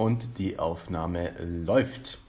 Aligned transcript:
Und 0.00 0.38
die 0.38 0.58
Aufnahme 0.58 1.32
läuft. 1.40 2.22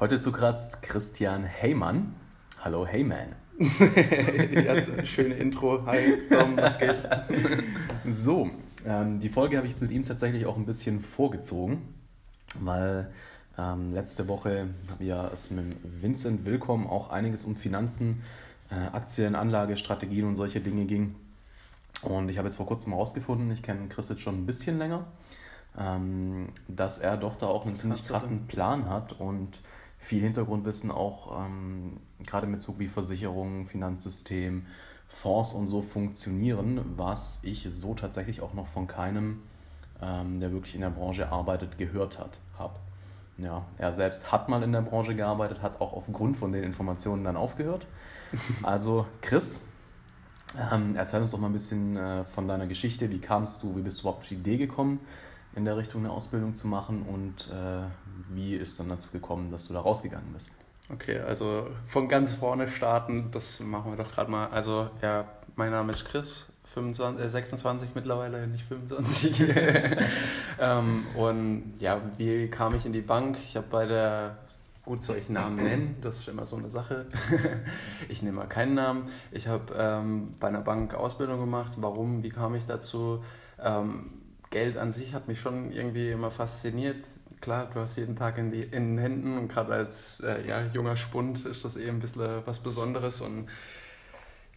Heute 0.00 0.20
zu 0.20 0.32
krass 0.32 0.82
Christian 0.82 1.44
Heymann. 1.44 2.16
Hallo 2.58 2.84
Heyman. 2.84 3.36
ja, 3.60 5.04
schöne 5.04 5.34
Intro. 5.34 5.86
Hi, 5.86 6.18
Tom, 6.28 6.56
was 6.56 6.80
geht? 6.80 6.96
so, 8.10 8.50
ähm, 8.84 9.20
die 9.20 9.28
Folge 9.28 9.56
habe 9.56 9.68
ich 9.68 9.72
jetzt 9.72 9.82
mit 9.82 9.92
ihm 9.92 10.04
tatsächlich 10.04 10.46
auch 10.46 10.56
ein 10.56 10.66
bisschen 10.66 10.98
vorgezogen, 10.98 11.94
weil 12.58 13.12
ähm, 13.56 13.94
letzte 13.94 14.26
Woche 14.26 14.70
habe 14.90 15.04
ich 15.04 15.08
ja 15.08 15.28
es 15.28 15.52
mit 15.52 15.76
Vincent 16.02 16.44
Willkommen 16.44 16.88
auch 16.88 17.10
einiges 17.10 17.44
um 17.44 17.54
Finanzen, 17.54 18.24
äh, 18.68 18.74
Aktien, 18.74 19.36
Anlage, 19.36 19.76
Strategien 19.76 20.24
und 20.24 20.34
solche 20.34 20.60
Dinge 20.60 20.86
ging. 20.86 21.14
Und 22.00 22.30
ich 22.30 22.38
habe 22.38 22.48
jetzt 22.48 22.56
vor 22.56 22.66
kurzem 22.66 22.94
herausgefunden, 22.94 23.48
ich 23.52 23.62
kenne 23.62 23.86
Chris 23.88 24.08
jetzt 24.08 24.22
schon 24.22 24.42
ein 24.42 24.46
bisschen 24.46 24.76
länger, 24.78 25.06
ähm, 25.78 26.48
dass 26.68 26.98
er 26.98 27.16
doch 27.16 27.36
da 27.36 27.46
auch 27.46 27.66
einen 27.66 27.76
ziemlich 27.76 28.04
krassen 28.04 28.46
Plan 28.46 28.88
hat 28.88 29.18
und 29.18 29.60
viel 29.98 30.22
Hintergrundwissen 30.22 30.90
auch 30.90 31.44
ähm, 31.44 31.98
gerade 32.26 32.46
mit 32.46 32.60
so 32.60 32.78
wie 32.78 32.88
Versicherungen, 32.88 33.66
Finanzsystem, 33.66 34.66
Fonds 35.08 35.52
und 35.52 35.68
so 35.68 35.82
funktionieren, 35.82 36.80
was 36.96 37.38
ich 37.42 37.68
so 37.70 37.94
tatsächlich 37.94 38.40
auch 38.40 38.54
noch 38.54 38.66
von 38.68 38.86
keinem, 38.86 39.42
ähm, 40.00 40.40
der 40.40 40.52
wirklich 40.52 40.74
in 40.74 40.80
der 40.80 40.90
Branche 40.90 41.30
arbeitet, 41.30 41.78
gehört 41.78 42.18
hat, 42.18 42.38
habe. 42.58 42.74
Ja, 43.38 43.64
er 43.78 43.92
selbst 43.92 44.30
hat 44.32 44.48
mal 44.48 44.62
in 44.62 44.72
der 44.72 44.82
Branche 44.82 45.14
gearbeitet, 45.14 45.62
hat 45.62 45.80
auch 45.80 45.92
aufgrund 45.92 46.36
von 46.36 46.52
den 46.52 46.64
Informationen 46.64 47.24
dann 47.24 47.36
aufgehört. 47.36 47.86
Also 48.62 49.06
Chris, 49.20 49.62
ähm, 50.72 50.96
erzähl 50.96 51.20
uns 51.20 51.32
doch 51.32 51.38
mal 51.38 51.48
ein 51.48 51.52
bisschen 51.52 51.96
äh, 51.96 52.24
von 52.24 52.48
deiner 52.48 52.66
Geschichte. 52.66 53.10
Wie 53.10 53.18
kamst 53.18 53.62
du, 53.62 53.76
wie 53.76 53.82
bist 53.82 53.98
du 53.98 54.02
überhaupt 54.02 54.22
auf 54.22 54.28
die 54.28 54.36
Idee 54.36 54.56
gekommen, 54.56 55.00
in 55.54 55.64
der 55.64 55.76
Richtung 55.76 56.04
eine 56.04 56.12
Ausbildung 56.12 56.54
zu 56.54 56.66
machen 56.66 57.02
und 57.02 57.48
äh, 57.52 57.82
wie 58.30 58.54
ist 58.54 58.78
dann 58.80 58.88
dazu 58.88 59.10
gekommen, 59.10 59.50
dass 59.50 59.68
du 59.68 59.74
da 59.74 59.80
rausgegangen 59.80 60.32
bist? 60.32 60.54
Okay, 60.90 61.18
also 61.20 61.68
von 61.86 62.08
ganz 62.08 62.34
vorne 62.34 62.68
starten, 62.68 63.30
das 63.32 63.60
machen 63.60 63.92
wir 63.92 64.02
doch 64.02 64.12
gerade 64.12 64.30
mal. 64.30 64.48
Also 64.48 64.90
ja, 65.00 65.26
mein 65.56 65.70
Name 65.70 65.92
ist 65.92 66.04
Chris, 66.04 66.46
25, 66.64 67.24
äh, 67.24 67.28
26 67.28 67.90
mittlerweile, 67.94 68.46
nicht 68.48 68.64
25. 68.64 69.40
ähm, 70.60 71.06
und 71.16 71.74
ja, 71.78 72.00
wie 72.18 72.48
kam 72.48 72.74
ich 72.74 72.86
in 72.86 72.92
die 72.92 73.00
Bank? 73.00 73.38
Ich 73.42 73.56
habe 73.56 73.66
bei 73.70 73.86
der, 73.86 74.38
gut 74.84 75.02
soll 75.02 75.16
ich 75.16 75.28
Namen 75.28 75.56
nennen, 75.56 75.96
das 76.02 76.18
ist 76.18 76.28
immer 76.28 76.44
so 76.44 76.56
eine 76.56 76.68
Sache. 76.68 77.06
ich 78.08 78.22
nehme 78.22 78.38
mal 78.38 78.46
keinen 78.46 78.74
Namen. 78.74 79.08
Ich 79.30 79.48
habe 79.48 79.72
ähm, 79.76 80.34
bei 80.40 80.48
einer 80.48 80.62
Bank 80.62 80.94
Ausbildung 80.94 81.40
gemacht. 81.40 81.72
Warum, 81.76 82.22
wie 82.22 82.30
kam 82.30 82.54
ich 82.54 82.66
dazu? 82.66 83.22
Ähm, 83.62 84.21
Geld 84.52 84.76
an 84.76 84.92
sich 84.92 85.14
hat 85.14 85.26
mich 85.26 85.40
schon 85.40 85.72
irgendwie 85.72 86.10
immer 86.10 86.30
fasziniert. 86.30 87.02
Klar, 87.40 87.68
du 87.74 87.80
hast 87.80 87.96
jeden 87.96 88.14
Tag 88.14 88.38
in, 88.38 88.52
die, 88.52 88.62
in 88.62 88.96
den 88.96 88.98
Händen 88.98 89.36
und 89.36 89.48
gerade 89.48 89.74
als 89.74 90.20
äh, 90.20 90.46
ja, 90.46 90.62
junger 90.72 90.96
Spund 90.96 91.44
ist 91.44 91.64
das 91.64 91.76
eben 91.76 91.96
ein 91.96 92.00
bisschen 92.00 92.42
was 92.44 92.60
Besonderes 92.60 93.20
und 93.20 93.48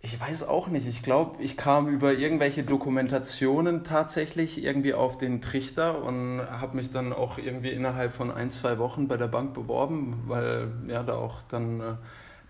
ich 0.02 0.20
weiß 0.20 0.48
auch 0.48 0.68
nicht. 0.68 0.86
Ich 0.88 1.02
glaube, 1.02 1.42
ich 1.42 1.58
kam 1.58 1.88
über 1.88 2.14
irgendwelche 2.14 2.62
Dokumentationen 2.62 3.84
tatsächlich 3.84 4.64
irgendwie 4.64 4.94
auf 4.94 5.18
den 5.18 5.42
Trichter 5.42 6.04
und 6.04 6.42
habe 6.42 6.76
mich 6.76 6.92
dann 6.92 7.12
auch 7.12 7.40
irgendwie 7.40 7.72
innerhalb 7.72 8.14
von 8.14 8.30
ein, 8.30 8.52
zwei 8.52 8.78
Wochen 8.78 9.08
bei 9.08 9.18
der 9.18 9.28
Bank 9.28 9.56
beworben, 9.56 10.26
weil 10.28 10.68
ja 10.88 11.02
da 11.02 11.16
auch 11.16 11.42
dann 11.50 11.98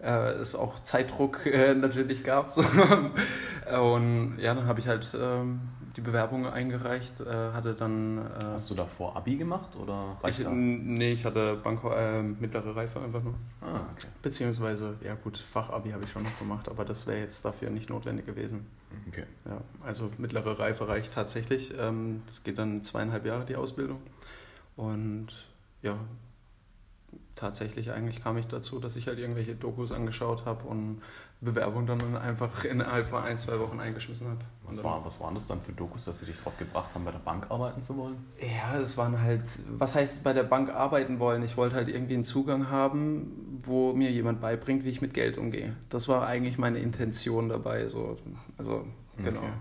äh, 0.01 0.33
es 0.33 0.53
auch 0.55 0.81
Zeitdruck 0.81 1.45
äh, 1.45 1.73
natürlich 1.75 2.25
gab. 2.25 2.51
Und 3.81 4.37
ja, 4.37 4.53
dann 4.53 4.67
habe 4.67 4.81
ich 4.81 4.89
halt 4.89 5.17
ähm, 5.17 5.61
die 5.95 6.01
Bewerbung 6.01 6.45
eingereicht, 6.45 7.21
äh, 7.21 7.51
hatte 7.53 7.73
dann. 7.73 8.17
Äh, 8.17 8.43
Hast 8.53 8.69
du 8.69 8.75
davor 8.75 9.15
Abi 9.15 9.37
gemacht 9.37 9.75
oder 9.75 10.17
ich, 10.27 10.39
Nee, 10.39 11.13
ich 11.13 11.25
hatte 11.25 11.55
Bank 11.55 11.83
äh, 11.83 12.21
mittlere 12.21 12.75
Reife 12.75 12.99
einfach 13.01 13.23
nur. 13.23 13.35
Ah, 13.61 13.81
okay. 13.91 14.07
Beziehungsweise, 14.21 14.95
ja 15.03 15.15
gut, 15.15 15.37
Fachabi 15.37 15.91
habe 15.91 16.03
ich 16.03 16.11
schon 16.11 16.23
noch 16.23 16.37
gemacht, 16.37 16.69
aber 16.69 16.85
das 16.85 17.07
wäre 17.07 17.19
jetzt 17.19 17.45
dafür 17.45 17.69
nicht 17.69 17.89
notwendig 17.89 18.25
gewesen. 18.25 18.65
Okay. 19.07 19.25
Ja, 19.45 19.61
also 19.85 20.11
mittlere 20.17 20.59
Reife 20.59 20.87
reicht 20.87 21.13
tatsächlich. 21.13 21.71
Es 21.71 21.77
ähm, 21.79 22.23
geht 22.43 22.57
dann 22.57 22.83
zweieinhalb 22.83 23.25
Jahre 23.25 23.45
die 23.45 23.55
Ausbildung. 23.55 24.01
Und 24.75 25.27
ja, 25.81 25.97
tatsächlich 27.35 27.91
eigentlich 27.91 28.23
kam 28.23 28.37
ich 28.37 28.47
dazu, 28.47 28.79
dass 28.79 28.95
ich 28.95 29.07
halt 29.07 29.19
irgendwelche 29.19 29.55
Dokus 29.55 29.91
angeschaut 29.91 30.45
habe 30.45 30.67
und 30.67 31.01
Bewerbung 31.41 31.85
dann 31.85 32.15
einfach 32.15 32.63
innerhalb 32.65 33.09
von 33.09 33.23
ein, 33.23 33.37
zwei 33.37 33.59
Wochen 33.59 33.79
eingeschmissen 33.79 34.27
habe. 34.27 34.39
Was, 34.63 34.83
war, 34.83 35.05
was 35.05 35.19
waren 35.19 35.35
das 35.35 35.47
dann 35.47 35.61
für 35.61 35.73
Dokus, 35.73 36.05
dass 36.05 36.19
sie 36.19 36.25
dich 36.25 36.37
darauf 36.37 36.57
gebracht 36.57 36.95
haben, 36.95 37.05
bei 37.05 37.11
der 37.11 37.19
Bank 37.19 37.47
arbeiten 37.49 37.83
zu 37.83 37.97
wollen? 37.97 38.17
Ja, 38.39 38.79
es 38.79 38.97
waren 38.97 39.21
halt, 39.21 39.43
was 39.77 39.95
heißt 39.95 40.23
bei 40.23 40.33
der 40.33 40.43
Bank 40.43 40.69
arbeiten 40.69 41.19
wollen? 41.19 41.43
Ich 41.43 41.57
wollte 41.57 41.75
halt 41.75 41.89
irgendwie 41.89 42.15
einen 42.15 42.25
Zugang 42.25 42.69
haben, 42.69 43.61
wo 43.63 43.93
mir 43.93 44.11
jemand 44.11 44.41
beibringt, 44.41 44.85
wie 44.85 44.89
ich 44.89 45.01
mit 45.01 45.13
Geld 45.13 45.37
umgehe. 45.37 45.75
Das 45.89 46.07
war 46.07 46.25
eigentlich 46.25 46.57
meine 46.57 46.79
Intention 46.79 47.49
dabei. 47.49 47.89
So. 47.89 48.17
Also, 48.57 48.85
genau. 49.17 49.39
Okay. 49.39 49.51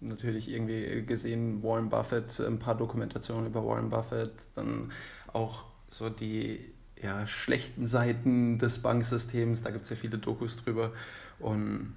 Natürlich 0.00 0.50
irgendwie 0.50 1.04
gesehen 1.06 1.62
Warren 1.62 1.88
Buffett, 1.88 2.38
ein 2.40 2.58
paar 2.58 2.76
Dokumentationen 2.76 3.46
über 3.46 3.64
Warren 3.64 3.88
Buffett, 3.88 4.32
dann 4.54 4.92
auch 5.32 5.64
so 5.88 6.10
die 6.10 6.73
ja, 7.04 7.26
schlechten 7.26 7.86
Seiten 7.86 8.58
des 8.58 8.80
Banksystems. 8.80 9.62
Da 9.62 9.70
gibt 9.70 9.84
es 9.84 9.90
ja 9.90 9.96
viele 9.96 10.16
Dokus 10.16 10.56
drüber. 10.56 10.92
Und 11.38 11.94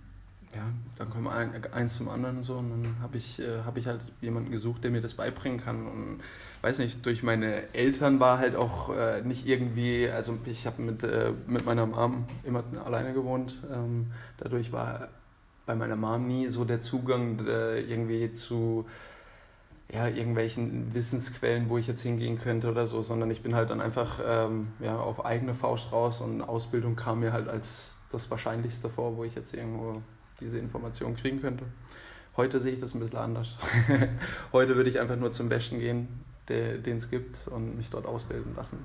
ja, 0.54 0.64
dann 0.98 1.10
kommt 1.10 1.28
ein, 1.30 1.64
eins 1.72 1.96
zum 1.96 2.10
anderen 2.10 2.38
und 2.38 2.44
so. 2.44 2.56
Und 2.56 2.70
dann 2.70 2.96
habe 3.02 3.18
ich, 3.18 3.40
äh, 3.40 3.64
hab 3.66 3.78
ich 3.78 3.88
halt 3.88 4.02
jemanden 4.22 4.52
gesucht, 4.52 4.84
der 4.84 4.92
mir 4.92 5.02
das 5.02 5.14
beibringen 5.14 5.64
kann. 5.64 5.88
Und 5.88 6.20
weiß 6.62 6.80
nicht, 6.80 7.06
durch 7.06 7.24
meine 7.24 7.74
Eltern 7.74 8.20
war 8.20 8.38
halt 8.38 8.56
auch 8.58 8.96
äh, 8.96 9.22
nicht 9.22 9.48
irgendwie, 9.48 10.10
also 10.10 10.38
ich 10.46 10.66
habe 10.66 10.82
mit, 10.82 11.04
äh, 11.04 11.32
mit 11.48 11.66
meiner 11.66 11.86
Mom 11.86 12.26
immer 12.44 12.64
alleine 12.84 13.14
gewohnt. 13.14 13.58
Ähm, 13.72 14.08
dadurch 14.38 14.74
war 14.74 15.08
bei 15.66 15.76
meiner 15.76 15.96
Mom 15.96 16.28
nie 16.28 16.48
so 16.48 16.66
der 16.66 16.82
Zugang 16.82 17.46
äh, 17.48 17.80
irgendwie 17.80 18.34
zu 18.34 18.86
ja, 19.92 20.08
irgendwelchen 20.08 20.94
Wissensquellen, 20.94 21.70
wo 21.70 21.78
ich 21.78 21.88
jetzt 21.88 22.02
hingehen 22.02 22.38
könnte 22.38 22.70
oder 22.70 22.86
so, 22.86 23.02
sondern 23.02 23.32
ich 23.32 23.42
bin 23.42 23.56
halt 23.56 23.70
dann 23.70 23.80
einfach 23.80 24.20
ähm, 24.26 24.68
ja, 24.80 25.00
auf 25.00 25.26
eigene 25.26 25.54
Faust 25.54 25.92
raus 25.92 26.20
und 26.22 26.42
Ausbildung 26.42 26.96
kam 26.96 27.22
mir 27.22 27.32
halt 27.32 27.48
als 27.48 27.98
das 28.12 28.30
Wahrscheinlichste 28.30 28.90
vor, 28.90 29.16
wo 29.16 29.24
ich 29.24 29.36
jetzt 29.36 29.54
irgendwo 29.54 30.02
diese 30.40 30.60
Information 30.60 31.16
kriegen 31.16 31.42
könnte. 31.42 31.66
Heute 32.36 32.60
sehe 32.60 32.74
ich 32.74 32.80
das 32.80 32.94
ein 32.94 33.00
bisschen 33.00 33.18
anders. 33.18 33.58
Heute 34.52 34.76
würde 34.76 34.90
ich 34.90 35.00
einfach 35.00 35.16
nur 35.16 35.32
zum 35.32 35.50
Besten 35.50 35.80
gehen, 35.80 36.08
den 36.50 36.98
es 36.98 37.10
gibt 37.10 37.48
und 37.48 37.76
mich 37.76 37.90
dort 37.90 38.06
ausbilden 38.06 38.56
lassen. 38.56 38.78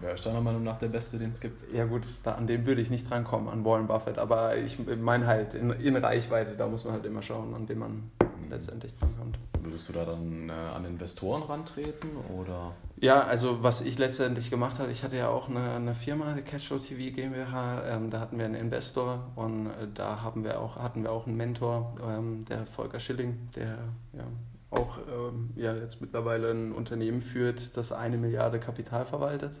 Wer 0.00 0.14
ist 0.14 0.26
deiner 0.26 0.40
Meinung 0.40 0.62
nach 0.62 0.78
der 0.78 0.88
Beste, 0.88 1.18
den 1.18 1.30
es 1.30 1.40
gibt? 1.40 1.72
Ja 1.72 1.86
gut, 1.86 2.02
da, 2.24 2.32
an 2.32 2.46
den 2.46 2.66
würde 2.66 2.82
ich 2.82 2.90
nicht 2.90 3.08
drankommen, 3.08 3.48
an 3.48 3.64
Warren 3.64 3.86
Buffett, 3.86 4.18
aber 4.18 4.56
ich 4.56 4.78
meine 5.00 5.26
halt 5.26 5.54
in, 5.54 5.70
in 5.70 5.96
Reichweite, 5.96 6.56
da 6.56 6.66
muss 6.66 6.84
man 6.84 6.92
halt 6.92 7.06
immer 7.06 7.22
schauen, 7.22 7.54
an 7.54 7.66
dem 7.66 7.78
man 7.78 7.90
mhm. 7.90 8.50
letztendlich 8.50 8.94
drankommt. 8.96 9.38
Würdest 9.66 9.88
du 9.88 9.92
da 9.92 10.04
dann 10.04 10.48
äh, 10.48 10.52
an 10.52 10.84
Investoren 10.84 11.42
rantreten 11.42 12.10
oder? 12.38 12.72
Ja, 12.98 13.22
also 13.22 13.62
was 13.62 13.82
ich 13.82 13.98
letztendlich 13.98 14.48
gemacht 14.48 14.78
habe, 14.78 14.90
ich 14.90 15.04
hatte 15.04 15.16
ja 15.16 15.28
auch 15.28 15.48
eine, 15.48 15.72
eine 15.72 15.94
Firma, 15.94 16.32
die 16.34 16.42
Cashflow 16.42 16.78
TV 16.78 17.14
GmbH, 17.14 17.82
ähm, 17.86 18.10
da 18.10 18.20
hatten 18.20 18.38
wir 18.38 18.46
einen 18.46 18.54
Investor 18.54 19.26
und 19.36 19.66
äh, 19.66 19.88
da 19.94 20.22
haben 20.22 20.44
wir 20.44 20.60
auch, 20.60 20.76
hatten 20.76 21.02
wir 21.02 21.12
auch 21.12 21.26
einen 21.26 21.36
Mentor, 21.36 21.94
ähm, 22.06 22.44
der 22.46 22.66
Volker 22.66 23.00
Schilling, 23.00 23.48
der 23.54 23.78
ja, 24.12 24.24
auch 24.70 24.98
ähm, 25.08 25.50
ja, 25.56 25.74
jetzt 25.74 26.00
mittlerweile 26.00 26.50
ein 26.50 26.72
Unternehmen 26.72 27.22
führt, 27.22 27.76
das 27.76 27.92
eine 27.92 28.16
Milliarde 28.16 28.58
Kapital 28.58 29.04
verwaltet. 29.04 29.52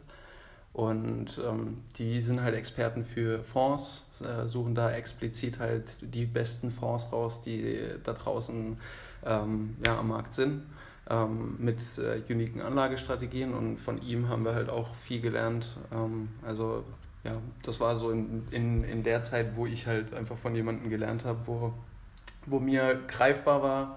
Und 0.72 1.40
ähm, 1.42 1.78
die 1.96 2.20
sind 2.20 2.42
halt 2.42 2.54
Experten 2.54 3.06
für 3.06 3.42
Fonds, 3.42 4.04
äh, 4.20 4.46
suchen 4.46 4.74
da 4.74 4.92
explizit 4.92 5.58
halt 5.58 5.84
die 6.02 6.26
besten 6.26 6.70
Fonds 6.70 7.10
raus, 7.12 7.40
die 7.40 7.78
da 8.04 8.12
draußen 8.12 8.76
ähm, 9.26 9.76
ja, 9.84 9.98
am 9.98 10.08
Markt 10.08 10.34
sind, 10.34 10.62
ähm, 11.10 11.56
mit 11.58 11.78
äh, 11.98 12.20
uniken 12.32 12.60
Anlagestrategien. 12.60 13.54
Und 13.54 13.78
von 13.78 14.00
ihm 14.02 14.28
haben 14.28 14.44
wir 14.44 14.54
halt 14.54 14.68
auch 14.68 14.94
viel 14.94 15.20
gelernt. 15.20 15.76
Ähm, 15.92 16.28
also 16.42 16.84
ja, 17.24 17.36
das 17.62 17.80
war 17.80 17.96
so 17.96 18.10
in, 18.10 18.46
in, 18.50 18.84
in 18.84 19.02
der 19.02 19.22
Zeit, 19.22 19.56
wo 19.56 19.66
ich 19.66 19.86
halt 19.86 20.14
einfach 20.14 20.36
von 20.38 20.54
jemandem 20.54 20.90
gelernt 20.90 21.24
habe, 21.24 21.40
wo, 21.46 21.72
wo 22.46 22.60
mir 22.60 23.00
greifbar 23.08 23.62
war, 23.62 23.96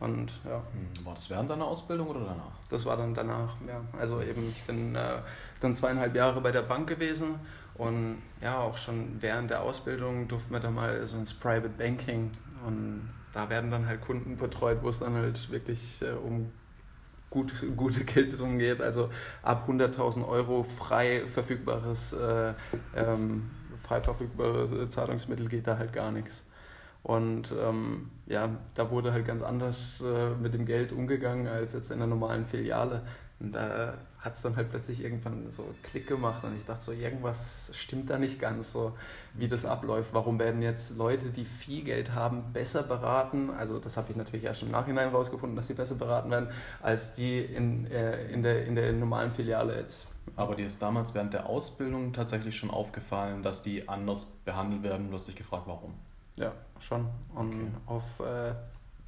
und 0.00 0.32
ja. 0.44 0.62
Hm, 0.72 1.04
war 1.04 1.14
das 1.14 1.28
während 1.28 1.50
deiner 1.50 1.66
Ausbildung 1.66 2.08
oder 2.08 2.20
danach? 2.20 2.58
Das 2.70 2.86
war 2.86 2.96
dann 2.96 3.14
danach, 3.14 3.54
ja. 3.66 3.82
Also 3.98 4.22
eben, 4.22 4.48
ich 4.48 4.62
bin 4.62 4.94
äh, 4.94 5.18
dann 5.60 5.74
zweieinhalb 5.74 6.14
Jahre 6.14 6.40
bei 6.40 6.50
der 6.50 6.62
Bank 6.62 6.88
gewesen 6.88 7.34
und 7.80 8.20
ja, 8.42 8.58
auch 8.58 8.76
schon 8.76 9.22
während 9.22 9.50
der 9.50 9.62
Ausbildung 9.62 10.28
durften 10.28 10.52
wir 10.52 10.60
da 10.60 10.70
mal 10.70 11.06
so 11.06 11.16
ins 11.16 11.32
Private 11.32 11.70
Banking 11.70 12.30
und 12.66 13.08
da 13.32 13.48
werden 13.48 13.70
dann 13.70 13.86
halt 13.86 14.02
Kunden 14.02 14.36
betreut, 14.36 14.80
wo 14.82 14.90
es 14.90 14.98
dann 14.98 15.14
halt 15.14 15.50
wirklich 15.50 16.02
äh, 16.02 16.10
um 16.10 16.52
gut, 17.30 17.54
gute 17.78 18.04
Geldsummen 18.04 18.58
geht. 18.58 18.82
Also 18.82 19.08
ab 19.42 19.66
100.000 19.66 20.28
Euro 20.28 20.62
frei 20.62 21.22
verfügbares, 21.26 22.12
äh, 22.12 22.52
ähm, 22.94 23.48
frei 23.82 24.02
verfügbare 24.02 24.90
Zahlungsmittel 24.90 25.48
geht 25.48 25.66
da 25.66 25.78
halt 25.78 25.94
gar 25.94 26.12
nichts. 26.12 26.44
Und 27.02 27.54
ähm, 27.58 28.10
ja, 28.26 28.50
da 28.74 28.90
wurde 28.90 29.14
halt 29.14 29.26
ganz 29.26 29.42
anders 29.42 30.04
äh, 30.06 30.34
mit 30.34 30.52
dem 30.52 30.66
Geld 30.66 30.92
umgegangen 30.92 31.46
als 31.46 31.72
jetzt 31.72 31.90
in 31.90 31.96
einer 31.96 32.08
normalen 32.08 32.44
Filiale. 32.44 33.06
Und 33.38 33.52
da 33.52 33.94
hat 34.20 34.34
es 34.34 34.42
dann 34.42 34.54
halt 34.56 34.70
plötzlich 34.70 35.02
irgendwann 35.02 35.50
so 35.50 35.74
Klick 35.82 36.06
gemacht 36.06 36.44
und 36.44 36.54
ich 36.56 36.64
dachte 36.66 36.82
so, 36.82 36.92
irgendwas 36.92 37.70
stimmt 37.74 38.10
da 38.10 38.18
nicht 38.18 38.38
ganz 38.38 38.72
so, 38.72 38.92
wie 39.34 39.48
das 39.48 39.64
abläuft. 39.64 40.10
Warum 40.12 40.38
werden 40.38 40.60
jetzt 40.60 40.98
Leute, 40.98 41.30
die 41.30 41.46
viel 41.46 41.84
Geld 41.84 42.14
haben, 42.14 42.52
besser 42.52 42.82
beraten? 42.82 43.50
Also 43.50 43.78
das 43.78 43.96
habe 43.96 44.10
ich 44.10 44.16
natürlich 44.16 44.44
erst 44.44 44.62
im 44.62 44.70
Nachhinein 44.70 45.08
rausgefunden, 45.08 45.56
dass 45.56 45.68
sie 45.68 45.74
besser 45.74 45.94
beraten 45.94 46.30
werden, 46.30 46.50
als 46.82 47.14
die 47.14 47.38
in, 47.38 47.86
äh, 47.90 48.26
in, 48.26 48.42
der, 48.42 48.66
in 48.66 48.74
der 48.74 48.92
normalen 48.92 49.32
Filiale 49.32 49.76
jetzt. 49.76 50.06
Aber 50.36 50.54
dir 50.54 50.66
ist 50.66 50.82
damals 50.82 51.14
während 51.14 51.32
der 51.32 51.46
Ausbildung 51.46 52.12
tatsächlich 52.12 52.56
schon 52.56 52.70
aufgefallen, 52.70 53.42
dass 53.42 53.62
die 53.62 53.88
anders 53.88 54.26
behandelt 54.44 54.82
werden. 54.82 55.08
Du 55.08 55.14
hast 55.14 55.28
dich 55.28 55.36
gefragt, 55.36 55.64
warum? 55.66 55.94
Ja, 56.36 56.52
schon. 56.78 57.08
Und 57.34 57.52
okay. 57.52 57.70
auf 57.86 58.20
äh, 58.20 58.54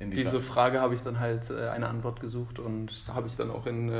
diese 0.00 0.40
Frage 0.40 0.80
habe 0.80 0.94
ich 0.94 1.02
dann 1.02 1.20
halt 1.20 1.50
äh, 1.50 1.68
eine 1.68 1.88
Antwort 1.88 2.20
gesucht 2.20 2.58
und 2.58 2.90
habe 3.08 3.28
ich 3.28 3.36
dann 3.36 3.50
auch 3.50 3.66
in 3.66 3.90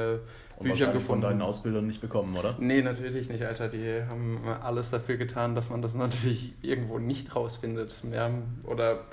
Büchern 0.61 0.93
gefunden. 0.93 1.01
von 1.01 1.21
deinen 1.21 1.43
Ausbildern 1.43 1.87
nicht 1.87 2.01
bekommen, 2.01 2.37
oder? 2.37 2.57
Nee, 2.59 2.83
natürlich 2.83 3.29
nicht, 3.29 3.45
Alter. 3.45 3.69
Die 3.69 4.03
haben 4.09 4.41
alles 4.63 4.91
dafür 4.91 5.17
getan, 5.17 5.55
dass 5.55 5.71
man 5.71 5.83
das 5.83 5.95
natürlich 5.97 6.55
irgendwo 6.63 6.99
nicht 6.99 7.35
rausfindet. 7.35 8.03
Ja, 8.13 8.31
oder 8.65 9.05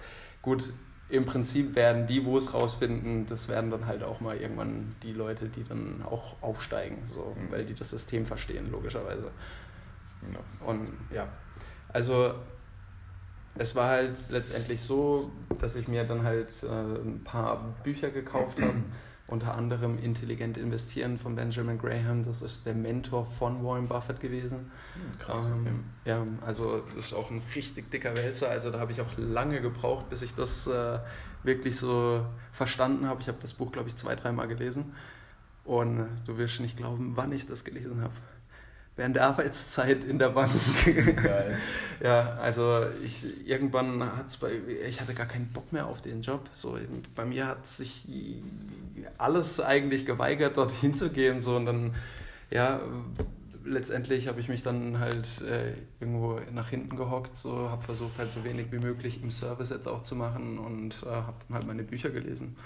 gut, 0.41 0.71
im 1.09 1.25
Prinzip 1.25 1.75
werden 1.75 2.06
die, 2.06 2.24
wo 2.24 2.38
es 2.38 2.53
rausfinden, 2.53 3.25
das 3.27 3.47
werden 3.50 3.71
dann 3.71 3.88
halt 3.88 4.03
auch 4.03 4.19
mal 4.19 4.38
irgendwann 4.38 4.95
die 5.01 5.12
Leute, 5.12 5.50
die 5.50 5.63
dann 5.63 6.03
auch 6.06 6.36
aufsteigen, 6.41 6.97
so, 7.07 7.36
mhm. 7.36 7.51
weil 7.51 7.65
die 7.65 7.74
das 7.74 7.89
System 7.89 8.25
verstehen, 8.25 8.71
logischerweise. 8.71 9.31
Ja. 10.31 10.68
Und 10.68 10.89
ja, 11.13 11.27
also 11.92 12.33
es 13.56 13.75
war 13.75 13.89
halt 13.89 14.15
letztendlich 14.30 14.81
so, 14.81 15.31
dass 15.59 15.75
ich 15.75 15.88
mir 15.88 16.03
dann 16.03 16.24
halt 16.24 16.63
äh, 16.63 16.68
ein 16.68 17.21
paar 17.24 17.75
Bücher 17.83 18.12
gekauft 18.12 18.62
habe, 18.62 18.74
unter 19.30 19.56
anderem 19.56 19.98
Intelligent 20.00 20.58
Investieren 20.58 21.18
von 21.18 21.36
Benjamin 21.36 21.78
Graham, 21.78 22.26
das 22.26 22.42
ist 22.42 22.66
der 22.66 22.74
Mentor 22.74 23.26
von 23.26 23.64
Warren 23.64 23.88
Buffett 23.88 24.20
gewesen. 24.20 24.72
Hm, 24.96 25.20
krass. 25.20 25.46
Ähm, 25.46 25.84
ja, 26.06 26.26
also 26.46 26.80
das 26.80 26.96
ist 26.96 27.14
auch 27.14 27.30
ein 27.30 27.42
richtig 27.56 27.92
dicker 27.92 28.16
Wälzer, 28.18 28.50
also 28.50 28.72
da 28.72 28.80
habe 28.80 28.92
ich 28.92 29.02
auch 29.02 29.18
lange 29.18 29.62
gebraucht, 29.62 30.10
bis 30.10 30.22
ich 30.22 30.34
das 30.36 30.68
äh, 30.68 31.00
wirklich 31.44 31.78
so 31.78 32.26
verstanden 32.52 33.08
habe. 33.08 33.22
Ich 33.22 33.28
habe 33.28 33.38
das 33.42 33.54
Buch, 33.54 33.72
glaube 33.72 33.90
ich, 33.90 33.96
zwei, 33.96 34.16
dreimal 34.16 34.48
gelesen 34.48 34.94
und 35.64 36.08
du 36.26 36.38
wirst 36.38 36.60
nicht 36.60 36.78
glauben, 36.78 37.14
wann 37.16 37.31
ich 37.31 37.46
das 37.46 37.64
gelesen 37.64 38.02
habe 38.02 38.14
während 39.00 39.16
der 39.16 39.28
Arbeitszeit 39.28 40.04
in 40.04 40.19
der 40.19 40.30
Bank. 40.30 40.51
Geil. 40.86 41.57
ja, 42.04 42.38
also 42.42 42.86
ich 43.04 43.48
irgendwann 43.48 44.04
hat's 44.18 44.38
bei 44.38 44.51
ich 44.86 45.00
hatte 45.00 45.13
gar 45.13 45.25
keinen 45.25 45.48
Bock 45.48 45.72
mehr 45.72 45.88
auf 45.88 46.01
den 46.01 46.22
Job. 46.22 46.50
So 46.54 46.78
bei 47.16 47.25
mir 47.25 47.48
hat 47.48 47.66
sich 47.66 48.06
alles 49.18 49.62
eigentlich 49.62 50.06
geweigert, 50.06 50.57
dorthin 50.57 50.96
zu 50.96 51.10
gehen. 51.12 51.42
So 51.42 51.56
und 51.56 51.66
dann 51.66 51.96
ja 52.51 52.81
letztendlich 53.63 54.28
habe 54.28 54.42
ich 54.42 54.50
mich 54.50 54.63
dann 54.63 55.00
halt 55.00 55.42
äh, 55.44 55.74
irgendwo 56.02 56.42
nach 56.52 56.69
hinten 56.69 56.98
gehockt, 56.98 57.38
so 57.38 57.69
habe 57.69 57.84
versucht 57.84 58.18
halt 58.18 58.31
so 58.31 58.44
wenig 58.44 58.72
wie 58.72 58.80
möglich 58.80 59.24
im 59.24 59.31
Service 59.31 59.69
jetzt 59.69 59.88
auch 59.88 60.04
zu 60.04 60.16
machen 60.16 60.57
und 60.57 61.04
äh, 61.04 61.10
habe 61.10 61.38
dann 61.48 61.56
halt 61.56 61.68
meine 61.68 61.84
Bücher 61.84 62.10
gelesen 62.10 62.57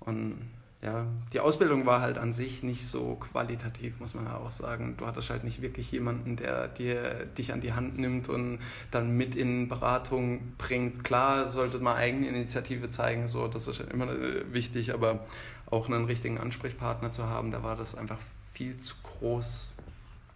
und 0.00 0.38
ja, 0.84 1.06
die 1.32 1.40
Ausbildung 1.40 1.86
war 1.86 2.02
halt 2.02 2.18
an 2.18 2.34
sich 2.34 2.62
nicht 2.62 2.86
so 2.86 3.14
qualitativ, 3.14 4.00
muss 4.00 4.14
man 4.14 4.26
ja 4.26 4.36
auch 4.36 4.50
sagen. 4.50 4.96
Du 4.98 5.06
hattest 5.06 5.30
halt 5.30 5.42
nicht 5.42 5.62
wirklich 5.62 5.90
jemanden, 5.90 6.36
der 6.36 6.68
dir, 6.68 7.24
dich 7.38 7.54
an 7.54 7.62
die 7.62 7.72
Hand 7.72 7.98
nimmt 7.98 8.28
und 8.28 8.58
dann 8.90 9.16
mit 9.16 9.34
in 9.34 9.68
Beratung 9.68 10.52
bringt. 10.58 11.02
Klar 11.02 11.48
sollte 11.48 11.78
man 11.78 11.96
Eigeninitiative 11.96 12.90
zeigen, 12.90 13.28
so, 13.28 13.48
das 13.48 13.66
ist 13.66 13.80
immer 13.80 14.10
äh, 14.10 14.52
wichtig, 14.52 14.92
aber 14.92 15.24
auch 15.70 15.88
einen 15.88 16.04
richtigen 16.04 16.36
Ansprechpartner 16.36 17.10
zu 17.10 17.24
haben, 17.24 17.50
da 17.50 17.62
war 17.62 17.76
das 17.76 17.94
einfach 17.94 18.18
viel 18.52 18.76
zu 18.76 18.94
groß 19.02 19.70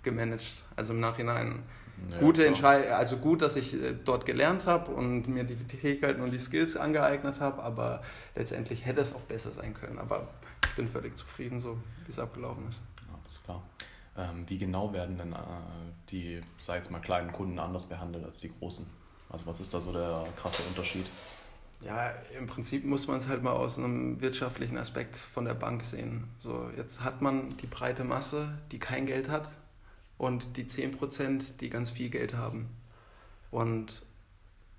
gemanagt. 0.02 0.64
Also 0.76 0.94
im 0.94 1.00
Nachhinein 1.00 1.62
ja, 2.10 2.18
gute 2.18 2.46
Entscheidung, 2.46 2.92
also 2.92 3.16
gut, 3.16 3.42
dass 3.42 3.56
ich 3.56 3.74
äh, 3.74 3.94
dort 4.04 4.26
gelernt 4.26 4.66
habe 4.66 4.92
und 4.92 5.28
mir 5.28 5.44
die 5.44 5.56
Fähigkeiten 5.56 6.20
und 6.20 6.30
die 6.30 6.38
Skills 6.38 6.76
angeeignet 6.76 7.40
habe, 7.40 7.62
aber 7.62 8.02
letztendlich 8.34 8.84
hätte 8.86 9.00
es 9.00 9.14
auch 9.14 9.22
besser 9.22 9.50
sein 9.50 9.74
können. 9.74 9.98
Aber 9.98 10.28
ich 10.64 10.74
bin 10.74 10.88
völlig 10.88 11.16
zufrieden, 11.16 11.60
so 11.60 11.78
wie 12.06 12.10
es 12.10 12.18
abgelaufen 12.18 12.68
ist. 12.68 12.80
Ja, 13.06 13.18
ist 13.26 13.44
klar. 13.44 13.62
Ähm, 14.16 14.44
wie 14.48 14.58
genau 14.58 14.92
werden 14.92 15.16
denn 15.18 15.32
äh, 15.32 15.36
die, 16.10 16.40
sag 16.60 16.76
jetzt 16.76 16.90
mal, 16.90 17.00
kleinen 17.00 17.32
Kunden 17.32 17.58
anders 17.58 17.88
behandelt 17.88 18.24
als 18.24 18.40
die 18.40 18.52
großen? 18.58 18.86
Also 19.30 19.46
was 19.46 19.60
ist 19.60 19.72
da 19.72 19.80
so 19.80 19.92
der 19.92 20.26
krasse 20.36 20.62
Unterschied? 20.64 21.06
Ja, 21.80 22.10
im 22.36 22.48
Prinzip 22.48 22.84
muss 22.84 23.06
man 23.06 23.18
es 23.18 23.28
halt 23.28 23.42
mal 23.42 23.52
aus 23.52 23.78
einem 23.78 24.20
wirtschaftlichen 24.20 24.76
Aspekt 24.78 25.16
von 25.16 25.44
der 25.44 25.54
Bank 25.54 25.84
sehen. 25.84 26.24
So, 26.38 26.70
jetzt 26.76 27.04
hat 27.04 27.22
man 27.22 27.56
die 27.58 27.66
breite 27.66 28.02
Masse, 28.02 28.48
die 28.72 28.80
kein 28.80 29.06
Geld 29.06 29.28
hat, 29.28 29.48
und 30.18 30.56
die 30.56 30.64
10%, 30.64 31.56
die 31.60 31.70
ganz 31.70 31.90
viel 31.90 32.10
Geld 32.10 32.34
haben. 32.34 32.68
Und 33.50 34.02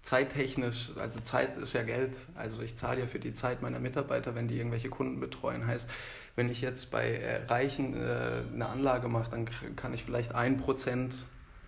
zeittechnisch, 0.02 0.92
also 0.98 1.20
Zeit 1.22 1.58
ist 1.58 1.74
ja 1.74 1.84
Geld, 1.84 2.16
also 2.36 2.62
ich 2.62 2.78
zahle 2.78 3.02
ja 3.02 3.08
für 3.08 3.20
die 3.20 3.34
Zeit 3.34 3.62
meiner 3.62 3.80
Mitarbeiter, 3.80 4.36
wenn 4.36 4.48
die 4.48 4.58
irgendwelche 4.58 4.90
Kunden 4.90 5.20
betreuen. 5.20 5.66
Heißt, 5.66 5.90
wenn 6.36 6.50
ich 6.50 6.62
jetzt 6.62 6.92
bei 6.92 7.42
Reichen 7.48 7.96
äh, 7.96 8.44
eine 8.54 8.68
Anlage 8.68 9.08
mache, 9.08 9.32
dann 9.32 9.50
kann 9.76 9.94
ich 9.94 10.04
vielleicht 10.04 10.36
ein 10.36 10.58
Prozent 10.58 11.26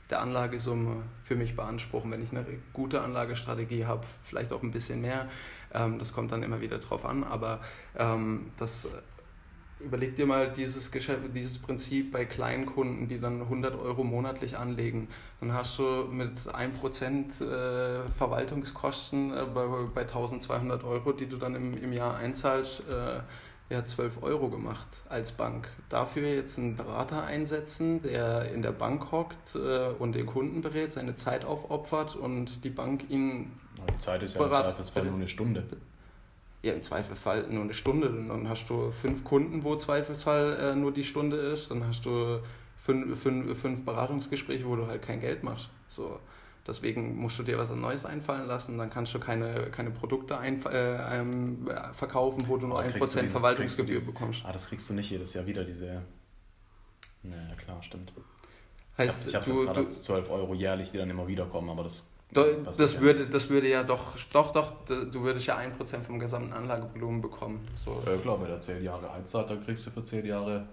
der 0.09 0.21
Anlagesumme 0.21 1.03
für 1.23 1.35
mich 1.35 1.55
beanspruchen. 1.55 2.11
Wenn 2.11 2.21
ich 2.21 2.31
eine 2.31 2.45
gute 2.73 3.01
Anlagestrategie 3.01 3.85
habe, 3.85 4.05
vielleicht 4.23 4.51
auch 4.53 4.61
ein 4.61 4.71
bisschen 4.71 5.01
mehr. 5.01 5.27
Ähm, 5.73 5.99
das 5.99 6.13
kommt 6.13 6.31
dann 6.31 6.43
immer 6.43 6.61
wieder 6.61 6.79
drauf 6.79 7.05
an, 7.05 7.23
aber 7.23 7.61
ähm, 7.97 8.51
das 8.57 8.89
Überleg 9.83 10.15
dir 10.15 10.25
mal 10.25 10.51
dieses, 10.51 10.91
Geschäft, 10.91 11.21
dieses 11.35 11.57
Prinzip 11.57 12.11
bei 12.11 12.25
kleinen 12.25 12.65
Kunden, 12.65 13.07
die 13.07 13.19
dann 13.19 13.41
100 13.41 13.79
Euro 13.79 14.03
monatlich 14.03 14.57
anlegen. 14.57 15.07
Dann 15.39 15.53
hast 15.53 15.77
du 15.79 16.07
mit 16.11 16.37
1% 16.37 17.41
äh, 17.41 18.09
Verwaltungskosten 18.17 19.31
äh, 19.31 19.45
bei, 19.53 19.65
bei 19.93 20.01
1200 20.01 20.83
Euro, 20.83 21.11
die 21.13 21.27
du 21.27 21.37
dann 21.37 21.55
im, 21.55 21.77
im 21.77 21.93
Jahr 21.93 22.17
einzahlst, 22.17 22.83
äh, 22.89 23.19
ja, 23.73 23.85
12 23.85 24.21
Euro 24.21 24.49
gemacht 24.49 24.87
als 25.07 25.31
Bank. 25.31 25.69
Dafür 25.87 26.27
jetzt 26.27 26.59
einen 26.59 26.75
Berater 26.75 27.23
einsetzen, 27.23 28.01
der 28.01 28.51
in 28.51 28.61
der 28.61 28.73
Bank 28.73 29.13
hockt 29.13 29.55
und 29.55 30.13
den 30.13 30.25
Kunden 30.25 30.59
berät, 30.59 30.91
seine 30.91 31.15
Zeit 31.15 31.45
aufopfert 31.45 32.17
und 32.17 32.65
die 32.65 32.69
Bank 32.69 33.09
ihn. 33.09 33.53
Die 33.89 33.99
Zeit 33.99 34.23
ist 34.23 34.35
ja 34.35 34.43
im 34.43 34.49
Zweifelsfall 34.49 35.05
nur 35.05 35.15
eine 35.15 35.29
Stunde 35.29 35.63
ja, 36.63 36.73
im 36.73 36.81
Zweifelsfall 36.81 37.47
nur 37.49 37.63
eine 37.63 37.73
Stunde. 37.73 38.09
Dann 38.09 38.47
hast 38.47 38.69
du 38.69 38.91
fünf 38.91 39.23
Kunden, 39.23 39.63
wo 39.63 39.75
Zweifelsfall 39.75 40.57
äh, 40.59 40.75
nur 40.75 40.91
die 40.91 41.03
Stunde 41.03 41.37
ist. 41.37 41.71
Dann 41.71 41.85
hast 41.85 42.05
du 42.05 42.39
fünf, 42.83 43.21
fünf, 43.21 43.59
fünf 43.59 43.85
Beratungsgespräche, 43.85 44.65
wo 44.65 44.75
du 44.75 44.87
halt 44.87 45.01
kein 45.01 45.19
Geld 45.19 45.43
machst. 45.43 45.69
So. 45.87 46.19
Deswegen 46.67 47.15
musst 47.15 47.39
du 47.39 47.43
dir 47.43 47.57
was 47.57 47.71
Neues 47.71 48.05
einfallen 48.05 48.47
lassen, 48.47 48.77
dann 48.77 48.91
kannst 48.91 49.15
du 49.15 49.19
keine, 49.19 49.71
keine 49.71 49.89
Produkte 49.89 50.37
ein, 50.37 50.63
äh, 50.67 51.19
ähm, 51.19 51.67
verkaufen, 51.93 52.47
wo 52.47 52.57
du 52.57 52.67
nur 52.67 52.79
ein 52.79 52.93
Prozent 52.93 53.31
Verwaltungsgebühr 53.31 53.95
dieses, 53.95 54.13
bekommst. 54.13 54.43
Ah, 54.45 54.51
das 54.51 54.67
kriegst 54.67 54.87
du 54.87 54.93
nicht 54.93 55.09
jedes 55.09 55.33
Jahr 55.33 55.47
wieder, 55.47 55.63
diese. 55.63 56.03
Naja, 57.23 57.55
klar, 57.55 57.81
stimmt. 57.81 58.13
Heißt, 58.95 59.27
ich 59.27 59.35
habe 59.35 59.45
hab 59.45 59.55
jetzt 59.55 59.65
gerade 59.65 59.85
12 59.87 60.29
Euro 60.29 60.53
jährlich, 60.53 60.91
die 60.91 60.97
dann 60.97 61.09
immer 61.09 61.27
wiederkommen, 61.27 61.69
aber 61.71 61.83
das 61.83 62.07
das, 62.33 62.77
das 62.77 63.01
würde, 63.01 63.27
das 63.27 63.49
würde 63.49 63.67
ja 63.67 63.83
doch, 63.83 64.15
doch, 64.31 64.51
doch, 64.51 64.73
du 64.85 65.21
würdest 65.21 65.47
ja 65.47 65.57
1% 65.57 66.03
vom 66.03 66.19
gesamten 66.19 66.53
Anlagevolumen 66.53 67.21
bekommen. 67.21 67.67
So. 67.75 68.01
Ja, 68.05 68.15
klar, 68.17 68.41
wenn 68.41 68.49
er 68.49 68.59
10 68.59 68.83
Jahre 68.83 69.11
Heizart, 69.13 69.49
dann 69.49 69.63
kriegst 69.63 69.85
du 69.87 69.91
für 69.91 70.03
10 70.03 70.25
Jahre 70.25 70.65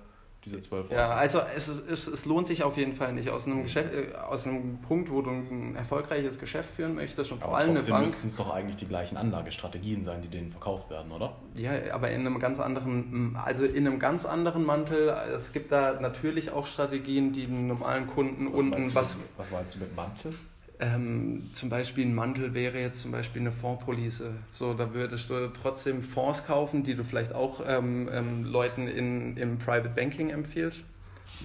diese 0.45 0.61
12 0.61 0.91
Euro. 0.91 0.95
Ja, 0.95 1.11
also 1.11 1.41
es, 1.57 1.69
ist, 1.69 1.91
es, 1.91 2.07
es 2.07 2.25
lohnt 2.25 2.47
sich 2.47 2.63
auf 2.63 2.77
jeden 2.77 2.95
Fall 2.95 3.13
nicht. 3.13 3.29
Aus 3.29 3.47
einem, 3.47 3.65
Geschäft, 3.65 3.93
äh, 3.93 4.15
aus 4.17 4.47
einem 4.47 4.79
Punkt, 4.83 5.11
wo 5.11 5.21
du 5.21 5.31
ein 5.31 5.75
erfolgreiches 5.77 6.39
Geschäft 6.39 6.71
führen 6.77 6.95
möchtest 6.95 7.33
und 7.33 7.43
vor 7.43 7.57
allem 7.57 7.71
eine 7.71 7.83
Bank. 7.83 8.07
müssten 8.07 8.29
es 8.29 8.37
doch 8.37 8.53
eigentlich 8.53 8.77
die 8.77 8.87
gleichen 8.87 9.17
Anlagestrategien 9.17 10.05
sein, 10.05 10.23
die 10.23 10.29
denen 10.29 10.53
verkauft 10.53 10.91
werden, 10.91 11.11
oder? 11.11 11.37
Ja, 11.55 11.73
aber 11.93 12.11
in 12.11 12.21
einem 12.21 12.39
ganz 12.39 12.61
anderen, 12.61 13.37
also 13.43 13.65
in 13.65 13.87
einem 13.87 13.99
ganz 13.99 14.25
anderen 14.25 14.65
Mantel. 14.65 15.09
Es 15.35 15.53
gibt 15.53 15.73
da 15.73 15.99
natürlich 16.01 16.53
auch 16.53 16.67
Strategien, 16.67 17.33
die 17.33 17.47
den 17.47 17.67
normalen 17.67 18.07
Kunden 18.07 18.53
was 18.53 18.61
unten. 18.61 18.95
Was, 18.95 19.17
was 19.37 19.51
meinst 19.51 19.75
du 19.75 19.81
mit 19.81 19.97
Mantel? 19.97 20.35
Ähm, 20.81 21.51
zum 21.53 21.71
Beispiel 21.71 22.07
ein 22.07 22.15
Mantel 22.15 22.55
wäre 22.55 22.79
jetzt 22.79 23.03
zum 23.03 23.11
Beispiel 23.11 23.41
eine 23.41 23.51
Fondspolice. 23.51 24.33
So, 24.53 24.75
da 24.75 24.95
würdest 24.95 25.29
du 25.29 25.49
trotzdem 25.49 26.03
Fonds 26.03 26.47
kaufen, 26.47 26.85
die 26.85 26.95
du 26.95 27.03
vielleicht 27.03 27.35
auch 27.35 27.61
ähm, 27.67 28.09
ähm, 28.13 28.45
Leuten 28.45 28.87
in, 28.87 29.37
im 29.37 29.59
Private 29.59 29.89
Banking 29.89 30.31
empfiehlst, 30.31 30.83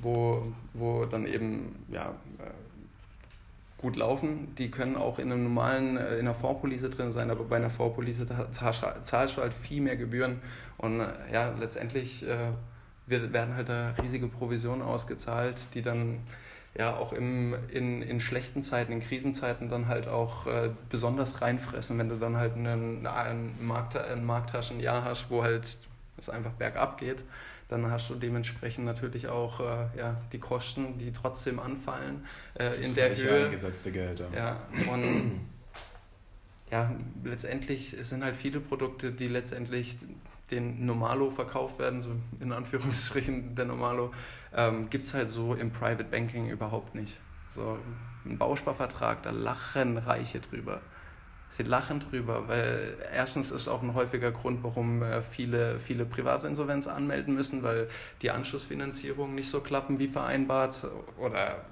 wo, 0.01 0.53
wo 0.73 1.05
dann 1.05 1.25
eben 1.25 1.83
ja, 1.89 2.09
äh, 2.37 2.51
gut 3.83 3.95
laufen. 3.95 4.53
Die 4.57 4.69
können 4.69 4.95
auch 4.95 5.17
in 5.17 5.31
einem 5.31 5.43
normalen, 5.43 5.97
äh, 5.97 6.13
in 6.13 6.21
einer 6.21 6.35
Fondspolice 6.35 6.91
drin 6.91 7.11
sein, 7.11 7.31
aber 7.31 7.43
bei 7.43 7.55
einer 7.55 7.71
Fondspolice 7.71 8.27
zahlst 8.51 9.37
du 9.37 9.41
halt 9.41 9.53
viel 9.53 9.81
mehr 9.81 9.95
Gebühren 9.95 10.41
und 10.77 10.99
äh, 10.99 11.07
ja, 11.31 11.53
letztendlich 11.59 12.23
äh, 12.27 12.51
werden 13.07 13.55
halt 13.55 13.67
da 13.67 13.95
riesige 14.01 14.27
Provisionen 14.27 14.81
ausgezahlt, 14.81 15.57
die 15.73 15.81
dann 15.81 16.19
ja 16.75 16.95
auch 16.95 17.13
im, 17.13 17.55
in, 17.71 18.01
in 18.01 18.19
schlechten 18.19 18.63
Zeiten, 18.63 18.91
in 18.91 19.01
Krisenzeiten 19.01 19.69
dann 19.69 19.87
halt 19.87 20.07
auch 20.07 20.47
äh, 20.47 20.71
besonders 20.89 21.41
reinfressen, 21.41 21.97
wenn 21.99 22.09
du 22.09 22.15
dann 22.17 22.37
halt 22.37 22.55
einen, 22.55 23.05
einen, 23.05 23.65
Markt, 23.65 23.95
ein 23.95 24.25
Markttaschenjahr 24.25 25.03
hast, 25.03 25.29
wo 25.29 25.43
halt 25.43 25.77
es 26.17 26.29
einfach 26.29 26.51
bergab 26.51 26.97
geht, 26.97 27.23
dann 27.67 27.89
hast 27.89 28.09
du 28.09 28.15
dementsprechend 28.15 28.85
natürlich 28.85 29.27
auch 29.27 29.59
äh, 29.59 29.97
ja, 29.97 30.21
die 30.31 30.39
Kosten, 30.39 30.97
die 30.97 31.11
trotzdem 31.11 31.59
anfallen 31.59 32.25
äh, 32.59 32.81
in 32.83 32.95
der 32.95 33.15
Höhe. 33.15 33.45
Eingesetzte 33.45 33.91
Gelder. 33.91 34.27
Ja, 34.35 34.61
und 34.91 35.41
ja, 36.71 36.91
letztendlich 37.23 37.95
sind 38.01 38.23
halt 38.23 38.35
viele 38.35 38.59
Produkte, 38.59 39.11
die 39.11 39.27
letztendlich 39.27 39.97
den 40.51 40.85
Normalo 40.85 41.31
verkauft 41.31 41.79
werden, 41.79 42.01
so 42.01 42.09
in 42.39 42.51
Anführungsstrichen 42.51 43.55
der 43.55 43.65
Normalo, 43.65 44.13
ähm, 44.55 44.89
gibt 44.89 45.07
es 45.07 45.13
halt 45.13 45.29
so 45.31 45.53
im 45.55 45.72
Private 45.72 46.03
Banking 46.03 46.50
überhaupt 46.50 46.95
nicht. 46.95 47.19
So 47.53 47.77
ein 48.25 48.38
Bausparvertrag, 48.38 49.24
da 49.24 49.31
lachen 49.31 49.98
Reiche 49.98 50.39
drüber. 50.39 50.81
Sie 51.50 51.63
lachen 51.63 52.00
drüber, 52.00 52.48
weil 52.48 52.98
erstens 53.13 53.51
ist 53.51 53.67
auch 53.67 53.83
ein 53.83 53.93
häufiger 53.93 54.31
Grund, 54.31 54.63
warum 54.63 55.03
äh, 55.03 55.22
viele, 55.22 55.79
viele 55.79 56.05
Privatinsolvenz 56.05 56.88
anmelden 56.88 57.36
müssen, 57.36 57.62
weil 57.62 57.89
die 58.24 58.31
Anschlussfinanzierungen 58.31 59.36
nicht 59.36 59.50
so 59.50 59.62
klappen 59.62 60.00
wie 60.00 60.07
vereinbart 60.07 60.88
oder 61.19 61.65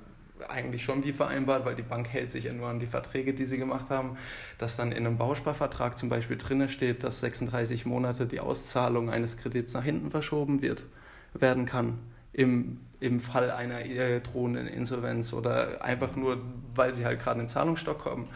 eigentlich 0.47 0.83
schon 0.83 1.03
wie 1.03 1.13
vereinbart, 1.13 1.65
weil 1.65 1.75
die 1.75 1.81
Bank 1.81 2.07
hält 2.09 2.31
sich 2.31 2.45
ja 2.45 2.53
nur 2.53 2.67
an 2.67 2.79
die 2.79 2.87
Verträge, 2.87 3.33
die 3.33 3.45
sie 3.45 3.57
gemacht 3.57 3.89
haben, 3.89 4.17
dass 4.59 4.75
dann 4.75 4.91
in 4.91 5.05
einem 5.05 5.17
Bausparvertrag 5.17 5.97
zum 5.97 6.09
Beispiel 6.09 6.37
drinne 6.37 6.69
steht, 6.69 7.03
dass 7.03 7.19
36 7.21 7.85
Monate 7.85 8.25
die 8.27 8.39
Auszahlung 8.39 9.09
eines 9.09 9.37
Kredits 9.37 9.73
nach 9.73 9.83
hinten 9.83 10.11
verschoben 10.11 10.61
wird, 10.61 10.85
werden 11.33 11.65
kann 11.65 11.97
im, 12.33 12.79
im 12.99 13.19
Fall 13.19 13.51
einer 13.51 13.83
drohenden 14.19 14.67
Insolvenz 14.67 15.33
oder 15.33 15.83
einfach 15.83 16.15
nur, 16.15 16.37
weil 16.75 16.93
sie 16.93 17.05
halt 17.05 17.21
gerade 17.21 17.41
in 17.41 17.49
Zahlungsstock 17.49 17.99
kommen 17.99 18.27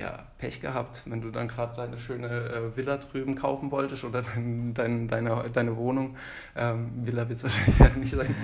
ja, 0.00 0.26
Pech 0.38 0.60
gehabt, 0.60 1.02
wenn 1.04 1.20
du 1.20 1.30
dann 1.30 1.46
gerade 1.46 1.76
deine 1.76 1.98
schöne 1.98 2.28
äh, 2.28 2.76
Villa 2.76 2.96
drüben 2.96 3.34
kaufen 3.34 3.70
wolltest 3.70 4.02
oder 4.04 4.22
dein, 4.22 4.72
dein, 4.72 5.08
deine, 5.08 5.50
deine 5.52 5.76
Wohnung, 5.76 6.16
ähm, 6.56 6.90
Villa 7.06 7.28
wird 7.28 7.44
es 7.44 7.44
wahrscheinlich 7.68 7.96
nicht 7.96 8.14
sein, 8.14 8.34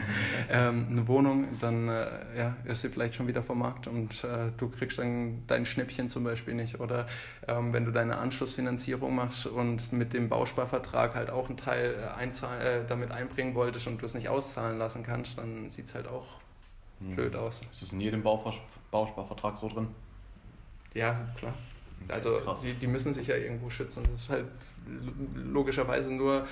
ähm, 0.51 0.87
eine 0.91 1.09
Wohnung, 1.09 1.47
dann 1.61 1.89
äh, 1.89 2.07
ja, 2.37 2.57
ist 2.65 2.83
sie 2.83 2.91
vielleicht 2.91 3.15
schon 3.15 3.27
wieder 3.27 3.43
vom 3.43 3.61
Markt 3.61 3.87
und 3.87 4.23
äh, 4.23 4.51
du 4.59 4.69
kriegst 4.69 4.99
dann 4.99 5.45
dein 5.47 5.65
Schnäppchen 5.65 6.11
zum 6.11 6.25
Beispiel 6.25 6.55
nicht. 6.55 6.79
Oder 6.81 7.07
ähm, 7.49 7.73
wenn 7.73 7.87
du 7.87 7.91
deine 7.91 8.19
Anschlussfinanzierung 8.19 9.15
machst 9.15 9.47
und 9.47 9.93
mit 9.93 10.13
dem 10.13 10.29
Bausparvertrag 10.29 11.15
halt 11.15 11.31
auch 11.31 11.49
einen 11.49 11.57
Teil 11.57 11.95
äh, 11.95 12.19
einzahl, 12.19 12.61
äh, 12.61 12.87
damit 12.87 13.11
einbringen 13.11 13.55
wolltest 13.55 13.87
und 13.87 14.03
du 14.03 14.07
es 14.07 14.15
nicht 14.15 14.29
auszahlen 14.29 14.79
lassen 14.79 15.03
kannst, 15.03 15.39
dann 15.39 15.71
sieht 15.71 15.87
es 15.87 15.95
halt 15.95 16.07
auch 16.07 16.27
hm. 17.01 17.15
blöd 17.15 17.35
aus. 17.35 17.63
Ist 17.73 17.83
das 17.83 17.93
in 17.93 18.01
jedem 18.03 18.23
Bausparvertrag 18.23 19.57
so 19.57 19.69
drin? 19.69 19.89
Ja, 20.97 21.29
klar. 21.39 21.55
Also 22.09 22.41
die, 22.63 22.73
die 22.75 22.87
müssen 22.87 23.13
sich 23.15 23.27
ja 23.27 23.37
irgendwo 23.37 23.69
schützen. 23.69 24.05
Das 24.13 24.23
ist 24.23 24.31
halt 24.31 24.47
logischerweise 25.35 26.13
nur 26.13 26.47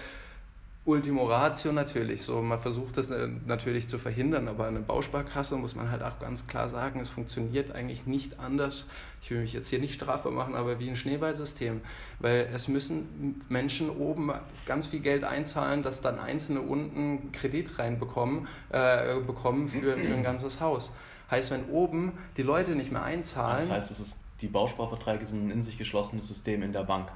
Ultimo 0.84 1.24
Ratio 1.24 1.72
natürlich. 1.72 2.22
So, 2.22 2.42
man 2.42 2.60
versucht 2.60 2.98
das 2.98 3.08
äh, 3.10 3.28
natürlich 3.46 3.88
zu 3.88 3.98
verhindern, 3.98 4.48
aber 4.48 4.66
eine 4.66 4.80
Bausparkasse 4.80 5.56
muss 5.56 5.74
man 5.74 5.90
halt 5.90 6.02
auch 6.02 6.18
ganz 6.18 6.46
klar 6.46 6.68
sagen, 6.68 7.00
es 7.00 7.08
funktioniert 7.08 7.74
eigentlich 7.74 8.06
nicht 8.06 8.38
anders. 8.38 8.84
Ich 9.22 9.30
will 9.30 9.40
mich 9.40 9.54
jetzt 9.54 9.68
hier 9.68 9.78
nicht 9.78 9.94
strafbar 9.94 10.32
machen, 10.32 10.54
aber 10.54 10.78
wie 10.80 10.90
ein 10.90 10.96
Schneeballsystem. 10.96 11.80
Weil 12.18 12.50
es 12.52 12.68
müssen 12.68 13.42
Menschen 13.48 13.88
oben 13.88 14.30
ganz 14.66 14.86
viel 14.86 15.00
Geld 15.00 15.24
einzahlen, 15.24 15.82
dass 15.82 16.02
dann 16.02 16.18
Einzelne 16.18 16.60
unten 16.60 17.32
Kredit 17.32 17.78
reinbekommen 17.78 18.46
äh, 18.70 19.20
bekommen 19.20 19.68
für, 19.68 19.96
für 19.96 20.14
ein 20.14 20.22
ganzes 20.22 20.60
Haus. 20.60 20.92
Heißt, 21.30 21.50
wenn 21.50 21.64
oben 21.70 22.12
die 22.36 22.42
Leute 22.42 22.72
nicht 22.72 22.92
mehr 22.92 23.02
einzahlen. 23.02 23.60
Das 23.60 23.70
heißt, 23.70 23.90
es 23.90 24.00
ist 24.00 24.23
die 24.40 24.48
Bausparverträge 24.48 25.26
sind 25.26 25.46
ein 25.46 25.50
in 25.50 25.62
sich 25.62 25.78
geschlossenes 25.78 26.28
System 26.28 26.62
in 26.62 26.72
der 26.72 26.84
Bank. 26.84 27.10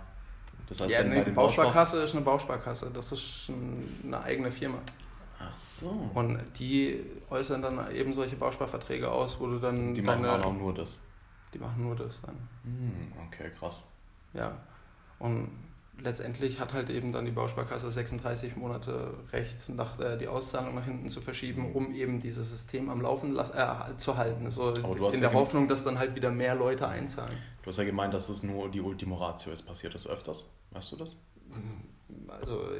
Das 0.69 0.81
heißt, 0.81 0.91
ja, 0.91 1.01
eine 1.01 1.25
Bausparkasse 1.25 2.03
ist 2.03 2.15
eine 2.15 2.25
Bausparkasse, 2.25 2.91
das 2.93 3.13
ist 3.13 3.51
eine 4.05 4.21
eigene 4.21 4.51
Firma. 4.51 4.79
Ach 5.41 5.57
so. 5.57 6.11
Und 6.15 6.41
die 6.59 7.05
äußern 7.31 7.63
dann 7.63 7.91
eben 7.93 8.13
solche 8.13 8.37
Bausparverträge 8.37 9.11
aus, 9.11 9.39
wo 9.41 9.47
du 9.47 9.59
dann. 9.59 9.95
Die 9.95 10.03
machen 10.03 10.25
deine, 10.25 10.45
auch 10.45 10.53
nur 10.53 10.75
das. 10.75 11.01
Die 11.55 11.59
machen 11.59 11.83
nur 11.83 11.97
das 11.97 12.21
dann. 12.23 12.37
Hm, 12.65 13.13
okay, 13.27 13.51
krass. 13.59 13.87
Ja. 14.35 14.57
Und 15.19 15.51
letztendlich 16.03 16.61
hat 16.61 16.73
halt 16.73 16.91
eben 16.91 17.13
dann 17.13 17.25
die 17.25 17.31
Bausparkasse 17.31 17.91
36 17.91 18.57
Monate 18.57 19.15
Recht, 19.33 19.69
nach, 19.71 19.99
äh, 20.01 20.17
die 20.17 20.29
Auszahlung 20.29 20.75
nach 20.75 20.85
hinten 20.85 21.09
zu 21.09 21.21
verschieben, 21.21 21.73
um 21.73 21.95
eben 21.95 22.21
dieses 22.21 22.51
System 22.51 22.89
am 22.91 23.01
Laufen 23.01 23.37
äh, 23.37 23.97
zu 23.97 24.17
halten. 24.17 24.51
So 24.51 24.75
in 24.75 25.21
der 25.21 25.33
Hoffnung, 25.33 25.69
dass 25.69 25.85
dann 25.85 25.99
halt 25.99 26.15
wieder 26.15 26.31
mehr 26.31 26.55
Leute 26.55 26.89
einzahlen. 26.89 27.37
Du 27.63 27.71
hast 27.71 27.79
ja 27.79 27.85
gemeint, 27.85 28.15
dass 28.15 28.29
es 28.29 28.43
nur 28.43 28.71
die 28.71 28.81
Ultimo 28.81 29.17
Ratio 29.17 29.53
ist. 29.53 29.67
Passiert 29.67 29.95
das 29.95 30.07
öfters? 30.07 30.51
Weißt 30.71 30.93
du 30.93 30.97
das? 30.97 31.17
Also 32.29 32.71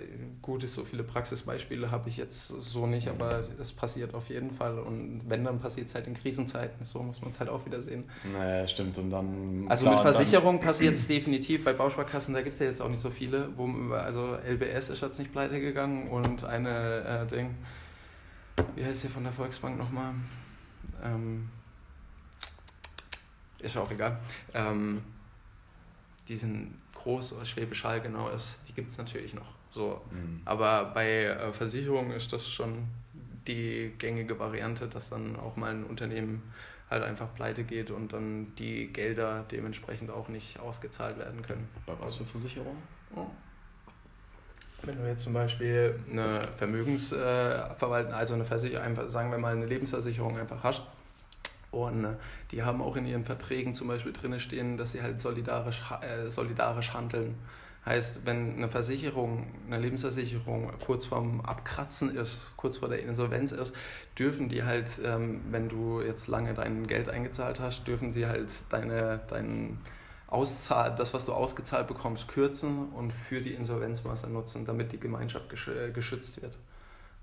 gut, 0.41 0.67
so 0.67 0.85
viele 0.85 1.03
Praxisbeispiele 1.03 1.91
habe 1.91 2.09
ich 2.09 2.17
jetzt 2.17 2.49
so 2.49 2.87
nicht, 2.87 3.09
aber 3.09 3.43
es 3.61 3.73
passiert 3.73 4.15
auf 4.15 4.29
jeden 4.31 4.51
Fall. 4.51 4.79
Und 4.79 5.23
wenn, 5.29 5.45
dann 5.45 5.59
passiert 5.61 5.89
es 5.89 5.95
halt 5.95 6.07
in 6.07 6.15
Krisenzeiten. 6.15 6.85
So 6.85 7.03
muss 7.03 7.21
man 7.21 7.31
es 7.31 7.41
halt 7.41 7.51
auch 7.51 7.67
wieder 7.67 7.83
sehen. 7.83 8.05
Naja, 8.33 8.67
stimmt. 8.67 8.97
Und 8.97 9.11
dann. 9.11 9.67
Also 9.69 9.85
klar, 9.85 9.97
mit 9.97 10.03
Versicherung 10.03 10.61
passiert 10.61 10.95
es 10.95 11.07
definitiv. 11.07 11.65
Bei 11.65 11.75
Bausparkassen, 11.75 12.33
da 12.33 12.41
gibt 12.41 12.55
es 12.55 12.61
ja 12.61 12.67
jetzt 12.67 12.81
auch 12.81 12.89
nicht 12.89 13.01
so 13.01 13.11
viele. 13.11 13.51
Wo, 13.57 13.67
also 13.93 14.37
LBS 14.37 14.89
ist 14.89 15.03
jetzt 15.03 15.19
nicht 15.19 15.33
pleite 15.33 15.61
gegangen 15.61 16.09
und 16.09 16.45
eine 16.45 17.27
äh, 17.27 17.27
Ding. 17.27 17.55
Wie 18.77 18.85
heißt 18.85 19.03
sie 19.03 19.09
von 19.09 19.25
der 19.25 19.33
Volksbank 19.33 19.77
nochmal? 19.77 20.15
Ähm, 21.05 21.51
ist 23.59 23.77
auch 23.77 23.91
egal. 23.91 24.19
Ähm, 24.55 25.03
die 26.29 26.37
sind 26.37 26.75
groß, 26.99 27.35
Schwäbisch 27.45 27.85
Hall 27.85 28.01
genau 28.01 28.29
ist, 28.29 28.61
die 28.69 28.73
gibt 28.73 28.91
es 28.91 28.99
natürlich 28.99 29.35
noch. 29.35 29.53
So. 29.71 30.01
Mhm. 30.11 30.43
Aber 30.45 30.87
bei 30.87 31.25
äh, 31.25 31.53
Versicherungen 31.53 32.13
ist 32.13 32.33
das 32.33 32.49
schon 32.49 32.85
die 33.47 33.93
gängige 33.99 34.39
Variante, 34.39 34.89
dass 34.89 35.09
dann 35.09 35.37
auch 35.37 35.57
mal 35.57 35.71
ein 35.71 35.85
Unternehmen 35.85 36.43
halt 36.91 37.03
einfach 37.03 37.35
pleite 37.35 37.65
geht 37.65 37.91
und 37.91 38.13
dann 38.13 38.55
die 38.57 38.87
Gelder 38.93 39.45
dementsprechend 39.51 40.11
auch 40.11 40.29
nicht 40.29 40.59
ausgezahlt 40.59 41.19
werden 41.19 41.43
können. 41.43 41.69
Bei 41.87 41.95
was 41.99 42.17
für 42.17 42.25
Versicherungen? 42.25 42.83
Oh. 43.15 43.27
Wenn 44.83 44.97
du 44.97 45.09
jetzt 45.09 45.25
zum 45.25 45.33
Beispiel 45.33 45.99
eine 46.11 46.41
Vermögensverwaltung, 46.57 48.13
also 48.13 48.35
eine 48.35 48.45
Versicherung, 48.45 49.09
sagen 49.09 49.31
wir 49.31 49.39
mal 49.39 49.55
eine 49.55 49.67
Lebensversicherung 49.67 50.39
einfach 50.39 50.63
hast, 50.63 50.83
und 51.71 52.05
äh, 52.05 52.09
die 52.51 52.63
haben 52.63 52.83
auch 52.83 52.97
in 52.97 53.07
ihren 53.07 53.25
Verträgen 53.25 53.75
zum 53.75 53.89
Beispiel 53.89 54.13
drin 54.13 54.39
stehen, 54.41 54.77
dass 54.77 54.93
sie 54.93 55.03
halt 55.03 55.21
solidarisch, 55.21 55.83
äh, 56.01 56.31
solidarisch 56.31 56.93
handeln. 56.95 57.37
Heißt, 57.85 58.27
wenn 58.27 58.57
eine 58.57 58.69
Versicherung, 58.69 59.47
eine 59.67 59.79
Lebensversicherung 59.79 60.73
kurz 60.85 61.07
vorm 61.07 61.41
Abkratzen 61.41 62.15
ist, 62.15 62.51
kurz 62.57 62.79
vor 62.79 62.89
der 62.89 63.03
Insolvenz 63.03 63.53
ist, 63.53 63.73
dürfen 64.19 64.49
die 64.49 64.63
halt, 64.65 64.89
ähm, 65.05 65.41
wenn 65.51 65.69
du 65.69 66.03
jetzt 66.03 66.29
lange 66.29 66.53
dein 66.55 66.87
Geld 66.87 67.09
eingezahlt 67.09 67.61
hast, 67.61 67.87
dürfen 67.87 68.13
sie 68.13 68.27
halt 68.27 68.51
deine, 68.69 69.21
dein 69.29 69.79
Auszahl, 70.27 70.95
das, 70.97 71.15
was 71.15 71.25
du 71.25 71.33
ausgezahlt 71.33 71.87
bekommst, 71.87 72.29
kürzen 72.29 72.89
und 72.91 73.13
für 73.13 73.41
die 73.41 73.55
Insolvenzmasse 73.55 74.29
nutzen, 74.29 74.67
damit 74.67 74.93
die 74.93 75.01
Gemeinschaft 75.01 75.49
geschützt 75.49 76.43
wird. 76.43 76.59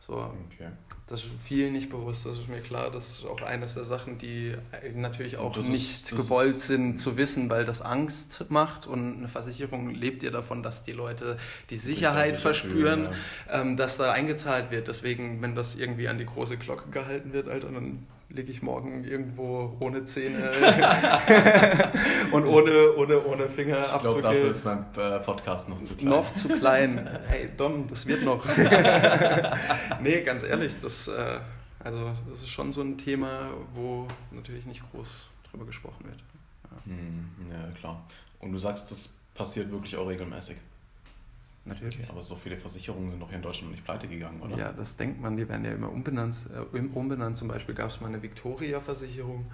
So, 0.05 0.13
okay. 0.13 0.69
Das 1.07 1.24
ist 1.24 1.31
vielen 1.43 1.74
nicht 1.74 1.89
bewusst, 1.89 2.25
das 2.25 2.39
ist 2.39 2.47
mir 2.47 2.62
klar. 2.62 2.91
Das 2.91 3.09
ist 3.09 3.25
auch 3.25 3.41
eines 3.41 3.74
der 3.75 3.83
Sachen, 3.83 4.17
die 4.17 4.55
natürlich 4.95 5.38
auch 5.38 5.55
nicht 5.57 6.12
ist, 6.12 6.15
gewollt 6.15 6.62
sind 6.62 6.97
zu 6.97 7.17
wissen, 7.17 7.50
weil 7.50 7.65
das 7.65 7.81
Angst 7.81 8.45
macht 8.50 8.85
und 8.85 9.17
eine 9.17 9.27
Versicherung 9.27 9.89
lebt 9.89 10.24
ja 10.24 10.31
davon, 10.31 10.63
dass 10.63 10.83
die 10.83 10.91
Leute 10.91 11.38
die 11.69 11.77
Sicherheit 11.77 12.38
verspüren, 12.38 13.05
fühlen, 13.05 13.15
ja. 13.47 13.62
ähm, 13.62 13.77
dass 13.77 13.97
da 13.97 14.12
eingezahlt 14.12 14.71
wird. 14.71 14.88
Deswegen, 14.88 15.41
wenn 15.41 15.55
das 15.55 15.75
irgendwie 15.75 16.07
an 16.07 16.17
die 16.17 16.25
große 16.25 16.57
Glocke 16.57 16.89
gehalten 16.89 17.33
wird, 17.33 17.47
Alter, 17.47 17.71
dann 17.71 18.05
liege 18.29 18.51
ich 18.51 18.62
morgen 18.62 19.03
irgendwo 19.03 19.75
ohne 19.79 20.05
Zähne 20.05 20.51
und 22.32 22.46
ohne, 22.46 22.96
ohne, 22.98 23.25
ohne 23.25 23.50
Fingerabdrücke. 23.50 23.96
Ich 23.96 24.01
glaube, 24.01 24.22
dafür 24.22 24.50
ist 24.50 24.65
mein 24.65 24.86
äh, 24.98 25.20
Podcast 25.20 25.70
noch 25.70 25.82
zu 25.84 25.96
klein. 25.96 26.10
Noch 26.10 26.34
zu 26.34 26.50
klein. 26.50 27.20
Hey, 27.27 27.50
Dom, 27.55 27.88
das 27.88 28.05
wird 28.08 28.24
noch. 28.24 28.46
nee, 30.01 30.22
ganz 30.22 30.44
ehrlich, 30.44 30.77
das, 30.79 31.08
äh, 31.08 31.39
also, 31.79 32.12
das 32.29 32.41
ist 32.41 32.50
schon 32.50 32.72
so 32.72 32.82
ein 32.82 32.98
Thema, 32.98 33.51
wo 33.74 34.08
natürlich 34.32 34.65
nicht 34.65 34.84
groß 34.91 35.27
drüber 35.50 35.65
gesprochen 35.65 36.05
wird. 36.05 36.20
Ja. 36.63 36.91
Hm, 36.91 37.29
ja, 37.50 37.72
klar. 37.79 38.05
Und 38.39 38.51
du 38.51 38.58
sagst, 38.58 38.91
das 38.91 39.17
passiert 39.34 39.72
wirklich 39.72 39.96
auch 39.98 40.08
regelmäßig. 40.08 40.58
Natürlich. 41.65 41.95
Okay, 41.95 42.07
aber 42.10 42.22
so 42.22 42.36
viele 42.36 42.57
Versicherungen 42.57 43.10
sind 43.10 43.19
doch 43.19 43.27
hier 43.27 43.38
in 43.38 43.41
Deutschland 43.41 43.72
nicht 43.72 43.84
pleite 43.84 44.07
gegangen, 44.07 44.39
oder? 44.41 44.55
Ja, 44.55 44.72
das 44.72 44.98
denkt 44.98 45.19
man, 45.19 45.36
die 45.36 45.50
werden 45.50 45.65
ja 45.65 45.72
immer 45.72 45.91
umbenannt. 45.91 46.36
Äh, 46.53 46.77
umbenannt. 46.79 47.38
Zum 47.38 47.48
Beispiel 47.48 47.74
gab 47.74 47.89
es 47.89 48.00
mal 48.01 48.07
eine 48.07 48.22
Victoria-Versicherung, 48.22 49.51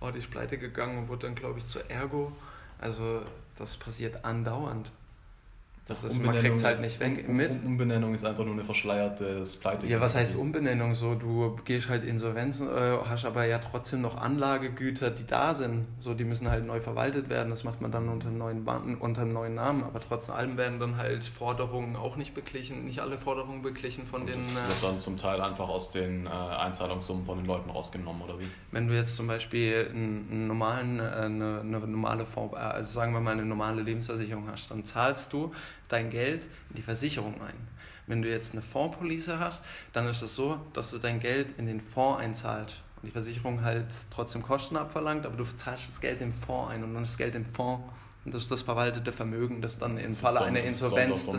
oh, 0.00 0.10
die 0.10 0.18
ist 0.18 0.30
pleite 0.30 0.58
gegangen 0.58 0.98
und 0.98 1.08
wurde 1.08 1.26
dann, 1.26 1.36
glaube 1.36 1.60
ich, 1.60 1.66
zur 1.66 1.88
Ergo. 1.88 2.32
Also 2.78 3.22
das 3.56 3.76
passiert 3.76 4.24
andauernd. 4.24 4.90
Das 5.88 6.04
ist, 6.04 6.22
man 6.22 6.38
kriegt 6.38 6.56
es 6.56 6.64
halt 6.64 6.80
nicht 6.80 7.00
weg 7.00 7.28
mit. 7.28 7.50
Umbenennung 7.64 8.14
ist 8.14 8.24
einfach 8.24 8.44
nur 8.44 8.54
eine 8.54 8.64
verschleiertes 8.64 9.56
Pleite. 9.56 9.86
Ja, 9.88 10.00
was 10.00 10.14
heißt 10.14 10.36
Umbenennung? 10.36 10.94
So, 10.94 11.16
du 11.16 11.56
gehst 11.64 11.88
halt 11.88 12.04
Insolvenzen, 12.04 12.68
äh, 12.68 12.98
hast 13.04 13.24
aber 13.24 13.46
ja 13.46 13.58
trotzdem 13.58 14.00
noch 14.00 14.16
Anlagegüter, 14.16 15.10
die 15.10 15.26
da 15.26 15.54
sind. 15.54 15.86
So, 15.98 16.14
die 16.14 16.24
müssen 16.24 16.48
halt 16.48 16.64
neu 16.66 16.80
verwaltet 16.80 17.28
werden. 17.28 17.50
Das 17.50 17.64
macht 17.64 17.80
man 17.80 17.90
dann 17.90 18.08
unter 18.08 18.28
einem 18.28 18.38
neuen, 18.38 18.96
unter 19.00 19.22
einem 19.22 19.32
neuen 19.32 19.56
Namen. 19.56 19.82
Aber 19.82 19.98
trotz 19.98 20.30
allem 20.30 20.56
werden 20.56 20.78
dann 20.78 20.98
halt 20.98 21.24
Forderungen 21.24 21.96
auch 21.96 22.14
nicht 22.14 22.32
beglichen, 22.32 22.84
nicht 22.84 23.00
alle 23.00 23.18
Forderungen 23.18 23.62
beglichen 23.62 24.06
von 24.06 24.20
Und 24.20 24.28
den. 24.28 24.38
Das 24.38 24.82
wird 24.82 24.92
dann 24.92 25.00
zum 25.00 25.18
Teil 25.18 25.40
einfach 25.40 25.68
aus 25.68 25.90
den 25.90 26.26
äh, 26.26 26.30
Einzahlungssummen 26.30 27.26
von 27.26 27.38
den 27.38 27.46
Leuten 27.46 27.70
rausgenommen, 27.70 28.22
oder 28.22 28.38
wie? 28.38 28.46
Wenn 28.70 28.86
du 28.86 28.94
jetzt 28.94 29.16
zum 29.16 29.26
Beispiel 29.26 29.88
einen, 29.92 30.46
normalen, 30.46 31.00
äh, 31.00 31.02
eine, 31.02 31.60
eine 31.60 31.78
normale 31.80 32.24
Form, 32.24 32.52
äh, 32.54 32.58
also 32.58 32.92
sagen 32.92 33.12
wir 33.12 33.20
mal 33.20 33.32
eine 33.32 33.44
normale 33.44 33.82
Lebensversicherung 33.82 34.48
hast, 34.48 34.70
dann 34.70 34.84
zahlst 34.84 35.32
du 35.32 35.52
dein 35.92 36.10
Geld 36.10 36.42
in 36.70 36.76
die 36.76 36.82
Versicherung 36.82 37.34
ein. 37.42 37.68
Wenn 38.06 38.22
du 38.22 38.28
jetzt 38.28 38.52
eine 38.52 38.62
Fondspolice 38.62 39.38
hast, 39.38 39.62
dann 39.92 40.08
ist 40.08 40.22
es 40.22 40.34
so, 40.34 40.60
dass 40.72 40.90
du 40.90 40.98
dein 40.98 41.20
Geld 41.20 41.54
in 41.58 41.66
den 41.66 41.80
Fonds 41.80 42.20
einzahlst 42.20 42.82
und 42.96 43.06
die 43.06 43.12
Versicherung 43.12 43.62
halt 43.62 43.86
trotzdem 44.10 44.42
Kosten 44.42 44.76
abverlangt, 44.76 45.24
aber 45.26 45.36
du 45.36 45.44
zahlst 45.44 45.90
das 45.90 46.00
Geld 46.00 46.20
im 46.20 46.32
Fonds 46.32 46.72
ein 46.72 46.82
und 46.82 46.94
dann 46.94 47.04
das 47.04 47.16
Geld 47.16 47.34
im 47.34 47.44
Fonds 47.44 47.84
und 48.24 48.34
das 48.34 48.42
ist 48.42 48.50
das 48.50 48.62
verwaltete 48.62 49.12
Vermögen, 49.12 49.62
das 49.62 49.78
dann 49.78 49.98
im 49.98 50.14
Falle 50.14 50.42
einer 50.42 50.62
Insolvenz, 50.62 51.26
das, 51.26 51.36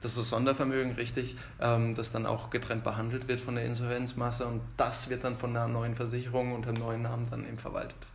das 0.00 0.12
ist 0.12 0.18
das 0.18 0.30
Sondervermögen, 0.30 0.92
richtig, 0.92 1.36
ähm, 1.60 1.94
das 1.94 2.12
dann 2.12 2.26
auch 2.26 2.50
getrennt 2.50 2.84
behandelt 2.84 3.28
wird 3.28 3.40
von 3.40 3.54
der 3.54 3.64
Insolvenzmasse 3.64 4.46
und 4.46 4.62
das 4.76 5.10
wird 5.10 5.24
dann 5.24 5.36
von 5.36 5.50
einer 5.50 5.68
neuen 5.68 5.94
Versicherung 5.94 6.54
unter 6.54 6.72
dem 6.72 6.82
neuen 6.82 7.02
Namen 7.02 7.28
dann 7.30 7.46
eben 7.46 7.58
verwaltet. 7.58 8.06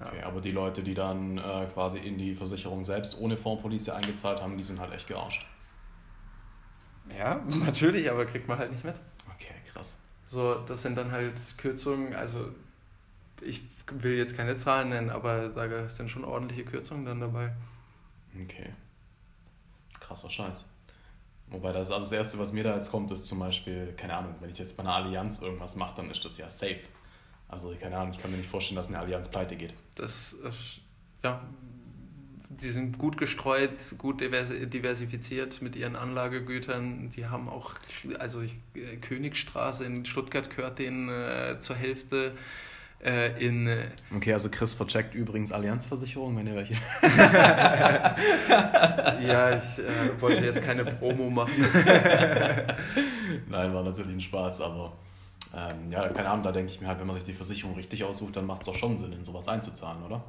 Okay, 0.00 0.22
aber 0.22 0.40
die 0.40 0.50
Leute, 0.50 0.82
die 0.82 0.94
dann 0.94 1.36
äh, 1.36 1.66
quasi 1.72 1.98
in 1.98 2.16
die 2.16 2.34
Versicherung 2.34 2.84
selbst 2.84 3.18
ohne 3.18 3.36
Fondspolice 3.36 3.94
eingezahlt 3.94 4.40
haben, 4.40 4.56
die 4.56 4.62
sind 4.62 4.80
halt 4.80 4.92
echt 4.92 5.06
gearscht. 5.06 5.46
Ja, 7.16 7.44
natürlich, 7.64 8.10
aber 8.10 8.24
kriegt 8.24 8.48
man 8.48 8.58
halt 8.58 8.72
nicht 8.72 8.84
mit. 8.84 8.94
Okay, 9.34 9.54
krass. 9.72 9.98
So, 10.28 10.54
das 10.54 10.82
sind 10.82 10.96
dann 10.96 11.12
halt 11.12 11.34
Kürzungen, 11.58 12.14
also 12.14 12.48
ich 13.42 13.62
will 13.90 14.16
jetzt 14.16 14.36
keine 14.36 14.56
Zahlen 14.56 14.90
nennen, 14.90 15.10
aber 15.10 15.52
sage, 15.52 15.76
es 15.80 15.96
sind 15.96 16.10
schon 16.10 16.24
ordentliche 16.24 16.64
Kürzungen 16.64 17.04
dann 17.04 17.20
dabei. 17.20 17.52
Okay. 18.42 18.72
Krasser 19.98 20.30
Scheiß. 20.30 20.64
Wobei 21.48 21.72
das, 21.72 21.90
also 21.90 22.04
das 22.04 22.12
Erste, 22.12 22.38
was 22.38 22.52
mir 22.52 22.62
da 22.62 22.74
jetzt 22.74 22.90
kommt, 22.90 23.10
ist 23.10 23.26
zum 23.26 23.40
Beispiel, 23.40 23.92
keine 23.96 24.14
Ahnung, 24.14 24.36
wenn 24.40 24.50
ich 24.50 24.58
jetzt 24.58 24.76
bei 24.76 24.84
einer 24.84 24.94
Allianz 24.94 25.42
irgendwas 25.42 25.74
mache, 25.74 25.96
dann 25.96 26.10
ist 26.10 26.24
das 26.24 26.38
ja 26.38 26.48
safe. 26.48 26.80
Also, 27.50 27.74
keine 27.80 27.96
Ahnung, 27.96 28.12
ich 28.14 28.20
kann 28.20 28.30
mir 28.30 28.36
nicht 28.36 28.48
vorstellen, 28.48 28.76
dass 28.76 28.88
eine 28.88 29.00
Allianz 29.00 29.28
pleite 29.30 29.56
geht. 29.56 29.74
Das 29.96 30.32
ist, 30.32 30.80
ja, 31.24 31.42
die 32.48 32.70
sind 32.70 32.98
gut 32.98 33.16
gestreut, 33.16 33.72
gut 33.98 34.20
diversifiziert 34.20 35.62
mit 35.62 35.76
ihren 35.76 35.96
Anlagegütern. 35.96 37.10
Die 37.10 37.26
haben 37.26 37.48
auch, 37.48 37.72
also 38.18 38.42
ich, 38.42 38.54
äh, 38.74 38.96
Königstraße 38.96 39.84
in 39.84 40.04
Stuttgart 40.04 40.54
gehört 40.54 40.78
denen 40.78 41.08
äh, 41.08 41.56
zur 41.60 41.76
Hälfte. 41.76 42.32
Äh, 43.02 43.44
in, 43.44 43.66
äh 43.66 43.86
okay, 44.14 44.34
also 44.34 44.50
Chris 44.50 44.74
vercheckt 44.74 45.14
übrigens 45.14 45.52
Allianzversicherung, 45.52 46.36
wenn 46.36 46.46
ihr 46.46 46.54
welche. 46.54 46.74
ja, 49.26 49.56
ich 49.56 49.78
äh, 49.78 50.20
wollte 50.20 50.44
jetzt 50.44 50.62
keine 50.62 50.84
Promo 50.84 51.30
machen. 51.30 51.54
Nein, 53.48 53.72
war 53.72 53.82
natürlich 53.82 54.12
ein 54.16 54.20
Spaß, 54.20 54.60
aber 54.60 54.92
ähm, 55.54 55.90
ja, 55.90 56.08
keine 56.08 56.28
Ahnung, 56.30 56.44
da 56.44 56.52
denke 56.52 56.72
ich 56.72 56.80
mir 56.80 56.88
halt, 56.88 57.00
wenn 57.00 57.06
man 57.06 57.16
sich 57.16 57.24
die 57.24 57.32
Versicherung 57.32 57.74
richtig 57.74 58.04
aussucht, 58.04 58.36
dann 58.36 58.46
macht 58.46 58.62
es 58.62 58.68
auch 58.68 58.74
schon 58.74 58.98
Sinn, 58.98 59.12
in 59.12 59.24
sowas 59.24 59.48
einzuzahlen, 59.48 60.02
oder? 60.02 60.22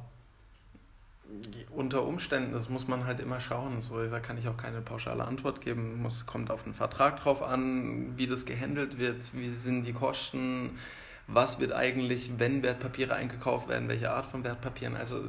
Unter 1.74 2.04
Umständen, 2.04 2.52
das 2.52 2.68
muss 2.68 2.88
man 2.88 3.06
halt 3.06 3.20
immer 3.20 3.40
schauen. 3.40 3.80
So, 3.80 4.04
da 4.04 4.20
kann 4.20 4.36
ich 4.36 4.48
auch 4.48 4.56
keine 4.56 4.82
pauschale 4.82 5.24
Antwort 5.24 5.62
geben. 5.62 6.04
Es 6.06 6.26
kommt 6.26 6.50
auf 6.50 6.64
den 6.64 6.74
Vertrag 6.74 7.22
drauf 7.22 7.42
an, 7.42 8.18
wie 8.18 8.26
das 8.26 8.44
gehandelt 8.44 8.98
wird, 8.98 9.32
wie 9.34 9.48
sind 9.48 9.84
die 9.84 9.94
Kosten, 9.94 10.78
was 11.28 11.58
wird 11.58 11.72
eigentlich, 11.72 12.32
wenn 12.38 12.62
Wertpapiere 12.62 13.14
eingekauft 13.14 13.68
werden, 13.68 13.88
welche 13.88 14.10
Art 14.10 14.26
von 14.26 14.44
Wertpapieren. 14.44 14.96
Also, 14.96 15.22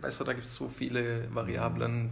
weißt 0.00 0.20
du, 0.20 0.24
da 0.24 0.32
gibt 0.32 0.46
es 0.46 0.54
so 0.54 0.68
viele 0.68 1.28
Variablen. 1.34 2.10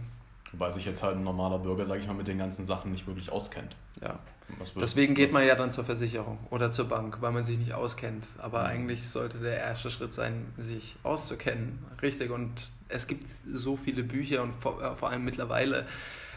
Wobei 0.51 0.69
sich 0.71 0.85
jetzt 0.85 1.01
halt 1.01 1.15
ein 1.15 1.23
normaler 1.23 1.57
Bürger, 1.57 1.85
sage 1.85 2.01
ich 2.01 2.07
mal, 2.07 2.13
mit 2.13 2.27
den 2.27 2.37
ganzen 2.37 2.65
Sachen 2.65 2.91
nicht 2.91 3.07
wirklich 3.07 3.31
auskennt. 3.31 3.75
Ja. 4.01 4.19
Deswegen 4.79 5.15
geht 5.15 5.31
man 5.31 5.45
ja 5.45 5.55
dann 5.55 5.71
zur 5.71 5.83
Versicherung 5.83 6.39
oder 6.49 6.71
zur 6.71 6.87
Bank, 6.89 7.17
weil 7.21 7.31
man 7.31 7.43
sich 7.43 7.57
nicht 7.57 7.73
auskennt. 7.73 8.27
Aber 8.37 8.59
mhm. 8.59 8.65
eigentlich 8.65 9.07
sollte 9.07 9.39
der 9.39 9.57
erste 9.57 9.89
Schritt 9.89 10.13
sein, 10.13 10.47
sich 10.57 10.95
auszukennen. 11.03 11.79
Richtig. 12.01 12.31
Und 12.31 12.71
es 12.89 13.07
gibt 13.07 13.29
so 13.51 13.77
viele 13.77 14.03
Bücher 14.03 14.43
und 14.43 14.53
vor, 14.55 14.81
äh, 14.81 14.95
vor 14.95 15.09
allem 15.09 15.23
mittlerweile 15.23 15.85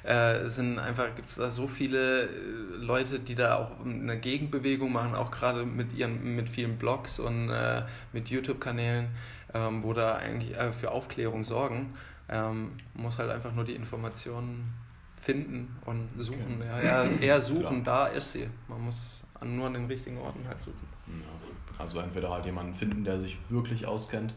äh, 0.04 0.46
sind 0.46 0.78
einfach 0.78 1.14
gibt 1.14 1.28
es 1.28 1.36
da 1.36 1.48
so 1.48 1.68
viele 1.68 2.24
äh, 2.24 2.28
Leute, 2.76 3.20
die 3.20 3.34
da 3.34 3.56
auch 3.56 3.84
eine 3.84 4.18
Gegenbewegung 4.18 4.92
machen, 4.92 5.14
auch 5.14 5.30
gerade 5.30 5.64
mit 5.64 5.92
ihren 5.92 6.34
mit 6.34 6.48
vielen 6.48 6.76
Blogs 6.76 7.20
und 7.20 7.50
äh, 7.50 7.82
mit 8.12 8.28
YouTube-Kanälen, 8.28 9.08
ähm, 9.54 9.82
wo 9.84 9.92
da 9.92 10.16
eigentlich 10.16 10.56
äh, 10.56 10.72
für 10.72 10.90
Aufklärung 10.90 11.44
sorgen. 11.44 11.94
Ähm, 12.28 12.72
muss 12.94 13.18
halt 13.18 13.30
einfach 13.30 13.52
nur 13.52 13.64
die 13.64 13.74
Informationen 13.74 14.74
finden 15.22 15.74
und 15.86 16.08
suchen. 16.18 16.56
Okay. 16.58 16.66
Ja, 16.66 17.04
eher, 17.04 17.20
eher 17.20 17.40
suchen, 17.40 17.82
Klar. 17.82 18.08
da 18.08 18.16
ist 18.16 18.32
sie. 18.32 18.48
Man 18.68 18.82
muss 18.82 19.22
nur 19.42 19.66
an 19.66 19.74
den 19.74 19.86
richtigen 19.86 20.18
Orten 20.18 20.46
halt 20.46 20.60
suchen. 20.60 20.86
Ja. 21.06 21.78
Also 21.78 22.00
entweder 22.00 22.30
halt 22.30 22.44
jemanden 22.44 22.74
finden, 22.74 23.04
der 23.04 23.20
sich 23.20 23.38
wirklich 23.48 23.86
auskennt. 23.86 24.34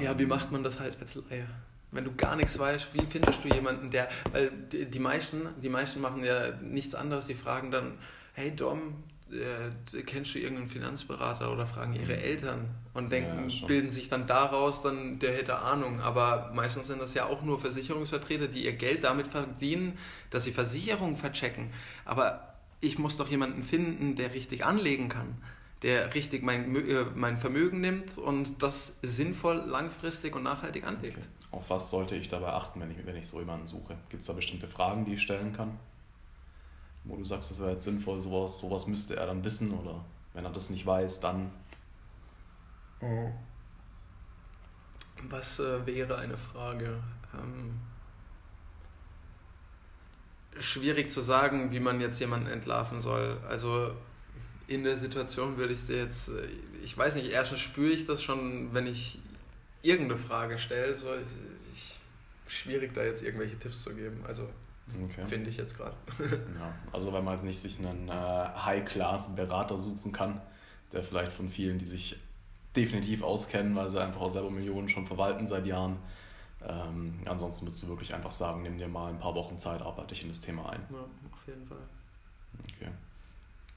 Ja, 0.00 0.18
wie 0.18 0.22
ähm, 0.22 0.28
macht 0.30 0.50
man 0.50 0.64
das 0.64 0.80
halt 0.80 0.98
als 1.00 1.14
Laie? 1.14 1.46
Wenn 1.90 2.04
du 2.04 2.14
gar 2.14 2.34
nichts 2.34 2.58
weißt, 2.58 2.88
wie 2.94 3.06
findest 3.06 3.44
du 3.44 3.48
jemanden, 3.48 3.90
der, 3.90 4.08
weil 4.32 4.50
die, 4.72 4.86
die 4.86 4.98
meisten, 4.98 5.42
die 5.62 5.68
meisten 5.68 6.00
machen 6.00 6.24
ja 6.24 6.50
nichts 6.60 6.94
anderes, 6.94 7.26
die 7.26 7.34
fragen 7.34 7.70
dann, 7.70 7.98
hey 8.32 8.54
Dom, 8.54 9.04
äh, 9.34 10.02
kennst 10.02 10.34
du 10.34 10.38
irgendeinen 10.38 10.68
Finanzberater 10.68 11.52
oder 11.52 11.66
fragen 11.66 11.94
ihre 11.94 12.16
Eltern 12.16 12.70
und 12.92 13.10
denken, 13.10 13.48
ja, 13.48 13.66
bilden 13.66 13.90
sich 13.90 14.08
dann 14.08 14.26
daraus, 14.26 14.82
dann 14.82 15.18
der 15.18 15.34
hätte 15.34 15.58
Ahnung. 15.58 16.00
Aber 16.00 16.52
meistens 16.54 16.86
sind 16.86 17.00
das 17.00 17.14
ja 17.14 17.26
auch 17.26 17.42
nur 17.42 17.58
Versicherungsvertreter, 17.58 18.48
die 18.48 18.64
ihr 18.64 18.72
Geld 18.72 19.04
damit 19.04 19.28
verdienen, 19.28 19.98
dass 20.30 20.44
sie 20.44 20.52
Versicherungen 20.52 21.16
verchecken. 21.16 21.72
Aber 22.04 22.54
ich 22.80 22.98
muss 22.98 23.16
doch 23.16 23.28
jemanden 23.28 23.62
finden, 23.62 24.16
der 24.16 24.34
richtig 24.34 24.64
anlegen 24.64 25.08
kann, 25.08 25.42
der 25.82 26.14
richtig 26.14 26.42
mein, 26.42 26.74
äh, 26.76 27.04
mein 27.14 27.36
Vermögen 27.38 27.80
nimmt 27.80 28.18
und 28.18 28.62
das 28.62 28.98
sinnvoll, 29.02 29.56
langfristig 29.56 30.34
und 30.36 30.42
nachhaltig 30.42 30.84
anlegt. 30.84 31.18
Okay. 31.18 31.26
Auf 31.50 31.70
was 31.70 31.90
sollte 31.90 32.14
ich 32.16 32.28
dabei 32.28 32.48
achten, 32.48 32.80
wenn 32.80 32.90
ich, 32.90 33.04
wenn 33.04 33.16
ich 33.16 33.26
so 33.26 33.38
jemanden 33.38 33.66
suche? 33.66 33.96
Gibt 34.08 34.22
es 34.22 34.26
da 34.26 34.32
bestimmte 34.32 34.68
Fragen, 34.68 35.04
die 35.04 35.14
ich 35.14 35.22
stellen 35.22 35.52
kann? 35.52 35.78
Wo 37.04 37.16
du 37.16 37.24
sagst, 37.24 37.50
das 37.50 37.60
wäre 37.60 37.72
jetzt 37.72 37.84
sinnvoll, 37.84 38.20
sowas, 38.20 38.58
sowas 38.58 38.86
müsste 38.86 39.16
er 39.16 39.26
dann 39.26 39.44
wissen 39.44 39.72
oder 39.72 40.04
wenn 40.32 40.44
er 40.44 40.52
das 40.52 40.70
nicht 40.70 40.84
weiß, 40.84 41.20
dann. 41.20 41.50
Oh. 43.00 43.30
Was 45.28 45.60
äh, 45.60 45.86
wäre 45.86 46.18
eine 46.18 46.36
Frage? 46.36 47.02
Ähm, 47.34 47.78
schwierig 50.58 51.10
zu 51.10 51.20
sagen, 51.20 51.70
wie 51.70 51.80
man 51.80 52.00
jetzt 52.00 52.20
jemanden 52.20 52.48
entlarven 52.48 53.00
soll. 53.00 53.38
Also 53.48 53.94
in 54.66 54.84
der 54.84 54.96
Situation 54.96 55.56
würde 55.56 55.72
ich 55.72 55.80
es 55.80 55.86
dir 55.86 55.98
jetzt, 55.98 56.28
äh, 56.28 56.48
ich 56.82 56.96
weiß 56.96 57.14
nicht, 57.16 57.30
erstens 57.30 57.60
spüre 57.60 57.92
ich 57.92 58.06
das 58.06 58.22
schon, 58.22 58.72
wenn 58.72 58.86
ich 58.86 59.18
irgendeine 59.82 60.18
Frage 60.18 60.58
stelle. 60.58 60.96
So, 60.96 61.08
ich, 61.14 61.28
ich, 61.74 62.00
schwierig 62.48 62.94
da 62.94 63.02
jetzt 63.04 63.22
irgendwelche 63.22 63.58
Tipps 63.58 63.82
zu 63.82 63.94
geben. 63.94 64.24
Also 64.26 64.48
Okay. 64.88 65.26
Finde 65.26 65.50
ich 65.50 65.56
jetzt 65.56 65.76
gerade. 65.76 65.96
ja, 66.20 66.74
also 66.92 67.12
wenn 67.12 67.24
man 67.24 67.34
jetzt 67.34 67.44
nicht 67.44 67.58
sich 67.58 67.78
einen 67.78 68.08
äh, 68.08 68.12
High-Class-Berater 68.12 69.78
suchen 69.78 70.12
kann, 70.12 70.40
der 70.92 71.02
vielleicht 71.02 71.32
von 71.32 71.50
vielen, 71.50 71.78
die 71.78 71.86
sich 71.86 72.16
definitiv 72.76 73.22
auskennen, 73.22 73.74
weil 73.74 73.90
sie 73.90 74.00
einfach 74.00 74.20
auch 74.20 74.30
selber 74.30 74.50
Millionen 74.50 74.88
schon 74.88 75.06
verwalten 75.06 75.46
seit 75.46 75.66
Jahren. 75.66 75.96
Ähm, 76.62 77.14
ansonsten 77.26 77.66
würdest 77.66 77.82
du 77.82 77.88
wirklich 77.88 78.14
einfach 78.14 78.32
sagen, 78.32 78.62
nimm 78.62 78.78
dir 78.78 78.88
mal 78.88 79.10
ein 79.10 79.18
paar 79.18 79.34
Wochen 79.34 79.58
Zeit, 79.58 79.82
arbeite 79.82 80.08
dich 80.08 80.22
in 80.22 80.28
das 80.28 80.40
Thema 80.40 80.70
ein. 80.70 80.80
Ja, 80.90 80.98
auf 81.32 81.46
jeden 81.46 81.66
Fall. 81.66 81.78
Okay. 82.62 82.90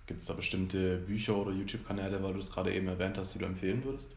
Gibt 0.05 0.21
es 0.21 0.25
da 0.25 0.33
bestimmte 0.33 0.97
Bücher 0.97 1.35
oder 1.35 1.51
YouTube-Kanäle, 1.51 2.23
weil 2.23 2.33
du 2.33 2.39
es 2.39 2.51
gerade 2.51 2.73
eben 2.73 2.87
erwähnt 2.87 3.17
hast, 3.17 3.35
die 3.35 3.39
du 3.39 3.45
empfehlen 3.45 3.83
würdest? 3.83 4.15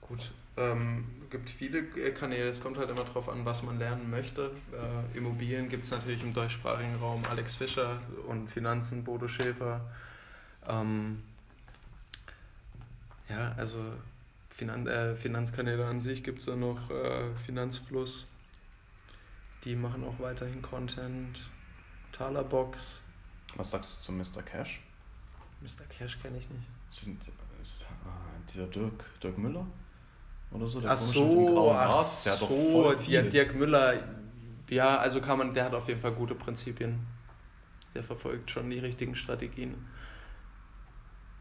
Gut, 0.00 0.30
ähm, 0.58 1.04
gibt 1.30 1.50
viele 1.50 1.78
äh, 1.78 2.10
Kanäle, 2.10 2.48
es 2.48 2.60
kommt 2.60 2.78
halt 2.78 2.90
immer 2.90 3.04
darauf 3.04 3.28
an, 3.28 3.44
was 3.44 3.62
man 3.62 3.78
lernen 3.78 4.10
möchte. 4.10 4.50
Äh, 4.72 5.16
Immobilien 5.16 5.68
gibt 5.68 5.84
es 5.84 5.90
natürlich 5.90 6.22
im 6.22 6.34
deutschsprachigen 6.34 6.96
Raum 6.96 7.24
Alex 7.24 7.56
Fischer 7.56 8.00
und 8.26 8.48
Finanzen 8.48 9.04
Bodo 9.04 9.28
Schäfer. 9.28 9.80
Ähm, 10.66 11.22
ja, 13.28 13.52
also 13.56 13.78
Finan 14.50 14.86
äh, 14.86 15.14
Finanzkanäle 15.16 15.86
an 15.86 16.00
sich 16.00 16.24
gibt 16.24 16.40
es 16.40 16.46
da 16.46 16.56
noch 16.56 16.90
äh, 16.90 17.34
Finanzfluss. 17.46 18.26
Die 19.64 19.76
machen 19.76 20.04
auch 20.04 20.18
weiterhin 20.18 20.62
Content. 20.62 21.50
Talerbox. 22.12 23.02
Was 23.54 23.70
sagst 23.70 23.92
du 23.92 24.04
zu 24.04 24.12
Mr. 24.12 24.42
Cash? 24.42 24.82
Mr. 25.60 25.84
Cash 25.88 26.18
kenne 26.20 26.38
ich 26.38 26.48
nicht. 26.48 26.66
Sind, 26.90 27.20
ist, 27.60 27.82
äh, 27.82 28.52
dieser 28.52 28.66
Dirk, 28.66 29.04
Dirk 29.22 29.36
Müller? 29.36 29.66
Oder 30.50 30.66
so. 30.66 30.80
Der 30.80 30.90
ach 30.90 30.96
so, 30.96 31.72
ach 31.72 32.24
der 32.24 32.32
so, 32.34 32.94
ja, 33.06 33.22
Dirk 33.22 33.54
Müller, 33.54 34.02
ja, 34.68 34.98
also 34.98 35.20
kann 35.20 35.38
man, 35.38 35.54
der 35.54 35.64
hat 35.64 35.74
auf 35.74 35.88
jeden 35.88 36.00
Fall 36.00 36.12
gute 36.12 36.34
Prinzipien. 36.34 37.06
Der 37.94 38.02
verfolgt 38.02 38.50
schon 38.50 38.70
die 38.70 38.78
richtigen 38.78 39.14
Strategien. 39.14 39.74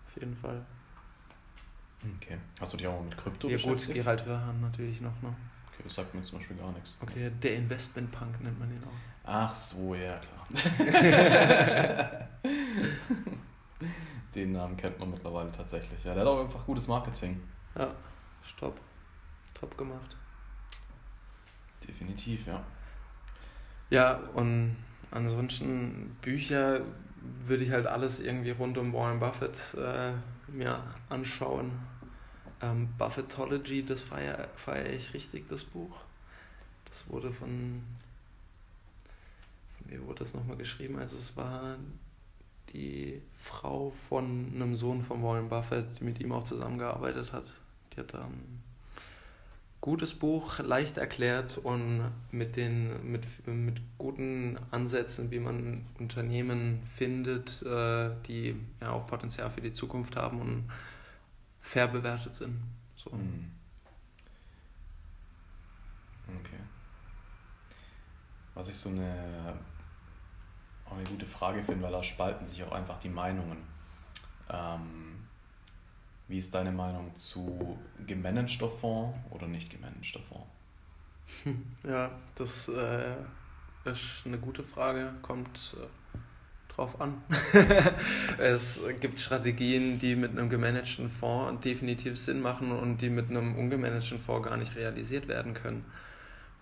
Auf 0.07 0.15
jeden 0.21 0.35
Fall. 0.35 0.65
Okay. 2.15 2.37
Hast 2.59 2.73
du 2.73 2.77
dich 2.77 2.87
auch 2.87 3.03
mit 3.03 3.17
Krypto 3.17 3.49
Ja 3.49 3.57
gut, 3.57 3.85
Gerald 3.87 4.25
Hörhan 4.25 4.61
natürlich 4.61 5.01
noch, 5.01 5.21
ne? 5.21 5.35
Okay, 5.73 5.83
das 5.83 5.95
sagt 5.95 6.13
mir 6.13 6.23
zum 6.23 6.39
Beispiel 6.39 6.57
gar 6.57 6.71
nichts. 6.71 6.97
Okay, 7.01 7.31
der 7.41 7.55
Investment-Punk 7.57 8.41
nennt 8.41 8.59
man 8.59 8.71
ihn 8.71 8.83
auch. 8.83 8.89
Ach 9.29 9.53
so, 9.53 9.93
ja 9.93 10.19
klar. 10.19 10.47
Den 14.35 14.53
Namen 14.53 14.77
kennt 14.77 14.97
man 14.99 15.11
mittlerweile 15.11 15.51
tatsächlich. 15.51 16.03
Ja, 16.03 16.13
der 16.13 16.21
hat 16.21 16.29
auch 16.29 16.43
einfach 16.45 16.65
gutes 16.65 16.87
Marketing. 16.87 17.41
Ja, 17.77 17.91
stopp. 18.43 18.79
Top 19.59 19.77
gemacht. 19.77 20.15
Definitiv, 21.87 22.45
ja. 22.45 22.63
Ja, 23.89 24.17
und 24.33 24.75
ansonsten 25.11 26.17
Bücher 26.21 26.81
würde 27.45 27.63
ich 27.63 27.71
halt 27.71 27.87
alles 27.87 28.19
irgendwie 28.19 28.51
rund 28.51 28.77
um 28.77 28.93
Warren 28.93 29.19
Buffett 29.19 29.57
äh, 29.75 30.11
mir 30.51 30.83
anschauen. 31.09 31.71
Ähm, 32.61 32.89
Buffettology, 32.97 33.85
das 33.85 34.01
feiere 34.01 34.47
feier 34.55 34.89
ich 34.89 35.13
richtig, 35.13 35.47
das 35.49 35.63
Buch. 35.63 35.95
Das 36.85 37.09
wurde 37.09 37.31
von, 37.31 37.81
von 39.77 39.91
mir 39.91 40.05
wurde 40.05 40.19
das 40.19 40.33
nochmal 40.33 40.57
geschrieben? 40.57 40.97
Also 40.97 41.17
es 41.17 41.35
war 41.37 41.77
die 42.73 43.21
Frau 43.37 43.93
von 44.09 44.51
einem 44.53 44.75
Sohn 44.75 45.03
von 45.03 45.23
Warren 45.23 45.49
Buffett, 45.49 45.99
die 45.99 46.03
mit 46.03 46.19
ihm 46.19 46.31
auch 46.31 46.43
zusammengearbeitet 46.43 47.31
hat. 47.33 47.45
Die 47.93 47.99
hat 47.99 48.13
dann 48.13 48.56
gutes 49.87 50.13
Buch, 50.13 50.59
leicht 50.59 50.97
erklärt 50.97 51.57
und 51.59 52.11
mit, 52.31 52.57
den, 52.57 53.09
mit, 53.09 53.23
mit 53.47 53.79
guten 53.97 54.59
Ansätzen, 54.69 55.31
wie 55.31 55.39
man 55.39 55.85
Unternehmen 55.97 56.81
findet, 56.93 57.61
äh, 57.61 58.11
die 58.27 58.59
ja 58.81 58.91
auch 58.91 59.07
Potenzial 59.07 59.49
für 59.49 59.61
die 59.61 59.71
Zukunft 59.71 60.17
haben 60.17 60.41
und 60.41 60.69
fair 61.61 61.87
bewertet 61.87 62.35
sind. 62.35 62.61
So. 62.97 63.13
Hm. 63.13 63.49
Okay. 66.41 66.59
Was 68.55 68.67
ich 68.67 68.75
so 68.75 68.89
eine, 68.89 69.53
eine 70.91 71.03
gute 71.05 71.25
Frage 71.25 71.63
finde, 71.63 71.83
weil 71.83 71.93
da 71.93 72.03
spalten 72.03 72.45
sich 72.45 72.61
auch 72.61 72.73
einfach 72.73 72.97
die 72.97 73.07
Meinungen. 73.07 73.59
Ähm, 74.49 75.16
wie 76.27 76.37
ist 76.37 76.53
deine 76.53 76.71
Meinung 76.71 77.15
zu 77.15 77.77
gemanagter 78.05 78.69
Fonds 78.69 79.17
oder 79.29 79.47
nicht 79.47 79.69
gemanagter 79.69 80.19
Fonds? 80.19 80.47
Ja, 81.87 82.11
das 82.35 82.69
äh, 82.69 83.15
ist 83.85 84.23
eine 84.25 84.37
gute 84.37 84.63
Frage, 84.63 85.13
kommt 85.21 85.75
äh, 85.77 86.73
drauf 86.73 86.99
an. 87.01 87.21
es 88.37 88.81
gibt 88.99 89.19
Strategien, 89.19 89.99
die 89.99 90.15
mit 90.15 90.31
einem 90.31 90.49
gemanagten 90.49 91.09
Fonds 91.09 91.61
definitiv 91.61 92.17
Sinn 92.17 92.41
machen 92.41 92.71
und 92.71 93.01
die 93.01 93.09
mit 93.09 93.29
einem 93.29 93.55
ungemanagten 93.55 94.19
Fonds 94.19 94.47
gar 94.47 94.57
nicht 94.57 94.75
realisiert 94.75 95.27
werden 95.27 95.53
können. 95.53 95.85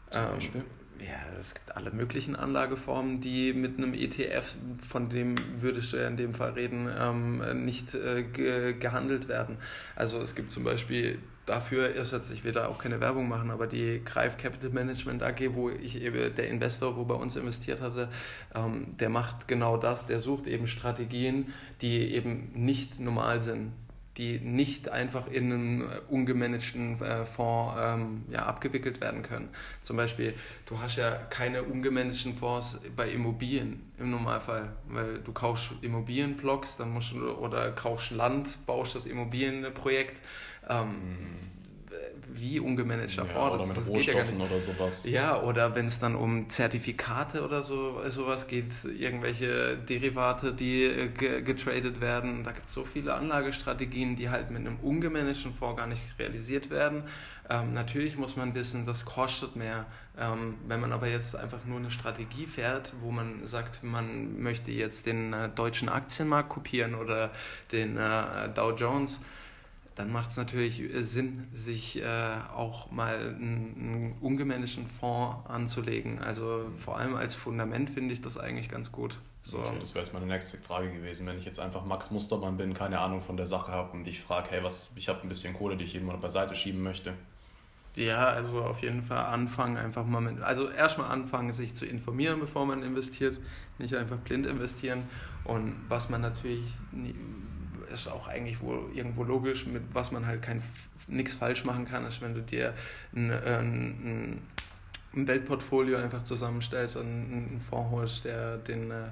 Zum 0.09 0.25
Beispiel? 0.25 0.61
Ähm, 0.61 0.67
ja, 0.99 1.39
es 1.39 1.53
gibt 1.53 1.75
alle 1.75 1.91
möglichen 1.91 2.35
Anlageformen, 2.35 3.21
die 3.21 3.53
mit 3.53 3.77
einem 3.77 3.93
ETF, 3.93 4.55
von 4.89 5.09
dem 5.09 5.35
würdest 5.59 5.93
du 5.93 5.97
ja 5.97 6.07
in 6.07 6.17
dem 6.17 6.33
Fall 6.33 6.51
reden, 6.51 6.89
ähm, 6.97 7.65
nicht 7.65 7.93
äh, 7.93 8.23
ge 8.23 8.73
gehandelt 8.73 9.27
werden. 9.27 9.57
Also 9.95 10.19
es 10.21 10.35
gibt 10.35 10.51
zum 10.51 10.63
Beispiel 10.63 11.19
dafür 11.45 11.89
ist 11.89 12.11
jetzt, 12.11 12.31
ich 12.31 12.43
will 12.43 12.51
da 12.51 12.67
auch 12.67 12.79
keine 12.79 12.99
Werbung 12.99 13.27
machen, 13.27 13.51
aber 13.51 13.67
die 13.67 14.01
Greif 14.03 14.37
Capital 14.37 14.71
Management 14.71 15.21
AG, 15.21 15.53
wo 15.53 15.69
ich 15.69 16.01
eben 16.01 16.33
der 16.35 16.49
Investor, 16.49 16.97
wo 16.97 17.05
bei 17.05 17.15
uns 17.15 17.35
investiert 17.35 17.81
hatte, 17.81 18.09
ähm, 18.53 18.95
der 18.99 19.09
macht 19.09 19.47
genau 19.47 19.77
das, 19.77 20.07
der 20.07 20.19
sucht 20.19 20.47
eben 20.47 20.67
Strategien, 20.67 21.53
die 21.81 22.13
eben 22.13 22.51
nicht 22.53 22.99
normal 22.99 23.41
sind 23.41 23.71
die 24.17 24.39
nicht 24.39 24.89
einfach 24.89 25.27
in 25.27 25.51
einem 25.51 25.81
äh, 25.81 25.85
ungemanagten 26.07 27.01
äh, 27.01 27.25
Fonds 27.25 27.75
ähm, 27.77 28.23
ja, 28.29 28.45
abgewickelt 28.45 29.01
werden 29.01 29.23
können. 29.23 29.49
Zum 29.81 29.97
Beispiel, 29.97 30.33
du 30.65 30.79
hast 30.79 30.95
ja 30.95 31.11
keine 31.29 31.63
ungemanagten 31.63 32.35
Fonds 32.35 32.79
bei 32.95 33.09
Immobilien 33.09 33.91
im 33.97 34.11
Normalfall, 34.11 34.73
weil 34.87 35.19
du 35.19 35.33
kaufst 35.33 35.71
Immobilienblocks, 35.81 36.77
dann 36.77 36.91
musst 36.91 37.11
du 37.11 37.29
oder 37.31 37.71
kaufst 37.71 38.11
Land, 38.11 38.65
baust 38.65 38.95
das 38.95 39.05
Immobilienprojekt. 39.05 40.21
Ähm, 40.69 40.89
mhm 40.89 41.54
wie 42.33 42.59
ungemanagter 42.59 43.25
ja, 43.25 43.33
Fonds. 43.33 43.55
Oder 43.55 43.65
mit 43.67 43.77
das 43.77 43.87
Rohstoffen 43.87 44.39
ja 44.39 44.45
oder 44.45 44.61
sowas. 44.61 45.05
Ja, 45.05 45.41
oder 45.41 45.75
wenn 45.75 45.87
es 45.87 45.99
dann 45.99 46.15
um 46.15 46.49
Zertifikate 46.49 47.43
oder 47.43 47.61
so 47.61 48.01
sowas 48.09 48.47
geht, 48.47 48.71
irgendwelche 48.83 49.77
Derivate, 49.77 50.53
die 50.53 51.09
getradet 51.17 52.01
werden. 52.01 52.43
Da 52.43 52.51
gibt 52.51 52.67
es 52.67 52.73
so 52.73 52.83
viele 52.85 53.13
Anlagestrategien, 53.13 54.15
die 54.15 54.29
halt 54.29 54.51
mit 54.51 54.59
einem 54.59 54.77
ungemanagten 54.79 55.53
Fonds 55.53 55.77
gar 55.77 55.87
nicht 55.87 56.03
realisiert 56.19 56.69
werden. 56.69 57.03
Ähm, 57.49 57.73
natürlich 57.73 58.17
muss 58.17 58.35
man 58.35 58.55
wissen, 58.55 58.85
das 58.85 59.05
kostet 59.05 59.55
mehr. 59.55 59.85
Ähm, 60.17 60.55
wenn 60.67 60.79
man 60.79 60.91
aber 60.91 61.07
jetzt 61.07 61.35
einfach 61.35 61.63
nur 61.65 61.77
eine 61.77 61.91
Strategie 61.91 62.47
fährt, 62.47 62.93
wo 63.01 63.11
man 63.11 63.45
sagt, 63.45 63.83
man 63.83 64.41
möchte 64.41 64.71
jetzt 64.71 65.05
den 65.05 65.33
äh, 65.33 65.49
deutschen 65.49 65.89
Aktienmarkt 65.89 66.49
kopieren 66.49 66.95
oder 66.95 67.31
den 67.71 67.97
äh, 67.97 68.49
Dow 68.55 68.71
Jones, 68.71 69.21
dann 69.95 70.11
macht 70.11 70.31
es 70.31 70.37
natürlich 70.37 70.81
äh, 70.81 71.01
Sinn, 71.03 71.47
sich 71.53 72.01
äh, 72.01 72.37
auch 72.53 72.91
mal 72.91 73.17
einen, 73.17 73.75
einen 73.79 74.15
ungemanagten 74.21 74.87
Fonds 74.87 75.49
anzulegen. 75.49 76.19
Also 76.19 76.65
vor 76.83 76.97
allem 76.97 77.15
als 77.15 77.33
Fundament 77.33 77.89
finde 77.89 78.13
ich 78.13 78.21
das 78.21 78.37
eigentlich 78.37 78.69
ganz 78.69 78.91
gut. 78.91 79.17
So. 79.43 79.59
Okay, 79.59 79.77
das 79.79 79.93
wäre 79.93 80.03
jetzt 80.03 80.13
meine 80.13 80.25
nächste 80.25 80.57
Frage 80.57 80.91
gewesen. 80.91 81.27
Wenn 81.27 81.37
ich 81.37 81.45
jetzt 81.45 81.59
einfach 81.59 81.85
Max 81.85 82.11
Mustermann 82.11 82.57
bin, 82.57 82.73
keine 82.73 82.99
Ahnung 82.99 83.21
von 83.21 83.37
der 83.37 83.47
Sache 83.47 83.71
habe 83.71 83.91
und 83.91 84.07
ich 84.07 84.21
frage, 84.21 84.47
hey, 84.49 84.63
was, 84.63 84.91
ich 84.95 85.07
habe 85.07 85.21
ein 85.21 85.29
bisschen 85.29 85.53
Kohle, 85.53 85.77
die 85.77 85.85
ich 85.85 85.93
jeden 85.93 86.05
Monat 86.05 86.21
beiseite 86.21 86.55
schieben 86.55 86.81
möchte. 86.81 87.13
Ja, 87.95 88.25
also 88.25 88.61
auf 88.61 88.81
jeden 88.81 89.03
Fall 89.03 89.23
anfangen, 89.25 89.77
einfach 89.77 90.05
mal 90.05 90.19
mit, 90.19 90.41
also 90.41 90.67
erstmal 90.69 91.11
anfangen, 91.11 91.53
sich 91.53 91.75
zu 91.75 91.85
informieren, 91.85 92.41
bevor 92.41 92.65
man 92.65 92.83
investiert, 92.83 93.39
nicht 93.77 93.95
einfach 93.95 94.17
blind 94.17 94.45
investieren. 94.45 95.03
Und 95.45 95.75
was 95.87 96.09
man 96.09 96.19
natürlich 96.19 96.65
ist 98.01 98.07
auch 98.07 98.27
eigentlich 98.27 98.61
wohl 98.61 98.89
irgendwo 98.93 99.23
logisch, 99.23 99.65
mit 99.65 99.83
was 99.93 100.11
man 100.11 100.25
halt 100.25 100.41
kein 100.41 100.61
nichts 101.07 101.33
falsch 101.33 101.65
machen 101.65 101.85
kann, 101.85 102.05
ist, 102.05 102.21
wenn 102.21 102.33
du 102.33 102.41
dir 102.41 102.73
ein, 103.15 103.29
äh, 103.29 103.59
ein, 103.59 104.41
ein 105.13 105.27
Weltportfolio 105.27 105.97
einfach 105.97 106.23
zusammenstellst 106.23 106.95
und 106.95 107.05
einen 107.05 107.61
Fonds 107.69 107.91
holst, 107.91 108.25
der 108.25 108.57
den, 108.57 108.91
äh, 108.91 109.09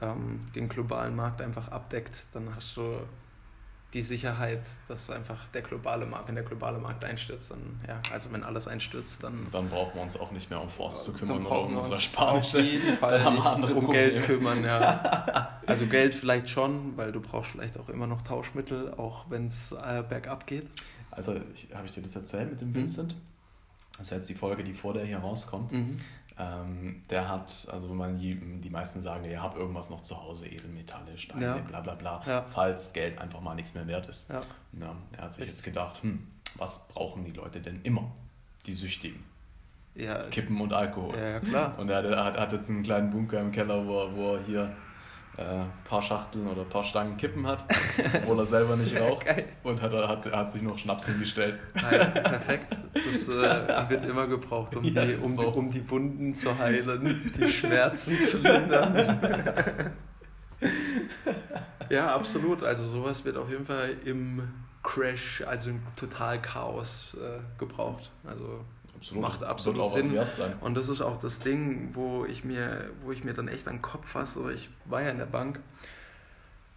ähm, 0.00 0.48
den 0.54 0.68
globalen 0.68 1.14
Markt 1.14 1.42
einfach 1.42 1.68
abdeckt, 1.68 2.26
dann 2.32 2.54
hast 2.54 2.76
du 2.76 2.98
die 3.94 4.02
Sicherheit, 4.02 4.60
dass 4.88 5.08
einfach 5.08 5.46
der 5.48 5.62
globale 5.62 6.04
Markt, 6.04 6.26
wenn 6.28 6.34
der 6.34 6.44
globale 6.44 6.78
Markt 6.78 7.04
einstürzt, 7.04 7.52
dann, 7.52 7.80
ja, 7.86 8.00
also 8.12 8.30
wenn 8.32 8.42
alles 8.42 8.66
einstürzt, 8.66 9.22
dann. 9.22 9.46
Dann 9.52 9.68
brauchen 9.68 9.94
wir 9.94 10.02
uns 10.02 10.18
auch 10.18 10.32
nicht 10.32 10.50
mehr 10.50 10.60
um 10.60 10.68
Fonds 10.68 11.04
zu 11.04 11.12
kümmern 11.12 11.46
oder 11.46 11.62
um 11.62 11.76
unser 11.76 12.00
Spanische. 12.00 12.58
Auf 12.58 12.64
jeden 12.64 12.96
Fall 12.98 13.22
dann 13.22 13.34
nicht 13.34 13.46
andere 13.46 13.74
um. 13.74 13.90
Geld 13.90 14.20
kümmern, 14.24 14.64
ja. 14.64 15.60
also 15.66 15.86
Geld 15.86 16.14
vielleicht 16.14 16.48
schon, 16.48 16.96
weil 16.96 17.12
du 17.12 17.20
brauchst 17.20 17.52
vielleicht 17.52 17.78
auch 17.78 17.88
immer 17.88 18.08
noch 18.08 18.22
Tauschmittel, 18.22 18.92
auch 18.94 19.30
wenn 19.30 19.46
es 19.46 19.70
äh, 19.70 20.02
bergab 20.06 20.46
geht. 20.46 20.68
Also, 21.12 21.34
habe 21.72 21.86
ich 21.86 21.92
dir 21.92 22.02
das 22.02 22.16
erzählt 22.16 22.50
mit 22.50 22.60
dem 22.60 22.70
mhm. 22.70 22.74
Vincent? 22.74 23.14
Das 23.96 24.08
ist 24.08 24.12
jetzt 24.12 24.28
die 24.28 24.34
Folge, 24.34 24.64
die 24.64 24.74
vor 24.74 24.92
der 24.92 25.04
hier 25.04 25.18
rauskommt. 25.18 25.70
Mhm. 25.70 25.98
Ähm, 26.36 27.02
der 27.10 27.28
hat, 27.28 27.68
also 27.70 27.94
man, 27.94 28.18
die, 28.18 28.70
meisten 28.70 29.00
sagen, 29.00 29.24
ihr 29.24 29.40
habt 29.40 29.56
irgendwas 29.56 29.88
noch 29.90 30.00
zu 30.00 30.20
Hause, 30.20 30.48
Edelmetalle, 30.48 31.16
Steine, 31.16 31.44
ja. 31.44 31.58
bla 31.58 31.80
bla 31.80 31.94
bla, 31.94 32.22
ja. 32.26 32.44
falls 32.50 32.92
Geld 32.92 33.18
einfach 33.20 33.40
mal 33.40 33.54
nichts 33.54 33.74
mehr 33.74 33.86
wert 33.86 34.08
ist. 34.08 34.28
Ja. 34.30 34.42
ja 34.80 34.96
er 35.12 35.22
hat 35.22 35.34
sich 35.34 35.42
Richtig. 35.42 35.58
jetzt 35.58 35.64
gedacht, 35.64 36.02
hm, 36.02 36.26
was 36.56 36.88
brauchen 36.88 37.24
die 37.24 37.30
Leute 37.30 37.60
denn 37.60 37.80
immer? 37.82 38.10
Die 38.66 38.74
Süchtigen. 38.74 39.22
Ja. 39.94 40.24
Kippen 40.24 40.60
und 40.60 40.72
Alkohol. 40.72 41.16
Ja, 41.16 41.38
klar. 41.38 41.78
Und 41.78 41.88
er 41.88 42.02
hat, 42.24 42.36
hat, 42.36 42.52
jetzt 42.52 42.68
einen 42.68 42.82
kleinen 42.82 43.10
Bunker 43.10 43.40
im 43.40 43.52
Keller, 43.52 43.86
wo, 43.86 44.08
wo 44.16 44.34
er 44.34 44.42
hier 44.44 44.76
äh, 45.36 45.64
paar 45.84 46.02
Schachteln 46.02 46.46
oder 46.46 46.64
paar 46.64 46.84
Stangen 46.84 47.16
Kippen 47.16 47.46
hat, 47.46 47.64
obwohl 48.22 48.38
er 48.38 48.44
selber 48.44 48.76
nicht 48.76 48.96
raucht. 48.98 49.26
Geil. 49.26 49.48
Und 49.62 49.82
hat, 49.82 49.92
hat, 49.92 50.32
hat 50.32 50.50
sich 50.50 50.62
noch 50.62 50.78
Schnaps 50.78 51.06
hingestellt. 51.06 51.58
Nein, 51.74 52.12
perfekt. 52.12 52.76
Das 52.92 53.28
äh, 53.28 53.32
wird 53.90 54.04
immer 54.04 54.26
gebraucht, 54.26 54.76
um, 54.76 54.84
ja, 54.84 55.04
die, 55.04 55.16
um, 55.16 55.32
so. 55.32 55.42
die, 55.42 55.58
um 55.58 55.70
die 55.70 55.90
Wunden 55.90 56.34
zu 56.34 56.56
heilen, 56.56 57.32
die 57.36 57.48
Schmerzen 57.48 58.20
zu 58.22 58.38
lindern. 58.38 59.92
ja, 61.90 62.14
absolut. 62.14 62.62
Also 62.62 62.86
sowas 62.86 63.24
wird 63.24 63.36
auf 63.36 63.50
jeden 63.50 63.66
Fall 63.66 63.96
im 64.04 64.48
Crash, 64.84 65.42
also 65.46 65.70
im 65.70 65.82
Totalchaos 65.96 67.16
äh, 67.20 67.40
gebraucht. 67.58 68.12
Also 68.24 68.64
absolut. 69.12 69.22
macht 69.22 69.42
absolut 69.44 69.90
Sinn. 69.90 70.18
Und 70.60 70.76
das 70.76 70.88
ist 70.88 71.00
auch 71.00 71.18
das 71.18 71.38
Ding, 71.38 71.90
wo 71.94 72.24
ich 72.24 72.44
mir, 72.44 72.90
wo 73.02 73.12
ich 73.12 73.24
mir 73.24 73.34
dann 73.34 73.48
echt 73.48 73.68
an 73.68 73.76
den 73.76 73.82
Kopf 73.82 74.08
fasse. 74.08 74.52
Ich 74.52 74.70
war 74.84 75.02
ja 75.02 75.10
in 75.10 75.18
der 75.18 75.26
Bank 75.26 75.60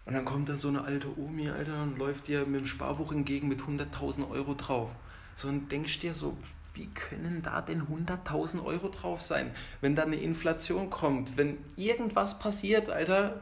und 0.08 0.14
dann 0.14 0.24
kommt 0.24 0.48
dann 0.48 0.58
so 0.58 0.70
eine 0.70 0.84
alte 0.86 1.08
Omi, 1.20 1.50
Alter, 1.50 1.84
und 1.84 1.98
läuft 1.98 2.30
dir 2.30 2.46
mit 2.46 2.62
dem 2.62 2.66
Sparbuch 2.66 3.12
entgegen 3.12 3.50
mit 3.50 3.62
100.000 3.62 4.30
Euro 4.30 4.54
drauf. 4.54 4.90
So 5.36 5.50
und 5.50 5.70
denkst 5.70 6.00
dir 6.00 6.14
so, 6.14 6.38
wie 6.74 6.88
können 6.88 7.42
da 7.44 7.62
denn 7.62 7.88
100.000 7.88 8.64
Euro 8.64 8.88
drauf 8.88 9.22
sein? 9.22 9.52
Wenn 9.82 9.96
da 9.96 10.04
eine 10.04 10.16
Inflation 10.16 10.90
kommt, 10.90 11.36
wenn 11.36 11.58
irgendwas 11.76 12.40
passiert, 12.40 12.90
Alter, 12.90 13.42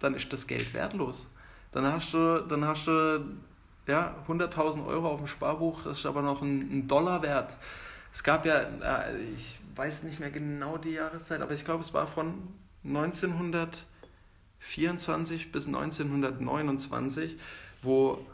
dann 0.00 0.14
ist 0.14 0.32
das 0.32 0.46
Geld 0.46 0.72
wertlos. 0.72 1.28
Dann 1.72 1.84
hast 1.84 2.14
du, 2.14 2.40
dann 2.48 2.64
hast 2.64 2.86
du 2.86 3.24
ja, 3.86 4.14
100.000 4.28 4.86
Euro 4.86 5.08
auf 5.08 5.18
dem 5.18 5.26
Sparbuch, 5.26 5.82
das 5.84 5.98
ist 5.98 6.06
aber 6.06 6.22
noch 6.22 6.40
ein, 6.42 6.70
ein 6.70 6.88
Dollar 6.88 7.22
wert. 7.22 7.56
Es 8.12 8.24
gab 8.24 8.46
ja, 8.46 8.60
äh, 8.60 9.18
ich 9.36 9.58
weiß 9.74 10.04
nicht 10.04 10.20
mehr 10.20 10.30
genau 10.30 10.78
die 10.78 10.92
Jahreszeit, 10.92 11.40
aber 11.40 11.52
ich 11.52 11.64
glaube, 11.64 11.82
es 11.82 11.92
war 11.94 12.06
von 12.06 12.34
1924 12.84 15.52
bis 15.52 15.66
1929, 15.66 17.36
wo 17.82 18.24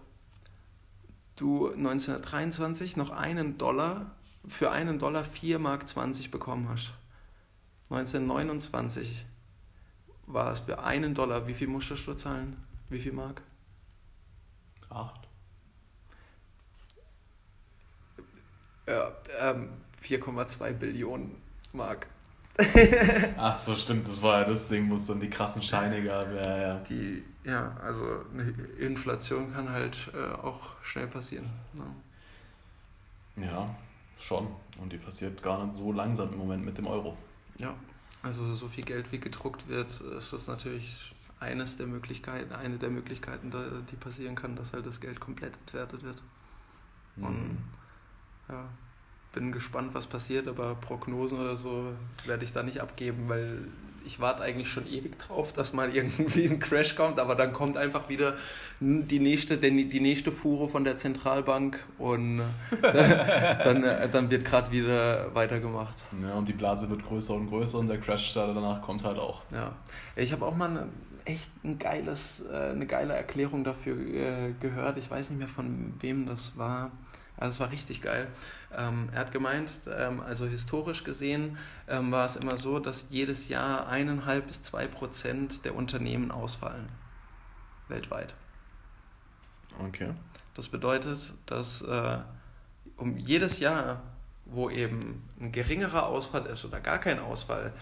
du 1.37 1.69
1923 1.69 2.97
noch 2.97 3.11
einen 3.11 3.59
Dollar 3.59 4.13
für 4.49 4.71
einen 4.71 4.99
Dollar 4.99 5.25
4 5.25 5.59
Mark 5.59 5.89
20 5.89 6.31
bekommen 6.31 6.69
hast. 6.69 6.93
1929 7.91 9.25
war 10.27 10.53
es 10.53 10.61
für 10.61 10.83
einen 10.83 11.15
Dollar. 11.15 11.47
Wie 11.47 11.55
viel 11.55 11.69
musstest 11.69 12.07
du 12.07 12.15
zahlen? 12.15 12.57
Wie 12.89 13.01
viel 13.01 13.13
Mark? 13.13 13.43
Acht. 14.89 15.22
Ja, 18.93 19.11
ähm, 19.41 19.71
4,2 20.05 20.73
Billionen 20.73 21.37
Mark. 21.73 22.07
Ach 23.39 23.57
so, 23.57 23.75
stimmt, 23.75 24.07
das 24.07 24.21
war 24.21 24.41
ja 24.41 24.45
das 24.49 24.69
Ding, 24.69 24.91
wo 24.91 24.97
es 24.97 25.07
dann 25.07 25.19
die 25.21 25.31
krassen 25.31 25.63
Scheine 25.63 26.05
gab. 26.05 26.31
Ja, 26.35 26.59
ja. 26.59 26.75
Die, 26.81 27.23
ja, 27.45 27.75
also 27.83 28.05
eine 28.33 28.51
Inflation 28.79 29.51
kann 29.55 29.71
halt 29.71 29.97
äh, 30.13 30.35
auch 30.35 30.61
schnell 30.83 31.07
passieren. 31.07 31.49
Ne? 31.73 33.47
Ja, 33.47 33.75
schon. 34.19 34.49
Und 34.79 34.93
die 34.93 34.99
passiert 34.99 35.43
gar 35.43 35.65
nicht 35.65 35.77
so 35.77 35.91
langsam 35.93 36.31
im 36.31 36.39
Moment 36.39 36.67
mit 36.67 36.77
dem 36.77 36.87
Euro. 36.87 37.17
Ja, 37.57 37.75
also 38.23 38.55
so 38.55 38.69
viel 38.69 38.85
Geld 38.85 39.11
wie 39.13 39.19
gedruckt 39.19 39.67
wird, 39.69 40.03
ist 40.03 40.35
das 40.35 40.47
natürlich 40.47 41.15
eines 41.41 41.79
der 41.79 41.87
Möglichkeiten, 41.87 42.53
eine 42.53 42.77
der 42.77 42.91
Möglichkeiten, 42.91 43.51
die 43.91 43.97
passieren 43.97 44.35
kann, 44.35 44.57
dass 44.57 44.75
halt 44.75 44.85
das 44.85 45.01
Geld 45.01 45.21
komplett 45.21 45.57
entwertet 45.57 46.03
wird. 46.03 46.23
Mhm. 47.17 47.25
Und 47.25 47.59
ja, 48.49 48.65
bin 49.33 49.53
gespannt, 49.53 49.95
was 49.95 50.07
passiert, 50.07 50.49
aber 50.49 50.75
Prognosen 50.75 51.41
oder 51.41 51.57
so 51.57 51.93
werde 52.27 52.45
ich 52.45 52.53
da 52.53 52.63
nicht 52.63 52.81
abgeben, 52.81 53.29
weil 53.29 53.69
ich 54.05 54.21
warte 54.21 54.43
eigentlich 54.43 54.69
schon 54.69 54.87
ewig 54.87 55.19
drauf, 55.19 55.53
dass 55.53 55.73
mal 55.73 55.95
irgendwie 55.95 56.47
ein 56.47 56.59
Crash 56.61 56.97
kommt, 56.97 57.19
aber 57.19 57.35
dann 57.35 57.53
kommt 57.53 57.77
einfach 57.77 58.09
wieder 58.09 58.35
die 58.81 59.21
nächste, 59.21 59.59
die 59.59 60.01
nächste 60.01 60.33
Fuhre 60.33 60.69
von 60.69 60.85
der 60.85 60.99
Zentralbank 60.99 61.79
und 61.99 62.43
dann, 62.81 63.83
dann, 63.83 64.11
dann 64.11 64.31
wird 64.31 64.45
gerade 64.45 64.71
wieder 64.73 65.35
weitergemacht. 65.35 65.95
Ja, 66.21 66.35
und 66.35 66.49
die 66.49 66.53
Blase 66.53 66.91
wird 66.91 67.07
größer 67.07 67.35
und 67.35 67.49
größer 67.49 67.79
und 67.79 67.89
der 67.89 68.01
Crash 68.01 68.35
danach 68.35 68.83
kommt 68.83 69.05
halt 69.05 69.19
auch. 69.19 69.43
Ja, 69.53 69.73
ich 70.17 70.33
habe 70.33 70.45
auch 70.45 70.57
mal 70.57 70.71
eine, 70.71 70.89
echt 71.25 71.49
ein 71.65 71.79
geiles, 71.79 72.45
äh, 72.51 72.71
eine 72.71 72.87
geile 72.87 73.15
Erklärung 73.15 73.65
dafür 73.65 73.97
äh, 73.97 74.53
gehört. 74.59 74.99
Ich 74.99 75.11
weiß 75.11 75.31
nicht 75.31 75.39
mehr 75.39 75.49
von 75.49 75.95
wem 76.01 76.27
das 76.27 76.57
war. 76.57 76.91
Also 77.37 77.57
es 77.57 77.61
war 77.61 77.71
richtig 77.71 78.03
geil. 78.03 78.29
Ähm, 78.77 79.09
er 79.13 79.21
hat 79.21 79.33
gemeint, 79.33 79.71
ähm, 79.87 80.21
also 80.21 80.47
historisch 80.47 81.05
gesehen 81.05 81.59
ähm, 81.89 82.13
war 82.13 82.27
es 82.27 82.37
immer 82.37 82.57
so, 82.57 82.79
dass 82.79 83.07
jedes 83.11 83.49
Jahr 83.49 83.89
eineinhalb 83.89 84.47
bis 84.47 84.63
zwei 84.63 84.87
Prozent 84.87 85.65
der 85.65 85.75
Unternehmen 85.75 86.31
ausfallen. 86.31 86.89
Weltweit. 87.89 88.35
Okay. 89.87 90.15
Das 90.55 90.69
bedeutet, 90.69 91.33
dass 91.47 91.83
äh, 91.83 92.19
um 92.97 93.17
jedes 93.19 93.59
Jahr, 93.59 94.03
wo 94.45 94.71
eben 94.71 95.29
ein 95.41 95.53
geringerer 95.53 96.07
Ausfall 96.07 96.47
ist 96.47 96.65
oder 96.65 96.81
gar 96.81 96.99
kein 96.99 97.19
Ausfall, 97.19 97.73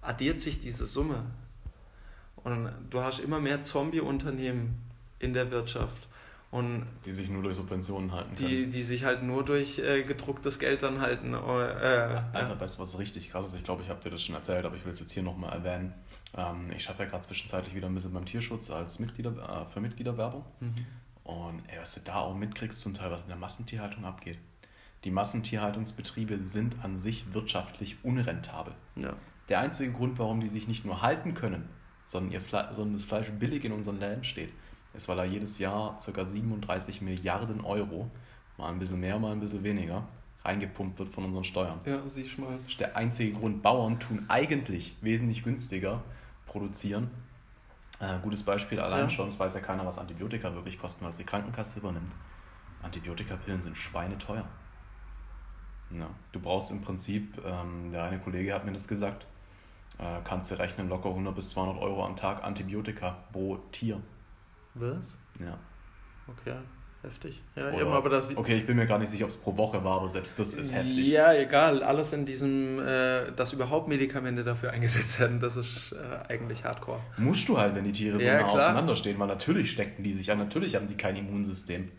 addiert 0.00 0.40
sich 0.40 0.60
diese 0.60 0.86
Summe. 0.86 1.24
Und 2.36 2.70
du 2.90 3.00
hast 3.00 3.20
immer 3.20 3.40
mehr 3.40 3.62
Zombie-Unternehmen 3.62 4.82
in 5.18 5.32
der 5.32 5.50
Wirtschaft. 5.50 6.08
Und 6.54 6.86
die 7.04 7.12
sich 7.12 7.28
nur 7.28 7.42
durch 7.42 7.56
Subventionen 7.56 8.12
halten 8.12 8.36
können. 8.36 8.48
Die, 8.48 8.70
die 8.70 8.82
sich 8.84 9.04
halt 9.04 9.24
nur 9.24 9.44
durch 9.44 9.80
äh, 9.80 10.04
gedrucktes 10.04 10.60
Geld 10.60 10.84
dann 10.84 11.00
halten. 11.00 11.34
Äh, 11.34 11.36
Alter, 11.36 12.30
ja. 12.32 12.60
weißt 12.60 12.78
du, 12.78 12.82
was 12.82 12.96
richtig 12.96 13.30
krass 13.30 13.48
ist? 13.48 13.56
Ich 13.56 13.64
glaube, 13.64 13.82
ich 13.82 13.88
habe 13.88 14.00
dir 14.04 14.10
das 14.10 14.22
schon 14.22 14.36
erzählt, 14.36 14.64
aber 14.64 14.76
ich 14.76 14.84
will 14.84 14.92
es 14.92 15.00
jetzt 15.00 15.10
hier 15.10 15.24
nochmal 15.24 15.52
erwähnen. 15.52 15.92
Ähm, 16.36 16.70
ich 16.70 16.84
schaffe 16.84 17.02
ja 17.02 17.08
gerade 17.08 17.24
zwischenzeitlich 17.24 17.74
wieder 17.74 17.88
ein 17.88 17.94
bisschen 17.96 18.12
beim 18.12 18.24
Tierschutz 18.24 18.70
als 18.70 19.00
Mitglieder, 19.00 19.32
äh, 19.32 19.72
für 19.72 19.80
Mitgliederwerbung. 19.80 20.44
Mhm. 20.60 20.86
Und 21.24 21.62
ey, 21.66 21.80
was 21.80 21.94
du 21.96 22.02
da 22.04 22.20
auch 22.20 22.36
mitkriegst, 22.36 22.80
zum 22.80 22.94
Teil, 22.94 23.10
was 23.10 23.22
in 23.22 23.28
der 23.28 23.36
Massentierhaltung 23.36 24.04
abgeht. 24.04 24.38
Die 25.02 25.10
Massentierhaltungsbetriebe 25.10 26.38
sind 26.38 26.76
an 26.84 26.96
sich 26.96 27.34
wirtschaftlich 27.34 27.96
unrentabel. 28.04 28.74
Ja. 28.94 29.14
Der 29.48 29.58
einzige 29.58 29.90
Grund, 29.90 30.20
warum 30.20 30.38
die 30.38 30.48
sich 30.48 30.68
nicht 30.68 30.84
nur 30.84 31.02
halten 31.02 31.34
können, 31.34 31.68
sondern, 32.06 32.30
ihr 32.30 32.40
Fle 32.40 32.68
sondern 32.70 32.94
das 32.94 33.04
Fleisch 33.04 33.28
billig 33.32 33.64
in 33.64 33.72
unseren 33.72 33.98
Läden 33.98 34.22
steht, 34.22 34.52
ist, 34.94 35.08
weil 35.08 35.18
er 35.18 35.24
jedes 35.24 35.58
Jahr 35.58 35.98
ca. 36.04 36.26
37 36.26 37.02
Milliarden 37.02 37.64
Euro, 37.64 38.10
mal 38.56 38.70
ein 38.70 38.78
bisschen 38.78 39.00
mehr, 39.00 39.18
mal 39.18 39.32
ein 39.32 39.40
bisschen 39.40 39.62
weniger, 39.62 40.06
reingepumpt 40.44 40.98
wird 40.98 41.08
von 41.10 41.24
unseren 41.24 41.44
Steuern. 41.44 41.80
Ja, 41.84 42.00
siehst 42.06 42.38
mal. 42.38 42.58
Das 42.62 42.72
ist 42.72 42.80
der 42.80 42.96
einzige 42.96 43.32
Grund. 43.38 43.62
Bauern 43.62 43.98
tun 43.98 44.26
eigentlich 44.28 44.96
wesentlich 45.00 45.42
günstiger 45.42 46.02
produzieren. 46.46 47.10
Äh, 48.00 48.18
gutes 48.22 48.42
Beispiel 48.42 48.80
allein 48.80 49.04
ja. 49.04 49.08
schon, 49.08 49.28
es 49.28 49.38
weiß 49.38 49.54
ja 49.54 49.60
keiner, 49.60 49.86
was 49.86 49.98
Antibiotika 49.98 50.52
wirklich 50.54 50.78
kosten, 50.78 51.04
weil 51.04 51.12
es 51.12 51.18
die 51.18 51.24
Krankenkasse 51.24 51.78
übernimmt. 51.78 52.10
Antibiotikapillen 52.82 53.62
sind 53.62 53.76
schweineteuer. 53.76 54.44
Ja, 55.90 56.10
du 56.32 56.40
brauchst 56.40 56.70
im 56.70 56.82
Prinzip, 56.82 57.40
ähm, 57.44 57.92
der 57.92 58.04
eine 58.04 58.18
Kollege 58.18 58.52
hat 58.52 58.64
mir 58.64 58.72
das 58.72 58.88
gesagt, 58.88 59.26
äh, 59.98 60.20
kannst 60.24 60.50
du 60.50 60.58
rechnen, 60.58 60.88
locker 60.88 61.10
100 61.10 61.34
bis 61.34 61.50
200 61.50 61.80
Euro 61.80 62.04
am 62.04 62.16
Tag 62.16 62.42
Antibiotika 62.42 63.16
pro 63.32 63.58
Tier. 63.70 64.00
Was? 64.74 65.18
Ja. 65.38 65.58
Okay, 66.26 66.54
heftig. 67.02 67.42
Ja, 67.54 67.68
Oder, 67.68 67.80
eben, 67.82 67.90
aber 67.90 68.08
das. 68.08 68.36
Okay, 68.36 68.56
ich 68.56 68.66
bin 68.66 68.76
mir 68.76 68.86
gar 68.86 68.98
nicht 68.98 69.10
sicher, 69.10 69.24
ob 69.24 69.30
es 69.30 69.36
pro 69.36 69.56
Woche 69.56 69.84
war, 69.84 69.98
aber 69.98 70.08
selbst 70.08 70.38
das 70.38 70.54
ist 70.54 70.74
heftig. 70.74 71.06
Ja, 71.06 71.32
egal. 71.34 71.82
Alles 71.82 72.12
in 72.12 72.26
diesem, 72.26 72.80
äh, 72.80 73.30
dass 73.32 73.52
überhaupt 73.52 73.88
Medikamente 73.88 74.42
dafür 74.42 74.70
eingesetzt 74.72 75.20
werden, 75.20 75.40
das 75.40 75.56
ist 75.56 75.92
äh, 75.92 76.32
eigentlich 76.32 76.64
Hardcore. 76.64 77.00
Musst 77.18 77.48
du 77.48 77.58
halt, 77.58 77.74
wenn 77.74 77.84
die 77.84 77.92
Tiere 77.92 78.18
so 78.18 78.26
ja, 78.26 78.34
nah 78.34 78.38
klar. 78.50 78.52
aufeinander 78.52 78.96
stehen, 78.96 79.18
weil 79.18 79.28
natürlich 79.28 79.70
stecken 79.70 80.02
die 80.02 80.14
sich 80.14 80.30
an, 80.30 80.38
natürlich 80.38 80.76
haben 80.76 80.88
die 80.88 80.96
kein 80.96 81.16
Immunsystem. 81.16 81.90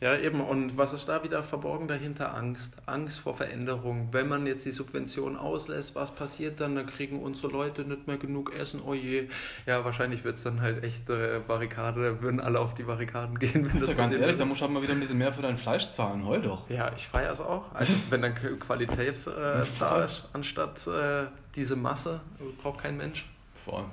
Ja, 0.00 0.16
eben. 0.16 0.40
Und 0.40 0.78
was 0.78 0.94
ist 0.94 1.08
da 1.10 1.22
wieder 1.22 1.42
verborgen 1.42 1.86
dahinter? 1.86 2.34
Angst. 2.34 2.74
Angst 2.86 3.20
vor 3.20 3.34
Veränderung. 3.34 4.08
Wenn 4.12 4.28
man 4.28 4.46
jetzt 4.46 4.64
die 4.64 4.70
Subvention 4.70 5.36
auslässt, 5.36 5.94
was 5.94 6.10
passiert 6.14 6.58
dann? 6.60 6.74
Dann 6.74 6.86
kriegen 6.86 7.20
unsere 7.20 7.52
Leute 7.52 7.82
nicht 7.82 8.06
mehr 8.06 8.16
genug 8.16 8.54
Essen. 8.54 8.80
Oh 8.84 8.94
je. 8.94 9.28
Ja, 9.66 9.84
wahrscheinlich 9.84 10.24
wird 10.24 10.36
es 10.36 10.42
dann 10.42 10.62
halt 10.62 10.82
echt 10.84 11.10
äh, 11.10 11.40
Barrikade, 11.46 12.22
würden 12.22 12.40
alle 12.40 12.60
auf 12.60 12.72
die 12.72 12.84
Barrikaden 12.84 13.38
gehen. 13.38 13.70
Wenn 13.70 13.78
das 13.78 13.94
ganz 13.94 14.14
ehrlich, 14.16 14.38
da 14.38 14.46
musst 14.46 14.62
du 14.62 14.64
halt 14.64 14.72
mal 14.72 14.82
wieder 14.82 14.94
ein 14.94 15.00
bisschen 15.00 15.18
mehr 15.18 15.34
für 15.34 15.42
dein 15.42 15.58
Fleisch 15.58 15.90
zahlen. 15.90 16.26
Heul 16.26 16.40
doch. 16.40 16.70
Ja, 16.70 16.90
ich 16.96 17.06
feiere 17.06 17.32
es 17.32 17.40
auch. 17.42 17.74
Also, 17.74 17.92
wenn 18.08 18.22
dann 18.22 18.34
Qualität 18.34 19.26
äh, 19.26 19.66
da 19.78 20.04
ist, 20.04 20.30
anstatt 20.32 20.86
äh, 20.86 21.26
diese 21.54 21.76
Masse, 21.76 22.20
braucht 22.62 22.80
kein 22.80 22.96
Mensch. 22.96 23.28
Voll. 23.66 23.84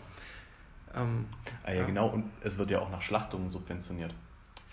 Ähm, 0.95 1.25
ah, 1.65 1.71
ja, 1.71 1.79
ja, 1.79 1.85
genau. 1.85 2.07
Und 2.07 2.31
es 2.41 2.57
wird 2.57 2.71
ja 2.71 2.79
auch 2.79 2.89
nach 2.89 3.01
Schlachtungen 3.01 3.51
subventioniert. 3.51 4.13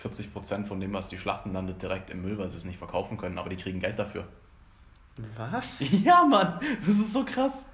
40 0.05 0.35
Prozent 0.35 0.69
von 0.69 0.81
dem, 0.81 0.93
was 0.93 1.09
die 1.09 1.17
schlachten, 1.17 1.55
landet 1.55 1.81
direkt 1.81 2.11
im 2.11 2.21
Müll, 2.21 2.37
weil 2.37 2.51
sie 2.51 2.59
es 2.59 2.67
nicht 2.67 2.77
verkaufen 2.77 3.17
können, 3.17 3.39
aber 3.39 3.49
die 3.49 3.57
kriegen 3.57 3.81
Geld 3.81 3.99
dafür. 3.99 4.27
Was? 5.39 5.81
Ja, 6.05 6.25
Mann, 6.25 6.61
das 6.87 6.99
ist 6.99 7.15
so 7.15 7.25
krass. 7.25 7.71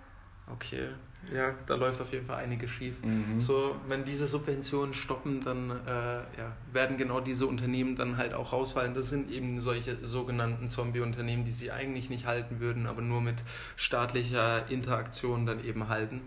Okay, 0.53 0.91
ja, 1.35 1.53
da 1.67 1.75
läuft 1.75 2.01
auf 2.01 2.13
jeden 2.13 2.27
Fall 2.27 2.37
einiges 2.37 2.71
schief. 2.71 3.03
Mhm. 3.03 3.41
So, 3.41 3.75
wenn 3.89 4.05
diese 4.05 4.29
Subventionen 4.29 4.95
stoppen, 4.95 5.43
dann 5.43 5.71
äh, 5.71 5.91
ja, 5.91 6.57
werden 6.73 6.99
genau 6.99 7.19
diese 7.19 7.49
Unternehmen 7.49 7.97
dann 7.97 8.17
halt 8.17 8.33
auch 8.33 8.53
rausfallen. 8.53 8.95
Das 8.95 9.09
sind 9.09 9.33
eben 9.33 9.61
solche 9.61 9.97
sogenannten 10.07 10.71
Zombie-Unternehmen, 10.71 11.45
die 11.45 11.51
sie 11.51 11.73
eigentlich 11.73 12.11
nicht 12.11 12.27
halten 12.27 12.61
würden, 12.61 12.87
aber 12.87 13.03
nur 13.03 13.21
mit 13.21 13.39
staatlicher 13.75 14.71
Interaktion 14.71 15.47
dann 15.47 15.65
eben 15.65 15.89
halten. 15.89 16.21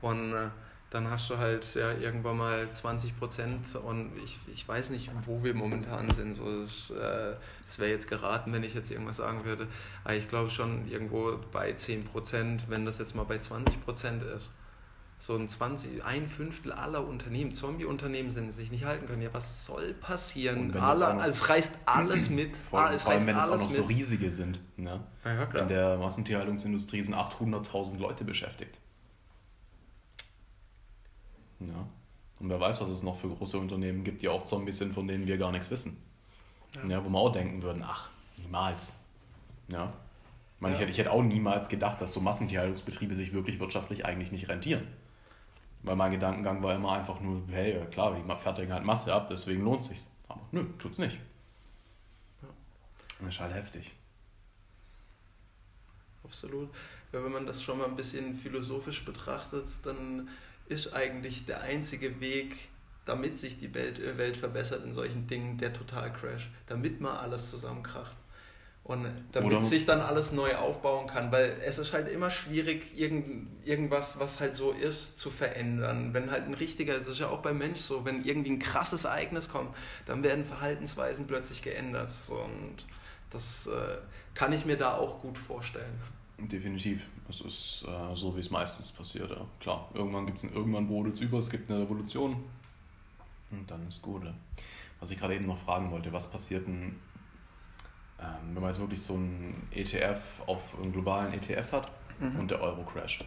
Und 0.00 0.32
äh, 0.32 0.48
dann 0.90 1.08
hast 1.08 1.30
du 1.30 1.38
halt 1.38 1.74
ja, 1.76 1.92
irgendwann 1.92 2.36
mal 2.36 2.66
20 2.72 3.16
Prozent 3.16 3.76
und 3.76 4.10
ich, 4.24 4.40
ich 4.52 4.66
weiß 4.66 4.90
nicht, 4.90 5.10
wo 5.24 5.42
wir 5.44 5.54
momentan 5.54 6.10
sind. 6.10 6.34
So, 6.34 6.60
das, 6.60 6.90
äh, 6.90 7.36
das 7.64 7.78
wäre 7.78 7.90
jetzt 7.90 8.08
geraten, 8.08 8.52
wenn 8.52 8.64
ich 8.64 8.74
jetzt 8.74 8.90
irgendwas 8.90 9.18
sagen 9.18 9.44
würde. 9.44 9.68
Aber 10.02 10.16
ich 10.16 10.28
glaube 10.28 10.50
schon 10.50 10.88
irgendwo 10.88 11.38
bei 11.52 11.72
10 11.72 12.04
Prozent, 12.04 12.64
wenn 12.68 12.84
das 12.84 12.98
jetzt 12.98 13.14
mal 13.14 13.22
bei 13.22 13.38
20 13.38 13.80
Prozent 13.84 14.24
ist. 14.24 14.50
So 15.20 15.36
ein 15.36 15.48
20, 15.48 16.02
ein 16.02 16.26
Fünftel 16.26 16.72
aller 16.72 17.06
Unternehmen, 17.06 17.54
Zombie-Unternehmen 17.54 18.30
sind, 18.30 18.46
die 18.46 18.52
sich 18.52 18.70
nicht 18.72 18.86
halten 18.86 19.06
können. 19.06 19.22
Ja, 19.22 19.28
was 19.32 19.66
soll 19.66 19.92
passieren? 19.92 20.74
Alle, 20.76 21.14
noch, 21.14 21.24
es 21.24 21.48
reißt 21.48 21.76
alles 21.86 22.30
mit. 22.30 22.56
Vor, 22.56 22.80
ah, 22.80 22.92
es 22.92 23.02
vor 23.02 23.12
allem, 23.12 23.26
wenn 23.26 23.38
es 23.38 23.48
auch 23.48 23.58
noch 23.58 23.68
mit. 23.68 23.76
so 23.76 23.84
riesige 23.84 24.30
sind. 24.30 24.58
Ne? 24.76 24.98
Ja, 25.24 25.42
In 25.60 25.68
der 25.68 25.98
Massentierhaltungsindustrie 25.98 27.02
sind 27.02 27.14
800.000 27.14 27.98
Leute 27.98 28.24
beschäftigt. 28.24 28.78
Ja. 31.60 31.86
Und 32.40 32.48
wer 32.48 32.58
weiß, 32.58 32.80
was 32.80 32.88
es 32.88 33.02
noch 33.02 33.18
für 33.18 33.28
große 33.28 33.58
Unternehmen 33.58 34.02
gibt, 34.02 34.22
die 34.22 34.28
auch 34.28 34.44
Zombies 34.44 34.78
sind, 34.78 34.94
von 34.94 35.06
denen 35.06 35.26
wir 35.26 35.36
gar 35.36 35.52
nichts 35.52 35.70
wissen. 35.70 35.96
Ja. 36.74 36.84
ja 36.86 37.04
wo 37.04 37.08
wir 37.10 37.18
auch 37.18 37.32
denken 37.32 37.62
würden, 37.62 37.82
ach, 37.86 38.08
niemals. 38.38 38.96
Ja. 39.68 39.92
Ich, 40.56 40.60
meine, 40.60 40.74
ja. 40.74 40.78
ich, 40.78 40.82
hätte, 40.82 40.92
ich 40.92 40.98
hätte 40.98 41.12
auch 41.12 41.22
niemals 41.22 41.68
gedacht, 41.68 42.00
dass 42.00 42.12
so 42.12 42.20
Massentierhaltungsbetriebe 42.20 43.14
sich 43.14 43.32
wirklich 43.32 43.60
wirtschaftlich 43.60 44.06
eigentlich 44.06 44.32
nicht 44.32 44.48
rentieren. 44.48 44.86
Weil 45.82 45.96
mein 45.96 46.12
Gedankengang 46.12 46.62
war 46.62 46.74
immer 46.74 46.92
einfach 46.92 47.20
nur, 47.20 47.42
hey, 47.48 47.80
klar, 47.90 48.14
die 48.14 48.42
fertigen 48.42 48.72
halt 48.72 48.84
Masse 48.84 49.12
ab, 49.14 49.28
deswegen 49.30 49.62
lohnt 49.62 49.84
sich's. 49.84 50.10
Aber 50.28 50.40
nö, 50.52 50.64
tut's 50.78 50.98
nicht. 50.98 51.18
Ja. 52.42 52.48
Das 53.20 53.28
ist 53.34 53.40
halt 53.40 53.54
heftig. 53.54 53.92
Absolut. 56.24 56.68
Ja, 57.12 57.24
wenn 57.24 57.32
man 57.32 57.46
das 57.46 57.62
schon 57.62 57.78
mal 57.78 57.86
ein 57.86 57.96
bisschen 57.96 58.34
philosophisch 58.34 59.04
betrachtet, 59.04 59.66
dann 59.84 60.28
ist 60.70 60.94
eigentlich 60.94 61.46
der 61.46 61.62
einzige 61.62 62.20
Weg, 62.20 62.56
damit 63.04 63.38
sich 63.38 63.58
die 63.58 63.74
Welt, 63.74 63.98
äh, 63.98 64.16
Welt 64.16 64.36
verbessert 64.36 64.84
in 64.84 64.94
solchen 64.94 65.26
Dingen, 65.26 65.58
der 65.58 65.72
Totalcrash. 65.72 66.50
Damit 66.66 67.00
mal 67.00 67.18
alles 67.18 67.50
zusammenkracht. 67.50 68.16
Und 68.84 69.06
damit 69.32 69.52
Oder 69.52 69.62
sich 69.62 69.84
dann 69.84 70.00
alles 70.00 70.32
neu 70.32 70.56
aufbauen 70.56 71.06
kann, 71.06 71.30
weil 71.30 71.56
es 71.64 71.78
ist 71.78 71.92
halt 71.92 72.08
immer 72.08 72.30
schwierig, 72.30 72.98
irgend, 72.98 73.48
irgendwas, 73.64 74.18
was 74.18 74.40
halt 74.40 74.56
so 74.56 74.72
ist, 74.72 75.18
zu 75.18 75.30
verändern. 75.30 76.14
Wenn 76.14 76.30
halt 76.30 76.46
ein 76.46 76.54
richtiger, 76.54 76.98
das 76.98 77.08
ist 77.08 77.20
ja 77.20 77.28
auch 77.28 77.40
beim 77.40 77.58
Mensch 77.58 77.80
so, 77.80 78.04
wenn 78.04 78.24
irgendwie 78.24 78.50
ein 78.50 78.58
krasses 78.58 79.04
Ereignis 79.04 79.48
kommt, 79.48 79.76
dann 80.06 80.22
werden 80.22 80.44
Verhaltensweisen 80.44 81.26
plötzlich 81.26 81.62
geändert. 81.62 82.10
So, 82.10 82.34
und 82.34 82.86
das 83.30 83.66
äh, 83.66 83.98
kann 84.34 84.52
ich 84.52 84.64
mir 84.64 84.76
da 84.76 84.96
auch 84.96 85.20
gut 85.20 85.38
vorstellen. 85.38 86.00
Definitiv. 86.48 87.06
Es 87.28 87.40
ist 87.40 87.86
äh, 87.86 88.16
so, 88.16 88.34
wie 88.34 88.40
es 88.40 88.50
meistens 88.50 88.92
passiert. 88.92 89.30
Ja. 89.30 89.46
Klar, 89.60 89.88
irgendwann 89.94 90.26
gibt 90.26 90.38
es 90.38 90.44
irgendwann 90.44 90.86
brodelt 90.86 91.14
es 91.14 91.20
über, 91.20 91.38
es 91.38 91.50
gibt 91.50 91.70
eine 91.70 91.82
Revolution 91.82 92.36
und 93.50 93.70
dann 93.70 93.86
ist 93.88 94.02
gut. 94.02 94.24
Ja. 94.24 94.34
Was 95.00 95.10
ich 95.10 95.18
gerade 95.18 95.34
eben 95.34 95.46
noch 95.46 95.58
fragen 95.58 95.90
wollte, 95.90 96.12
was 96.12 96.30
passiert 96.30 96.66
denn, 96.66 96.96
ähm, 98.20 98.54
wenn 98.54 98.62
man 98.62 98.70
jetzt 98.70 98.80
wirklich 98.80 99.02
so 99.02 99.14
einen 99.14 99.68
ETF 99.70 100.20
auf 100.46 100.60
einen 100.80 100.92
globalen 100.92 101.32
ETF 101.34 101.72
hat 101.72 101.92
mhm. 102.18 102.40
und 102.40 102.50
der 102.50 102.60
Euro 102.60 102.82
crasht. 102.84 103.24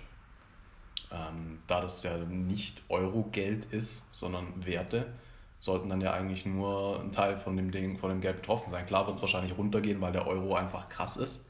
Ähm, 1.11 1.59
da 1.67 1.81
das 1.81 2.03
ja 2.03 2.17
nicht 2.17 2.81
Euro-Geld 2.89 3.65
ist, 3.65 4.13
sondern 4.13 4.65
Werte, 4.65 5.13
sollten 5.59 5.89
dann 5.89 6.01
ja 6.01 6.13
eigentlich 6.13 6.45
nur 6.45 6.99
ein 6.99 7.11
Teil 7.11 7.37
von 7.37 7.55
dem 7.55 7.71
Ding, 7.71 7.97
von 7.97 8.09
dem 8.09 8.21
Geld 8.21 8.37
betroffen 8.37 8.71
sein. 8.71 8.85
Klar 8.85 9.05
wird 9.05 9.15
es 9.15 9.21
wahrscheinlich 9.21 9.57
runtergehen, 9.57 10.01
weil 10.01 10.11
der 10.11 10.27
Euro 10.27 10.55
einfach 10.55 10.89
krass 10.89 11.17
ist. 11.17 11.47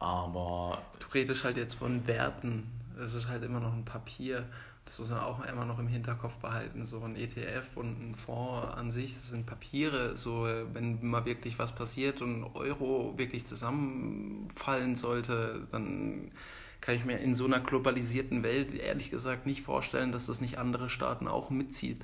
Aber. 0.00 0.82
Du 0.98 1.06
redest 1.14 1.44
halt 1.44 1.56
jetzt 1.56 1.74
von 1.74 2.06
Werten. 2.08 2.66
Es 3.02 3.14
ist 3.14 3.28
halt 3.28 3.44
immer 3.44 3.60
noch 3.60 3.72
ein 3.72 3.84
Papier. 3.84 4.44
Das 4.84 4.98
muss 4.98 5.10
man 5.10 5.20
auch 5.20 5.44
immer 5.44 5.64
noch 5.64 5.78
im 5.78 5.86
Hinterkopf 5.86 6.34
behalten. 6.36 6.84
So 6.86 7.00
ein 7.04 7.14
ETF 7.14 7.76
und 7.76 8.00
ein 8.00 8.14
Fonds 8.16 8.74
an 8.74 8.90
sich, 8.90 9.14
das 9.14 9.30
sind 9.30 9.46
Papiere. 9.46 10.16
So, 10.16 10.48
wenn 10.72 11.06
mal 11.06 11.24
wirklich 11.26 11.58
was 11.58 11.72
passiert 11.72 12.22
und 12.22 12.40
ein 12.40 12.50
Euro 12.54 13.14
wirklich 13.16 13.46
zusammenfallen 13.46 14.96
sollte, 14.96 15.68
dann 15.70 16.32
kann 16.80 16.94
ich 16.94 17.04
mir 17.04 17.18
in 17.18 17.34
so 17.34 17.44
einer 17.44 17.60
globalisierten 17.60 18.42
Welt 18.42 18.74
ehrlich 18.74 19.10
gesagt 19.10 19.46
nicht 19.46 19.62
vorstellen, 19.62 20.12
dass 20.12 20.26
das 20.26 20.40
nicht 20.40 20.58
andere 20.58 20.88
Staaten 20.88 21.28
auch 21.28 21.50
mitzieht. 21.50 22.00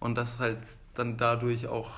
Und 0.00 0.16
dass 0.16 0.38
halt 0.38 0.58
dann 0.94 1.18
dadurch 1.18 1.68
auch 1.68 1.90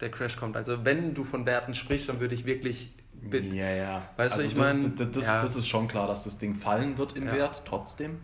der 0.00 0.10
Crash 0.10 0.36
kommt. 0.36 0.56
Also 0.56 0.84
wenn 0.84 1.14
du 1.14 1.24
von 1.24 1.46
Werten 1.46 1.74
sprichst, 1.74 2.08
dann 2.08 2.20
würde 2.20 2.34
ich 2.34 2.44
wirklich 2.44 2.92
Bit. 3.22 3.52
Ja, 3.52 3.70
ja. 3.70 4.08
Weißt 4.16 4.36
also 4.36 4.42
du, 4.42 4.48
ich 4.48 4.56
meine. 4.56 4.90
Das, 4.90 5.10
das, 5.10 5.26
ja. 5.26 5.42
das, 5.42 5.56
ist 5.56 5.68
schon 5.68 5.88
klar, 5.88 6.06
dass 6.06 6.24
das 6.24 6.38
Ding 6.38 6.54
fallen 6.54 6.96
wird 6.98 7.16
im 7.16 7.26
ja. 7.26 7.34
Wert, 7.34 7.62
trotzdem. 7.66 8.18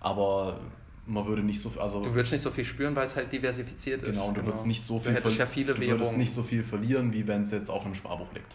Aber 0.00 0.60
man 1.06 1.26
würde 1.26 1.42
nicht 1.42 1.60
so 1.60 1.70
viel. 1.70 1.80
Also, 1.80 2.02
du 2.02 2.14
würdest 2.14 2.32
nicht 2.32 2.42
so 2.42 2.50
viel 2.50 2.64
spüren, 2.64 2.94
weil 2.94 3.06
es 3.06 3.16
halt 3.16 3.32
diversifiziert 3.32 4.02
ist. 4.02 4.10
Genau, 4.10 4.26
und 4.26 4.34
du 4.36 4.40
genau. 4.40 4.52
würdest 4.52 4.66
nicht 4.66 4.82
so 4.82 4.98
viel. 4.98 5.14
Du 5.14 5.28
ja 5.28 5.46
viele 5.46 5.74
du 5.74 5.86
würdest 5.86 6.16
nicht 6.16 6.32
so 6.32 6.42
viel 6.42 6.62
verlieren, 6.62 7.12
wie 7.12 7.26
wenn 7.26 7.42
es 7.42 7.50
jetzt 7.50 7.70
auf 7.70 7.84
einem 7.84 7.94
Sparbuch 7.94 8.32
liegt. 8.34 8.54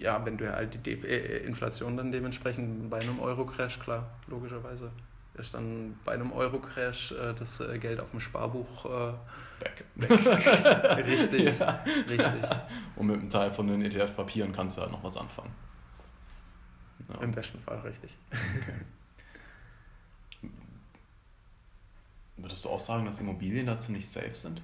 Ja, 0.00 0.24
wenn 0.24 0.36
du 0.36 0.52
halt 0.52 0.84
die 0.84 0.92
äh, 0.92 1.46
Inflation 1.46 1.96
dann 1.96 2.12
dementsprechend 2.12 2.90
bei 2.90 2.98
einem 2.98 3.20
Euro-Crash, 3.20 3.78
klar, 3.78 4.10
logischerweise 4.26 4.90
ist 5.34 5.54
dann 5.54 5.98
bei 6.04 6.12
einem 6.12 6.32
Euro-Crash 6.32 7.12
äh, 7.12 7.34
das 7.38 7.60
äh, 7.60 7.78
Geld 7.78 8.00
auf 8.00 8.10
dem 8.10 8.20
Sparbuch 8.20 8.84
äh, 8.86 9.12
weg. 9.60 9.84
weg. 9.94 11.06
richtig, 11.06 11.58
ja. 11.58 11.84
richtig. 12.08 12.50
Und 12.96 13.06
mit 13.06 13.20
einem 13.20 13.30
Teil 13.30 13.50
von 13.50 13.66
den 13.66 13.82
ETF-Papieren 13.82 14.52
kannst 14.52 14.78
du 14.78 14.82
halt 14.82 14.92
noch 14.92 15.02
was 15.02 15.16
anfangen. 15.16 15.52
Ja. 17.08 17.20
Im 17.20 17.32
besten 17.32 17.60
Fall 17.60 17.78
richtig. 17.80 18.16
Okay. 18.30 18.80
Würdest 22.36 22.64
du 22.64 22.68
auch 22.68 22.80
sagen, 22.80 23.06
dass 23.06 23.20
Immobilien 23.20 23.66
dazu 23.66 23.92
nicht 23.92 24.08
safe 24.08 24.34
sind? 24.34 24.60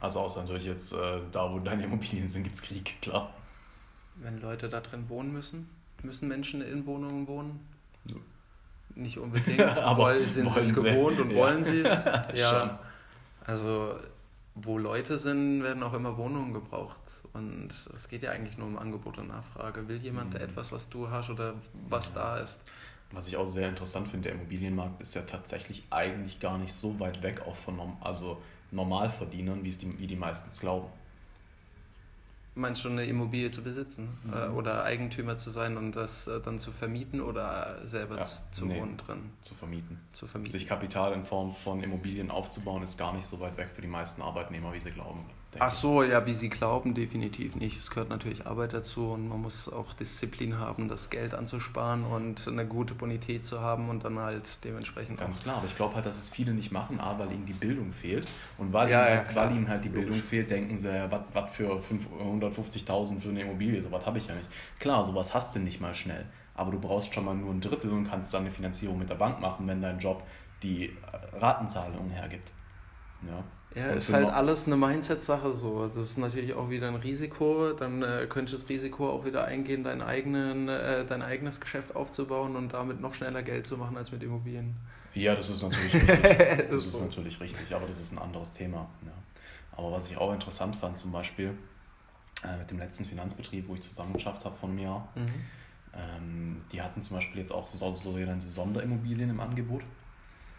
Also 0.00 0.20
außer 0.20 0.42
natürlich 0.42 0.64
jetzt 0.64 0.92
äh, 0.92 1.20
da, 1.32 1.52
wo 1.52 1.58
deine 1.58 1.84
Immobilien 1.84 2.28
sind, 2.28 2.44
gibt 2.44 2.56
es 2.56 2.62
Krieg, 2.62 3.00
klar. 3.02 3.32
Wenn 4.16 4.40
Leute 4.40 4.68
da 4.68 4.80
drin 4.80 5.08
wohnen 5.08 5.32
müssen, 5.32 5.68
müssen 6.02 6.28
Menschen 6.28 6.62
in 6.62 6.86
Wohnungen 6.86 7.26
wohnen? 7.26 7.60
Nö. 8.04 8.16
Nicht 8.94 9.18
unbedingt, 9.18 9.60
aber 9.78 10.24
sind 10.26 10.50
sie 10.50 10.60
es 10.60 10.74
gewohnt 10.74 11.18
und 11.20 11.30
ja. 11.30 11.36
wollen 11.36 11.64
sie 11.64 11.82
es. 11.82 12.04
Ja. 12.34 12.78
Also 13.44 13.98
wo 14.54 14.78
Leute 14.78 15.18
sind, 15.18 15.62
werden 15.62 15.82
auch 15.82 15.94
immer 15.94 16.16
Wohnungen 16.16 16.52
gebraucht. 16.52 16.96
Und 17.32 17.70
es 17.94 18.08
geht 18.08 18.22
ja 18.22 18.30
eigentlich 18.30 18.56
nur 18.56 18.68
um 18.68 18.78
Angebot 18.78 19.18
und 19.18 19.28
Nachfrage. 19.28 19.88
Will 19.88 19.98
jemand 19.98 20.34
mhm. 20.34 20.40
etwas, 20.40 20.72
was 20.72 20.88
du 20.88 21.10
hast 21.10 21.30
oder 21.30 21.54
was 21.88 22.12
da 22.12 22.38
ist? 22.38 22.60
Was 23.10 23.28
ich 23.28 23.36
auch 23.36 23.48
sehr 23.48 23.68
interessant 23.68 24.08
finde, 24.08 24.28
der 24.28 24.38
Immobilienmarkt 24.38 25.00
ist 25.00 25.14
ja 25.14 25.22
tatsächlich 25.22 25.84
eigentlich 25.90 26.40
gar 26.40 26.58
nicht 26.58 26.72
so 26.72 26.98
weit 27.00 27.22
weg 27.22 27.42
auch 27.46 27.56
von 27.56 27.80
also 28.00 28.40
Normalverdienern, 28.70 29.62
wie 29.62 29.68
es 29.68 29.78
die, 29.78 29.98
wie 29.98 30.06
die 30.06 30.16
meistens 30.16 30.58
glauben 30.58 30.88
meinst 32.54 32.84
du, 32.84 32.88
eine 32.88 33.04
Immobilie 33.04 33.50
zu 33.50 33.62
besitzen 33.62 34.08
mhm. 34.24 34.32
äh, 34.32 34.46
oder 34.48 34.84
Eigentümer 34.84 35.38
zu 35.38 35.50
sein 35.50 35.76
und 35.76 35.92
das 35.92 36.26
äh, 36.26 36.40
dann 36.40 36.58
zu 36.58 36.72
vermieten 36.72 37.20
oder 37.20 37.80
selber 37.86 38.18
ja, 38.18 38.26
zu 38.52 38.66
nee, 38.66 38.80
wohnen 38.80 38.96
drin? 38.96 39.30
Zu 39.42 39.54
vermieten. 39.54 40.00
zu 40.12 40.26
vermieten. 40.26 40.52
Sich 40.52 40.66
Kapital 40.66 41.12
in 41.12 41.24
Form 41.24 41.54
von 41.54 41.82
Immobilien 41.82 42.30
aufzubauen, 42.30 42.82
ist 42.82 42.98
gar 42.98 43.12
nicht 43.12 43.26
so 43.26 43.40
weit 43.40 43.56
weg 43.56 43.70
für 43.74 43.82
die 43.82 43.88
meisten 43.88 44.22
Arbeitnehmer, 44.22 44.72
wie 44.72 44.80
sie 44.80 44.90
glauben. 44.90 45.24
Ach 45.58 45.70
so, 45.70 46.02
ja, 46.02 46.26
wie 46.26 46.34
sie 46.34 46.48
glauben, 46.48 46.94
definitiv 46.94 47.54
nicht. 47.54 47.78
Es 47.78 47.90
gehört 47.90 48.08
natürlich 48.08 48.46
Arbeit 48.46 48.72
dazu 48.72 49.12
und 49.12 49.28
man 49.28 49.40
muss 49.40 49.72
auch 49.72 49.92
Disziplin 49.94 50.58
haben, 50.58 50.88
das 50.88 51.10
Geld 51.10 51.34
anzusparen 51.34 52.04
und 52.04 52.48
eine 52.48 52.66
gute 52.66 52.94
Bonität 52.94 53.44
zu 53.44 53.60
haben 53.60 53.88
und 53.88 54.04
dann 54.04 54.18
halt 54.18 54.64
dementsprechend. 54.64 55.18
Ganz 55.18 55.42
klar, 55.42 55.58
aber 55.58 55.66
ich 55.66 55.76
glaube 55.76 55.94
halt, 55.94 56.06
dass 56.06 56.16
es 56.16 56.28
viele 56.28 56.52
nicht 56.52 56.72
machen, 56.72 57.00
A, 57.00 57.18
weil 57.18 57.30
ihnen 57.32 57.46
die 57.46 57.52
Bildung 57.52 57.92
fehlt 57.92 58.28
und 58.58 58.72
weil, 58.72 58.90
ja, 58.90 59.06
ihnen, 59.06 59.18
halt, 59.18 59.28
ja, 59.28 59.36
weil 59.36 59.56
ihnen 59.56 59.68
halt 59.68 59.84
die 59.84 59.88
Logisch. 59.88 60.04
Bildung 60.04 60.22
fehlt, 60.22 60.50
denken 60.50 60.76
sie, 60.76 60.94
ja, 60.94 61.08
was 61.10 61.50
für 61.52 61.80
150.000 62.20 63.20
für 63.20 63.28
eine 63.28 63.42
Immobilie, 63.42 63.80
sowas 63.80 64.04
habe 64.06 64.18
ich 64.18 64.26
ja 64.26 64.34
nicht. 64.34 64.48
Klar, 64.80 65.04
sowas 65.04 65.34
hast 65.34 65.54
du 65.54 65.60
nicht 65.60 65.80
mal 65.80 65.94
schnell, 65.94 66.26
aber 66.54 66.72
du 66.72 66.80
brauchst 66.80 67.14
schon 67.14 67.24
mal 67.24 67.34
nur 67.34 67.52
ein 67.52 67.60
Drittel 67.60 67.92
und 67.92 68.08
kannst 68.08 68.34
dann 68.34 68.42
eine 68.42 68.50
Finanzierung 68.50 68.98
mit 68.98 69.08
der 69.08 69.16
Bank 69.16 69.40
machen, 69.40 69.66
wenn 69.66 69.80
dein 69.80 69.98
Job 69.98 70.22
die 70.62 70.96
Ratenzahlung 71.32 72.10
hergibt. 72.10 72.50
Ja. 73.22 73.42
Ja, 73.74 73.86
ist 73.88 74.12
halt 74.12 74.28
alles 74.28 74.66
eine 74.66 74.76
Mindset-Sache 74.76 75.52
so. 75.52 75.90
Das 75.94 76.04
ist 76.04 76.18
natürlich 76.18 76.54
auch 76.54 76.70
wieder 76.70 76.86
ein 76.86 76.94
Risiko. 76.94 77.72
Dann 77.72 78.02
äh, 78.02 78.26
könntest 78.28 78.54
du 78.54 78.58
das 78.58 78.68
Risiko 78.68 79.10
auch 79.10 79.24
wieder 79.24 79.44
eingehen, 79.44 79.82
dein, 79.82 80.00
eigenen, 80.00 80.68
äh, 80.68 81.04
dein 81.04 81.22
eigenes 81.22 81.60
Geschäft 81.60 81.96
aufzubauen 81.96 82.54
und 82.54 82.72
damit 82.72 83.00
noch 83.00 83.14
schneller 83.14 83.42
Geld 83.42 83.66
zu 83.66 83.76
machen 83.76 83.96
als 83.96 84.12
mit 84.12 84.22
Immobilien. 84.22 84.76
Ja, 85.14 85.34
das 85.34 85.50
ist 85.50 85.62
natürlich 85.62 85.94
richtig. 85.94 86.70
das 86.70 86.86
ist 86.86 87.00
natürlich 87.00 87.40
richtig, 87.40 87.74
aber 87.74 87.86
das 87.86 88.00
ist 88.00 88.12
ein 88.12 88.18
anderes 88.18 88.52
Thema. 88.52 88.88
Ja. 89.04 89.12
Aber 89.76 89.92
was 89.92 90.08
ich 90.10 90.16
auch 90.16 90.32
interessant 90.32 90.76
fand, 90.76 90.96
zum 90.96 91.10
Beispiel 91.10 91.54
äh, 92.44 92.58
mit 92.58 92.70
dem 92.70 92.78
letzten 92.78 93.04
Finanzbetrieb, 93.04 93.68
wo 93.68 93.74
ich 93.74 93.82
zusammen 93.82 94.12
geschafft 94.12 94.44
habe 94.44 94.56
von 94.56 94.74
mir, 94.74 95.04
mhm. 95.14 95.28
ähm, 95.94 96.56
die 96.72 96.80
hatten 96.80 97.02
zum 97.02 97.16
Beispiel 97.16 97.40
jetzt 97.40 97.52
auch 97.52 97.66
so, 97.66 97.92
sogenannte 97.92 98.46
Sonderimmobilien 98.46 99.30
im 99.30 99.40
Angebot. 99.40 99.82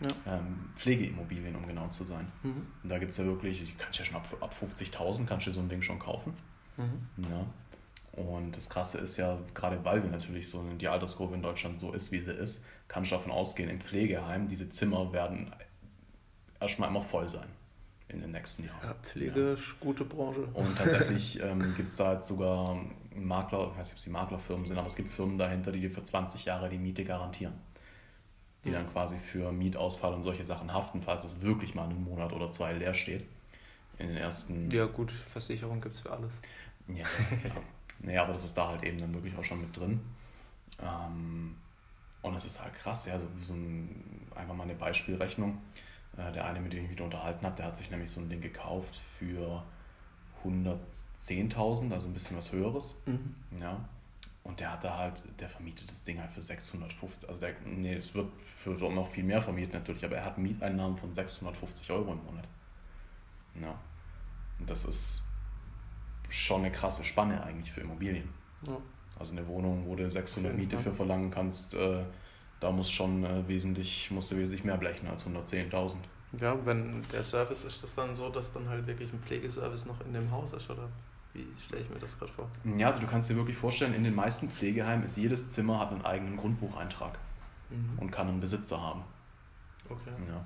Ja. 0.02 0.38
Ähm, 0.38 0.70
Pflegeimmobilien, 0.76 1.56
um 1.56 1.66
genau 1.68 1.88
zu 1.88 2.04
sein. 2.04 2.28
Mhm. 2.44 2.68
Und 2.84 2.90
da 2.90 2.98
gibt 2.98 3.12
es 3.12 3.18
ja 3.18 3.26
wirklich, 3.26 3.62
ich 3.62 3.78
kann 3.78 3.90
ja 3.94 4.04
schon 4.04 4.18
ab, 4.18 4.28
ab 4.42 4.54
50.000 4.54 5.26
kannst 5.26 5.48
du 5.48 5.52
so 5.52 5.62
ein 5.62 5.70
Ding 5.70 5.82
schon 5.82 6.00
kaufen. 6.00 6.34
Mhm. 6.78 7.08
Ja. 7.30 7.46
Und 8.22 8.56
das 8.56 8.70
Krasse 8.70 8.98
ist 9.00 9.18
ja, 9.18 9.38
gerade 9.54 9.84
weil 9.84 10.04
wir 10.04 10.10
natürlich 10.10 10.50
so 10.50 10.64
die 10.80 10.88
Alterskurve 10.88 11.36
in 11.36 11.42
Deutschland 11.42 11.80
so 11.80 11.94
ist, 11.94 12.12
wie 12.12 12.22
sie 12.22 12.32
ist, 12.32 12.66
kannst 12.88 13.12
du 13.12 13.16
davon 13.16 13.32
ausgehen, 13.32 13.70
im 13.70 13.82
Pflegeheim, 13.82 14.48
diese 14.48 14.70
Zimmer 14.70 15.12
werden 15.12 15.54
erstmal 16.60 16.90
immer 16.90 17.02
voll 17.02 17.28
sein 17.28 17.48
in 18.08 18.22
den 18.22 18.32
nächsten 18.32 18.66
Jahren. 18.66 18.80
Ja, 18.84 18.94
Pflege 19.02 19.40
ist 19.52 19.68
ja. 19.68 19.74
gute 19.80 20.06
Branche. 20.06 20.44
Und 20.54 20.78
tatsächlich 20.78 21.40
ähm, 21.44 21.74
gibt 21.76 21.90
es 21.90 21.96
da 21.96 22.14
jetzt 22.14 22.28
sogar 22.28 22.80
Makler, 23.14 23.72
ich 23.72 23.80
weiß 23.80 23.88
nicht, 23.88 23.94
ob 23.94 23.98
es 23.98 24.04
die 24.04 24.10
Maklerfirmen 24.12 24.66
sind, 24.66 24.78
aber 24.78 24.88
es 24.88 24.96
gibt 24.96 25.12
Firmen 25.12 25.38
dahinter, 25.38 25.72
die 25.72 25.82
dir 25.82 25.92
für 25.92 26.04
20 26.04 26.46
Jahre 26.46 26.70
die 26.70 26.78
Miete 26.78 27.04
garantieren 27.04 27.54
die 28.66 28.72
dann 28.72 28.92
quasi 28.92 29.18
für 29.20 29.52
Mietausfall 29.52 30.14
und 30.14 30.24
solche 30.24 30.44
Sachen 30.44 30.74
haften, 30.74 31.02
falls 31.02 31.24
es 31.24 31.42
wirklich 31.42 31.76
mal 31.76 31.88
einen 31.88 32.04
Monat 32.04 32.34
oder 32.34 32.52
zwei 32.52 32.74
leer 32.74 32.94
steht. 32.94 33.26
In 33.98 34.08
den 34.08 34.18
ersten. 34.18 34.70
Ja, 34.72 34.86
gut, 34.86 35.12
Versicherung 35.12 35.80
gibt 35.80 35.96
es 35.96 36.02
für 36.02 36.12
alles. 36.12 36.32
Ja, 36.88 37.06
klar. 37.42 37.64
naja, 38.00 38.24
aber 38.24 38.34
das 38.34 38.44
ist 38.44 38.56
da 38.56 38.68
halt 38.70 38.84
eben 38.84 39.00
dann 39.00 39.14
wirklich 39.14 39.38
auch 39.38 39.44
schon 39.44 39.62
mit 39.62 39.76
drin. 39.78 40.02
Ähm, 40.82 41.56
und 42.22 42.34
das 42.34 42.44
ist 42.44 42.62
halt 42.62 42.74
krass, 42.76 43.06
ja, 43.06 43.18
so, 43.18 43.28
so 43.44 43.54
ein, 43.54 44.28
einfach 44.36 44.56
mal 44.56 44.64
eine 44.64 44.76
Beispielrechnung. 44.76 45.62
Äh, 46.18 46.32
der 46.34 46.46
eine, 46.46 46.60
mit 46.60 46.74
dem 46.74 46.84
ich 46.86 46.90
mich 46.90 47.02
unterhalten 47.02 47.46
habe, 47.46 47.56
der 47.56 47.68
hat 47.68 47.76
sich 47.76 47.90
nämlich 47.92 48.10
so 48.12 48.20
ein 48.20 48.30
Ding 48.30 48.42
gekauft 48.42 48.96
für 48.96 49.64
110.000, 50.44 51.94
also 51.94 52.08
ein 52.08 52.14
bisschen 52.14 52.36
was 52.36 52.52
Höheres. 52.52 53.02
Mhm. 53.06 53.36
Ja, 53.62 53.80
Und 54.46 54.60
der 54.60 54.72
hat 54.72 54.84
da 54.84 54.96
halt, 54.96 55.16
der 55.40 55.50
vermietet 55.50 55.90
das 55.90 56.04
Ding 56.04 56.22
halt 56.22 56.32
für 56.32 56.42
650, 56.42 57.28
also 57.28 57.42
der, 57.42 57.56
nee, 57.66 57.96
es 57.96 58.14
wird 58.14 58.32
für 58.40 58.70
noch 58.70 59.08
viel 59.08 59.24
mehr 59.24 59.42
vermietet 59.42 59.74
natürlich, 59.74 60.06
aber 60.06 60.18
er 60.18 60.26
hat 60.26 60.38
Mieteinnahmen 60.38 60.96
von 60.96 61.12
650 61.12 61.90
Euro 61.90 62.14
im 62.14 62.24
Monat. 62.24 62.48
Ja. 63.60 63.74
Und 64.60 64.70
das 64.70 64.86
ist 64.86 65.24
schon 66.30 66.62
eine 66.62 66.72
krasse 66.72 67.04
Spanne 67.04 67.44
eigentlich 67.44 67.72
für 67.72 67.82
Immobilien. 67.82 68.30
Ja. 68.68 68.78
Also 69.18 69.32
eine 69.32 69.48
Wohnung, 69.48 69.84
wo 69.88 69.96
du 69.96 70.10
600 70.10 70.56
Miete 70.56 70.78
für 70.78 70.94
verlangen 70.94 71.32
kannst, 71.32 71.74
äh, 71.74 72.04
da 72.60 72.72
muss 72.72 72.92
schon 72.92 73.24
äh, 73.26 73.48
wesentlich, 73.48 74.12
musst 74.12 74.32
du 74.32 74.38
wesentlich 74.38 74.64
mehr 74.64 74.78
blechen 74.78 75.08
als 75.08 75.26
110.000. 75.26 75.96
Ja, 76.40 76.56
wenn 76.66 77.02
der 77.12 77.24
Service 77.24 77.66
ist 77.66 77.82
das 77.82 77.96
dann 77.96 78.14
so, 78.14 78.30
dass 78.30 78.54
dann 78.54 78.70
halt 78.70 78.86
wirklich 78.86 79.12
ein 79.12 79.20
Pflegeservice 79.22 79.88
noch 79.88 80.00
in 80.02 80.14
dem 80.14 80.30
Haus 80.30 80.54
ist, 80.54 80.70
oder? 80.70 80.88
Wie 81.36 81.46
stelle 81.62 81.82
ich 81.82 81.90
mir 81.90 82.00
das 82.00 82.18
gerade 82.18 82.32
vor? 82.32 82.50
Ja, 82.78 82.88
also 82.88 83.02
du 83.02 83.08
kannst 83.08 83.30
dir 83.30 83.36
wirklich 83.36 83.58
vorstellen, 83.58 83.94
in 83.94 84.06
den 84.06 84.16
meisten 84.16 84.50
Pflegeheimen 84.50 85.06
ist 85.06 85.18
jedes 85.18 85.52
Zimmer 85.52 85.80
hat 85.80 85.92
einen 85.92 86.06
eigenen 86.06 86.38
Grundbucheintrag 86.38 87.18
mhm. 87.70 88.00
und 88.00 88.12
kann 88.12 88.30
einen 88.30 88.40
Besitzer 88.40 88.82
haben. 88.82 89.04
Okay. 89.90 90.12
Ja. 90.30 90.46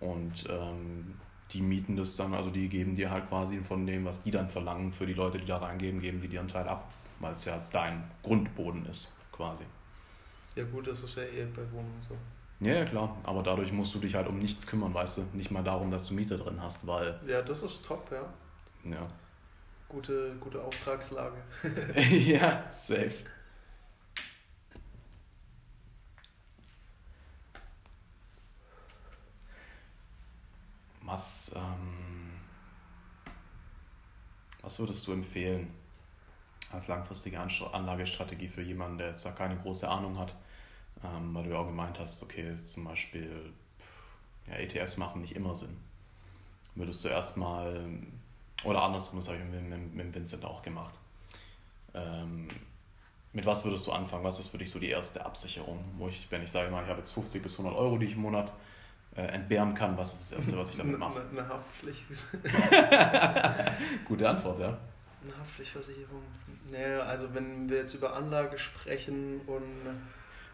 Und 0.00 0.46
ähm, 0.48 1.14
die 1.52 1.60
mieten 1.60 1.94
das 1.96 2.16
dann, 2.16 2.32
also 2.32 2.48
die 2.48 2.68
geben 2.68 2.96
dir 2.96 3.10
halt 3.10 3.28
quasi 3.28 3.58
von 3.60 3.86
dem, 3.86 4.06
was 4.06 4.22
die 4.22 4.30
dann 4.30 4.48
verlangen 4.48 4.92
für 4.92 5.04
die 5.04 5.12
Leute, 5.12 5.38
die 5.38 5.46
da 5.46 5.58
reingehen, 5.58 6.00
geben 6.00 6.22
die 6.22 6.28
dir 6.28 6.40
einen 6.40 6.48
Teil 6.48 6.66
ab, 6.66 6.90
weil 7.20 7.34
es 7.34 7.44
ja 7.44 7.60
dein 7.70 8.02
Grundboden 8.22 8.86
ist, 8.86 9.12
quasi. 9.30 9.64
Ja 10.56 10.64
gut, 10.64 10.86
das 10.86 11.02
ist 11.02 11.16
ja 11.16 11.24
eh 11.24 11.44
bei 11.44 11.70
Wohnungen 11.70 12.00
so. 12.00 12.16
Ja, 12.60 12.74
ja, 12.74 12.84
klar, 12.86 13.14
aber 13.24 13.42
dadurch 13.42 13.72
musst 13.72 13.94
du 13.94 13.98
dich 13.98 14.14
halt 14.14 14.26
um 14.26 14.38
nichts 14.38 14.66
kümmern, 14.66 14.92
weißt 14.94 15.18
du, 15.18 15.22
nicht 15.34 15.50
mal 15.50 15.62
darum, 15.62 15.90
dass 15.90 16.08
du 16.08 16.14
Mieter 16.14 16.38
drin 16.38 16.60
hast, 16.60 16.86
weil... 16.86 17.20
Ja, 17.26 17.42
das 17.42 17.62
ist 17.62 17.84
top, 17.84 18.10
ja. 18.10 18.90
Ja. 18.90 19.06
Gute, 19.88 20.36
gute 20.38 20.62
Auftragslage. 20.62 21.36
ja, 22.10 22.70
safe. 22.70 23.24
Was, 31.02 31.52
ähm, 31.56 32.38
was 34.60 34.78
würdest 34.78 35.06
du 35.06 35.12
empfehlen 35.12 35.70
als 36.70 36.86
langfristige 36.88 37.40
Anlagestrategie 37.40 38.48
für 38.48 38.60
jemanden, 38.60 38.98
der 38.98 39.08
jetzt 39.08 39.24
da 39.24 39.32
keine 39.32 39.56
große 39.56 39.88
Ahnung 39.88 40.18
hat? 40.18 40.34
Ähm, 41.02 41.34
weil 41.34 41.44
du 41.44 41.50
ja 41.50 41.56
auch 41.56 41.66
gemeint 41.66 41.98
hast, 41.98 42.22
okay, 42.22 42.58
zum 42.64 42.84
Beispiel 42.84 43.54
ja, 44.48 44.56
ETFs 44.56 44.98
machen 44.98 45.22
nicht 45.22 45.34
immer 45.34 45.54
Sinn. 45.54 45.76
Würdest 46.74 47.04
du 47.04 47.08
erstmal, 47.08 47.90
oder 48.64 48.82
andersrum, 48.82 49.18
das 49.18 49.28
habe 49.28 49.38
ich 49.38 49.44
mit, 49.44 49.68
mit, 49.68 49.94
mit 49.94 50.14
Vincent 50.14 50.44
auch 50.44 50.62
gemacht. 50.62 50.94
Ähm, 51.94 52.48
mit 53.32 53.46
was 53.46 53.64
würdest 53.64 53.86
du 53.86 53.92
anfangen? 53.92 54.24
Was 54.24 54.40
ist 54.40 54.48
für 54.48 54.58
dich 54.58 54.70
so 54.70 54.78
die 54.78 54.90
erste 54.90 55.24
Absicherung? 55.24 55.84
Wo 55.96 56.08
ich, 56.08 56.26
wenn 56.30 56.42
ich 56.42 56.50
sage 56.50 56.70
mal, 56.70 56.82
ich 56.82 56.88
habe 56.88 56.98
jetzt 57.00 57.12
50 57.12 57.42
bis 57.42 57.52
100 57.52 57.74
Euro, 57.78 57.98
die 57.98 58.06
ich 58.06 58.14
im 58.14 58.22
Monat 58.22 58.52
äh, 59.16 59.22
entbehren 59.22 59.74
kann, 59.74 59.96
was 59.96 60.14
ist 60.14 60.32
das 60.32 60.38
Erste, 60.38 60.58
was 60.58 60.70
ich 60.70 60.76
damit 60.76 60.98
mache? 60.98 61.20
Eine, 61.20 61.40
eine 61.40 61.48
Haftpflicht. 61.48 62.04
Gute 64.06 64.28
Antwort, 64.28 64.60
ja. 64.60 64.78
Eine 65.22 65.38
Haftpflichtversicherung. 65.38 66.22
Naja, 66.70 67.00
also 67.00 67.32
wenn 67.34 67.68
wir 67.68 67.78
jetzt 67.78 67.94
über 67.94 68.14
Anlage 68.14 68.58
sprechen 68.58 69.40
und 69.46 69.62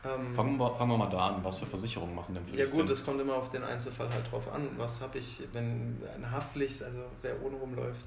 ähm, 0.05 0.35
fangen, 0.35 0.59
wir, 0.59 0.75
fangen 0.75 0.91
wir 0.91 0.99
mal 0.99 1.11
da 1.11 1.29
an. 1.29 1.45
Was 1.45 1.59
für 1.59 1.67
Versicherungen 1.67 2.15
machen 2.15 2.35
denn 2.35 2.47
für 2.47 2.57
Ja, 2.57 2.67
gut, 2.67 2.89
das 2.89 3.05
kommt 3.05 3.21
immer 3.21 3.35
auf 3.35 3.51
den 3.51 3.65
Einzelfall 3.65 4.09
halt 4.13 4.31
drauf 4.31 4.53
an. 4.53 4.69
Was 4.77 5.01
habe 5.01 5.19
ich, 5.19 5.43
wenn 5.53 6.01
eine 6.15 6.31
Haftpflicht, 6.31 6.83
also 6.83 7.01
wer 7.23 7.43
ohne 7.43 7.57
rumläuft, 7.57 8.07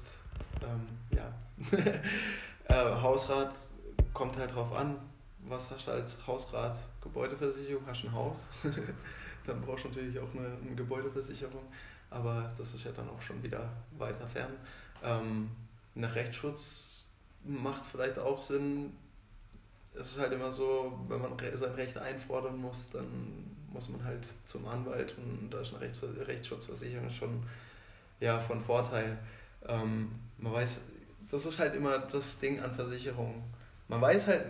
ähm, 0.62 0.88
ja. 1.16 1.32
äh, 2.68 3.02
Hausrat 3.02 3.52
kommt 4.14 4.36
halt 4.36 4.54
drauf 4.54 4.72
an. 4.72 4.96
Was 5.48 5.70
hast 5.70 5.86
du 5.86 5.92
als 5.92 6.18
Hausrat? 6.26 6.76
Gebäudeversicherung, 7.00 7.82
hast 7.86 8.02
du 8.02 8.08
ein 8.08 8.12
Haus? 8.12 8.44
dann 9.46 9.60
brauchst 9.62 9.84
du 9.84 9.88
natürlich 9.88 10.18
auch 10.18 10.32
eine, 10.34 10.56
eine, 10.64 10.76
Gebäudeversicherung. 10.76 11.62
Aber 12.10 12.50
das 12.56 12.74
ist 12.74 12.84
ja 12.84 12.92
dann 12.92 13.08
auch 13.08 13.20
schon 13.20 13.42
wieder 13.42 13.70
weiter 13.98 14.26
fern. 14.26 14.52
Ähm, 15.02 15.50
eine 15.94 16.14
Rechtsschutz 16.14 17.04
macht 17.44 17.86
vielleicht 17.86 18.18
auch 18.18 18.40
Sinn, 18.40 18.92
es 20.00 20.10
ist 20.10 20.18
halt 20.18 20.32
immer 20.32 20.50
so, 20.50 20.98
wenn 21.08 21.20
man 21.20 21.32
sein 21.54 21.72
Recht 21.74 21.98
einfordern 21.98 22.56
muss, 22.56 22.90
dann 22.90 23.06
muss 23.72 23.88
man 23.88 24.04
halt 24.04 24.26
zum 24.44 24.66
Anwalt 24.66 25.14
und 25.18 25.50
da 25.50 25.60
ist 25.60 25.74
eine 25.74 25.82
Rechts 25.82 26.00
Rechtsschutzversicherung 26.02 27.10
schon 27.10 27.42
ja, 28.20 28.40
von 28.40 28.60
Vorteil. 28.60 29.18
Ähm, 29.66 30.10
man 30.38 30.52
weiß, 30.52 30.78
das 31.30 31.46
ist 31.46 31.58
halt 31.58 31.74
immer 31.74 31.98
das 31.98 32.38
Ding 32.38 32.60
an 32.60 32.74
Versicherungen. 32.74 33.42
Man 33.88 34.00
weiß 34.00 34.26
halt, 34.26 34.44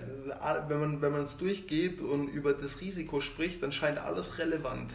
wenn 0.68 0.80
man, 0.80 1.03
wenn 1.03 1.14
es 1.14 1.36
durchgeht 1.36 2.01
und 2.01 2.28
über 2.28 2.55
das 2.55 2.80
Risiko 2.80 3.20
spricht, 3.20 3.62
dann 3.62 3.72
scheint 3.72 3.99
alles 3.99 4.38
relevant. 4.38 4.94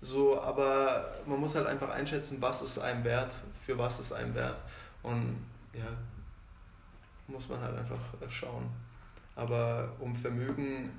So, 0.00 0.40
aber 0.40 1.14
man 1.26 1.40
muss 1.40 1.54
halt 1.54 1.66
einfach 1.66 1.90
einschätzen, 1.90 2.36
was 2.40 2.62
ist 2.62 2.78
einem 2.78 3.04
wert, 3.04 3.32
für 3.64 3.76
was 3.76 3.98
ist 3.98 4.12
einem 4.12 4.34
wert. 4.34 4.60
Und 5.02 5.36
ja, 5.72 5.88
muss 7.26 7.48
man 7.48 7.60
halt 7.60 7.76
einfach 7.76 7.98
schauen. 8.28 8.68
Aber 9.36 9.92
um 10.00 10.16
Vermögen 10.16 10.90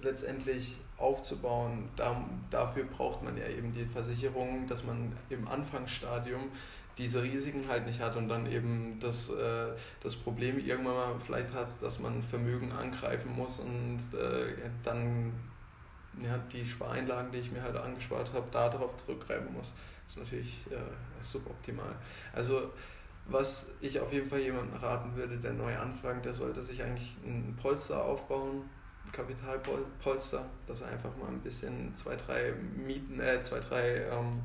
letztendlich 0.00 0.78
aufzubauen, 0.96 1.88
da, 1.96 2.24
dafür 2.50 2.84
braucht 2.84 3.22
man 3.22 3.36
ja 3.36 3.46
eben 3.48 3.72
die 3.72 3.84
Versicherung, 3.84 4.66
dass 4.66 4.84
man 4.84 5.12
im 5.28 5.46
Anfangsstadium 5.46 6.50
diese 6.98 7.22
Risiken 7.22 7.66
halt 7.68 7.86
nicht 7.86 8.00
hat 8.00 8.16
und 8.16 8.28
dann 8.28 8.50
eben 8.50 8.98
das, 9.00 9.30
äh, 9.30 9.72
das 10.00 10.14
Problem 10.14 10.58
irgendwann 10.58 10.94
mal 10.94 11.20
vielleicht 11.20 11.52
hat, 11.52 11.68
dass 11.80 11.98
man 11.98 12.22
Vermögen 12.22 12.70
angreifen 12.72 13.34
muss 13.34 13.60
und 13.60 13.98
äh, 14.14 14.54
dann 14.82 15.32
ja, 16.22 16.38
die 16.52 16.64
Spareinlagen, 16.64 17.32
die 17.32 17.38
ich 17.38 17.50
mir 17.50 17.62
halt 17.62 17.76
angespart 17.76 18.32
habe, 18.34 18.46
darauf 18.50 18.96
zurückgreifen 18.98 19.52
muss. 19.54 19.74
Das 20.04 20.16
ist 20.16 20.18
natürlich 20.18 20.66
äh, 20.70 21.22
suboptimal. 21.22 21.94
Also 22.34 22.70
was 23.26 23.70
ich 23.80 24.00
auf 24.00 24.12
jeden 24.12 24.28
Fall 24.28 24.40
jemandem 24.40 24.76
raten 24.76 25.14
würde, 25.16 25.36
der 25.36 25.52
neu 25.52 25.76
anfängt, 25.76 26.24
der 26.24 26.34
sollte 26.34 26.62
sich 26.62 26.82
eigentlich 26.82 27.16
ein 27.24 27.56
Polster 27.60 28.04
aufbauen, 28.04 28.68
ein 29.06 29.12
Kapitalpolster, 29.12 30.44
dass 30.66 30.80
er 30.80 30.88
einfach 30.88 31.16
mal 31.16 31.28
ein 31.28 31.40
bisschen 31.40 31.94
zwei, 31.96 32.16
drei 32.16 32.52
Mieten, 32.76 33.20
äh, 33.20 33.40
zwei, 33.42 33.60
drei 33.60 34.02
ähm, 34.10 34.42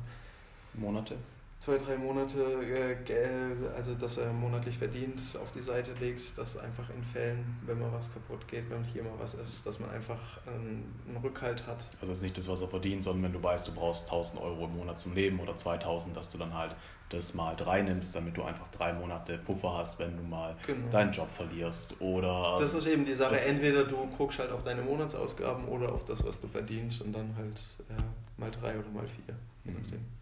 Monate 0.74 1.16
zwei, 1.60 1.76
drei 1.76 1.96
Monate 1.96 2.38
äh, 2.38 2.94
Geld, 3.04 3.72
also 3.76 3.94
dass 3.94 4.16
er 4.18 4.32
monatlich 4.32 4.78
verdient, 4.78 5.20
auf 5.42 5.50
die 5.50 5.60
Seite 5.60 5.92
legt, 6.00 6.38
dass 6.38 6.56
einfach 6.56 6.88
in 6.90 7.02
Fällen, 7.02 7.58
wenn 7.66 7.80
mal 7.80 7.92
was 7.92 8.12
kaputt 8.12 8.46
geht, 8.46 8.70
wenn 8.70 8.84
hier 8.84 9.02
mal 9.02 9.14
was 9.18 9.34
ist, 9.34 9.66
dass 9.66 9.80
man 9.80 9.90
einfach 9.90 10.18
einen, 10.46 10.94
einen 11.06 11.16
Rückhalt 11.16 11.66
hat. 11.66 11.84
Also 12.00 12.06
das 12.06 12.18
ist 12.18 12.22
nicht 12.22 12.38
das, 12.38 12.48
was 12.48 12.60
er 12.60 12.68
verdient, 12.68 13.02
sondern 13.02 13.24
wenn 13.24 13.32
du 13.32 13.42
weißt, 13.42 13.66
du 13.66 13.72
brauchst 13.72 14.04
1000 14.04 14.40
Euro 14.40 14.66
im 14.66 14.76
Monat 14.76 15.00
zum 15.00 15.14
Leben 15.14 15.40
oder 15.40 15.56
2000, 15.56 16.16
dass 16.16 16.30
du 16.30 16.38
dann 16.38 16.54
halt 16.54 16.76
das 17.10 17.34
mal 17.34 17.56
drei 17.56 17.80
nimmst, 17.82 18.14
damit 18.14 18.36
du 18.36 18.42
einfach 18.42 18.68
drei 18.68 18.92
Monate 18.92 19.38
Puffer 19.38 19.78
hast, 19.78 19.98
wenn 19.98 20.16
du 20.16 20.22
mal 20.22 20.54
genau. 20.66 20.88
deinen 20.90 21.10
Job 21.10 21.28
verlierst 21.34 22.00
oder... 22.00 22.58
Das 22.60 22.74
ist 22.74 22.86
eben 22.86 23.04
die 23.04 23.14
Sache, 23.14 23.40
entweder 23.46 23.84
du 23.84 24.06
guckst 24.16 24.38
halt 24.38 24.52
auf 24.52 24.62
deine 24.62 24.82
Monatsausgaben 24.82 25.64
oder 25.68 25.90
auf 25.90 26.04
das, 26.04 26.24
was 26.24 26.38
du 26.40 26.48
verdienst 26.48 27.00
und 27.00 27.14
dann 27.14 27.34
halt 27.36 27.58
ja, 27.88 28.04
mal 28.36 28.50
drei 28.50 28.78
oder 28.78 28.90
mal 28.90 29.06
vier, 29.08 29.34
je 29.64 29.70
mhm. 29.70 29.78
nachdem. 29.80 30.17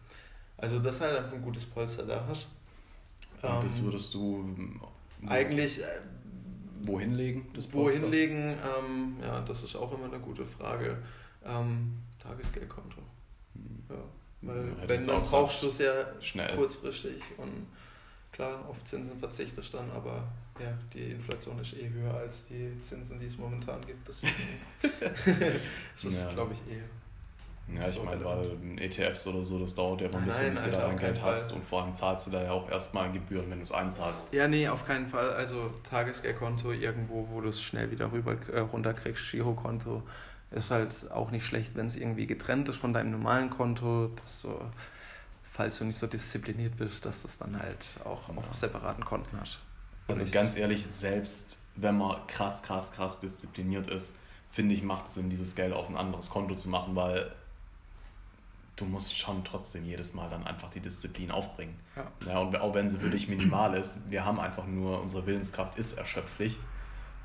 Also, 0.58 0.78
dass 0.78 1.00
halt 1.00 1.16
einfach 1.16 1.32
ein 1.34 1.42
gutes 1.42 1.66
Polster 1.66 2.04
da 2.04 2.24
hast. 2.28 2.48
Und 3.42 3.64
das 3.64 3.78
ähm, 3.78 3.84
würdest 3.84 4.14
du 4.14 4.44
eigentlich 5.26 5.80
äh, 5.82 5.86
wohin 6.82 7.14
legen? 7.14 7.48
Das 7.54 7.66
Polster? 7.66 8.00
wohin 8.00 8.10
legen? 8.10 8.38
Ähm, 8.38 9.16
ja, 9.22 9.40
das 9.42 9.62
ist 9.62 9.76
auch 9.76 9.92
immer 9.92 10.06
eine 10.06 10.18
gute 10.20 10.44
Frage. 10.46 10.98
Ähm, 11.44 11.98
Tagesgeldkonto. 12.18 12.98
Hm. 13.54 13.84
Ja, 13.88 13.96
weil 14.42 14.68
ja, 14.68 14.88
wenn 14.88 15.06
dann 15.06 15.22
brauchst 15.22 15.62
du 15.62 15.68
es 15.68 15.78
ja 15.78 15.92
schnell. 16.20 16.54
kurzfristig 16.56 17.22
und 17.38 17.66
klar, 18.32 18.64
auf 18.68 18.84
Zinsen 18.84 19.18
verzichtest 19.18 19.72
du 19.72 19.78
dann, 19.78 19.90
aber 19.92 20.24
ja, 20.60 20.76
die 20.92 21.10
Inflation 21.10 21.58
ist 21.58 21.74
eh 21.74 21.88
höher 21.88 22.14
als 22.14 22.46
die 22.46 22.80
Zinsen, 22.82 23.18
die 23.20 23.26
es 23.26 23.38
momentan 23.38 23.84
gibt. 23.86 24.06
Deswegen 24.08 24.34
das 24.82 25.26
ist, 26.04 26.22
ja. 26.22 26.32
glaube 26.32 26.54
ich, 26.54 26.72
eh 26.72 26.82
ja, 27.74 27.88
ich 27.88 28.02
meine, 28.02 28.24
weil 28.24 28.78
ETFs 28.78 29.26
oder 29.26 29.42
so, 29.42 29.58
das 29.58 29.74
dauert 29.74 30.00
ja 30.00 30.06
immer 30.06 30.18
ein 30.18 30.26
bisschen, 30.26 30.52
bis 30.52 30.64
du 30.64 30.70
da 30.70 30.86
dein 30.86 30.98
Geld 30.98 31.20
hast 31.20 31.52
und 31.52 31.64
vor 31.64 31.82
allem 31.82 31.94
zahlst 31.94 32.28
du 32.28 32.30
da 32.30 32.42
ja 32.42 32.52
auch 32.52 32.70
erstmal 32.70 33.10
Gebühren, 33.10 33.50
wenn 33.50 33.58
du 33.58 33.64
es 33.64 33.72
einzahlst. 33.72 34.32
Ja, 34.32 34.46
nee, 34.46 34.68
auf 34.68 34.84
keinen 34.84 35.08
Fall. 35.08 35.30
Also 35.30 35.72
Tagesgeldkonto 35.88 36.70
irgendwo, 36.72 37.28
wo 37.30 37.40
du 37.40 37.48
es 37.48 37.60
schnell 37.60 37.90
wieder 37.90 38.12
rüber 38.12 38.36
äh, 38.52 38.60
runterkriegst, 38.60 39.32
Girokonto 39.32 40.02
ist 40.52 40.70
halt 40.70 41.10
auch 41.10 41.32
nicht 41.32 41.44
schlecht, 41.44 41.72
wenn 41.74 41.88
es 41.88 41.96
irgendwie 41.96 42.26
getrennt 42.26 42.68
ist 42.68 42.76
von 42.76 42.92
deinem 42.92 43.10
normalen 43.10 43.50
Konto, 43.50 44.08
dass 44.22 44.42
du, 44.42 44.54
falls 45.52 45.78
du 45.78 45.84
nicht 45.84 45.98
so 45.98 46.06
diszipliniert 46.06 46.76
bist, 46.76 47.04
dass 47.04 47.22
das 47.22 47.36
dann 47.38 47.58
halt 47.58 47.94
auch 48.04 48.28
ja. 48.28 48.36
auf 48.36 48.54
separaten 48.54 49.04
Konten 49.04 49.38
hast. 49.40 49.58
Also 50.06 50.24
ganz 50.30 50.56
ehrlich, 50.56 50.86
selbst 50.90 51.58
wenn 51.74 51.98
man 51.98 52.24
krass, 52.28 52.62
krass, 52.62 52.92
krass 52.92 53.18
diszipliniert 53.18 53.88
ist, 53.88 54.14
finde 54.50 54.74
ich, 54.74 54.82
macht 54.84 55.08
es 55.08 55.14
Sinn, 55.14 55.30
dieses 55.30 55.56
Geld 55.56 55.72
auf 55.72 55.88
ein 55.88 55.96
anderes 55.96 56.30
Konto 56.30 56.54
zu 56.54 56.68
machen, 56.68 56.94
weil 56.94 57.32
du 58.76 58.84
musst 58.84 59.16
schon 59.16 59.42
trotzdem 59.44 59.84
jedes 59.84 60.14
Mal 60.14 60.28
dann 60.30 60.46
einfach 60.46 60.70
die 60.70 60.80
Disziplin 60.80 61.30
aufbringen. 61.30 61.74
Ja. 61.96 62.06
ja 62.26 62.38
und 62.38 62.56
auch 62.56 62.74
wenn 62.74 62.88
sie 62.88 62.98
für 62.98 63.10
dich 63.10 63.28
minimal 63.28 63.74
ist, 63.74 64.10
wir 64.10 64.24
haben 64.24 64.38
einfach 64.38 64.66
nur, 64.66 65.00
unsere 65.00 65.26
Willenskraft 65.26 65.78
ist 65.78 65.94
erschöpflich. 65.94 66.58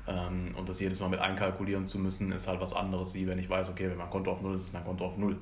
Ähm, 0.08 0.54
und 0.56 0.68
das 0.68 0.80
jedes 0.80 0.98
Mal 1.00 1.08
mit 1.08 1.20
einkalkulieren 1.20 1.84
zu 1.84 1.98
müssen, 1.98 2.32
ist 2.32 2.48
halt 2.48 2.60
was 2.60 2.72
anderes, 2.72 3.14
wie 3.14 3.26
wenn 3.26 3.38
ich 3.38 3.48
weiß, 3.48 3.68
okay, 3.70 3.88
wenn 3.88 3.98
mein 3.98 4.10
Konto 4.10 4.32
auf 4.32 4.40
Null 4.40 4.54
ist, 4.54 4.62
ist 4.62 4.72
mein 4.72 4.84
Konto 4.84 5.06
auf 5.06 5.16
Null. 5.16 5.38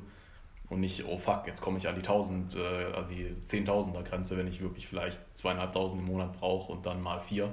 Und 0.68 0.80
nicht, 0.80 1.04
oh 1.06 1.18
fuck, 1.18 1.46
jetzt 1.46 1.61
komme 1.61 1.78
ich 1.78 1.88
an 1.88 1.94
die 1.94 2.02
1000, 2.02 2.54
äh, 2.54 2.92
an 2.94 3.08
die 3.08 3.26
10.000er 3.46 4.02
Grenze, 4.02 4.36
wenn 4.36 4.46
ich 4.46 4.61
wirklich 4.61 4.86
vielleicht 4.86 5.18
zweieinhalbtausend 5.36 6.00
im 6.00 6.06
Monat 6.06 6.38
brauche 6.38 6.72
und 6.72 6.86
dann 6.86 7.02
mal 7.02 7.20
vier. 7.20 7.52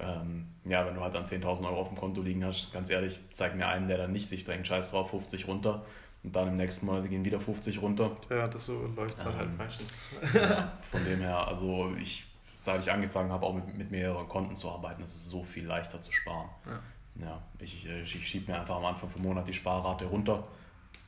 Ähm, 0.00 0.46
ja, 0.64 0.86
wenn 0.86 0.94
du 0.94 1.00
halt 1.00 1.14
dann 1.14 1.24
10.000 1.24 1.64
Euro 1.66 1.80
auf 1.80 1.88
dem 1.88 1.96
Konto 1.96 2.22
liegen 2.22 2.44
hast, 2.44 2.72
ganz 2.72 2.90
ehrlich, 2.90 3.20
zeig 3.32 3.54
mir 3.54 3.68
einen, 3.68 3.86
der 3.86 3.98
dann 3.98 4.12
nicht 4.12 4.28
sich 4.28 4.44
denkt, 4.44 4.66
scheiß 4.66 4.90
drauf, 4.90 5.10
50 5.10 5.46
runter. 5.46 5.84
Und 6.22 6.36
dann 6.36 6.48
im 6.48 6.56
nächsten 6.56 6.86
Monat 6.86 7.08
gehen 7.08 7.24
wieder 7.24 7.40
50 7.40 7.80
runter. 7.80 8.10
Ja, 8.28 8.46
das 8.46 8.66
so 8.66 8.86
läuft 8.94 9.16
es 9.16 9.24
ähm, 9.24 9.36
halt 9.36 9.58
meistens. 9.58 10.08
Ja, 10.34 10.72
von 10.90 11.04
dem 11.04 11.20
her, 11.20 11.48
also 11.48 11.94
ich 11.98 12.26
seit 12.60 12.82
ich 12.82 12.92
angefangen 12.92 13.32
habe, 13.32 13.46
auch 13.46 13.54
mit, 13.54 13.74
mit 13.76 13.90
mehreren 13.90 14.28
Konten 14.28 14.54
zu 14.54 14.70
arbeiten, 14.70 15.02
ist 15.02 15.14
es 15.14 15.30
so 15.30 15.42
viel 15.42 15.66
leichter 15.66 16.00
zu 16.00 16.12
sparen. 16.12 16.50
Ja. 16.66 17.26
ja 17.26 17.42
ich, 17.58 17.86
ich 17.86 18.28
schiebe 18.28 18.52
mir 18.52 18.60
einfach 18.60 18.76
am 18.76 18.84
Anfang 18.84 19.08
vom 19.08 19.22
Monat 19.22 19.48
die 19.48 19.54
Sparrate 19.54 20.04
runter 20.04 20.44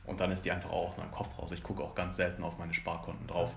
und 0.05 0.19
dann 0.19 0.31
ist 0.31 0.43
die 0.43 0.51
einfach 0.51 0.71
auch 0.71 0.89
aus 0.89 0.97
meinem 0.97 1.11
Kopf 1.11 1.37
raus. 1.37 1.51
Ich 1.51 1.61
gucke 1.61 1.83
auch 1.83 1.93
ganz 1.93 2.17
selten 2.17 2.43
auf 2.43 2.57
meine 2.57 2.73
Sparkonten 2.73 3.27
drauf. 3.27 3.51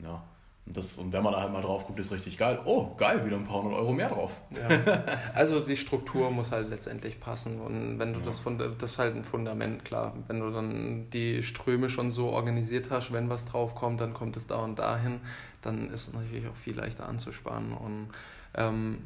Ja. 0.00 0.08
ja. 0.08 0.22
Und, 0.70 0.76
das, 0.76 0.98
und 0.98 1.12
wenn 1.12 1.24
man 1.24 1.32
da 1.32 1.40
halt 1.40 1.52
mal 1.52 1.62
drauf 1.62 1.84
guckt, 1.86 1.98
ist 1.98 2.12
richtig 2.12 2.38
geil. 2.38 2.60
Oh, 2.64 2.94
geil, 2.96 3.26
wieder 3.26 3.36
ein 3.36 3.44
paar 3.44 3.62
hundert 3.62 3.78
Euro 3.78 3.92
mehr 3.92 4.08
drauf. 4.08 4.30
Ja. 4.54 5.04
Also 5.34 5.60
die 5.60 5.76
Struktur 5.76 6.30
muss 6.30 6.52
halt 6.52 6.70
letztendlich 6.70 7.18
passen. 7.18 7.60
Und 7.60 7.98
wenn 7.98 8.12
du 8.12 8.20
ja. 8.20 8.26
das, 8.26 8.42
das 8.78 8.92
ist 8.92 8.98
halt 8.98 9.16
ein 9.16 9.24
Fundament, 9.24 9.84
klar. 9.84 10.14
Wenn 10.28 10.40
du 10.40 10.50
dann 10.50 11.10
die 11.10 11.42
Ströme 11.42 11.88
schon 11.88 12.12
so 12.12 12.28
organisiert 12.28 12.90
hast, 12.90 13.12
wenn 13.12 13.28
was 13.28 13.46
drauf 13.46 13.74
kommt, 13.74 14.00
dann 14.00 14.14
kommt 14.14 14.36
es 14.36 14.46
da 14.46 14.56
und 14.56 14.78
dahin 14.78 15.20
dann 15.62 15.90
ist 15.90 16.08
es 16.08 16.14
natürlich 16.14 16.46
auch 16.46 16.56
viel 16.56 16.76
leichter 16.76 17.08
anzusparen. 17.08 17.72
Und 17.72 18.08
ähm, 18.54 18.98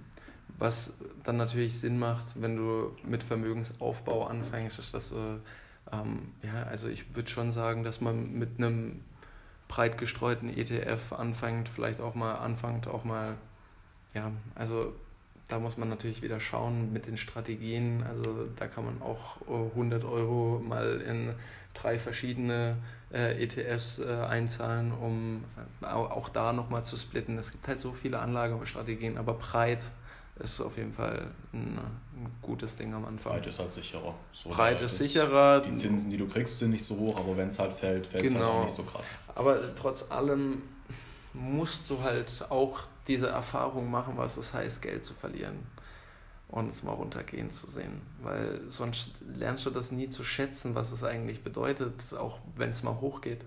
was 0.58 0.96
dann 1.24 1.36
natürlich 1.36 1.80
Sinn 1.80 1.98
macht, 1.98 2.40
wenn 2.40 2.56
du 2.56 2.92
mit 3.04 3.22
Vermögensaufbau 3.22 4.26
anfängst, 4.26 4.78
ist, 4.78 4.94
dass 4.94 5.10
du, 5.10 5.40
ähm, 5.92 6.32
ja, 6.42 6.64
also 6.64 6.88
ich 6.88 7.14
würde 7.14 7.28
schon 7.28 7.52
sagen, 7.52 7.82
dass 7.82 8.00
man 8.00 8.32
mit 8.32 8.58
einem 8.58 9.00
breit 9.68 9.98
gestreuten 9.98 10.48
ETF 10.56 11.12
anfängt, 11.12 11.68
vielleicht 11.68 12.00
auch 12.00 12.14
mal 12.14 12.34
anfängt, 12.34 12.86
auch 12.88 13.04
mal, 13.04 13.36
ja, 14.14 14.30
also 14.54 14.94
da 15.48 15.58
muss 15.58 15.76
man 15.76 15.88
natürlich 15.88 16.22
wieder 16.22 16.40
schauen 16.40 16.92
mit 16.92 17.06
den 17.06 17.16
Strategien. 17.16 18.02
Also 18.08 18.48
da 18.56 18.66
kann 18.66 18.84
man 18.84 19.02
auch 19.02 19.36
100 19.46 20.04
Euro 20.04 20.60
mal 20.66 21.00
in 21.00 21.34
drei 21.74 21.98
verschiedene 21.98 22.76
äh, 23.12 23.42
ETFs 23.42 23.98
äh, 23.98 24.06
einzahlen, 24.28 24.92
um 24.92 25.44
äh, 25.82 25.86
auch 25.86 26.28
da 26.28 26.52
nochmal 26.52 26.84
zu 26.84 26.96
splitten. 26.96 27.36
Es 27.38 27.50
gibt 27.50 27.68
halt 27.68 27.80
so 27.80 27.92
viele 27.92 28.20
Anlagestrategien, 28.20 29.18
aber 29.18 29.34
breit 29.34 29.82
ist 30.37 30.61
auf 30.61 30.76
jeden 30.76 30.93
Fall 30.93 31.28
ein, 31.53 31.78
ein 31.78 32.32
gutes 32.43 32.76
Ding 32.76 32.93
am 32.93 33.05
Anfang. 33.05 33.32
Breit 33.35 33.47
ist 33.47 33.59
halt 33.59 33.72
sicherer. 33.72 34.14
So 34.32 34.51
breit 34.51 34.80
ist, 34.80 34.99
sicherer. 34.99 35.61
Die 35.61 35.74
Zinsen, 35.76 36.11
die 36.11 36.16
du 36.16 36.28
kriegst, 36.28 36.59
sind 36.59 36.70
nicht 36.70 36.85
so 36.85 36.97
hoch, 36.97 37.16
aber 37.16 37.37
wenn 37.37 37.49
es 37.49 37.59
halt 37.59 37.72
fällt, 37.72 38.07
fällt 38.07 38.24
es 38.24 38.32
halt 38.32 38.43
genau. 38.43 38.55
halt 38.55 38.64
nicht 38.64 38.76
so 38.76 38.82
krass. 38.82 39.14
Aber 39.35 39.74
trotz 39.76 40.11
allem 40.11 40.62
musst 41.32 41.89
du 41.89 42.01
halt 42.03 42.47
auch 42.51 42.80
diese 43.07 43.28
Erfahrung 43.28 43.91
machen, 43.91 44.14
was 44.16 44.37
es 44.37 44.55
heißt, 44.55 44.82
Geld 44.82 45.05
zu 45.05 45.14
verlieren 45.14 45.66
und 46.49 46.70
es 46.70 46.82
mal 46.82 46.93
runtergehen 46.93 47.53
zu 47.53 47.68
sehen. 47.68 48.03
Weil 48.22 48.61
sonst 48.68 49.12
lernst 49.20 49.66
du 49.66 49.70
das 49.70 49.93
nie 49.93 50.11
zu 50.11 50.24
schätzen, 50.24 50.74
was 50.74 50.93
es 50.93 51.05
eigentlich 51.05 51.43
bedeutet, 51.43 52.14
auch 52.14 52.39
wenn 52.57 52.70
es 52.70 52.82
mal 52.82 53.01
hochgeht. 53.01 53.45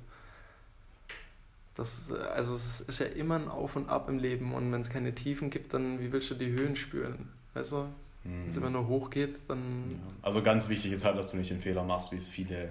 Das, 1.77 2.11
also 2.11 2.55
es 2.55 2.81
ist 2.81 2.99
ja 2.99 3.05
immer 3.05 3.35
ein 3.35 3.47
Auf 3.47 3.75
und 3.75 3.87
Ab 3.87 4.09
im 4.09 4.17
Leben 4.17 4.53
und 4.53 4.71
wenn 4.71 4.81
es 4.81 4.89
keine 4.89 5.13
Tiefen 5.13 5.51
gibt, 5.51 5.73
dann 5.73 5.99
wie 5.99 6.11
willst 6.11 6.31
du 6.31 6.35
die 6.35 6.49
Höhen 6.49 6.75
spüren? 6.75 7.29
Weißt 7.53 7.71
du? 7.71 7.85
Wenn 8.23 8.49
es 8.49 8.55
mhm. 8.55 8.63
immer 8.63 8.71
nur 8.71 8.87
hochgeht, 8.87 9.37
dann. 9.47 10.01
Also 10.21 10.41
ganz 10.41 10.67
wichtig 10.69 10.91
ist 10.91 11.05
halt, 11.05 11.17
dass 11.17 11.31
du 11.31 11.37
nicht 11.37 11.51
den 11.51 11.61
Fehler 11.61 11.83
machst, 11.83 12.11
wie 12.11 12.17
es 12.17 12.27
viele 12.27 12.69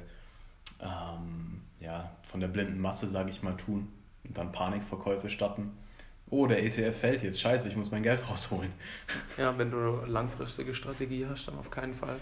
ähm, 0.81 1.63
ja, 1.81 2.11
von 2.31 2.41
der 2.41 2.49
blinden 2.49 2.81
Masse, 2.81 3.09
sage 3.09 3.31
ich 3.31 3.43
mal, 3.43 3.57
tun 3.57 3.89
und 4.25 4.37
dann 4.37 4.53
Panikverkäufe 4.53 5.31
starten 5.31 5.73
oh, 6.31 6.47
der 6.47 6.65
ETF 6.65 6.99
fällt 6.99 7.23
jetzt, 7.23 7.41
scheiße, 7.41 7.69
ich 7.69 7.77
muss 7.77 7.91
mein 7.91 8.03
Geld 8.03 8.29
rausholen. 8.29 8.73
Ja, 9.39 9.57
wenn 9.59 9.71
du 9.71 10.01
langfristige 10.07 10.75
Strategie 10.75 11.27
hast, 11.29 11.47
dann 11.47 11.59
auf 11.59 11.71
keinen 11.71 11.95
Fall. 11.95 12.17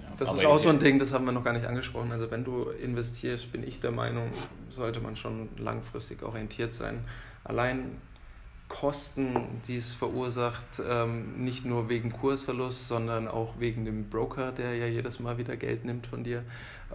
Ja, 0.00 0.06
das 0.18 0.34
ist 0.34 0.44
auch 0.44 0.58
so 0.58 0.68
ein 0.68 0.78
Ding, 0.78 0.98
das 0.98 1.14
haben 1.14 1.24
wir 1.24 1.32
noch 1.32 1.42
gar 1.42 1.54
nicht 1.54 1.66
angesprochen. 1.66 2.12
Also 2.12 2.30
wenn 2.30 2.44
du 2.44 2.68
investierst, 2.68 3.50
bin 3.50 3.66
ich 3.66 3.80
der 3.80 3.90
Meinung, 3.90 4.30
sollte 4.68 5.00
man 5.00 5.16
schon 5.16 5.48
langfristig 5.56 6.22
orientiert 6.22 6.74
sein. 6.74 7.04
Allein 7.44 7.96
Kosten, 8.68 9.34
die 9.66 9.78
es 9.78 9.94
verursacht, 9.94 10.82
ähm, 10.86 11.42
nicht 11.42 11.64
nur 11.64 11.88
wegen 11.88 12.12
Kursverlust, 12.12 12.86
sondern 12.86 13.26
auch 13.26 13.54
wegen 13.58 13.86
dem 13.86 14.10
Broker, 14.10 14.52
der 14.52 14.74
ja 14.74 14.86
jedes 14.86 15.20
Mal 15.20 15.38
wieder 15.38 15.56
Geld 15.56 15.86
nimmt 15.86 16.06
von 16.06 16.22
dir. 16.22 16.44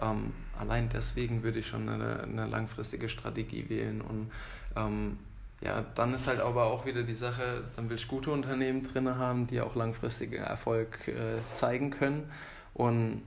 Ähm, 0.00 0.32
allein 0.56 0.88
deswegen 0.88 1.42
würde 1.42 1.58
ich 1.58 1.66
schon 1.66 1.88
eine, 1.88 2.22
eine 2.22 2.46
langfristige 2.46 3.08
Strategie 3.08 3.68
wählen 3.68 4.00
und 4.02 4.30
ähm, 4.76 5.18
ja, 5.64 5.82
dann 5.94 6.12
ist 6.12 6.26
halt 6.26 6.40
aber 6.40 6.64
auch 6.64 6.84
wieder 6.84 7.02
die 7.02 7.14
Sache, 7.14 7.64
dann 7.74 7.88
will 7.88 7.96
ich 7.96 8.06
gute 8.06 8.30
Unternehmen 8.30 8.82
drin 8.82 9.16
haben, 9.16 9.46
die 9.46 9.60
auch 9.62 9.74
langfristigen 9.74 10.42
Erfolg 10.42 11.08
äh, 11.08 11.38
zeigen 11.54 11.90
können. 11.90 12.30
Und 12.74 13.22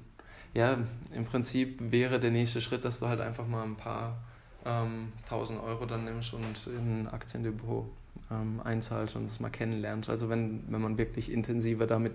ja, 0.54 0.78
im 1.14 1.26
Prinzip 1.26 1.80
wäre 1.92 2.20
der 2.20 2.32
nächste 2.32 2.62
Schritt, 2.62 2.86
dass 2.86 3.00
du 3.00 3.08
halt 3.08 3.22
einfach 3.22 3.48
mal 3.48 3.64
ein 3.64 3.76
paar 3.76 4.18
ähm, 4.66 5.12
tausend 5.28 5.62
Euro 5.64 5.86
dann 5.86 6.06
nimmst 6.06 6.34
und 6.34 6.68
in 6.68 7.02
ein 7.04 7.08
Aktiendepot 7.08 7.86
ähm, 8.30 8.62
einzahlst 8.64 9.16
und 9.16 9.28
das 9.28 9.40
mal 9.40 9.50
kennenlernst. 9.50 10.10
Also 10.10 10.30
wenn, 10.30 10.64
wenn 10.70 10.82
man 10.82 10.98
wirklich 10.98 11.32
intensiver 11.32 11.88
damit 11.88 12.14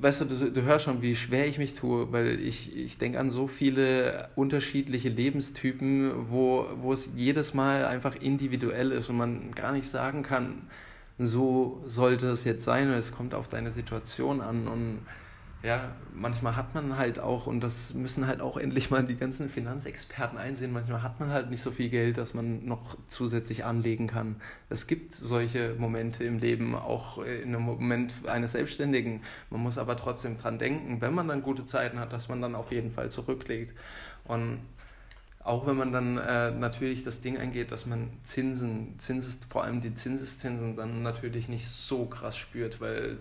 weißt 0.00 0.22
du, 0.22 0.24
du, 0.24 0.50
du, 0.50 0.62
hörst 0.62 0.84
schon, 0.86 1.02
wie 1.02 1.14
schwer 1.14 1.46
ich 1.46 1.58
mich 1.58 1.74
tue, 1.74 2.10
weil 2.12 2.40
ich, 2.40 2.76
ich 2.76 2.98
denke 2.98 3.18
an 3.18 3.30
so 3.30 3.46
viele 3.48 4.28
unterschiedliche 4.36 5.08
Lebenstypen, 5.08 6.30
wo, 6.30 6.66
wo 6.80 6.92
es 6.92 7.10
jedes 7.16 7.54
Mal 7.54 7.84
einfach 7.84 8.16
individuell 8.16 8.92
ist 8.92 9.08
und 9.08 9.16
man 9.16 9.52
gar 9.52 9.72
nicht 9.72 9.88
sagen 9.88 10.22
kann, 10.22 10.62
so 11.18 11.82
sollte 11.86 12.28
es 12.28 12.44
jetzt 12.44 12.64
sein 12.64 12.90
es 12.90 13.12
kommt 13.12 13.34
auf 13.34 13.48
deine 13.48 13.72
Situation 13.72 14.40
an 14.40 14.68
und 14.68 14.98
ja, 15.62 15.90
manchmal 16.14 16.56
hat 16.56 16.74
man 16.74 16.96
halt 16.96 17.18
auch, 17.18 17.46
und 17.46 17.60
das 17.60 17.92
müssen 17.92 18.26
halt 18.26 18.40
auch 18.40 18.56
endlich 18.56 18.90
mal 18.90 19.04
die 19.04 19.16
ganzen 19.16 19.50
Finanzexperten 19.50 20.38
einsehen, 20.38 20.72
manchmal 20.72 21.02
hat 21.02 21.20
man 21.20 21.30
halt 21.30 21.50
nicht 21.50 21.62
so 21.62 21.70
viel 21.70 21.90
Geld, 21.90 22.16
dass 22.16 22.32
man 22.32 22.64
noch 22.64 22.96
zusätzlich 23.08 23.64
anlegen 23.64 24.06
kann. 24.06 24.36
Es 24.70 24.86
gibt 24.86 25.14
solche 25.14 25.74
Momente 25.76 26.24
im 26.24 26.38
Leben, 26.38 26.74
auch 26.74 27.18
in 27.18 27.54
einem 27.54 27.62
Moment 27.62 28.14
eines 28.26 28.52
Selbstständigen. 28.52 29.20
Man 29.50 29.60
muss 29.60 29.76
aber 29.76 29.98
trotzdem 29.98 30.38
dran 30.38 30.58
denken, 30.58 31.02
wenn 31.02 31.14
man 31.14 31.28
dann 31.28 31.42
gute 31.42 31.66
Zeiten 31.66 31.98
hat, 31.98 32.12
dass 32.14 32.28
man 32.28 32.40
dann 32.40 32.54
auf 32.54 32.72
jeden 32.72 32.92
Fall 32.92 33.10
zurücklegt. 33.10 33.74
Und 34.24 34.60
auch 35.42 35.66
wenn 35.66 35.76
man 35.76 35.92
dann 35.92 36.16
äh, 36.16 36.52
natürlich 36.52 37.02
das 37.02 37.20
Ding 37.20 37.36
eingeht, 37.36 37.70
dass 37.70 37.84
man 37.84 38.10
Zinsen, 38.24 38.98
Zinses, 38.98 39.38
vor 39.48 39.64
allem 39.64 39.80
die 39.82 39.94
Zinseszinsen 39.94 40.76
dann 40.76 41.02
natürlich 41.02 41.48
nicht 41.48 41.68
so 41.68 42.06
krass 42.06 42.36
spürt, 42.36 42.80
weil 42.80 43.18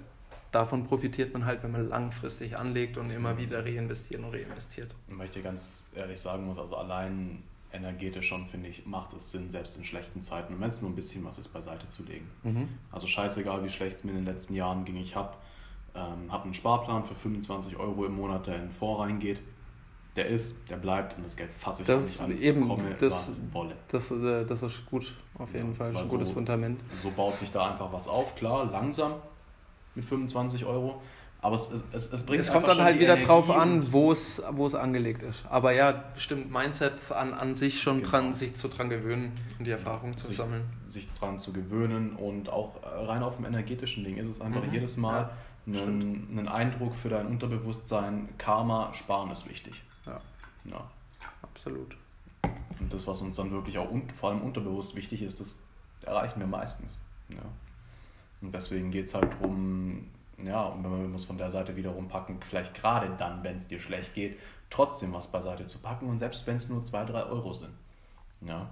davon 0.52 0.86
profitiert 0.86 1.34
man 1.34 1.45
halt, 1.45 1.64
wenn 1.64 1.72
man 1.72 1.88
langfristig 1.88 2.58
anlegt 2.58 2.97
und 2.97 3.10
immer 3.12 3.38
wieder 3.38 3.66
reinvestiert 3.66 4.24
und 4.24 4.34
reinvestiert. 4.34 4.95
Und 5.08 5.22
ich 5.24 5.32
dir 5.32 5.43
ganz 5.43 5.86
ehrlich 5.95 6.20
sagen 6.20 6.45
muss, 6.45 6.58
also 6.58 6.76
allein 6.76 7.43
energetisch 7.72 8.28
schon, 8.28 8.47
finde 8.47 8.70
ich, 8.70 8.86
macht 8.86 9.14
es 9.14 9.32
Sinn, 9.32 9.50
selbst 9.50 9.78
in 9.78 9.84
schlechten 9.84 10.22
Zeiten, 10.22 10.60
wenn 10.60 10.70
es 10.70 10.82
nur 10.82 10.89
ein 10.89 10.95
bisschen 10.95 11.24
was 11.24 11.38
ist, 11.38 11.50
beiseite 11.50 11.88
zu 11.88 12.04
legen. 12.04 12.28
Mhm. 12.43 12.70
Also 12.91 13.08
scheißegal, 13.08 13.64
wie 13.64 13.70
schlecht 13.70 13.97
es 13.97 14.04
mir 14.04 14.12
in 14.12 14.18
den 14.18 14.26
letzten 14.26 14.56
Jahren 14.56 14.86
ging. 14.86 14.97
Ich 14.97 15.16
habe 15.16 15.36
ähm, 15.95 16.32
hab 16.32 16.43
einen 16.43 16.54
Sparplan 16.54 17.04
für 17.06 17.16
25 17.16 17.78
Euro 17.78 18.06
im 18.06 18.16
Monat, 18.16 18.47
der 18.47 18.56
in 18.56 18.62
den 18.62 18.72
Fonds 18.72 19.02
reingeht. 19.02 19.39
Der 20.16 20.26
ist, 20.26 20.70
der 20.70 20.78
bleibt 20.78 21.16
und 21.16 21.24
das 21.24 21.38
Geld 21.38 21.54
fasse 21.54 21.84
ich 21.84 21.88
das 21.88 22.02
nicht 22.04 22.20
an. 22.20 22.41
Eben, 22.41 22.68
komme, 22.68 22.95
das, 23.00 23.41
wolle. 23.54 23.76
Das, 23.89 24.12
äh, 24.12 24.43
das 24.45 24.64
ist 24.64 24.86
gut, 24.88 25.14
auf 25.38 25.54
jeden 25.54 25.70
ja, 25.70 25.76
Fall. 25.76 25.95
Ein 25.95 26.10
gutes 26.10 26.30
so, 26.30 26.34
Fundament. 26.34 26.82
So 27.02 27.12
baut 27.12 27.38
sich 27.38 27.52
da 27.52 27.72
einfach 27.72 27.93
was 27.93 28.08
auf, 28.08 28.36
klar, 28.36 28.70
langsam, 28.70 29.14
mit 30.00 30.06
25 30.06 30.66
Euro. 30.66 31.02
Aber 31.41 31.56
es, 31.56 31.72
es, 31.93 32.12
es 32.12 32.26
bringt 32.26 32.41
Es 32.41 32.52
kommt 32.52 32.68
dann 32.68 32.80
halt 32.80 33.00
wieder 33.00 33.14
Energie 33.14 33.26
drauf 33.26 33.50
an, 33.50 33.93
wo 33.93 34.12
es, 34.12 34.43
wo 34.52 34.66
es 34.66 34.76
angelegt 34.76 35.24
ist. 35.24 35.39
Aber 35.50 35.72
ja, 35.72 35.91
bestimmt 36.14 36.52
Mindset 36.52 37.12
an, 37.14 37.34
an 37.34 37.56
sich 37.56 37.82
schon 37.82 37.97
genau. 37.97 38.10
dran, 38.10 38.34
sich 38.34 38.56
zu 38.56 38.68
dran 38.68 38.89
gewöhnen 38.89 39.32
und 39.58 39.66
die 39.66 39.72
Erfahrung 39.72 40.18
zu 40.18 40.28
sich, 40.28 40.38
sammeln. 40.38 40.64
Sich 40.88 41.12
dran 41.14 41.38
zu 41.38 41.54
gewöhnen 41.54 42.16
und 42.16 42.50
auch 42.50 42.76
rein 42.84 43.24
auf 43.24 43.38
dem 43.38 43.45
energetischen 43.45 44.04
Ding 44.04 44.18
ist 44.18 44.28
es 44.28 44.41
einfach 44.41 44.66
mhm. 44.66 44.74
jedes 44.74 44.97
Mal 44.97 45.30
ja, 45.66 45.82
ein, 45.82 46.28
ein, 46.38 46.47
Eindruck 46.50 46.93
für 46.95 47.08
dein 47.08 47.28
Unterbewusstsein. 47.28 48.28
Karma, 48.38 48.93
sparen 48.93 49.32
ist 49.32 49.50
wichtig. 49.50 49.82
Ja. 50.06 50.20
ja. 50.66 50.84
Absolut. 51.41 51.95
Und 52.80 52.93
das, 52.93 53.08
was 53.08 53.22
uns 53.22 53.38
dann 53.38 53.52
wirklich 53.52 53.78
auch 53.78 53.89
vor 54.20 54.32
allem 54.32 54.41
unterbewusst 54.41 54.95
wichtig 54.95 55.22
ist, 55.22 55.39
das 55.39 55.60
erreichen 56.06 56.39
wir 56.39 56.47
meistens. 56.47 56.97
Ja. 57.30 57.38
Und 58.41 58.53
deswegen 58.53 58.91
geht 58.91 59.07
es 59.07 59.13
halt 59.13 59.31
darum, 59.33 60.07
ja, 60.43 60.63
und 60.63 60.83
wenn 60.83 61.09
wir 61.09 61.15
es 61.15 61.25
von 61.25 61.37
der 61.37 61.51
Seite 61.51 61.75
wiederum 61.75 62.07
packen, 62.07 62.39
vielleicht 62.47 62.73
gerade 62.73 63.09
dann, 63.17 63.43
wenn 63.43 63.55
es 63.55 63.67
dir 63.67 63.79
schlecht 63.79 64.13
geht, 64.13 64.39
trotzdem 64.69 65.13
was 65.13 65.27
beiseite 65.27 65.65
zu 65.65 65.79
packen 65.79 66.07
und 66.07 66.19
selbst 66.19 66.45
wenn 66.47 66.55
es 66.55 66.69
nur 66.69 66.83
2, 66.83 67.05
3 67.05 67.23
Euro 67.23 67.53
sind. 67.53 67.73
Ja. 68.41 68.69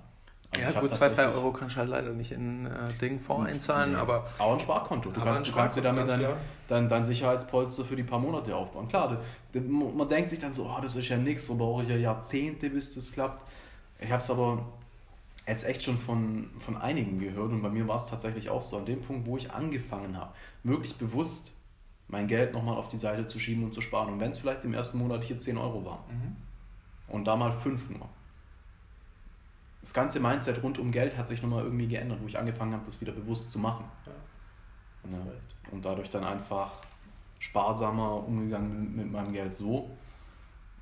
Also 0.52 0.66
ja, 0.74 0.80
gut, 0.80 0.94
2, 0.94 1.10
3 1.10 1.28
Euro 1.30 1.52
kannst 1.52 1.76
du 1.76 1.80
halt 1.80 1.90
leider 1.90 2.12
nicht 2.12 2.32
in 2.32 2.68
äh, 2.68 2.94
Ding 3.02 3.20
Fonds 3.20 3.52
einzahlen, 3.52 3.94
nee. 3.94 3.98
aber. 3.98 4.26
Aber 4.38 4.54
ein 4.54 4.60
Sparkonto. 4.62 5.12
Du 5.12 5.20
kannst, 5.20 5.54
kannst 5.54 5.76
dir 5.76 5.82
damit 5.82 6.10
dein, 6.10 6.26
dein, 6.70 6.88
dein, 6.88 7.04
Sicherheitspolster 7.04 7.84
für 7.84 7.98
die 7.98 8.04
paar 8.04 8.20
Monate 8.20 8.56
aufbauen. 8.56 8.88
Klar, 8.88 9.18
man 9.54 10.08
denkt 10.08 10.30
sich 10.30 10.40
dann 10.40 10.54
so, 10.54 10.66
oh, 10.66 10.82
das 10.82 10.96
ist 10.96 11.10
ja 11.10 11.18
nichts, 11.18 11.48
so 11.48 11.56
brauche 11.56 11.84
ich 11.84 11.90
ja 11.90 11.98
Jahrzehnte, 11.98 12.70
bis 12.70 12.96
das 12.96 13.12
klappt. 13.12 13.42
Ich 14.00 14.10
habe 14.10 14.20
es 14.20 14.32
aber 14.32 14.64
jetzt 15.48 15.66
echt 15.66 15.84
schon 15.84 15.98
von, 15.98 16.50
von 16.60 16.78
einigen 16.78 17.20
gehört 17.20 17.52
und 17.52 17.62
bei 17.62 17.70
mir 17.70 17.88
war 17.88 17.96
es 17.96 18.10
tatsächlich 18.10 18.50
auch 18.50 18.62
so, 18.62 18.78
an 18.78 18.86
dem 18.86 19.02
Punkt, 19.02 19.26
wo 19.26 19.38
ich 19.38 19.52
angefangen 19.52 20.18
habe, 20.18 20.34
wirklich 20.64 20.98
bewusst 20.98 21.54
mein 22.10 22.28
Geld 22.28 22.54
nochmal 22.54 22.76
auf 22.76 22.90
die 22.90 23.00
Seite 23.00 23.28
zu 23.28 23.40
schieben 23.40 23.64
und 23.64 23.74
zu 23.74 23.82
sparen. 23.82 24.14
Und 24.14 24.20
wenn 24.20 24.32
es 24.32 24.40
vielleicht 24.40 24.64
im 24.66 24.74
ersten 24.74 24.98
Monat 24.98 25.24
hier 25.24 25.40
10 25.40 25.58
Euro 25.58 25.84
war 25.86 26.06
mhm. 26.10 26.36
und 27.08 27.26
da 27.26 27.36
mal 27.36 27.52
5 27.52 27.90
nur. 27.92 28.10
Das 29.82 29.94
ganze 29.94 30.20
Mindset 30.20 30.62
rund 30.64 30.80
um 30.80 30.92
Geld 30.92 31.18
hat 31.18 31.28
sich 31.28 31.42
nochmal 31.42 31.64
irgendwie 31.64 31.88
geändert, 31.88 32.20
wo 32.22 32.28
ich 32.28 32.38
angefangen 32.38 32.74
habe, 32.74 32.84
das 32.86 33.00
wieder 33.00 33.14
bewusst 33.14 33.52
zu 33.52 33.60
machen. 33.60 33.86
Ja, 34.06 35.18
ja. 35.18 35.24
Und 35.72 35.86
dadurch 35.86 36.10
dann 36.10 36.26
einfach 36.26 36.72
sparsamer 37.40 38.26
umgegangen 38.28 38.96
mit 38.96 39.12
meinem 39.12 39.32
Geld 39.32 39.54
so, 39.54 39.90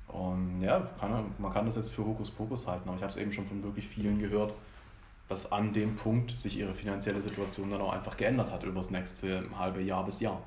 und 0.08 0.60
ja, 0.60 0.80
kann, 1.00 1.34
man 1.38 1.52
kann 1.52 1.66
das 1.66 1.76
jetzt 1.76 1.92
für 1.92 2.04
Hokuspokus 2.04 2.66
halten, 2.66 2.88
aber 2.88 2.96
ich 2.96 3.02
habe 3.02 3.10
es 3.10 3.16
eben 3.16 3.32
schon 3.32 3.46
von 3.46 3.62
wirklich 3.62 3.86
vielen 3.88 4.18
gehört, 4.18 4.54
dass 5.28 5.50
an 5.50 5.72
dem 5.72 5.96
Punkt 5.96 6.38
sich 6.38 6.58
ihre 6.58 6.74
finanzielle 6.74 7.20
Situation 7.20 7.70
dann 7.70 7.80
auch 7.80 7.92
einfach 7.92 8.16
geändert 8.16 8.50
hat 8.50 8.62
über 8.62 8.78
das 8.78 8.90
nächste 8.90 9.44
halbe 9.58 9.82
Jahr 9.82 10.04
bis 10.04 10.20
Jahr. 10.20 10.40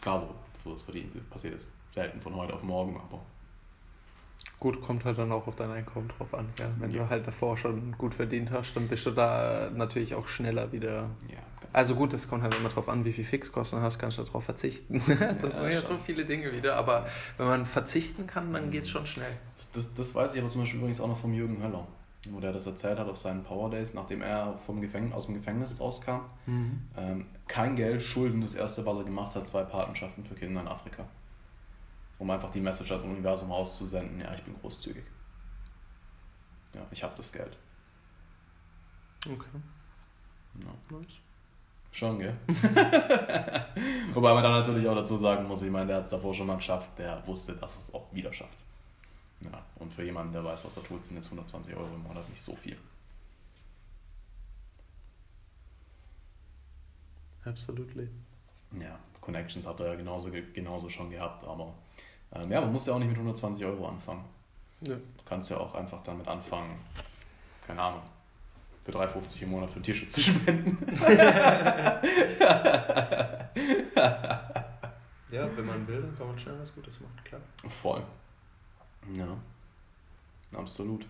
Klar, 0.00 0.28
so 0.64 0.74
das 0.74 0.82
passiert 1.30 1.54
ist 1.54 1.72
selten 1.92 2.20
von 2.20 2.34
heute 2.36 2.54
auf 2.54 2.62
morgen, 2.62 2.96
aber. 2.96 3.20
Gut, 4.60 4.80
kommt 4.82 5.04
halt 5.04 5.18
dann 5.18 5.32
auch 5.32 5.46
auf 5.46 5.56
dein 5.56 5.70
Einkommen 5.70 6.08
drauf 6.16 6.32
an. 6.34 6.48
Ja. 6.58 6.66
Wenn 6.78 6.90
ja. 6.90 7.04
du 7.04 7.10
halt 7.10 7.26
davor 7.26 7.56
schon 7.56 7.92
gut 7.98 8.14
verdient 8.14 8.50
hast, 8.50 8.74
dann 8.74 8.88
bist 8.88 9.06
du 9.06 9.10
da 9.10 9.70
natürlich 9.74 10.14
auch 10.14 10.28
schneller 10.28 10.70
wieder 10.72 11.10
ja. 11.28 11.38
Also 11.72 11.94
gut, 11.94 12.12
das 12.12 12.28
kommt 12.28 12.42
halt 12.42 12.54
immer 12.56 12.68
darauf 12.68 12.88
an, 12.88 13.04
wie 13.04 13.12
viel 13.12 13.24
Fixkosten 13.24 13.78
du 13.78 13.84
hast, 13.84 13.98
kannst 13.98 14.18
du 14.18 14.22
darauf 14.22 14.44
verzichten. 14.44 15.02
das 15.06 15.18
ja, 15.18 15.60
sind 15.60 15.72
ja 15.72 15.82
so 15.82 15.98
viele 15.98 16.24
Dinge 16.24 16.52
wieder, 16.52 16.76
aber 16.76 17.06
wenn 17.36 17.46
man 17.46 17.66
verzichten 17.66 18.26
kann, 18.26 18.52
dann 18.52 18.70
geht 18.70 18.84
es 18.84 18.90
schon 18.90 19.06
schnell. 19.06 19.32
Das, 19.56 19.72
das, 19.72 19.94
das, 19.94 20.14
weiß 20.14 20.34
ich 20.34 20.40
aber 20.40 20.50
zum 20.50 20.62
Beispiel 20.62 20.78
übrigens 20.78 21.00
auch 21.00 21.08
noch 21.08 21.18
vom 21.18 21.34
Jürgen 21.34 21.62
Höller, 21.62 21.86
wo 22.30 22.40
der 22.40 22.52
das 22.52 22.66
erzählt 22.66 22.98
hat 22.98 23.08
auf 23.08 23.18
seinen 23.18 23.44
Power 23.44 23.70
Days, 23.70 23.94
nachdem 23.94 24.22
er 24.22 24.58
vom 24.66 24.80
Gefängnis, 24.80 25.14
aus 25.14 25.26
dem 25.26 25.34
Gefängnis 25.34 25.78
rauskam. 25.78 26.20
Mhm. 26.46 26.80
Ähm, 26.96 27.26
kein 27.46 27.76
Geld, 27.76 28.02
Schulden, 28.02 28.40
das 28.40 28.54
erste, 28.54 28.86
was 28.86 28.96
er 28.96 29.04
gemacht 29.04 29.34
hat, 29.34 29.46
zwei 29.46 29.62
Patenschaften 29.62 30.24
für 30.24 30.34
Kinder 30.34 30.60
in 30.60 30.68
Afrika. 30.68 31.04
Um 32.18 32.30
einfach 32.30 32.50
die 32.50 32.60
Message 32.60 32.90
ans 32.90 33.04
Universum 33.04 33.52
auszusenden, 33.52 34.20
ja, 34.20 34.34
ich 34.34 34.42
bin 34.42 34.54
großzügig. 34.60 35.04
Ja, 36.74 36.80
ich 36.90 37.02
habe 37.02 37.14
das 37.16 37.32
Geld. 37.32 37.56
Okay. 39.26 39.60
Ja. 40.60 40.98
Nice. 40.98 41.18
Schon, 41.92 42.18
gell? 42.18 42.36
Wobei 44.12 44.34
man 44.34 44.42
dann 44.42 44.52
natürlich 44.52 44.86
auch 44.88 44.94
dazu 44.94 45.16
sagen 45.16 45.46
muss, 45.48 45.62
ich 45.62 45.70
meine, 45.70 45.86
der 45.86 45.96
hat 45.96 46.04
es 46.04 46.10
davor 46.10 46.34
schon 46.34 46.46
mal 46.46 46.56
geschafft, 46.56 46.90
der 46.98 47.26
wusste, 47.26 47.54
dass 47.54 47.76
es 47.76 47.94
auch 47.94 48.12
wieder 48.12 48.32
schafft. 48.32 48.58
Ja, 49.40 49.62
und 49.76 49.92
für 49.92 50.04
jemanden, 50.04 50.32
der 50.32 50.44
weiß, 50.44 50.64
was 50.64 50.76
er 50.76 50.84
tut, 50.84 51.04
sind 51.04 51.16
jetzt 51.16 51.26
120 51.26 51.74
Euro 51.74 51.88
im 51.94 52.02
Monat 52.02 52.28
nicht 52.28 52.42
so 52.42 52.54
viel. 52.56 52.76
Absolutely. 57.44 58.08
Ja, 58.78 58.98
Connections 59.20 59.66
hat 59.66 59.80
er 59.80 59.88
ja 59.88 59.94
genauso, 59.94 60.30
genauso 60.30 60.88
schon 60.88 61.10
gehabt, 61.10 61.44
aber 61.44 61.72
ähm, 62.32 62.50
ja, 62.50 62.60
man 62.60 62.72
muss 62.72 62.86
ja 62.86 62.94
auch 62.94 62.98
nicht 62.98 63.08
mit 63.08 63.16
120 63.16 63.64
Euro 63.64 63.88
anfangen. 63.88 64.24
Ja. 64.82 64.94
Du 64.94 65.24
kannst 65.24 65.50
ja 65.50 65.56
auch 65.56 65.74
einfach 65.74 66.02
damit 66.02 66.28
anfangen, 66.28 66.78
keine 67.66 67.82
Ahnung, 67.82 68.02
für 68.88 68.98
3,50 68.98 69.42
im 69.42 69.50
Monat 69.50 69.70
für 69.70 69.82
Tierschutz 69.82 70.12
zu 70.12 70.22
spenden. 70.22 70.78
ja, 75.30 75.50
wenn 75.56 75.66
man 75.66 75.86
will, 75.86 76.00
dann 76.00 76.16
kann 76.16 76.28
man 76.28 76.38
schnell 76.38 76.58
was 76.58 76.74
Gutes 76.74 76.98
machen, 77.00 77.20
klar. 77.22 77.42
Voll. 77.68 78.02
Ja. 79.14 79.36
Absolut. 80.54 81.04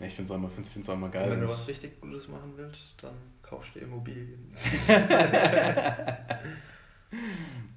Ja, 0.00 0.06
ich 0.06 0.14
finde 0.14 0.26
es 0.26 0.32
auch, 0.32 0.36
immer, 0.36 0.48
find's, 0.48 0.70
find's 0.70 0.88
auch 0.88 0.94
immer 0.94 1.08
geil. 1.08 1.30
wenn 1.30 1.40
du 1.40 1.48
was 1.48 1.68
richtig 1.68 2.00
Gutes 2.00 2.26
machen 2.26 2.52
willst, 2.56 2.94
dann 3.00 3.14
kaufst 3.40 3.76
du 3.76 3.78
Immobilien. 3.78 4.50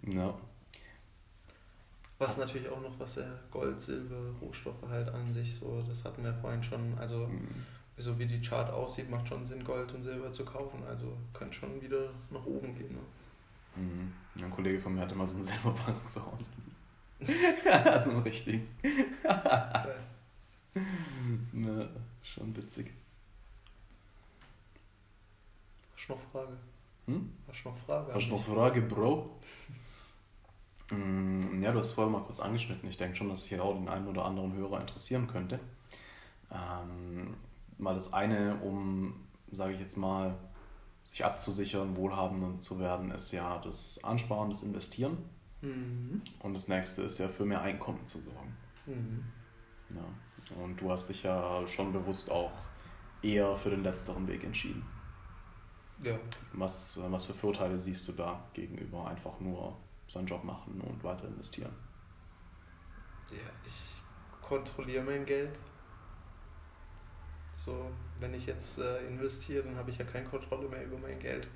ja. 0.01 0.33
Was 2.17 2.37
natürlich 2.37 2.67
auch 2.69 2.81
noch, 2.81 2.99
was 2.99 3.13
der 3.13 3.39
Gold, 3.51 3.79
Silber, 3.79 4.31
Rohstoffe 4.41 4.81
halt 4.89 5.09
an 5.09 5.31
sich 5.31 5.53
so, 5.53 5.83
das 5.87 6.03
hatten 6.03 6.23
wir 6.23 6.33
vorhin 6.33 6.63
schon, 6.63 6.97
also 6.97 7.27
mhm 7.27 7.63
so 7.97 8.17
wie 8.19 8.25
die 8.25 8.41
Chart 8.41 8.69
aussieht, 8.71 9.09
macht 9.09 9.27
schon 9.27 9.43
Sinn, 9.43 9.63
Gold 9.63 9.91
und 9.93 10.03
Silber 10.03 10.31
zu 10.31 10.45
kaufen. 10.45 10.83
Also 10.87 11.17
könnte 11.33 11.57
schon 11.57 11.81
wieder 11.81 12.11
nach 12.29 12.45
oben 12.45 12.75
gehen. 12.75 12.93
Ne? 12.93 13.01
Mhm. 13.75 14.13
Ein 14.43 14.51
Kollege 14.51 14.79
von 14.79 14.93
mir 14.93 15.01
hatte 15.01 15.15
mal 15.15 15.27
so 15.27 15.33
einen 15.35 15.43
Silberbank 15.43 16.07
zu 16.07 16.21
Hause. 16.25 16.51
ja, 17.65 18.01
so 18.01 18.11
einen 18.11 18.21
richtigen. 18.21 18.67
ne, 21.51 21.89
schon 22.21 22.55
witzig. 22.55 22.93
Hast 25.95 26.09
du 26.09 26.13
noch 26.13 26.21
Frage? 26.31 26.57
Hm? 27.07 27.33
Hast 27.47 27.63
du 27.63 27.69
noch 27.69 27.77
Frage? 27.77 28.13
Hast 28.13 28.27
du 28.27 28.31
noch 28.31 28.43
Frage, 28.43 28.81
Bro? 28.81 29.39
Mm, 30.91 31.63
ja, 31.63 31.71
du 31.71 31.79
hast 31.79 31.87
es 31.87 31.93
vorher 31.93 32.11
mal 32.11 32.23
kurz 32.23 32.39
angeschnitten. 32.39 32.87
Ich 32.89 32.97
denke 32.97 33.15
schon, 33.15 33.29
dass 33.29 33.45
hier 33.45 33.63
auch 33.63 33.73
den 33.73 33.89
einen 33.89 34.07
oder 34.07 34.25
anderen 34.25 34.53
Hörer 34.53 34.79
interessieren 34.79 35.27
könnte. 35.27 35.59
Ähm, 36.51 37.35
mal 37.77 37.93
das 37.93 38.13
eine, 38.13 38.55
um, 38.57 39.27
sage 39.51 39.73
ich 39.73 39.79
jetzt 39.79 39.97
mal, 39.97 40.37
sich 41.03 41.23
abzusichern, 41.23 41.95
wohlhabender 41.95 42.59
zu 42.59 42.79
werden, 42.79 43.11
ist 43.11 43.31
ja 43.31 43.59
das 43.59 44.03
Ansparen, 44.03 44.49
das 44.49 44.63
Investieren. 44.63 45.17
Mhm. 45.61 46.21
Und 46.39 46.53
das 46.53 46.67
nächste 46.67 47.03
ist 47.03 47.17
ja 47.17 47.27
für 47.27 47.45
mehr 47.45 47.61
Einkommen 47.61 48.05
zu 48.05 48.19
sorgen. 48.19 48.55
Mhm. 48.85 49.23
Ja. 49.89 50.61
Und 50.61 50.79
du 50.79 50.91
hast 50.91 51.09
dich 51.09 51.23
ja 51.23 51.65
schon 51.67 51.91
bewusst 51.93 52.29
auch 52.29 52.51
eher 53.21 53.55
für 53.55 53.69
den 53.69 53.83
letzteren 53.83 54.27
Weg 54.27 54.43
entschieden. 54.43 54.85
Ja. 56.03 56.17
Was, 56.53 56.99
was 57.09 57.25
für 57.25 57.33
Vorteile 57.33 57.79
siehst 57.79 58.07
du 58.07 58.11
da 58.11 58.43
gegenüber 58.53 59.07
einfach 59.07 59.39
nur 59.39 59.75
seinen 60.07 60.27
Job 60.27 60.43
machen 60.43 60.79
und 60.81 61.03
weiter 61.03 61.27
investieren? 61.27 61.73
Ja, 63.31 63.49
ich 63.65 64.41
kontrolliere 64.41 65.03
mein 65.03 65.25
Geld 65.25 65.57
so, 67.57 67.89
wenn 68.19 68.33
ich 68.33 68.45
jetzt 68.45 68.77
äh, 68.77 68.99
investiere, 69.07 69.63
dann 69.63 69.75
habe 69.75 69.89
ich 69.89 69.97
ja 69.97 70.05
keine 70.05 70.25
Kontrolle 70.25 70.69
mehr 70.69 70.85
über 70.85 70.97
mein 70.99 71.19
Geld. 71.19 71.47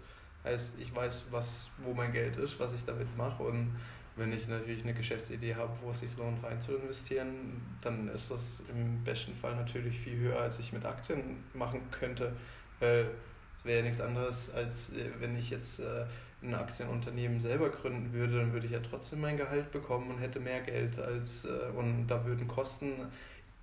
Heißt, 0.43 0.73
ich 0.79 0.93
weiß, 0.93 1.25
was, 1.29 1.69
wo 1.77 1.93
mein 1.93 2.11
Geld 2.11 2.35
ist, 2.37 2.59
was 2.59 2.73
ich 2.73 2.83
damit 2.83 3.15
mache 3.15 3.43
und 3.43 3.75
wenn 4.15 4.33
ich 4.33 4.47
natürlich 4.47 4.83
eine 4.83 4.93
Geschäftsidee 4.93 5.55
habe, 5.55 5.71
wo 5.81 5.91
es 5.91 5.99
sich 5.99 6.17
lohnt, 6.17 6.43
rein 6.43 6.59
zu 6.59 6.75
investieren, 6.75 7.61
dann 7.81 8.09
ist 8.09 8.31
das 8.31 8.63
im 8.69 9.03
besten 9.03 9.33
Fall 9.35 9.55
natürlich 9.55 9.99
viel 9.99 10.17
höher, 10.17 10.39
als 10.41 10.59
ich 10.59 10.73
mit 10.73 10.85
Aktien 10.85 11.43
machen 11.53 11.81
könnte. 11.91 12.33
Weil 12.79 13.11
es 13.57 13.65
wäre 13.65 13.77
ja 13.77 13.83
nichts 13.83 14.01
anderes, 14.01 14.51
als 14.53 14.89
äh, 14.89 15.09
wenn 15.19 15.37
ich 15.37 15.51
jetzt 15.51 15.79
äh, 15.79 16.05
ein 16.43 16.55
Aktienunternehmen 16.55 17.39
selber 17.39 17.69
gründen 17.69 18.11
würde, 18.11 18.37
dann 18.37 18.51
würde 18.51 18.65
ich 18.65 18.73
ja 18.73 18.79
trotzdem 18.79 19.21
mein 19.21 19.37
Gehalt 19.37 19.71
bekommen 19.71 20.09
und 20.09 20.17
hätte 20.17 20.39
mehr 20.39 20.61
Geld 20.61 20.99
als 20.99 21.45
äh, 21.45 21.69
und 21.77 22.07
da 22.07 22.25
würden 22.25 22.47
Kosten 22.47 22.93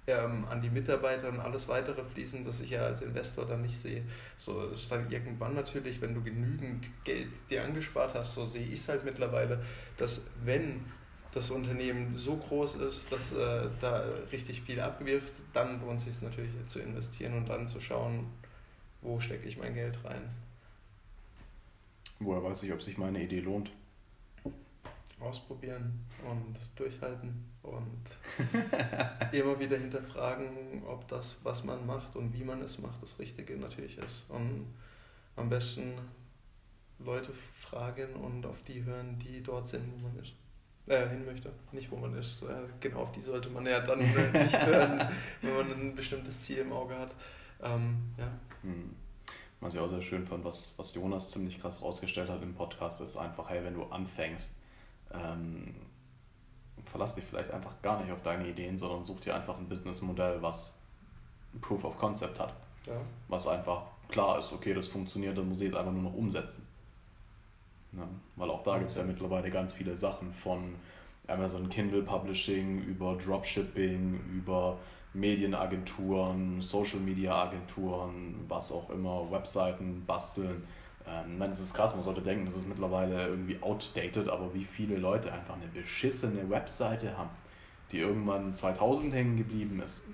ähm, 0.08 0.46
an 0.50 0.60
die 0.62 0.70
Mitarbeiter 0.70 1.28
und 1.28 1.38
alles 1.38 1.68
weitere 1.68 2.02
fließen, 2.02 2.44
das 2.44 2.60
ich 2.60 2.70
ja 2.70 2.80
als 2.80 3.02
Investor 3.02 3.44
dann 3.44 3.62
nicht 3.62 3.78
sehe. 3.78 4.02
So 4.36 4.62
ist 4.68 4.90
dann 4.90 5.10
irgendwann 5.10 5.54
natürlich, 5.54 6.00
wenn 6.00 6.14
du 6.14 6.22
genügend 6.22 6.88
Geld 7.04 7.30
dir 7.50 7.64
angespart 7.64 8.14
hast, 8.14 8.34
so 8.34 8.44
sehe 8.44 8.66
ich 8.66 8.80
es 8.80 8.88
halt 8.88 9.04
mittlerweile, 9.04 9.62
dass 9.96 10.22
wenn 10.44 10.84
das 11.32 11.50
Unternehmen 11.50 12.16
so 12.16 12.36
groß 12.36 12.76
ist, 12.76 13.12
dass 13.12 13.32
äh, 13.32 13.68
da 13.80 14.02
richtig 14.32 14.62
viel 14.62 14.80
abwirft, 14.80 15.34
dann 15.52 15.80
lohnt 15.80 15.98
es 15.98 16.06
sich 16.06 16.22
natürlich 16.22 16.50
zu 16.66 16.80
investieren 16.80 17.34
und 17.34 17.48
dann 17.48 17.68
zu 17.68 17.80
schauen, 17.80 18.26
wo 19.02 19.20
stecke 19.20 19.46
ich 19.46 19.58
mein 19.58 19.74
Geld 19.74 19.98
rein. 20.04 20.22
Woher 22.18 22.42
weiß 22.42 22.62
ich, 22.62 22.72
ob 22.72 22.82
sich 22.82 22.96
meine 22.98 23.22
Idee 23.22 23.40
lohnt? 23.40 23.70
Ausprobieren 25.20 26.04
und 26.28 26.56
durchhalten 26.76 27.44
und 27.62 28.04
immer 29.32 29.58
wieder 29.58 29.76
hinterfragen, 29.76 30.82
ob 30.86 31.08
das, 31.08 31.38
was 31.42 31.64
man 31.64 31.86
macht 31.86 32.16
und 32.16 32.32
wie 32.32 32.44
man 32.44 32.60
es 32.62 32.78
macht, 32.78 33.02
das 33.02 33.18
Richtige 33.18 33.56
natürlich 33.56 33.98
ist. 33.98 34.24
Und 34.28 34.66
am 35.36 35.48
besten 35.48 35.94
Leute 36.98 37.32
fragen 37.32 38.14
und 38.14 38.44
auf 38.46 38.62
die 38.64 38.84
hören, 38.84 39.18
die 39.18 39.42
dort 39.42 39.66
sind, 39.66 39.84
wo 39.92 40.08
man 40.08 40.18
ist. 40.18 40.32
Äh, 40.86 41.08
hin 41.10 41.24
möchte, 41.26 41.52
nicht 41.72 41.90
wo 41.90 41.96
man 41.96 42.16
ist. 42.16 42.42
Äh, 42.42 42.66
genau 42.80 43.00
auf 43.00 43.12
die 43.12 43.20
sollte 43.20 43.50
man 43.50 43.66
ja 43.66 43.80
dann 43.80 44.00
äh, 44.00 44.32
nicht 44.44 44.66
hören, 44.66 45.08
wenn 45.42 45.54
man 45.54 45.72
ein 45.72 45.94
bestimmtes 45.94 46.40
Ziel 46.40 46.58
im 46.58 46.72
Auge 46.72 46.96
hat. 46.96 47.14
Ähm, 47.62 48.14
ja. 48.16 48.30
Hm. 48.62 48.94
Was 49.60 49.74
ich 49.74 49.80
auch 49.80 49.88
sehr 49.88 50.02
schön 50.02 50.24
fand, 50.24 50.44
was, 50.44 50.78
was 50.78 50.94
Jonas 50.94 51.30
ziemlich 51.30 51.60
krass 51.60 51.82
rausgestellt 51.82 52.30
hat 52.30 52.42
im 52.42 52.54
Podcast, 52.54 53.00
ist 53.00 53.16
einfach, 53.16 53.50
hey, 53.50 53.64
wenn 53.64 53.74
du 53.74 53.84
anfängst, 53.84 54.57
ähm, 55.12 55.74
verlass 56.84 57.14
dich 57.14 57.24
vielleicht 57.24 57.50
einfach 57.50 57.80
gar 57.82 58.00
nicht 58.00 58.12
auf 58.12 58.22
deine 58.22 58.48
Ideen, 58.48 58.78
sondern 58.78 59.04
such 59.04 59.20
dir 59.20 59.34
einfach 59.34 59.58
ein 59.58 59.68
Businessmodell, 59.68 60.42
was 60.42 60.78
Proof 61.60 61.84
of 61.84 61.98
Concept 61.98 62.38
hat. 62.38 62.54
Ja. 62.86 62.94
Was 63.28 63.46
einfach 63.46 63.82
klar 64.08 64.38
ist, 64.38 64.52
okay, 64.52 64.74
das 64.74 64.88
funktioniert, 64.88 65.36
dann 65.36 65.48
muss 65.48 65.60
ich 65.60 65.66
jetzt 65.66 65.76
einfach 65.76 65.92
nur 65.92 66.02
noch 66.02 66.14
umsetzen. 66.14 66.66
Ja, 67.92 68.06
weil 68.36 68.50
auch 68.50 68.62
da 68.62 68.78
gibt 68.78 68.90
es 68.90 68.96
ja 68.96 69.02
mittlerweile 69.02 69.50
ganz 69.50 69.72
viele 69.72 69.96
Sachen 69.96 70.32
von 70.32 70.74
Amazon 71.26 71.68
Kindle 71.68 72.02
Publishing 72.02 72.82
über 72.82 73.16
Dropshipping, 73.16 74.20
über 74.34 74.78
Medienagenturen, 75.14 76.60
Social 76.60 77.00
Media 77.00 77.44
Agenturen, 77.44 78.44
was 78.48 78.72
auch 78.72 78.90
immer, 78.90 79.30
Webseiten 79.30 80.04
basteln. 80.06 80.64
Ähm, 81.08 81.32
ich 81.32 81.38
meine, 81.38 81.52
es 81.52 81.60
ist 81.60 81.74
krass, 81.74 81.94
man 81.94 82.02
sollte 82.04 82.22
denken, 82.22 82.44
das 82.44 82.56
ist 82.56 82.68
mittlerweile 82.68 83.28
irgendwie 83.28 83.60
outdated, 83.62 84.28
aber 84.28 84.52
wie 84.54 84.64
viele 84.64 84.96
Leute 84.96 85.32
einfach 85.32 85.54
eine 85.54 85.66
beschissene 85.68 86.48
Webseite 86.50 87.16
haben, 87.16 87.30
die 87.92 87.98
irgendwann 87.98 88.54
2000 88.54 89.12
hängen 89.14 89.36
geblieben 89.36 89.80
ist. 89.80 90.02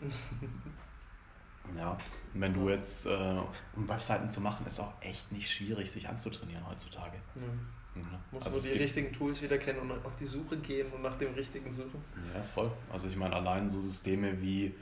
Ja, 1.79 1.93
und 1.93 2.01
wenn 2.35 2.53
du 2.53 2.69
jetzt, 2.69 3.07
äh, 3.07 3.41
um 3.75 3.89
Webseiten 3.89 4.29
zu 4.29 4.41
machen, 4.41 4.67
ist 4.67 4.79
auch 4.81 4.93
echt 5.01 5.33
nicht 5.33 5.51
schwierig, 5.51 5.91
sich 5.91 6.09
anzutrainieren 6.09 6.63
heutzutage. 6.69 7.17
Mhm. 7.35 8.03
Ja. 8.03 8.21
Muss 8.33 8.43
also 8.43 8.59
nur 8.59 8.77
die 8.77 8.83
richtigen 8.83 9.13
Tools 9.13 9.41
wieder 9.41 9.57
kennen 9.57 9.79
und 9.79 9.93
auf 10.05 10.15
die 10.17 10.27
Suche 10.27 10.57
gehen 10.59 10.93
und 10.93 11.03
nach 11.03 11.17
dem 11.17 11.33
richtigen 11.35 11.73
suchen. 11.73 12.05
Ja, 12.35 12.43
voll. 12.55 12.71
Also 12.93 13.09
ich 13.09 13.17
meine, 13.17 13.35
allein 13.35 13.69
so 13.69 13.81
Systeme 13.81 14.41
wie, 14.43 14.75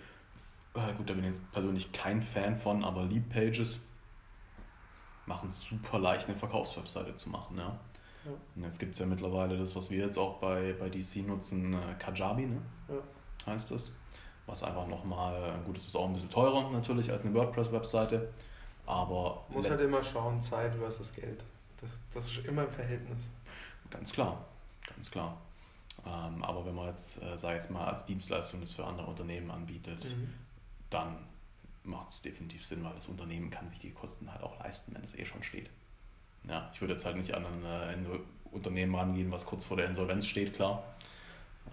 äh, 0.75 0.95
gut, 0.97 1.09
da 1.09 1.15
bin 1.15 1.25
ich 1.25 1.31
jetzt 1.31 1.53
persönlich 1.53 1.93
kein 1.93 2.23
Fan 2.23 2.57
von, 2.57 2.85
aber 2.85 3.05
Lead-Pages 3.05 3.87
machen 5.27 5.49
es 5.49 5.61
super 5.61 5.99
leicht, 5.99 6.29
eine 6.29 6.37
Verkaufswebseite 6.37 7.15
zu 7.15 7.31
machen. 7.31 7.57
Ja? 7.59 7.79
ja. 8.25 8.31
Und 8.57 8.63
jetzt 8.65 8.79
gibt 8.79 8.93
es 8.93 8.99
ja 8.99 9.07
mittlerweile 9.07 9.59
das, 9.59 9.75
was 9.77 9.91
wir 9.91 10.05
jetzt 10.05 10.19
auch 10.19 10.39
bei, 10.39 10.75
bei 10.79 10.89
DC 10.89 11.27
nutzen, 11.27 11.75
äh, 11.75 11.95
Kajabi, 11.99 12.47
ne? 12.47 12.63
Ja. 12.89 13.53
heißt 13.53 13.71
das. 13.71 13.97
Was 14.47 14.65
einfach 14.65 14.89
nochmal, 14.89 15.61
gut, 15.65 15.77
es 15.77 15.87
ist 15.87 15.97
auch 15.97 16.07
ein 16.07 16.15
bisschen 16.15 16.31
teurer 16.31 16.69
natürlich 16.71 17.11
als 17.13 17.25
eine 17.25 17.33
WordPress-Webseite, 17.33 18.29
aber... 18.87 19.45
Muss 19.51 19.71
halt 19.71 19.81
immer 19.81 20.03
schauen, 20.03 20.43
Zeit 20.43 20.75
versus 20.75 21.15
Geld. 21.15 21.45
Das, 21.81 21.91
das 22.13 22.25
ist 22.25 22.47
immer 22.47 22.65
im 22.65 22.71
Verhältnis. 22.71 23.29
Ganz 23.91 24.13
klar, 24.13 24.45
ganz 24.95 25.11
klar. 25.11 25.37
Ähm, 26.05 26.43
aber 26.43 26.67
wenn 26.67 26.75
man 26.75 26.89
jetzt, 26.89 27.23
äh, 27.23 27.39
sag 27.39 27.55
jetzt 27.55 27.71
mal, 27.71 27.87
als 27.87 28.05
Dienstleistung 28.05 28.61
das 28.61 28.73
für 28.73 28.85
andere 28.85 29.07
Unternehmen 29.07 29.51
anbietet, 29.51 30.05
mhm. 30.05 30.33
dann 30.91 31.17
macht 31.85 32.11
es 32.11 32.23
definitiv 32.23 32.65
Sinn, 32.65 32.85
weil 32.85 32.95
das 32.95 33.09
Unternehmen 33.09 33.51
kann 33.51 33.69
sich 33.71 33.79
die 33.79 33.91
Kosten 33.91 34.31
halt 34.33 34.43
auch 34.43 34.59
leisten, 34.61 34.95
wenn 34.95 35.05
es 35.05 35.17
eh 35.17 35.25
schon 35.25 35.43
steht. 35.43 35.71
Ja, 36.49 36.71
ich 36.75 36.81
würde 36.81 36.95
jetzt 36.95 37.05
halt 37.05 37.17
nicht 37.17 37.35
an 37.35 37.45
ein, 37.45 37.65
äh, 37.65 37.93
ein 37.93 38.07
Unternehmen 38.51 38.95
rangehen, 38.95 39.31
was 39.31 39.47
kurz 39.47 39.65
vor 39.65 39.77
der 39.77 39.87
Insolvenz 39.87 40.27
steht, 40.27 40.55
klar. 40.55 40.83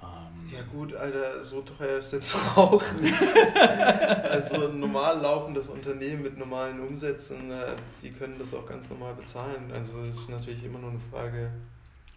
Ähm 0.01 0.49
ja 0.51 0.61
gut, 0.71 0.93
Alter, 0.93 1.41
so 1.43 1.61
teuer 1.61 1.97
ist 1.97 2.13
jetzt 2.13 2.35
auch 2.55 2.83
nicht. 2.93 3.21
also 3.21 4.69
ein 4.69 4.79
normal 4.79 5.19
laufendes 5.19 5.69
Unternehmen 5.69 6.23
mit 6.23 6.37
normalen 6.37 6.79
Umsätzen, 6.79 7.51
äh, 7.51 7.75
die 8.01 8.11
können 8.11 8.37
das 8.39 8.53
auch 8.53 8.65
ganz 8.65 8.89
normal 8.89 9.15
bezahlen. 9.15 9.71
Also 9.73 10.05
das 10.05 10.17
ist 10.17 10.29
natürlich 10.29 10.63
immer 10.63 10.79
nur 10.79 10.91
eine 10.91 10.99
Frage, 10.99 11.51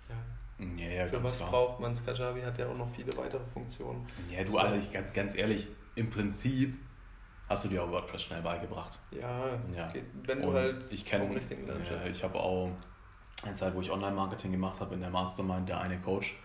ja, 0.09 0.67
ja, 0.77 0.91
ja 0.91 1.07
für 1.07 1.23
was 1.25 1.39
klar. 1.39 1.51
braucht 1.51 1.81
man 1.81 1.93
es? 1.93 2.05
Kajabi 2.05 2.43
hat 2.43 2.59
ja 2.59 2.69
auch 2.69 2.77
noch 2.77 2.91
viele 2.91 3.17
weitere 3.17 3.45
Funktionen. 3.53 4.07
Ja, 4.31 4.45
du, 4.45 4.59
Alter, 4.59 4.77
ich, 4.77 4.93
ganz, 4.93 5.13
ganz 5.13 5.35
ehrlich, 5.35 5.67
im 5.95 6.11
Prinzip 6.11 6.77
hast 7.53 7.65
du 7.65 7.69
dir 7.69 7.83
auch 7.83 7.91
WordPress 7.91 8.23
schnell 8.23 8.43
beigebracht. 8.43 8.99
Ja, 9.11 9.51
ja. 9.75 9.89
Geht, 9.93 10.05
wenn 10.25 10.43
du 10.43 10.49
Und 10.49 10.55
halt 10.55 10.93
ich 10.93 11.05
kenn, 11.05 11.23
vom 11.23 11.33
richtigen 11.33 11.67
lernst. 11.67 11.91
Ja, 11.91 12.05
ich 12.05 12.23
habe 12.25 12.39
auch 12.39 12.71
eine 13.45 13.55
Zeit, 13.55 13.75
wo 13.75 13.81
ich 13.81 13.91
Online-Marketing 13.91 14.53
gemacht 14.53 14.81
habe, 14.81 14.95
in 14.95 15.01
der 15.01 15.11
Mastermind, 15.11 15.69
der 15.69 15.81
eine 15.81 15.99
Coach, 16.01 16.37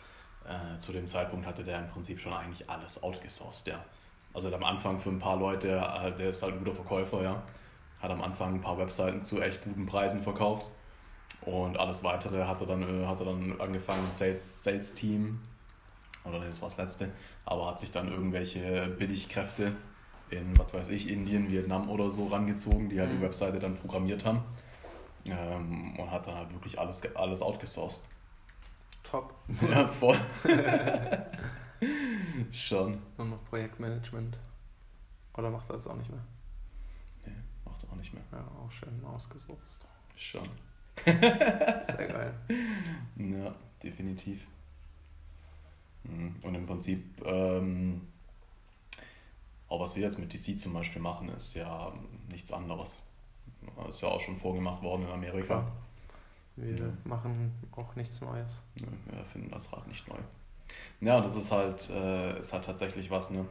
äh, 0.46 0.78
zu 0.78 0.92
dem 0.92 1.08
Zeitpunkt 1.08 1.46
hatte 1.46 1.64
der 1.64 1.80
im 1.80 1.88
Prinzip 1.90 2.20
schon 2.20 2.34
eigentlich 2.34 2.70
alles 2.70 3.02
outgesourced, 3.02 3.68
ja. 3.68 3.84
Also 4.34 4.54
am 4.54 4.64
Anfang 4.64 5.00
für 5.00 5.10
ein 5.10 5.20
paar 5.20 5.38
Leute, 5.38 5.70
äh, 5.70 6.12
der 6.12 6.30
ist 6.30 6.44
halt 6.44 6.54
ein 6.54 6.60
guter 6.60 6.76
Verkäufer, 6.76 7.24
ja. 7.24 7.44
Hat 8.02 8.12
am 8.12 8.22
Anfang 8.22 8.56
ein 8.56 8.62
paar 8.62 8.78
Webseiten 8.78 9.24
zu 9.24 9.42
echt 9.42 9.64
guten 9.64 9.86
Preisen 9.86 10.22
verkauft. 10.22 10.68
Und 11.42 11.78
alles 11.78 12.04
weitere 12.04 12.46
hat 12.46 12.62
er 12.62 12.68
dann, 12.68 12.84
äh, 12.84 13.06
hat 13.06 13.20
er 13.20 13.28
dann 13.28 13.60
angefangen, 13.60 14.08
Sales, 14.12 14.64
Sales 14.64 14.94
Team, 14.96 15.40
oder 16.24 16.40
das 16.40 16.62
war 16.62 16.70
das 16.70 16.78
letzte, 16.78 17.12
aber 17.46 17.68
hat 17.68 17.80
sich 17.80 17.92
dann 17.92 18.12
irgendwelche 18.12 18.88
Billigkräfte 18.98 19.76
in, 20.30 20.58
was 20.58 20.74
weiß 20.74 20.90
ich, 20.90 21.10
Indien, 21.10 21.50
Vietnam 21.50 21.90
oder 21.90 22.10
so 22.10 22.28
rangezogen, 22.28 22.90
die 22.90 23.00
halt 23.00 23.12
mhm. 23.12 23.18
die 23.18 23.22
Webseite 23.24 23.60
dann 23.60 23.78
programmiert 23.78 24.26
haben. 24.26 24.42
Ähm, 25.26 25.98
und 25.98 26.12
hat 26.12 26.28
dann 26.28 26.36
halt 26.36 26.54
wirklich 26.54 26.80
alles, 26.80 27.02
alles 27.16 27.42
outgesourced. 27.42 28.06
Top. 29.04 29.34
Ja, 29.70 29.88
voll. 29.88 30.20
Schon. 32.52 32.98
Nur 33.18 33.28
noch 33.28 33.46
Projektmanagement. 33.46 34.40
Oder 35.38 35.50
macht 35.50 35.70
er 35.70 35.76
das 35.76 35.88
auch 35.88 35.96
nicht 35.96 36.10
mehr? 36.10 36.24
Nee, 37.26 37.34
macht 37.66 37.84
er 37.84 37.92
auch 37.92 37.96
nicht 37.96 38.14
mehr. 38.14 38.24
Ja, 38.32 38.40
auch 38.40 38.72
schön 38.72 39.04
ausgesucht. 39.06 39.88
Schon. 40.16 40.50
Sehr 41.06 41.16
geil. 41.16 42.34
Ja, 43.18 43.54
definitiv. 43.84 44.46
Mhm. 46.04 46.36
Und 46.44 46.56
im 46.56 46.66
Prinzip, 46.66 47.04
ähm, 47.26 48.02
auch 49.70 49.80
was 49.80 49.96
wir 49.96 50.04
jetzt 50.04 50.20
mit 50.20 50.34
DC 50.34 50.60
zum 50.60 50.74
Beispiel 50.74 51.02
machen, 51.02 51.30
ist 51.30 51.54
ja 51.56 51.92
nichts 52.30 52.52
anderes. 52.52 53.04
Ist 53.88 54.02
ja 54.02 54.10
auch 54.10 54.22
schon 54.22 54.38
vorgemacht 54.38 54.82
worden 54.82 55.04
in 55.04 55.12
Amerika. 55.12 55.46
Klar. 55.46 55.72
Wir 56.58 56.76
ja. 56.76 56.86
machen 57.04 57.54
auch 57.76 57.96
nichts 57.96 58.20
Neues. 58.22 58.60
Ja, 58.76 58.88
wir 59.12 59.24
finden 59.26 59.52
das 59.52 59.72
Rad 59.72 59.88
nicht 59.88 60.08
neu. 60.08 60.18
Ja, 61.02 61.22
das 61.22 61.36
ist 61.36 61.52
halt, 61.52 61.90
äh, 61.90 62.40
ist 62.40 62.52
halt 62.52 62.66
tatsächlich 62.66 63.12
was, 63.12 63.30
ne? 63.30 63.46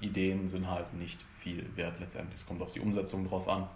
Ideen 0.00 0.46
sind 0.48 0.70
halt 0.70 0.94
nicht 0.94 1.20
viel 1.40 1.68
wert 1.76 1.98
letztendlich. 2.00 2.40
Es 2.40 2.46
kommt 2.46 2.62
auf 2.62 2.72
die 2.72 2.80
Umsetzung 2.80 3.26
drauf 3.26 3.48
an. 3.48 3.68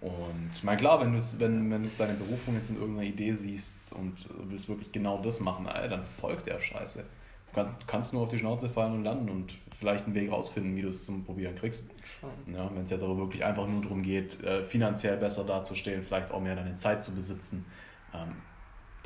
Und 0.00 0.50
ich 0.52 0.62
meine, 0.62 0.78
klar, 0.78 1.00
wenn 1.00 1.12
du 1.12 1.20
wenn, 1.38 1.70
wenn 1.70 1.90
deine 1.96 2.14
Berufung 2.14 2.54
jetzt 2.54 2.70
in 2.70 2.76
irgendeiner 2.76 3.08
Idee 3.08 3.32
siehst 3.32 3.92
und 3.92 4.28
willst 4.48 4.68
wirklich 4.68 4.92
genau 4.92 5.22
das 5.22 5.40
machen, 5.40 5.66
ey, 5.66 5.88
dann 5.88 6.04
folgt 6.04 6.46
der 6.46 6.60
Scheiße. 6.60 7.02
Du 7.02 7.54
kannst, 7.54 7.82
du 7.82 7.86
kannst 7.86 8.12
nur 8.12 8.22
auf 8.22 8.28
die 8.28 8.38
Schnauze 8.38 8.68
fallen 8.68 8.92
und 8.92 9.04
landen 9.04 9.30
und 9.30 9.56
vielleicht 9.78 10.06
einen 10.06 10.14
Weg 10.14 10.30
rausfinden, 10.30 10.74
wie 10.76 10.82
du 10.82 10.88
es 10.88 11.04
zum 11.04 11.24
Probieren 11.24 11.54
kriegst. 11.54 11.90
Ja, 12.52 12.70
wenn 12.74 12.82
es 12.82 12.90
jetzt 12.90 13.02
aber 13.02 13.16
wirklich 13.16 13.44
einfach 13.44 13.66
nur 13.66 13.82
darum 13.82 14.02
geht, 14.02 14.42
äh, 14.42 14.64
finanziell 14.64 15.16
besser 15.16 15.44
dazustehen, 15.44 16.02
vielleicht 16.02 16.30
auch 16.30 16.40
mehr 16.40 16.56
deine 16.56 16.76
Zeit 16.76 17.04
zu 17.04 17.14
besitzen, 17.14 17.66
ähm, 18.14 18.36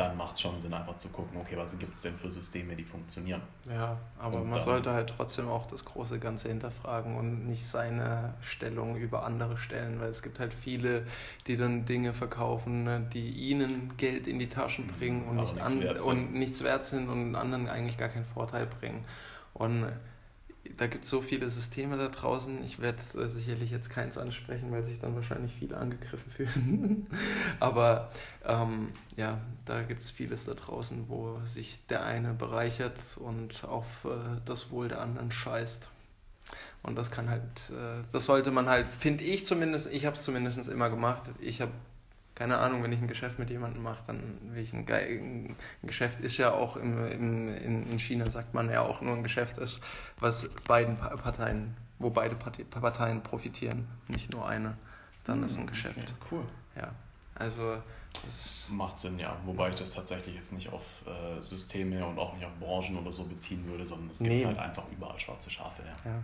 dann 0.00 0.16
macht 0.16 0.34
es 0.34 0.40
schon 0.40 0.58
Sinn, 0.62 0.72
einfach 0.72 0.96
zu 0.96 1.08
gucken, 1.08 1.38
okay, 1.38 1.56
was 1.58 1.78
gibt 1.78 1.92
es 1.92 2.00
denn 2.00 2.16
für 2.16 2.30
Systeme, 2.30 2.74
die 2.74 2.84
funktionieren. 2.84 3.42
Ja, 3.68 3.98
aber 4.18 4.40
und 4.40 4.48
man 4.48 4.62
sollte 4.62 4.92
halt 4.92 5.12
trotzdem 5.14 5.48
auch 5.48 5.66
das 5.66 5.84
große 5.84 6.18
Ganze 6.18 6.48
hinterfragen 6.48 7.16
und 7.16 7.46
nicht 7.46 7.66
seine 7.66 8.32
Stellung 8.40 8.96
über 8.96 9.24
andere 9.24 9.58
stellen, 9.58 10.00
weil 10.00 10.08
es 10.08 10.22
gibt 10.22 10.40
halt 10.40 10.54
viele, 10.54 11.06
die 11.46 11.58
dann 11.58 11.84
Dinge 11.84 12.14
verkaufen, 12.14 12.84
ne, 12.84 13.06
die 13.12 13.28
ihnen 13.28 13.94
Geld 13.98 14.26
in 14.26 14.38
die 14.38 14.48
Taschen 14.48 14.86
bringen 14.86 15.24
und, 15.28 15.36
nicht 15.36 15.54
nichts, 15.54 15.70
an, 15.70 15.80
wert 15.82 16.00
und 16.00 16.32
nichts 16.32 16.64
wert 16.64 16.86
sind 16.86 17.10
und 17.10 17.34
anderen 17.34 17.68
eigentlich 17.68 17.98
gar 17.98 18.08
keinen 18.08 18.24
Vorteil 18.24 18.66
bringen. 18.66 19.04
Und 19.52 19.86
da 20.76 20.86
gibt 20.86 21.04
es 21.04 21.10
so 21.10 21.22
viele 21.22 21.50
Systeme 21.50 21.96
da 21.96 22.08
draußen. 22.08 22.62
Ich 22.64 22.80
werde 22.80 22.98
äh, 23.18 23.28
sicherlich 23.28 23.70
jetzt 23.70 23.90
keins 23.90 24.18
ansprechen, 24.18 24.70
weil 24.70 24.84
sich 24.84 24.98
dann 24.98 25.14
wahrscheinlich 25.14 25.54
viele 25.54 25.76
angegriffen 25.76 26.30
fühlen. 26.36 27.06
Aber 27.60 28.10
ähm, 28.44 28.92
ja, 29.16 29.40
da 29.64 29.82
gibt 29.82 30.02
es 30.02 30.10
vieles 30.10 30.44
da 30.44 30.54
draußen, 30.54 31.08
wo 31.08 31.40
sich 31.44 31.86
der 31.88 32.04
eine 32.04 32.34
bereichert 32.34 32.98
und 33.18 33.64
auf 33.64 34.04
äh, 34.04 34.40
das 34.44 34.70
Wohl 34.70 34.88
der 34.88 35.00
anderen 35.00 35.32
scheißt. 35.32 35.88
Und 36.82 36.96
das 36.96 37.10
kann 37.10 37.28
halt, 37.28 37.70
äh, 37.70 38.02
das 38.12 38.24
sollte 38.24 38.50
man 38.50 38.68
halt, 38.68 38.88
finde 38.88 39.24
ich 39.24 39.46
zumindest, 39.46 39.90
ich 39.92 40.06
habe 40.06 40.16
es 40.16 40.22
zumindest 40.22 40.68
immer 40.68 40.90
gemacht. 40.90 41.24
Ich 41.40 41.60
habe 41.60 41.72
keine 42.40 42.56
Ahnung, 42.56 42.82
wenn 42.82 42.90
ich 42.90 43.02
ein 43.02 43.06
Geschäft 43.06 43.38
mit 43.38 43.50
jemandem 43.50 43.82
mache, 43.82 44.02
dann 44.06 44.38
will 44.44 44.62
ich 44.62 44.72
ein, 44.72 44.88
ein 44.88 45.56
Geschäft 45.82 46.20
ist 46.20 46.38
ja 46.38 46.54
auch 46.54 46.76
im, 46.76 47.06
im, 47.06 47.54
in, 47.54 47.90
in 47.90 47.98
China, 47.98 48.30
sagt 48.30 48.54
man 48.54 48.70
ja 48.70 48.80
auch 48.80 49.02
nur 49.02 49.14
ein 49.14 49.22
Geschäft 49.22 49.58
ist, 49.58 49.82
was 50.20 50.48
beiden 50.66 50.96
Parteien, 50.96 51.76
wo 51.98 52.08
beide 52.08 52.34
Parteien 52.36 53.22
profitieren, 53.22 53.86
nicht 54.08 54.32
nur 54.32 54.48
eine, 54.48 54.78
dann 55.24 55.42
ist 55.42 55.58
ein 55.58 55.66
Geschäft. 55.66 55.98
Okay, 55.98 56.14
cool. 56.30 56.44
Ja, 56.76 56.94
also 57.34 57.76
das 58.24 58.68
macht 58.70 58.96
Sinn, 58.96 59.18
ja. 59.18 59.36
Wobei 59.44 59.68
ich 59.68 59.76
das 59.76 59.92
tatsächlich 59.92 60.34
jetzt 60.36 60.54
nicht 60.54 60.72
auf 60.72 60.86
äh, 61.06 61.42
Systeme 61.42 62.06
und 62.06 62.18
auch 62.18 62.32
nicht 62.32 62.46
auf 62.46 62.58
Branchen 62.58 62.96
oder 62.96 63.12
so 63.12 63.24
beziehen 63.24 63.66
würde, 63.66 63.86
sondern 63.86 64.08
es 64.08 64.18
gibt 64.18 64.30
nee. 64.30 64.46
halt 64.46 64.58
einfach 64.58 64.84
überall 64.90 65.20
schwarze 65.20 65.50
Schafe. 65.50 65.82
Ja. 65.82 66.12
ja. 66.12 66.18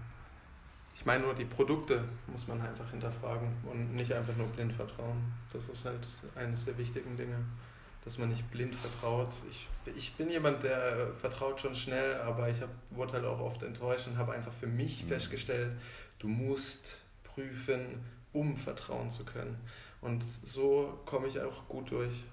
Ich 0.97 1.05
meine 1.05 1.24
nur, 1.24 1.34
die 1.34 1.44
Produkte 1.44 2.03
muss 2.26 2.49
man 2.49 2.61
einfach 2.62 2.90
hinterfragen 2.90 3.49
und 3.70 3.94
nicht 3.94 4.12
einfach 4.12 4.34
nur 4.34 4.47
blind 4.47 4.72
vertrauen. 4.72 5.32
Das 5.53 5.68
ist 5.68 5.84
halt 5.84 6.07
eines 6.34 6.64
der 6.64 6.78
wichtigen 6.78 7.16
Dinge, 7.18 7.36
dass 8.03 8.18
man 8.18 8.30
nicht 8.30 8.51
blind 8.51 8.74
vertraut. 8.74 9.28
Ich, 9.51 9.68
ich 9.94 10.14
bin 10.14 10.30
jemand, 10.30 10.62
der 10.62 11.12
vertraut 11.12 11.61
schon 11.61 11.74
schnell, 11.74 12.16
aber 12.22 12.49
ich 12.49 12.62
hab, 12.62 12.70
wurde 12.90 13.12
halt 13.12 13.26
auch 13.26 13.40
oft 13.40 13.62
enttäuscht 13.62 14.07
und 14.07 14.16
habe 14.16 14.32
einfach 14.32 14.53
für 14.53 14.66
mich 14.66 15.05
mhm. 15.05 15.09
festgestellt, 15.09 15.72
du 16.18 16.28
musst 16.28 17.03
prüfen, 17.24 18.03
um 18.32 18.57
vertrauen 18.57 19.11
zu 19.11 19.26
können. 19.26 19.61
Und 20.01 20.22
so 20.22 20.99
komme 21.05 21.26
ich 21.26 21.38
auch 21.38 21.68
gut 21.68 21.90
durch. 21.90 22.24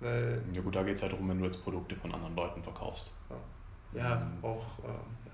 Weil 0.00 0.42
ja 0.54 0.62
gut, 0.62 0.74
da 0.74 0.82
geht 0.82 0.96
es 0.96 1.02
halt 1.02 1.12
darum, 1.12 1.28
wenn 1.28 1.38
du 1.38 1.44
jetzt 1.44 1.62
Produkte 1.62 1.94
von 1.94 2.14
anderen 2.14 2.34
Leuten 2.34 2.62
verkaufst. 2.62 3.12
Ja, 3.92 4.00
ja 4.00 4.20
ähm, 4.22 4.38
auch. 4.42 4.64
Äh, 4.78 5.27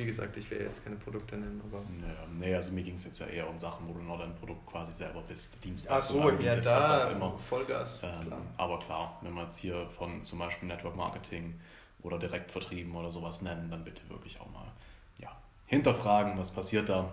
wie 0.00 0.06
gesagt, 0.06 0.34
ich 0.38 0.50
will 0.50 0.62
jetzt 0.62 0.82
keine 0.82 0.96
Produkte 0.96 1.36
nennen, 1.36 1.60
aber. 1.70 1.82
Naja, 2.00 2.26
nee, 2.38 2.54
also 2.54 2.72
mir 2.72 2.82
ging 2.82 2.96
es 2.96 3.04
jetzt 3.04 3.18
ja 3.20 3.26
eher 3.26 3.48
um 3.48 3.58
Sachen, 3.58 3.86
wo 3.86 3.92
du 3.92 4.00
noch 4.00 4.18
dein 4.18 4.34
Produkt 4.34 4.66
quasi 4.66 4.92
selber 4.92 5.22
bist. 5.28 5.54
Ach 5.58 5.62
Dienstleistung 5.62 6.22
so, 6.22 6.30
ja, 6.42 6.56
da 6.56 7.10
immer. 7.10 7.36
Vollgas. 7.38 8.00
Ähm, 8.02 8.20
klar. 8.26 8.40
aber 8.56 8.78
klar, 8.78 9.18
wenn 9.20 9.34
wir 9.34 9.42
jetzt 9.44 9.58
hier 9.58 9.86
von 9.98 10.24
zum 10.24 10.38
Beispiel 10.38 10.66
Network 10.68 10.96
Marketing 10.96 11.60
oder 12.02 12.18
Direktvertrieben 12.18 12.94
oder 12.96 13.10
sowas 13.12 13.42
nennen, 13.42 13.70
dann 13.70 13.84
bitte 13.84 14.00
wirklich 14.08 14.40
auch 14.40 14.50
mal 14.50 14.72
ja, 15.18 15.30
hinterfragen, 15.66 16.38
was 16.38 16.50
passiert 16.50 16.88
da. 16.88 17.12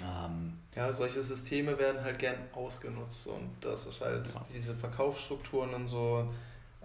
Ähm, 0.00 0.58
Ja, 0.74 0.90
solche 0.92 1.22
Systeme 1.22 1.78
werden 1.78 2.02
halt 2.02 2.18
gern 2.18 2.36
ausgenutzt 2.54 3.26
und 3.26 3.50
das 3.60 3.86
ist 3.86 4.00
halt 4.00 4.26
Ja. 4.34 4.42
diese 4.54 4.74
Verkaufsstrukturen 4.74 5.74
und 5.74 5.86
so, 5.86 6.32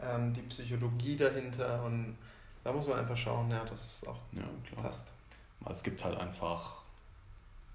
ähm, 0.01 0.33
die 0.33 0.41
Psychologie 0.41 1.15
dahinter 1.15 1.83
und 1.85 2.17
da 2.65 2.73
muss 2.73 2.87
man 2.87 2.97
einfach 2.99 3.15
schauen, 3.15 3.49
ja, 3.51 3.63
dass 3.63 3.85
es 3.85 4.07
auch 4.07 4.17
ja, 4.33 4.43
passt. 4.81 5.05
Es 5.69 5.83
gibt 5.83 6.03
halt 6.03 6.17
einfach 6.17 6.81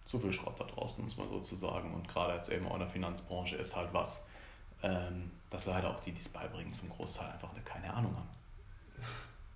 zu 0.05 0.19
viel 0.19 0.33
Schrott 0.33 0.59
da 0.59 0.65
draußen, 0.65 1.03
muss 1.03 1.17
man 1.17 1.29
sozusagen. 1.29 1.95
Und 1.95 2.09
gerade 2.09 2.35
jetzt 2.35 2.51
eben 2.51 2.67
auch 2.67 2.75
in 2.75 2.81
der 2.81 2.89
Finanzbranche 2.89 3.57
ist 3.57 3.75
halt 3.77 3.89
was, 3.95 4.25
ähm, 4.83 5.31
dass 5.51 5.65
leider 5.67 5.91
auch 5.91 6.01
die, 6.01 6.11
die 6.13 6.21
es 6.21 6.29
beibringen, 6.29 6.73
zum 6.73 6.91
Großteil 6.91 7.31
einfach 7.31 7.51
keine 7.65 7.93
Ahnung 7.95 8.15
haben. 8.15 8.29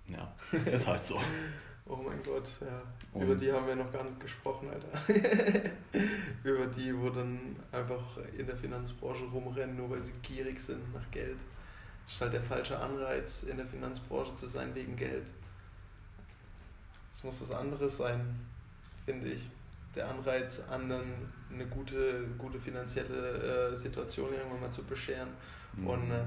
Ja, 0.07 0.31
ist 0.71 0.87
halt 0.87 1.03
so. 1.03 1.19
Oh 1.87 1.97
mein 1.97 2.21
Gott, 2.23 2.47
ja. 2.61 2.81
Und- 3.13 3.21
Über 3.21 3.35
die 3.35 3.51
haben 3.51 3.67
wir 3.67 3.75
noch 3.75 3.91
gar 3.91 4.03
nicht 4.03 4.19
gesprochen, 4.19 4.69
Alter. 4.69 5.13
Über 6.43 6.65
die, 6.67 6.99
wo 6.99 7.09
dann 7.11 7.55
einfach 7.71 8.01
in 8.35 8.47
der 8.47 8.55
Finanzbranche 8.57 9.23
rumrennen, 9.25 9.75
nur 9.77 9.91
weil 9.91 10.03
sie 10.03 10.13
gierig 10.23 10.59
sind 10.59 10.93
nach 10.95 11.11
Geld. 11.11 11.37
Das 12.05 12.13
ist 12.15 12.21
halt 12.21 12.33
der 12.33 12.41
falsche 12.43 12.77
Anreiz, 12.77 13.43
in 13.43 13.57
der 13.57 13.65
Finanzbranche 13.65 14.35
zu 14.35 14.47
sein 14.47 14.73
wegen 14.75 14.95
Geld. 14.95 15.25
Es 17.13 17.23
muss 17.23 17.41
was 17.41 17.51
anderes 17.51 17.97
sein, 17.97 18.39
finde 19.05 19.29
ich. 19.29 19.41
Der 19.95 20.09
Anreiz, 20.09 20.61
anderen 20.69 21.13
eine 21.53 21.65
gute, 21.67 22.25
gute 22.37 22.59
finanzielle 22.59 23.71
äh, 23.71 23.75
Situation 23.75 24.33
irgendwann 24.33 24.59
mal 24.61 24.69
zu 24.71 24.83
bescheren. 24.83 25.29
Und 25.85 26.11
äh, 26.11 26.19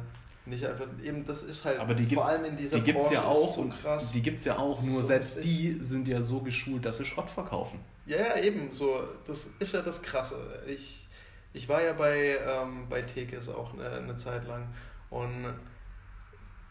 nicht 0.46 0.66
einfach, 0.66 0.86
eben 1.04 1.26
das 1.26 1.42
ist 1.42 1.64
halt 1.64 1.76
Mhm. 1.76 1.82
Aber 1.82 1.94
die 1.94 2.02
vor 2.04 2.08
gibt's- 2.10 2.26
allem 2.26 2.44
in 2.46 2.56
dieser 2.56 2.78
die 2.78 2.84
gibt 2.84 2.98
es 2.98 3.04
Branche 3.08 3.14
ja 3.20 3.24
auch, 3.28 3.54
so 3.56 3.68
krass. 3.68 4.12
die 4.12 4.22
gibt's 4.22 4.44
ja 4.44 4.56
auch, 4.58 4.82
nur 4.82 5.00
So 5.02 5.06
selbst 5.06 5.44
die 5.44 5.78
sind 5.82 6.08
ja 6.08 6.20
so 6.22 6.40
geschult, 6.40 6.84
dass 6.86 6.96
sie 6.98 7.04
Schrott 7.04 7.30
verkaufen. 7.30 7.78
Ja, 8.06 8.16
ja, 8.18 8.38
eben, 8.38 8.72
so, 8.72 9.02
das 9.26 9.50
ist 9.58 9.74
ja 9.74 9.82
das 9.82 10.00
Krasse. 10.00 10.36
Ich, 10.66 11.06
ich 11.52 11.68
war 11.68 11.82
ja 11.82 11.92
bei, 11.92 12.38
ähm, 12.46 12.86
bei 12.88 13.02
Tekes 13.02 13.50
auch 13.50 13.74
eine, 13.74 13.90
eine 13.90 14.16
Zeit 14.16 14.46
lang 14.46 14.66
und 15.10 15.54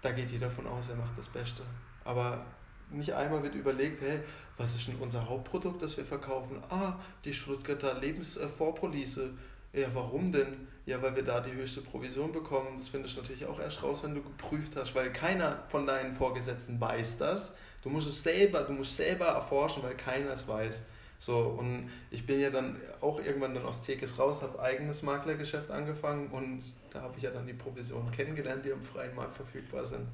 da 0.01 0.11
geht 0.11 0.31
jeder 0.31 0.49
von 0.49 0.67
aus, 0.67 0.89
er 0.89 0.95
macht 0.95 1.17
das 1.17 1.27
Beste. 1.27 1.63
Aber 2.03 2.45
nicht 2.91 3.13
einmal 3.13 3.43
wird 3.43 3.55
überlegt, 3.55 4.01
hey, 4.01 4.19
was 4.57 4.75
ist 4.75 4.87
denn 4.87 4.95
unser 4.95 5.27
Hauptprodukt, 5.27 5.81
das 5.81 5.97
wir 5.97 6.05
verkaufen? 6.05 6.61
Ah, 6.69 6.93
die 7.25 7.33
Stuttgarter 7.33 7.99
Lebensvorpolice. 7.99 9.33
Ja, 9.73 9.89
warum 9.93 10.31
denn? 10.31 10.67
Ja, 10.85 11.01
weil 11.01 11.15
wir 11.15 11.23
da 11.23 11.41
die 11.41 11.51
höchste 11.51 11.81
Provision 11.81 12.31
bekommen. 12.31 12.77
Das 12.77 12.89
findest 12.89 13.17
du 13.17 13.21
natürlich 13.21 13.45
auch 13.45 13.59
erst 13.59 13.83
raus, 13.83 14.03
wenn 14.03 14.15
du 14.15 14.23
geprüft 14.23 14.75
hast, 14.77 14.95
weil 14.95 15.11
keiner 15.11 15.63
von 15.67 15.85
deinen 15.85 16.15
Vorgesetzten 16.15 16.79
weiß 16.79 17.17
das. 17.17 17.53
Du 17.81 17.89
musst 17.89 18.07
es 18.07 18.23
selber, 18.23 18.61
du 18.61 18.73
musst 18.73 18.95
selber 18.95 19.25
erforschen, 19.25 19.83
weil 19.83 19.95
keiner 19.95 20.31
es 20.31 20.47
weiß. 20.47 20.83
So, 21.19 21.37
und 21.39 21.89
ich 22.11 22.25
bin 22.25 22.39
ja 22.39 22.49
dann 22.49 22.79
auch 23.01 23.19
irgendwann 23.19 23.53
dann 23.53 23.65
aus 23.65 23.81
Tekes 23.81 24.19
raus, 24.19 24.41
habe 24.41 24.59
eigenes 24.61 25.01
Maklergeschäft 25.01 25.71
angefangen 25.71 26.27
und 26.27 26.63
da 26.91 27.01
habe 27.01 27.15
ich 27.17 27.23
ja 27.23 27.31
dann 27.31 27.47
die 27.47 27.53
Provisionen 27.53 28.11
kennengelernt, 28.11 28.63
die 28.65 28.71
am 28.71 28.83
freien 28.83 29.15
Markt 29.15 29.35
verfügbar 29.35 29.83
sind. 29.83 30.07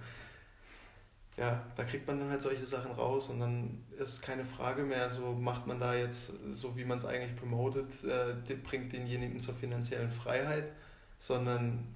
Ja, 1.35 1.65
da 1.75 1.83
kriegt 1.83 2.07
man 2.07 2.19
dann 2.19 2.29
halt 2.29 2.43
solche 2.43 2.65
Sachen 2.65 2.91
raus 2.91 3.29
und 3.29 3.39
dann 3.39 3.83
ist 3.97 4.21
keine 4.21 4.45
Frage 4.45 4.83
mehr, 4.83 5.09
so 5.09 5.33
macht 5.33 5.65
man 5.65 5.79
da 5.79 5.95
jetzt, 5.95 6.31
so 6.51 6.77
wie 6.77 6.85
man 6.85 6.99
es 6.99 7.05
eigentlich 7.05 7.35
promotet, 7.35 8.03
äh, 8.03 8.53
bringt 8.55 8.93
denjenigen 8.93 9.39
zur 9.39 9.55
finanziellen 9.55 10.11
Freiheit, 10.11 10.71
sondern 11.17 11.87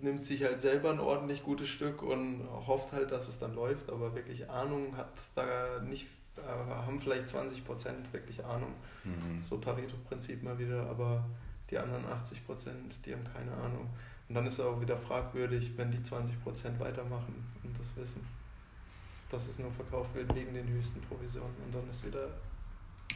nimmt 0.00 0.24
sich 0.24 0.44
halt 0.44 0.60
selber 0.60 0.90
ein 0.90 1.00
ordentlich 1.00 1.42
gutes 1.42 1.68
Stück 1.68 2.02
und 2.02 2.48
hofft 2.66 2.92
halt, 2.92 3.10
dass 3.10 3.26
es 3.26 3.40
dann 3.40 3.54
läuft, 3.54 3.90
aber 3.90 4.14
wirklich 4.14 4.48
Ahnung 4.48 4.96
hat 4.96 5.08
da 5.34 5.80
nicht, 5.80 6.06
äh, 6.46 6.70
haben 6.70 7.00
vielleicht 7.00 7.28
20% 7.28 7.52
wirklich 8.12 8.44
Ahnung. 8.44 8.74
Mhm. 9.04 9.42
So 9.42 9.58
Pareto-Prinzip 9.58 10.42
mal 10.42 10.58
wieder, 10.58 10.88
aber 10.88 11.24
die 11.70 11.78
anderen 11.78 12.06
80 12.06 12.46
Prozent, 12.46 13.06
die 13.06 13.12
haben 13.12 13.24
keine 13.24 13.52
Ahnung. 13.52 13.88
Und 14.28 14.34
dann 14.34 14.46
ist 14.46 14.58
es 14.58 14.60
auch 14.60 14.80
wieder 14.80 14.96
fragwürdig, 14.96 15.72
wenn 15.76 15.90
die 15.90 16.02
20 16.02 16.42
Prozent 16.42 16.78
weitermachen 16.80 17.34
und 17.62 17.78
das 17.78 17.96
wissen, 17.96 18.26
dass 19.30 19.48
es 19.48 19.58
nur 19.58 19.72
verkauft 19.72 20.14
wird 20.14 20.34
wegen 20.34 20.54
den 20.54 20.68
höchsten 20.68 21.00
Provisionen. 21.02 21.54
Und 21.64 21.74
dann 21.74 21.88
ist 21.88 22.04
wieder, 22.04 22.28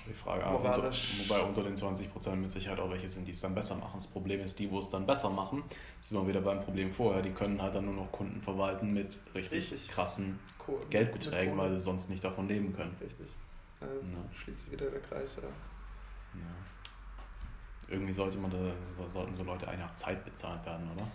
Die 0.07 0.15
Frage, 0.15 0.45
unter, 0.45 0.59
Moralisch- 0.79 1.29
wobei 1.29 1.41
unter 1.43 1.63
den 1.63 1.77
20% 1.77 2.35
mit 2.37 2.51
Sicherheit 2.51 2.81
auch 2.81 2.91
welche 2.91 3.09
sind, 3.09 3.27
die 3.27 3.31
es 3.33 3.41
dann 3.41 3.55
besser 3.55 3.77
machen. 3.77 3.93
Das 3.95 4.07
Problem 4.09 4.41
ist, 4.41 4.59
die, 4.59 4.71
wo 4.71 4.79
es 4.81 4.91
dann 4.91 5.07
besser 5.07 5.31
machen, 5.31 5.63
sind 6.01 6.19
wir 6.19 6.27
wieder 6.27 6.41
beim 6.41 6.61
Problem 6.61 6.91
vorher, 6.93 7.23
die 7.23 7.31
können 7.31 7.61
halt 7.63 7.75
dann 7.75 7.85
nur 7.85 7.95
noch 7.95 8.11
Kunden 8.11 8.41
verwalten 8.43 8.93
mit 8.93 9.19
richtig, 9.35 9.53
Richtig. 9.73 9.89
krassen 9.89 10.39
Co- 10.59 10.81
Geldbeträgen, 10.91 11.57
weil 11.57 11.73
sie 11.75 11.81
sonst 11.81 12.09
nicht 12.11 12.25
davon 12.25 12.49
leben 12.49 12.73
können. 12.75 12.97
Richtig. 13.01 13.29
Äh, 13.81 13.85
Ja. 13.85 14.35
Schließt 14.35 14.61
sich 14.61 14.73
wieder 14.73 14.91
der 14.91 15.01
Kreis, 15.01 15.37
ja. 15.37 15.43
Ja. 15.43 16.45
Irgendwie 17.89 18.13
sollte 18.13 18.39
man 18.39 18.51
da, 18.51 18.59
so, 18.91 19.07
sollten 19.09 19.35
so 19.35 19.43
Leute 19.45 19.69
eigentlich 19.69 19.81
nach 19.81 19.95
Zeit 19.95 20.25
bezahlt 20.25 20.65
werden, 20.65 20.91
oder? 20.97 21.07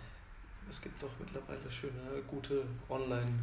Es 0.70 0.80
gibt 0.80 1.02
doch 1.02 1.10
mittlerweile 1.18 1.70
schöne, 1.70 2.22
gute 2.26 2.64
Online- 2.88 3.38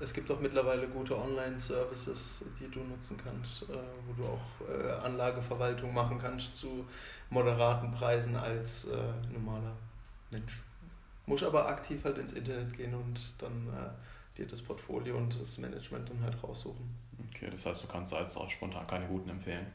es 0.00 0.12
gibt 0.12 0.28
doch 0.28 0.40
mittlerweile 0.40 0.88
gute 0.88 1.16
Online-Services, 1.16 2.44
die 2.58 2.68
du 2.70 2.80
nutzen 2.80 3.16
kannst, 3.22 3.62
äh, 3.62 3.78
wo 4.06 4.12
du 4.14 4.24
auch 4.28 4.68
äh, 4.68 4.90
Anlageverwaltung 5.06 5.94
machen 5.94 6.18
kannst 6.18 6.56
zu 6.56 6.86
moderaten 7.30 7.92
Preisen 7.92 8.36
als 8.36 8.86
äh, 8.86 8.96
normaler 9.32 9.76
Mensch. 10.30 10.62
Muss 11.26 11.42
aber 11.42 11.68
aktiv 11.68 12.04
halt 12.04 12.18
ins 12.18 12.32
Internet 12.32 12.76
gehen 12.76 12.94
und 12.94 13.32
dann 13.38 13.66
dir 14.36 14.46
das 14.46 14.60
Portfolio 14.60 15.16
und 15.16 15.40
das 15.40 15.56
Management 15.56 16.10
dann 16.10 16.20
halt 16.22 16.42
raussuchen. 16.42 16.94
Okay, 17.30 17.48
das 17.50 17.64
heißt, 17.64 17.82
du 17.82 17.86
kannst 17.86 18.12
als 18.12 18.36
auch 18.36 18.50
spontan 18.50 18.86
keine 18.86 19.06
guten 19.06 19.30
empfehlen. 19.30 19.66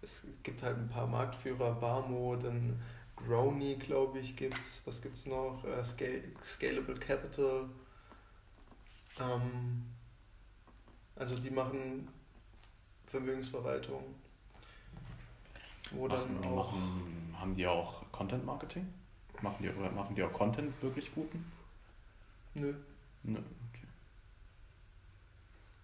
Es 0.00 0.22
gibt 0.44 0.62
halt 0.62 0.76
ein 0.76 0.88
paar 0.88 1.08
Marktführer, 1.08 1.72
Barmo, 1.72 2.36
dann 2.36 2.80
Grony, 3.16 3.74
glaube 3.74 4.20
ich, 4.20 4.36
gibt's. 4.36 4.80
Was 4.84 5.02
gibt's 5.02 5.26
noch? 5.26 5.64
Scalable 5.82 6.94
Capital. 6.94 7.68
Ähm, 9.20 9.84
also 11.14 11.38
die 11.38 11.50
machen 11.50 12.08
Vermögensverwaltung. 13.06 14.02
Wo 15.92 16.08
dann 16.08 16.34
Machen, 16.34 16.46
auch. 16.46 16.72
machen, 16.72 17.36
haben 17.38 17.54
die 17.54 17.66
auch 17.66 18.10
Content 18.12 18.44
Marketing? 18.44 18.92
Machen 19.42 19.62
die, 19.62 19.70
oder 19.70 19.90
machen 19.90 20.14
die 20.14 20.22
auch 20.22 20.32
Content 20.32 20.82
wirklich 20.82 21.14
guten? 21.14 21.44
Nö, 22.54 22.74
Ne, 23.22 23.38
okay. 23.38 23.86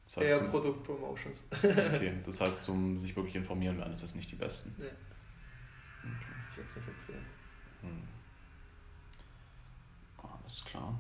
Das 0.05 0.17
heißt, 0.17 0.27
eher 0.27 0.39
zum, 0.39 0.51
Produktpromotions. 0.51 1.45
okay, 1.53 2.19
das 2.25 2.41
heißt, 2.41 2.63
zum 2.63 2.99
sich 2.99 3.15
wirklich 3.17 3.37
informieren 3.37 3.79
werden, 3.79 3.93
ist 3.93 4.03
das 4.03 4.15
nicht 4.15 4.31
die 4.31 4.37
besten. 4.37 4.75
Nee. 4.79 4.87
Okay. 4.87 6.33
Ich 6.51 6.57
jetzt 6.57 6.77
nicht 6.77 6.89
empfehlen. 6.89 7.27
Hm. 7.83 8.03
Alles 10.23 10.65
klar. 10.65 10.99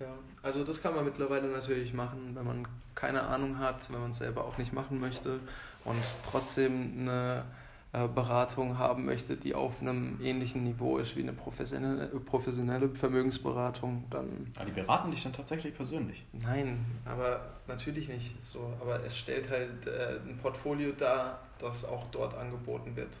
Ja, 0.00 0.06
also 0.42 0.64
das 0.64 0.80
kann 0.82 0.94
man 0.94 1.04
mittlerweile 1.04 1.48
natürlich 1.48 1.92
machen, 1.92 2.32
wenn 2.34 2.44
man 2.46 2.66
keine 2.94 3.22
Ahnung 3.22 3.58
hat, 3.58 3.92
wenn 3.92 4.00
man 4.00 4.10
es 4.12 4.18
selber 4.18 4.44
auch 4.44 4.56
nicht 4.58 4.72
machen 4.72 4.98
möchte 4.98 5.38
und 5.84 6.02
trotzdem 6.30 6.92
eine 7.00 7.44
äh, 7.92 8.08
Beratung 8.08 8.78
haben 8.78 9.04
möchte, 9.04 9.36
die 9.36 9.54
auf 9.54 9.80
einem 9.80 10.18
ähnlichen 10.22 10.64
Niveau 10.64 10.98
ist 10.98 11.16
wie 11.16 11.22
eine 11.22 11.32
professionelle, 11.34 12.06
professionelle 12.20 12.88
Vermögensberatung, 12.88 14.04
dann 14.10 14.52
Ah, 14.56 14.64
die 14.64 14.72
beraten 14.72 15.10
dich 15.10 15.22
dann 15.22 15.32
tatsächlich 15.32 15.74
persönlich. 15.74 16.24
nein, 16.32 16.84
aber 17.04 17.40
natürlich 17.66 18.08
nicht 18.08 18.42
so. 18.44 18.72
Aber 18.80 19.04
es 19.04 19.16
stellt 19.18 19.50
halt 19.50 19.86
äh, 19.86 20.18
ein 20.26 20.38
Portfolio 20.38 20.92
dar, 20.92 21.40
das 21.58 21.84
auch 21.84 22.06
dort 22.10 22.34
angeboten 22.34 22.96
wird. 22.96 23.18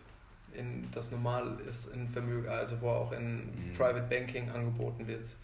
In, 0.54 0.88
das 0.92 1.10
normal 1.12 1.58
ist 1.68 1.86
in 1.92 2.08
Vermögen, 2.08 2.48
also 2.48 2.80
wo 2.80 2.88
auch 2.88 3.12
in 3.12 3.36
Mhm. 3.46 3.74
Private 3.76 4.06
Banking 4.08 4.50
angeboten 4.50 5.06
wird. 5.06 5.34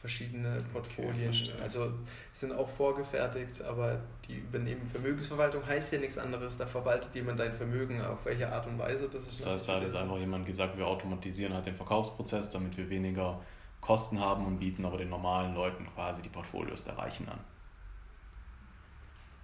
Verschiedene 0.00 0.58
Portfolien. 0.72 1.34
verstehe. 1.34 1.60
also 1.60 1.92
sind 2.32 2.52
auch 2.52 2.68
vorgefertigt, 2.68 3.60
aber 3.62 4.00
die 4.28 4.38
übernehmen 4.38 4.86
Vermögensverwaltung, 4.86 5.66
heißt 5.66 5.92
ja 5.92 5.98
nichts 5.98 6.18
anderes. 6.18 6.56
Da 6.56 6.66
verwaltet 6.66 7.12
jemand 7.16 7.40
dein 7.40 7.52
Vermögen. 7.52 8.00
Auf 8.00 8.24
welche 8.24 8.50
Art 8.50 8.66
und 8.68 8.78
Weise, 8.78 9.08
das 9.08 9.26
ist 9.26 9.40
Das 9.40 9.54
heißt, 9.54 9.68
da 9.68 9.76
hat 9.76 9.82
jetzt 9.82 9.96
einfach 9.96 10.18
jemand 10.18 10.46
gesagt, 10.46 10.76
wir 10.76 10.86
automatisieren 10.86 11.52
halt 11.52 11.66
den 11.66 11.74
Verkaufsprozess, 11.74 12.50
damit 12.50 12.76
wir 12.76 12.88
weniger 12.88 13.40
Kosten 13.80 14.20
haben 14.20 14.46
und 14.46 14.60
bieten 14.60 14.84
aber 14.84 14.98
den 14.98 15.08
normalen 15.08 15.54
Leuten 15.54 15.84
quasi 15.94 16.22
die 16.22 16.28
Portfolios 16.28 16.84
der 16.84 16.96
Reichen 16.96 17.28
an. 17.28 17.40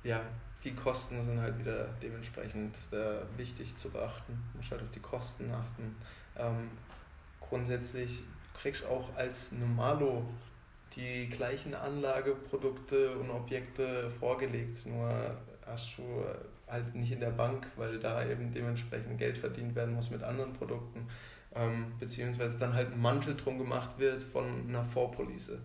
Ja, 0.04 0.20
die 0.62 0.74
Kosten 0.74 1.20
sind 1.20 1.40
halt 1.40 1.58
wieder 1.58 1.88
dementsprechend 2.00 2.78
äh, 2.92 3.22
wichtig 3.36 3.76
zu 3.76 3.90
beachten. 3.90 4.32
Man 4.52 4.62
muss 4.62 4.70
halt 4.70 4.82
auf 4.82 4.90
die 4.90 5.00
Kosten 5.00 5.50
achten. 5.50 5.96
Ähm, 6.36 6.70
grundsätzlich 7.40 8.22
kriegst 8.54 8.84
auch 8.86 9.14
als 9.16 9.52
Normalo 9.52 10.24
die 10.96 11.28
gleichen 11.28 11.74
Anlageprodukte 11.74 13.16
und 13.18 13.30
Objekte 13.30 14.10
vorgelegt, 14.10 14.86
nur 14.86 15.36
hast 15.66 15.98
du 15.98 16.02
halt 16.68 16.94
nicht 16.94 17.12
in 17.12 17.20
der 17.20 17.30
Bank, 17.30 17.66
weil 17.76 17.98
da 17.98 18.24
eben 18.26 18.52
dementsprechend 18.52 19.18
Geld 19.18 19.38
verdient 19.38 19.74
werden 19.74 19.94
muss 19.94 20.10
mit 20.10 20.22
anderen 20.22 20.52
Produkten, 20.52 21.06
ähm, 21.54 21.92
beziehungsweise 21.98 22.56
dann 22.58 22.74
halt 22.74 22.92
ein 22.92 23.00
Mantel 23.00 23.36
drum 23.36 23.58
gemacht 23.58 23.98
wird 23.98 24.22
von 24.22 24.68
einer 24.68 24.84
Vorpolice. 24.84 25.58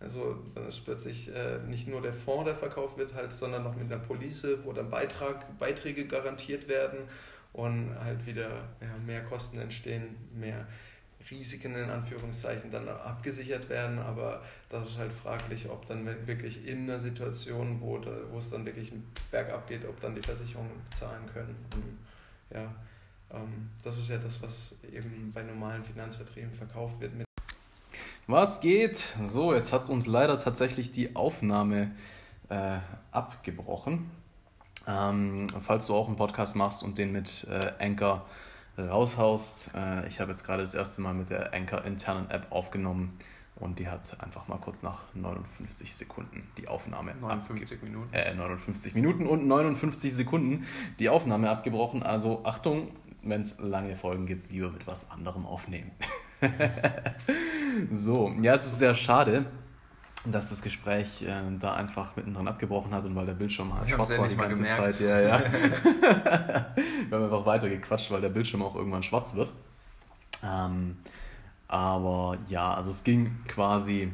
Also 0.00 0.36
dann 0.54 0.68
ist 0.68 0.84
plötzlich 0.84 1.34
äh, 1.34 1.58
nicht 1.66 1.88
nur 1.88 2.02
der 2.02 2.12
Fonds, 2.12 2.44
der 2.44 2.54
verkauft 2.54 2.98
wird, 2.98 3.14
halt, 3.14 3.32
sondern 3.32 3.62
noch 3.62 3.74
mit 3.74 3.90
einer 3.90 4.02
Police, 4.02 4.58
wo 4.64 4.72
dann 4.72 4.90
Beitrag, 4.90 5.58
Beiträge 5.58 6.06
garantiert 6.06 6.68
werden 6.68 6.98
und 7.52 7.94
halt 7.98 8.26
wieder 8.26 8.50
ja, 8.80 8.88
mehr 9.06 9.22
Kosten 9.24 9.58
entstehen, 9.58 10.16
mehr 10.34 10.66
Risiken 11.30 11.74
in 11.74 11.88
Anführungszeichen 11.90 12.70
dann 12.70 12.88
abgesichert 12.88 13.68
werden, 13.68 13.98
aber 13.98 14.42
das 14.68 14.90
ist 14.90 14.98
halt 14.98 15.12
fraglich, 15.12 15.68
ob 15.68 15.86
dann 15.86 16.06
wirklich 16.26 16.66
in 16.66 16.82
einer 16.82 17.00
Situation, 17.00 17.80
wo, 17.80 18.00
wo 18.30 18.38
es 18.38 18.50
dann 18.50 18.64
wirklich 18.66 18.92
bergab 19.30 19.66
geht, 19.66 19.86
ob 19.86 20.00
dann 20.00 20.14
die 20.14 20.22
Versicherungen 20.22 20.72
zahlen 20.94 21.24
können. 21.32 21.56
Und, 21.74 21.98
ja, 22.54 22.74
ähm, 23.30 23.70
das 23.82 23.98
ist 23.98 24.08
ja 24.08 24.18
das, 24.18 24.42
was 24.42 24.74
eben 24.92 25.32
bei 25.32 25.42
normalen 25.42 25.82
Finanzverträgen 25.82 26.52
verkauft 26.52 27.00
wird. 27.00 27.12
Was 28.26 28.60
geht? 28.60 29.02
So, 29.24 29.54
jetzt 29.54 29.72
hat 29.72 29.82
es 29.82 29.90
uns 29.90 30.06
leider 30.06 30.38
tatsächlich 30.38 30.92
die 30.92 31.14
Aufnahme 31.14 31.90
äh, 32.48 32.78
abgebrochen. 33.10 34.10
Ähm, 34.86 35.46
falls 35.64 35.86
du 35.86 35.94
auch 35.94 36.08
einen 36.08 36.16
Podcast 36.16 36.56
machst 36.56 36.82
und 36.82 36.98
den 36.98 37.12
mit 37.12 37.46
äh, 37.50 37.72
Anchor 37.78 38.26
raushaust. 38.78 39.70
Äh, 39.74 40.06
ich 40.08 40.20
habe 40.20 40.30
jetzt 40.30 40.44
gerade 40.44 40.62
das 40.62 40.74
erste 40.74 41.00
Mal 41.00 41.14
mit 41.14 41.30
der 41.30 41.54
Anchor 41.54 41.84
internen 41.84 42.30
App 42.30 42.46
aufgenommen 42.50 43.18
und 43.56 43.78
die 43.78 43.88
hat 43.88 44.20
einfach 44.20 44.48
mal 44.48 44.58
kurz 44.58 44.82
nach 44.82 45.02
59 45.14 45.94
Sekunden 45.94 46.48
die 46.58 46.66
Aufnahme 46.66 47.14
59 47.14 47.82
Minuten. 47.82 48.12
Äh, 48.12 48.34
59 48.34 48.94
Minuten 48.94 49.26
und 49.26 49.46
59 49.46 50.12
Sekunden 50.12 50.66
die 50.98 51.08
Aufnahme 51.08 51.50
abgebrochen. 51.50 52.02
Also 52.02 52.44
Achtung, 52.44 52.88
wenn 53.22 53.42
es 53.42 53.60
lange 53.60 53.96
Folgen 53.96 54.26
gibt, 54.26 54.50
lieber 54.50 54.70
mit 54.70 54.86
was 54.86 55.10
anderem 55.10 55.46
aufnehmen. 55.46 55.92
so, 57.92 58.34
ja, 58.42 58.54
es 58.54 58.66
ist 58.66 58.78
sehr 58.78 58.94
schade, 58.94 59.46
dass 60.26 60.48
das 60.48 60.62
Gespräch 60.62 61.22
äh, 61.22 61.34
da 61.60 61.74
einfach 61.74 62.16
mittendrin 62.16 62.48
abgebrochen 62.48 62.92
hat 62.92 63.04
und 63.04 63.14
weil 63.14 63.26
der 63.26 63.34
Bildschirm 63.34 63.74
halt 63.74 63.90
schwarz 63.90 64.16
war 64.18 64.28
die 64.28 64.36
ganze. 64.36 64.64
Zeit. 64.64 65.00
Ja, 65.00 65.20
ja. 65.20 65.40
Wir 67.08 67.18
haben 67.18 67.24
einfach 67.24 67.46
weiter 67.46 67.68
gequatscht, 67.68 68.10
weil 68.10 68.20
der 68.20 68.30
Bildschirm 68.30 68.62
auch 68.62 68.74
irgendwann 68.74 69.02
schwarz 69.02 69.34
wird. 69.34 69.50
Ähm, 70.42 70.96
aber 71.68 72.38
ja, 72.48 72.74
also 72.74 72.90
es 72.90 73.04
ging 73.04 73.36
quasi. 73.48 74.12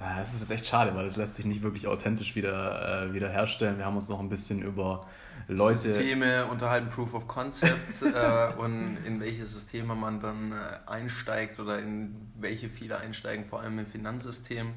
Äh, 0.00 0.22
es 0.22 0.34
ist 0.34 0.40
jetzt 0.40 0.50
echt 0.50 0.66
schade, 0.66 0.94
weil 0.94 1.06
es 1.06 1.16
lässt 1.16 1.34
sich 1.34 1.44
nicht 1.44 1.62
wirklich 1.62 1.86
authentisch 1.86 2.36
wieder, 2.36 3.06
äh, 3.06 3.14
wieder 3.14 3.28
herstellen. 3.28 3.78
Wir 3.78 3.86
haben 3.86 3.96
uns 3.96 4.08
noch 4.08 4.20
ein 4.20 4.28
bisschen 4.28 4.62
über 4.62 5.06
Leute. 5.48 5.78
Systeme 5.78 6.46
unterhalten 6.46 6.88
Proof 6.90 7.14
of 7.14 7.26
Concept 7.26 8.02
äh, 8.02 8.52
und 8.58 8.98
in 9.04 9.20
welche 9.20 9.46
Systeme 9.46 9.94
man 9.94 10.20
dann 10.20 10.52
äh, 10.52 10.56
einsteigt 10.86 11.58
oder 11.58 11.78
in 11.78 12.14
welche 12.38 12.68
viele 12.68 12.98
einsteigen, 12.98 13.46
vor 13.46 13.60
allem 13.60 13.78
im 13.78 13.86
Finanzsystem 13.86 14.74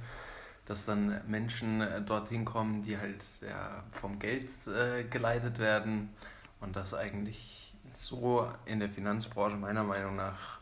dass 0.72 0.86
dann 0.86 1.20
Menschen 1.28 1.82
äh, 1.82 2.02
dorthin 2.02 2.46
kommen, 2.46 2.82
die 2.82 2.98
halt 2.98 3.26
ja, 3.42 3.84
vom 3.92 4.20
Geld 4.20 4.50
äh, 4.68 5.04
geleitet 5.04 5.60
werden 5.60 6.10
und 6.62 6.78
das 6.78 6.94
eigentlich 6.94 7.74
so 7.92 8.50
in 8.66 8.80
der 8.80 8.88
Finanzbranche 8.90 9.58
meiner 9.58 9.84
Meinung 9.84 10.16
nach 10.16 10.60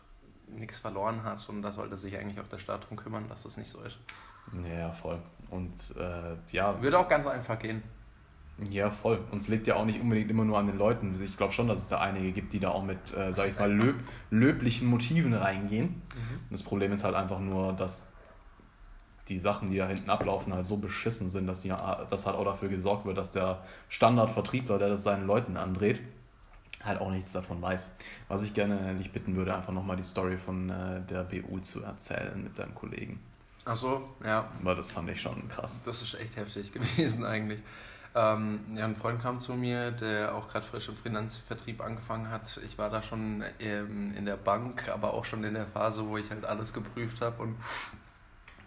nichts 0.47 0.80
verloren 0.80 1.24
hat 1.24 1.47
und 1.47 1.62
da 1.62 1.72
sollte 1.72 1.95
sich 1.95 2.18
eigentlich 2.18 2.39
auch 2.39 2.47
der 2.47 2.57
Staat 2.57 2.86
darum 2.86 2.97
kümmern, 2.97 3.30
dass 3.30 3.43
das 3.43 3.55
nicht 3.57 3.70
so 3.70 3.82
ist. 3.84 3.99
Ja, 4.68 4.91
voll. 4.91 5.20
Und 5.51 5.95
äh, 5.95 6.38
ja. 6.51 6.82
Würde 6.82 6.97
auch 6.97 7.07
ganz 7.07 7.28
einfach 7.28 7.60
gehen. 7.60 7.84
Ja, 8.68 8.89
voll. 8.89 9.20
Und 9.30 9.43
es 9.43 9.47
liegt 9.47 9.68
ja 9.68 9.76
auch 9.76 9.86
nicht 9.86 10.01
unbedingt 10.01 10.32
immer 10.32 10.43
nur 10.43 10.57
an 10.57 10.66
den 10.66 10.80
Leuten. 10.80 11.22
Ich 11.24 11.38
glaube 11.38 11.53
schon, 11.53 11.68
dass 11.68 11.78
es 11.78 11.88
da 11.88 12.01
einige 12.01 12.32
gibt, 12.32 12.51
die 12.51 12.60
da 12.60 12.72
auch 12.72 12.84
mit, 12.84 13.16
äh, 13.16 13.32
sag 13.32 13.47
ich 13.47 13.60
mal, 13.60 13.72
löb 13.72 13.97
löblichen 14.32 14.88
Motiven 14.88 15.36
reingehen. 15.36 16.01
Mhm. 16.16 16.39
Das 16.49 16.64
Problem 16.64 16.91
ist 16.91 17.03
halt 17.03 17.14
einfach 17.14 17.39
nur, 17.39 17.74
dass 17.74 18.09
die 19.30 19.38
Sachen, 19.38 19.72
die 19.72 19.78
da 19.78 19.88
hinten 19.88 20.10
ablaufen, 20.10 20.54
halt 20.54 20.66
so 20.66 20.78
beschissen 20.78 21.30
sind, 21.30 21.48
dass, 21.48 21.62
die, 21.62 21.70
dass 21.70 22.26
halt 22.26 22.36
auch 22.36 22.46
dafür 22.46 22.70
gesorgt 22.70 23.06
wird, 23.06 23.18
dass 23.18 23.30
der 23.30 23.64
Standardvertriebler, 23.88 24.80
der 24.80 24.90
das 24.90 25.04
seinen 25.04 25.28
Leuten 25.28 25.56
andreht, 25.56 26.02
halt 26.84 27.00
auch 27.00 27.12
nichts 27.12 27.32
davon 27.34 27.62
weiß. 27.62 27.96
Was 28.28 28.44
ich 28.44 28.54
gerne 28.54 28.96
dich 28.96 29.12
bitten 29.12 29.36
würde, 29.36 29.56
einfach 29.56 29.74
nochmal 29.74 29.98
die 29.98 30.04
Story 30.04 30.38
von 30.38 30.70
äh, 30.70 31.02
der 31.02 31.24
BU 31.24 31.60
zu 31.60 31.84
erzählen 31.84 32.42
mit 32.44 32.58
deinem 32.58 32.74
Kollegen. 32.74 33.20
Ach 33.66 33.76
so, 33.76 34.02
ja. 34.24 34.50
Weil 34.64 34.76
das 34.76 34.92
fand 34.92 35.10
ich 35.10 35.22
schon 35.22 35.48
krass. 35.50 35.84
Das 35.84 36.02
ist 36.02 36.20
echt 36.20 36.36
heftig 36.36 36.72
gewesen 36.74 37.26
eigentlich. 37.26 37.62
Ähm, 38.16 38.62
ja, 38.76 38.86
ein 38.86 38.96
Freund 38.96 39.22
kam 39.22 39.40
zu 39.40 39.54
mir, 39.54 39.92
der 39.92 40.34
auch 40.34 40.48
gerade 40.50 40.66
frisch 40.66 40.90
im 40.90 40.96
Finanzvertrieb 40.96 41.80
angefangen 41.80 42.32
hat. 42.32 42.60
Ich 42.66 42.78
war 42.78 42.90
da 42.90 43.04
schon 43.04 43.44
ähm, 43.60 44.14
in 44.18 44.26
der 44.26 44.38
Bank, 44.38 44.90
aber 44.90 45.14
auch 45.14 45.26
schon 45.26 45.44
in 45.44 45.54
der 45.54 45.68
Phase, 45.68 46.08
wo 46.08 46.18
ich 46.18 46.30
halt 46.32 46.44
alles 46.44 46.74
geprüft 46.74 47.22
habe 47.22 47.44
und 47.44 47.56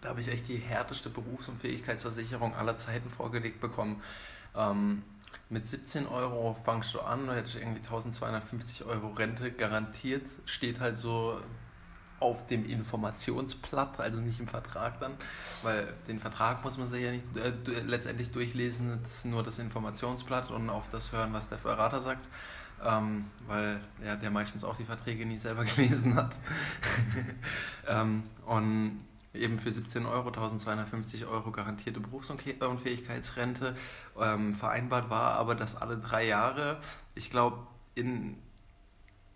da 0.03 0.11
habe 0.11 0.21
ich 0.21 0.29
echt 0.29 0.49
die 0.49 0.59
härteste 0.59 1.09
Berufs- 1.09 1.49
und 1.49 1.61
Fähigkeitsversicherung 1.61 2.55
aller 2.55 2.77
Zeiten 2.77 3.09
vorgelegt 3.09 3.61
bekommen. 3.61 4.03
Ähm, 4.55 5.03
mit 5.49 5.69
17 5.69 6.07
Euro 6.07 6.57
fangst 6.65 6.93
du 6.93 7.01
an, 7.01 7.27
da 7.27 7.35
hätte 7.35 7.49
ich 7.49 7.57
irgendwie 7.57 7.81
1250 7.81 8.85
Euro 8.85 9.09
Rente 9.09 9.51
garantiert. 9.53 10.27
Steht 10.45 10.81
halt 10.81 10.99
so 10.99 11.41
auf 12.21 12.47
dem 12.47 12.65
Informationsblatt, 12.65 13.99
also 14.01 14.21
nicht 14.21 14.39
im 14.39 14.47
Vertrag 14.47 15.01
dann, 15.01 15.15
weil 15.63 15.93
den 16.07 16.21
Vertrag 16.21 16.63
muss 16.63 16.79
man 16.79 16.89
sich 16.89 17.03
ja 17.03 17.11
nicht 17.11 17.27
äh, 17.37 17.53
letztendlich 17.81 18.31
durchlesen, 18.31 19.01
das 19.03 19.13
ist 19.19 19.25
nur 19.25 19.43
das 19.43 19.59
Informationsblatt 19.59 20.51
und 20.53 20.71
auf 20.71 20.89
das 20.91 21.11
hören, 21.13 21.33
was 21.33 21.49
der 21.49 21.57
Berater 21.57 22.01
sagt, 22.01 22.29
ähm, 22.85 23.27
weil 23.49 23.81
ja, 24.05 24.15
der 24.15 24.31
meistens 24.31 24.63
auch 24.63 24.77
die 24.77 24.85
Verträge 24.85 25.27
nie 25.27 25.39
selber 25.39 25.65
gelesen 25.77 26.15
hat. 26.15 26.37
ähm, 27.89 28.23
und 28.47 29.01
eben 29.35 29.59
für 29.59 29.73
17 29.73 30.07
Euro, 30.07 30.29
1250 30.29 31.27
Euro 31.27 31.53
garantierte 31.53 32.01
Berufsunfähigkeitsrente 32.01 33.77
ähm, 34.19 34.55
vereinbart 34.55 35.11
war, 35.11 35.35
aber 35.35 35.55
dass 35.55 35.77
alle 35.77 35.97
drei 35.97 36.27
Jahre, 36.27 36.79
ich 37.15 37.31
glaube, 37.31 37.67
in, 37.95 38.37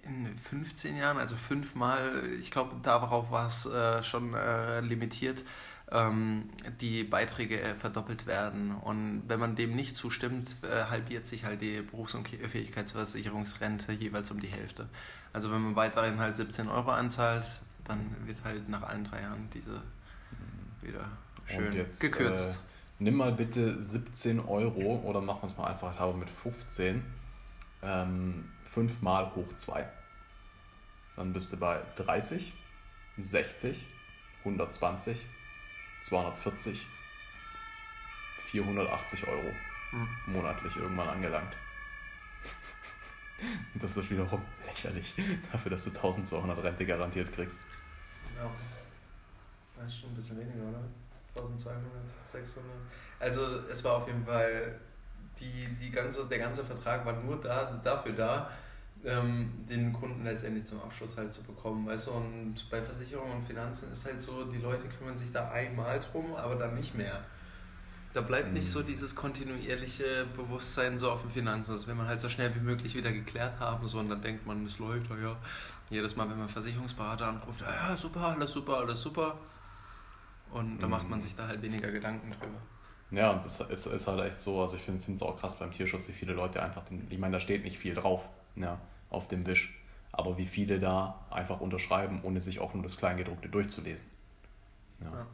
in 0.02 0.36
15 0.36 0.96
Jahren, 0.96 1.18
also 1.18 1.36
fünfmal, 1.36 2.24
ich 2.40 2.50
glaube, 2.50 2.76
darauf 2.82 3.30
war 3.30 3.46
es 3.46 3.66
äh, 3.66 4.02
schon 4.02 4.34
äh, 4.34 4.80
limitiert, 4.80 5.44
ähm, 5.90 6.50
die 6.80 7.04
Beiträge 7.04 7.60
äh, 7.60 7.74
verdoppelt 7.74 8.26
werden. 8.26 8.74
Und 8.74 9.22
wenn 9.28 9.40
man 9.40 9.56
dem 9.56 9.74
nicht 9.74 9.96
zustimmt, 9.96 10.56
äh, 10.62 10.84
halbiert 10.90 11.26
sich 11.26 11.44
halt 11.44 11.62
die 11.62 11.80
Berufsunfähigkeitsversicherungsrente 11.82 13.92
jeweils 13.92 14.30
um 14.30 14.40
die 14.40 14.48
Hälfte. 14.48 14.88
Also 15.32 15.50
wenn 15.52 15.62
man 15.62 15.76
weiterhin 15.76 16.18
halt 16.18 16.36
17 16.36 16.68
Euro 16.68 16.90
anzahlt, 16.90 17.44
dann 17.88 18.14
wird 18.26 18.42
halt 18.44 18.68
nach 18.68 18.82
allen 18.82 19.04
drei 19.04 19.22
Jahren 19.22 19.48
diese 19.52 19.82
wieder 20.82 21.08
schön 21.46 21.72
jetzt, 21.72 22.00
gekürzt. 22.00 22.56
Äh, 22.56 22.58
nimm 22.98 23.16
mal 23.16 23.32
bitte 23.32 23.82
17 23.82 24.40
Euro 24.40 25.00
oder 25.04 25.20
machen 25.20 25.42
wir 25.42 25.48
es 25.48 25.56
mal 25.56 25.66
einfach 25.66 25.98
habe 25.98 26.16
mit 26.16 26.30
15. 26.30 27.04
Ähm, 27.82 28.50
5 28.64 29.02
mal 29.02 29.34
hoch 29.34 29.52
2. 29.54 29.88
Dann 31.16 31.32
bist 31.32 31.52
du 31.52 31.56
bei 31.56 31.80
30, 31.96 32.52
60, 33.18 33.86
120, 34.40 35.26
240, 36.02 36.86
480 38.46 39.26
Euro 39.26 39.52
hm. 39.90 40.08
monatlich 40.26 40.76
irgendwann 40.76 41.08
angelangt. 41.08 41.56
Das 43.74 43.94
ist 43.98 44.08
wiederum 44.08 44.40
lächerlich 44.66 45.14
dafür, 45.52 45.70
dass 45.70 45.84
du 45.84 45.90
1200 45.90 46.64
Rente 46.64 46.86
garantiert 46.86 47.30
kriegst. 47.32 47.66
Ja. 48.36 48.50
Das 49.76 49.86
ist 49.86 49.98
schon 49.98 50.10
ein 50.10 50.14
bisschen 50.14 50.38
weniger, 50.38 50.68
oder? 50.68 50.80
1200, 51.34 51.84
600. 52.24 52.70
Also 53.20 53.60
es 53.70 53.84
war 53.84 53.96
auf 53.96 54.06
jeden 54.06 54.24
Fall, 54.24 54.78
die, 55.38 55.68
die 55.80 55.90
ganze, 55.90 56.26
der 56.26 56.38
ganze 56.38 56.64
Vertrag 56.64 57.04
war 57.04 57.12
nur 57.22 57.40
da, 57.40 57.80
dafür 57.84 58.12
da, 58.12 58.50
ähm, 59.04 59.64
den 59.68 59.92
Kunden 59.92 60.24
letztendlich 60.24 60.64
zum 60.64 60.80
Abschluss 60.80 61.16
halt 61.16 61.32
zu 61.32 61.42
bekommen. 61.42 61.86
Weißt 61.86 62.06
du, 62.06 62.12
und 62.12 62.54
bei 62.70 62.80
Versicherungen 62.82 63.36
und 63.36 63.44
Finanzen 63.44 63.92
ist 63.92 64.06
halt 64.06 64.20
so, 64.20 64.44
die 64.44 64.58
Leute 64.58 64.88
kümmern 64.88 65.16
sich 65.16 65.30
da 65.30 65.50
einmal 65.50 66.00
drum, 66.00 66.34
aber 66.34 66.56
dann 66.56 66.74
nicht 66.74 66.94
mehr. 66.94 67.22
Da 68.16 68.22
bleibt 68.22 68.54
nicht 68.54 68.66
so 68.66 68.80
mhm. 68.80 68.86
dieses 68.86 69.14
kontinuierliche 69.14 70.26
Bewusstsein 70.34 70.98
so 70.98 71.10
auf 71.10 71.20
den 71.20 71.30
Finanzen. 71.30 71.72
Das 71.72 71.86
will 71.86 71.94
man 71.94 72.06
halt 72.06 72.18
so 72.18 72.30
schnell 72.30 72.54
wie 72.54 72.60
möglich 72.60 72.94
wieder 72.94 73.12
geklärt 73.12 73.60
haben, 73.60 73.86
so 73.86 73.98
und 73.98 74.08
dann 74.08 74.22
denkt 74.22 74.46
man, 74.46 74.64
es 74.64 74.78
läuft, 74.78 75.10
ja. 75.10 75.36
Jedes 75.90 76.16
Mal, 76.16 76.28
wenn 76.30 76.38
man 76.38 76.48
Versicherungsberater 76.48 77.26
anruft, 77.26 77.60
ja, 77.60 77.94
super, 77.96 78.20
alles 78.28 78.52
super, 78.52 78.78
alles 78.78 79.02
super 79.02 79.36
und 80.50 80.78
da 80.78 80.88
macht 80.88 81.08
man 81.08 81.20
sich 81.20 81.34
da 81.36 81.46
halt 81.46 81.60
weniger 81.60 81.90
Gedanken 81.90 82.30
drüber. 82.30 82.58
Ja, 83.10 83.32
und 83.32 83.38
es 83.38 83.60
ist, 83.60 83.70
ist, 83.70 83.86
ist 83.86 84.08
halt 84.08 84.24
echt 84.24 84.38
so, 84.38 84.62
also 84.62 84.76
ich 84.76 84.82
finde 84.82 85.12
es 85.12 85.22
auch 85.22 85.38
krass 85.38 85.58
beim 85.58 85.70
Tierschutz, 85.70 86.08
wie 86.08 86.12
viele 86.12 86.32
Leute 86.32 86.62
einfach, 86.62 86.84
den, 86.86 87.06
ich 87.10 87.18
meine, 87.18 87.34
da 87.34 87.40
steht 87.40 87.64
nicht 87.64 87.78
viel 87.78 87.94
drauf, 87.94 88.26
ja, 88.56 88.80
auf 89.10 89.28
dem 89.28 89.46
Wisch, 89.46 89.78
aber 90.12 90.38
wie 90.38 90.46
viele 90.46 90.78
da 90.78 91.26
einfach 91.30 91.60
unterschreiben, 91.60 92.20
ohne 92.22 92.40
sich 92.40 92.60
auch 92.60 92.72
nur 92.72 92.82
das 92.82 92.96
Kleingedruckte 92.96 93.50
durchzulesen. 93.50 94.08
Ja. 95.04 95.10
ja. 95.10 95.26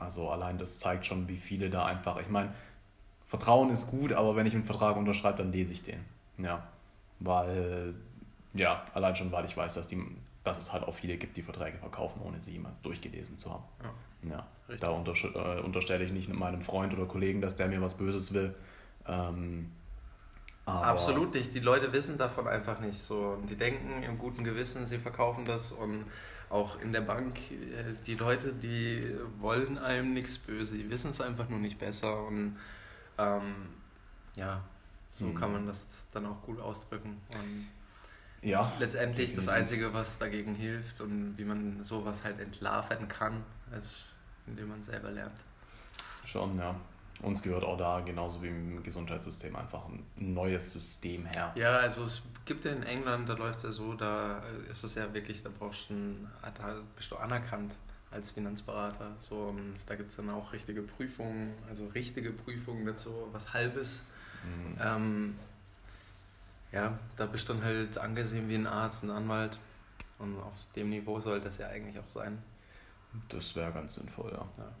Also 0.00 0.30
allein 0.30 0.58
das 0.58 0.78
zeigt 0.78 1.06
schon, 1.06 1.28
wie 1.28 1.36
viele 1.36 1.70
da 1.70 1.84
einfach, 1.84 2.20
ich 2.20 2.28
meine, 2.28 2.52
Vertrauen 3.26 3.70
ist 3.70 3.90
gut, 3.90 4.12
aber 4.12 4.34
wenn 4.34 4.46
ich 4.46 4.54
einen 4.54 4.64
Vertrag 4.64 4.96
unterschreibe, 4.96 5.38
dann 5.38 5.52
lese 5.52 5.72
ich 5.72 5.82
den. 5.82 6.04
Ja. 6.38 6.66
Weil, 7.20 7.94
ja, 8.54 8.84
allein 8.94 9.14
schon, 9.14 9.30
weil 9.30 9.44
ich 9.44 9.56
weiß, 9.56 9.74
dass, 9.74 9.86
die, 9.86 10.02
dass 10.42 10.58
es 10.58 10.72
halt 10.72 10.82
auch 10.84 10.94
viele 10.94 11.16
gibt, 11.16 11.36
die 11.36 11.42
Verträge 11.42 11.78
verkaufen, 11.78 12.20
ohne 12.24 12.40
sie 12.40 12.52
jemals 12.52 12.82
durchgelesen 12.82 13.38
zu 13.38 13.52
haben. 13.52 13.64
Ja. 14.28 14.46
ja. 14.68 14.76
Da 14.78 14.88
unter, 14.88 15.12
äh, 15.12 15.60
unterstelle 15.60 16.04
ich 16.04 16.12
nicht 16.12 16.28
meinem 16.28 16.60
Freund 16.60 16.92
oder 16.92 17.06
Kollegen, 17.06 17.40
dass 17.40 17.54
der 17.54 17.68
mir 17.68 17.80
was 17.80 17.94
Böses 17.94 18.34
will. 18.34 18.54
Ähm, 19.06 19.70
Absolut 20.66 21.34
nicht. 21.34 21.54
Die 21.54 21.60
Leute 21.60 21.92
wissen 21.92 22.16
davon 22.18 22.46
einfach 22.46 22.80
nicht 22.80 23.02
so. 23.02 23.38
Die 23.48 23.56
denken 23.56 24.02
im 24.02 24.18
guten 24.18 24.44
Gewissen, 24.44 24.86
sie 24.86 24.98
verkaufen 24.98 25.44
das 25.44 25.72
und 25.72 26.04
auch 26.50 26.80
in 26.80 26.92
der 26.92 27.00
Bank, 27.00 27.38
äh, 27.50 27.94
die 28.06 28.16
Leute, 28.16 28.52
die 28.52 29.14
wollen 29.38 29.78
einem 29.78 30.12
nichts 30.12 30.36
böse, 30.36 30.76
die 30.76 30.90
wissen 30.90 31.10
es 31.10 31.20
einfach 31.20 31.48
nur 31.48 31.60
nicht 31.60 31.78
besser 31.78 32.26
und 32.26 32.58
ähm, 33.18 33.68
ja, 34.34 34.62
so 35.12 35.26
mhm. 35.26 35.34
kann 35.34 35.52
man 35.52 35.66
das 35.66 35.86
dann 36.12 36.26
auch 36.26 36.42
gut 36.42 36.60
ausdrücken. 36.60 37.20
Und 37.30 37.68
ja, 38.42 38.72
letztendlich 38.78 39.34
das 39.34 39.48
Einzige, 39.48 39.94
was 39.94 40.18
dagegen 40.18 40.54
hilft 40.54 41.00
und 41.00 41.36
wie 41.38 41.44
man 41.44 41.84
sowas 41.84 42.24
halt 42.24 42.40
entlarven 42.40 43.08
kann, 43.08 43.44
ist, 43.78 44.04
indem 44.46 44.68
man 44.68 44.82
selber 44.82 45.10
lernt. 45.10 45.38
Schon, 46.24 46.58
ja. 46.58 46.74
Uns 47.22 47.42
gehört 47.42 47.64
auch 47.64 47.76
da, 47.76 48.00
genauso 48.00 48.42
wie 48.42 48.48
im 48.48 48.82
Gesundheitssystem, 48.82 49.54
einfach 49.54 49.86
ein 49.86 50.04
neues 50.16 50.72
System 50.72 51.26
her. 51.26 51.52
Ja, 51.54 51.76
also 51.76 52.02
es 52.02 52.22
gibt 52.46 52.64
ja 52.64 52.72
in 52.72 52.82
England, 52.82 53.28
da 53.28 53.34
läuft 53.34 53.58
es 53.58 53.62
ja 53.64 53.70
so, 53.70 53.94
da 53.94 54.42
ist 54.70 54.84
es 54.84 54.94
ja 54.94 55.12
wirklich, 55.12 55.42
da 55.42 55.50
brauchst 55.56 55.90
du 55.90 55.94
ein, 55.94 56.28
da 56.42 56.76
bist 56.96 57.10
du 57.10 57.16
anerkannt 57.16 57.74
als 58.10 58.30
Finanzberater. 58.30 59.12
So, 59.18 59.36
und 59.36 59.76
da 59.86 59.94
gibt 59.96 60.10
es 60.10 60.16
dann 60.16 60.30
auch 60.30 60.52
richtige 60.52 60.82
Prüfungen, 60.82 61.52
also 61.68 61.86
richtige 61.88 62.30
Prüfungen, 62.30 62.84
nicht 62.84 62.98
so 62.98 63.28
was 63.32 63.52
Halbes. 63.52 64.02
Mhm. 64.44 64.78
Ähm, 64.82 65.38
ja, 66.72 66.98
da 67.16 67.26
bist 67.26 67.48
du 67.48 67.54
dann 67.54 67.64
halt 67.64 67.98
angesehen 67.98 68.48
wie 68.48 68.54
ein 68.54 68.66
Arzt, 68.66 69.02
ein 69.02 69.10
Anwalt. 69.10 69.58
Und 70.18 70.38
auf 70.38 70.54
dem 70.76 70.90
Niveau 70.90 71.18
soll 71.20 71.40
das 71.40 71.58
ja 71.58 71.68
eigentlich 71.68 71.98
auch 71.98 72.08
sein. 72.08 72.42
Das 73.28 73.56
wäre 73.56 73.72
ganz 73.72 73.94
sinnvoll, 73.94 74.30
ja. 74.32 74.46
ja. 74.58 74.72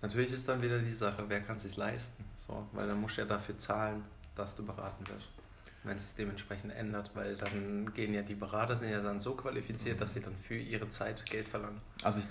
Natürlich 0.00 0.32
ist 0.32 0.48
dann 0.48 0.62
wieder 0.62 0.78
die 0.78 0.92
Sache, 0.92 1.24
wer 1.28 1.40
kann 1.40 1.56
es 1.56 1.64
sich 1.64 1.76
leisten? 1.76 2.24
So, 2.36 2.66
weil 2.72 2.86
dann 2.86 3.00
musst 3.00 3.16
du 3.16 3.22
ja 3.22 3.26
dafür 3.26 3.58
zahlen, 3.58 4.04
dass 4.36 4.54
du 4.54 4.64
beraten 4.64 5.06
wirst. 5.08 5.28
Wenn 5.82 5.96
es 5.96 6.04
sich 6.04 6.14
dementsprechend 6.14 6.72
ändert, 6.72 7.10
weil 7.14 7.36
dann 7.36 7.92
gehen 7.94 8.14
ja 8.14 8.22
die 8.22 8.34
Berater 8.34 8.76
sind 8.76 8.90
ja 8.90 9.00
dann 9.00 9.20
so 9.20 9.34
qualifiziert, 9.34 10.00
dass 10.00 10.14
sie 10.14 10.20
dann 10.20 10.34
für 10.36 10.56
ihre 10.56 10.88
Zeit 10.90 11.24
Geld 11.26 11.48
verlangen. 11.48 11.80
Also 12.02 12.20
ich, 12.20 12.26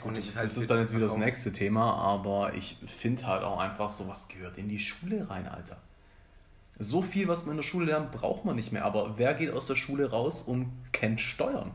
gut, 0.00 0.16
das, 0.16 0.36
halt 0.36 0.46
das 0.46 0.56
ist 0.56 0.70
dann 0.70 0.78
jetzt 0.78 0.94
wieder 0.94 1.06
das 1.06 1.16
nächste 1.16 1.52
Thema, 1.52 1.94
aber 1.94 2.54
ich 2.54 2.78
finde 2.86 3.26
halt 3.26 3.42
auch 3.42 3.58
einfach, 3.58 3.90
sowas 3.90 4.28
gehört 4.28 4.58
in 4.58 4.68
die 4.68 4.78
Schule 4.78 5.28
rein, 5.28 5.46
Alter. 5.48 5.78
So 6.78 7.00
viel, 7.00 7.26
was 7.26 7.44
man 7.44 7.52
in 7.52 7.56
der 7.58 7.64
Schule 7.64 7.86
lernt, 7.86 8.12
braucht 8.12 8.44
man 8.44 8.56
nicht 8.56 8.70
mehr. 8.70 8.84
Aber 8.84 9.16
wer 9.16 9.32
geht 9.34 9.50
aus 9.50 9.66
der 9.66 9.76
Schule 9.76 10.10
raus 10.10 10.42
und 10.42 10.70
kennt 10.92 11.20
Steuern? 11.20 11.74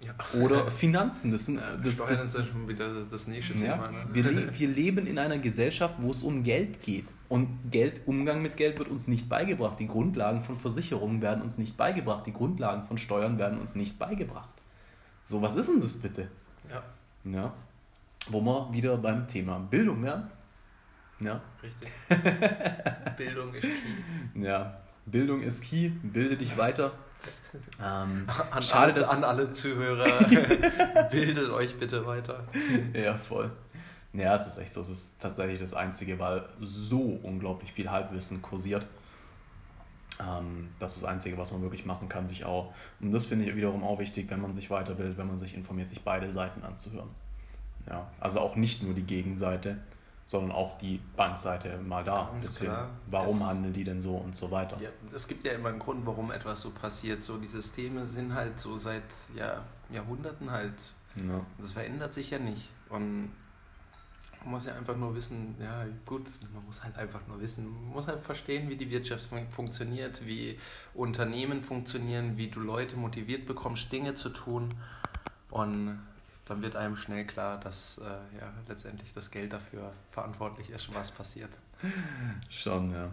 Ja. 0.00 0.40
Oder 0.40 0.70
Finanzen. 0.70 1.30
Das 1.30 1.46
sind, 1.46 1.56
ja, 1.56 1.76
das, 1.76 1.96
das, 1.96 2.32
das, 2.32 2.46
schon 2.46 2.68
wieder 2.68 3.04
das 3.10 3.26
nächste 3.26 3.54
ja, 3.54 3.74
Thema. 3.74 3.90
Ne? 3.90 4.06
Wir, 4.12 4.24
le 4.24 4.58
wir 4.58 4.68
leben 4.68 5.06
in 5.06 5.18
einer 5.18 5.38
Gesellschaft, 5.38 5.96
wo 5.98 6.10
es 6.10 6.22
um 6.22 6.42
Geld 6.42 6.82
geht. 6.82 7.06
Und 7.28 7.70
Geld, 7.70 8.02
Umgang 8.06 8.42
mit 8.42 8.56
Geld 8.56 8.78
wird 8.78 8.88
uns 8.88 9.08
nicht 9.08 9.28
beigebracht. 9.28 9.78
Die 9.80 9.86
Grundlagen 9.86 10.42
von 10.42 10.58
Versicherungen 10.58 11.22
werden 11.22 11.42
uns 11.42 11.58
nicht 11.58 11.76
beigebracht. 11.76 12.26
Die 12.26 12.32
Grundlagen 12.32 12.86
von 12.86 12.98
Steuern 12.98 13.38
werden 13.38 13.58
uns 13.58 13.74
nicht 13.74 13.98
beigebracht. 13.98 14.50
So, 15.22 15.40
was 15.40 15.56
ist 15.56 15.68
denn 15.68 15.80
das 15.80 15.96
bitte? 15.96 16.28
Ja. 16.70 16.82
ja. 17.30 17.54
Wo 18.28 18.40
wir 18.40 18.72
wieder 18.72 18.96
beim 18.98 19.26
Thema 19.26 19.58
Bildung 19.58 20.02
wären. 20.02 20.30
Ja. 21.20 21.40
Richtig. 21.62 21.88
Bildung 23.16 23.54
ist 23.54 23.62
key. 23.62 24.42
Ja. 24.42 24.76
Bildung 25.06 25.42
ist 25.42 25.62
key. 25.64 25.88
Bilde 25.88 26.36
dich 26.36 26.56
weiter. 26.56 26.92
Ähm, 27.82 28.26
an, 28.50 28.62
schade, 28.62 28.94
alle, 28.94 29.10
an 29.10 29.24
alle 29.24 29.52
Zuhörer, 29.52 30.06
bildet 31.10 31.50
euch 31.50 31.78
bitte 31.78 32.04
weiter. 32.04 32.44
Ja, 32.92 33.16
voll. 33.16 33.50
Ja, 34.12 34.36
es 34.36 34.46
ist 34.46 34.58
echt 34.58 34.74
so. 34.74 34.82
Es 34.82 34.88
ist 34.88 35.20
tatsächlich 35.20 35.60
das 35.60 35.74
Einzige, 35.74 36.18
weil 36.18 36.44
so 36.60 37.18
unglaublich 37.22 37.72
viel 37.72 37.90
Halbwissen 37.90 38.42
kursiert. 38.42 38.86
Ähm, 40.20 40.68
das 40.78 40.94
ist 40.94 41.02
das 41.02 41.10
Einzige, 41.10 41.36
was 41.36 41.50
man 41.50 41.62
wirklich 41.62 41.84
machen 41.84 42.08
kann, 42.08 42.26
sich 42.26 42.44
auch. 42.44 42.72
Und 43.00 43.12
das 43.12 43.26
finde 43.26 43.44
ich 43.44 43.56
wiederum 43.56 43.82
auch 43.82 43.98
wichtig, 43.98 44.30
wenn 44.30 44.40
man 44.40 44.52
sich 44.52 44.70
weiterbildet, 44.70 45.18
wenn 45.18 45.26
man 45.26 45.38
sich 45.38 45.54
informiert, 45.54 45.88
sich 45.88 46.02
beide 46.02 46.30
Seiten 46.30 46.62
anzuhören. 46.62 47.10
Ja, 47.88 48.08
also 48.20 48.40
auch 48.40 48.56
nicht 48.56 48.82
nur 48.82 48.94
die 48.94 49.02
Gegenseite, 49.02 49.78
sondern 50.26 50.52
auch 50.52 50.78
die 50.78 51.00
Bankseite 51.16 51.78
mal 51.78 52.02
da. 52.02 52.28
Ganz 52.32 52.46
bisschen, 52.46 52.66
klar. 52.66 52.90
Warum 53.10 53.36
es, 53.36 53.44
handeln 53.44 53.72
die 53.72 53.84
denn 53.84 54.00
so 54.00 54.16
und 54.16 54.34
so 54.34 54.50
weiter. 54.50 54.80
Ja, 54.80 54.88
es 55.14 55.28
gibt 55.28 55.44
ja 55.44 55.52
immer 55.52 55.68
einen 55.68 55.78
Grund, 55.78 56.06
warum 56.06 56.30
etwas 56.30 56.60
so 56.62 56.70
passiert. 56.70 57.22
So 57.22 57.38
die 57.38 57.48
Systeme 57.48 58.06
sind 58.06 58.34
halt 58.34 58.58
so 58.58 58.76
seit 58.76 59.02
ja, 59.36 59.62
Jahrhunderten 59.90 60.50
halt. 60.50 60.92
Ja. 61.16 61.44
Das 61.58 61.72
verändert 61.72 62.14
sich 62.14 62.30
ja 62.30 62.38
nicht. 62.38 62.70
Und 62.88 63.32
man 64.44 64.52
muss 64.52 64.66
ja 64.66 64.74
einfach 64.74 64.96
nur 64.96 65.14
wissen, 65.14 65.56
ja 65.60 65.86
gut, 66.06 66.26
man 66.52 66.64
muss 66.66 66.82
halt 66.82 66.96
einfach 66.96 67.26
nur 67.26 67.40
wissen, 67.40 67.64
man 67.64 67.92
muss 67.94 68.08
halt 68.08 68.22
verstehen, 68.22 68.68
wie 68.68 68.76
die 68.76 68.90
Wirtschaft 68.90 69.28
funktioniert, 69.50 70.26
wie 70.26 70.58
Unternehmen 70.92 71.62
funktionieren, 71.62 72.36
wie 72.36 72.48
du 72.48 72.60
Leute 72.60 72.96
motiviert 72.96 73.46
bekommst, 73.46 73.90
Dinge 73.90 74.14
zu 74.14 74.30
tun. 74.30 74.74
Und 75.50 76.00
dann 76.46 76.62
wird 76.62 76.76
einem 76.76 76.96
schnell 76.96 77.26
klar, 77.26 77.58
dass 77.58 77.98
äh, 77.98 78.02
ja, 78.02 78.52
letztendlich 78.68 79.12
das 79.14 79.30
Geld 79.30 79.52
dafür 79.52 79.92
verantwortlich 80.10 80.70
ist, 80.70 80.94
was 80.94 81.10
passiert. 81.10 81.50
Schon, 82.48 82.92
ja. 82.92 83.10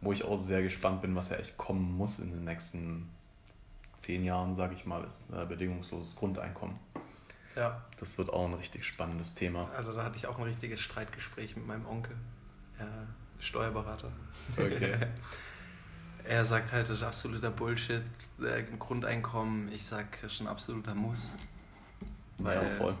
Wo 0.00 0.12
ich 0.12 0.24
auch 0.24 0.38
sehr 0.38 0.62
gespannt 0.62 1.02
bin, 1.02 1.16
was 1.16 1.30
ja 1.30 1.36
echt 1.36 1.56
kommen 1.56 1.96
muss 1.96 2.18
in 2.18 2.30
den 2.30 2.44
nächsten 2.44 3.10
zehn 3.96 4.24
Jahren, 4.24 4.54
sage 4.54 4.74
ich 4.74 4.84
mal, 4.84 5.02
ist 5.04 5.30
äh, 5.30 5.44
bedingungsloses 5.46 6.16
Grundeinkommen. 6.16 6.78
Ja. 7.56 7.82
Das 7.98 8.18
wird 8.18 8.30
auch 8.30 8.46
ein 8.46 8.54
richtig 8.54 8.84
spannendes 8.84 9.34
Thema. 9.34 9.70
Also 9.76 9.92
da 9.92 10.04
hatte 10.04 10.16
ich 10.16 10.26
auch 10.26 10.38
ein 10.38 10.44
richtiges 10.44 10.80
Streitgespräch 10.80 11.56
mit 11.56 11.66
meinem 11.66 11.86
Onkel, 11.86 12.16
äh, 12.78 12.84
Steuerberater. 13.42 14.10
Okay. 14.56 14.96
er 16.24 16.44
sagt 16.44 16.72
halt, 16.72 16.88
das 16.88 16.98
ist 16.98 17.02
absoluter 17.02 17.50
Bullshit, 17.50 18.02
äh, 18.40 18.62
Grundeinkommen. 18.78 19.70
Ich 19.72 19.84
sage, 19.84 20.08
das 20.22 20.34
ist 20.34 20.40
ein 20.40 20.48
absoluter 20.48 20.94
Muss. 20.94 21.34
Weil 22.38 22.62
ja, 22.62 22.68
voll. 22.70 22.96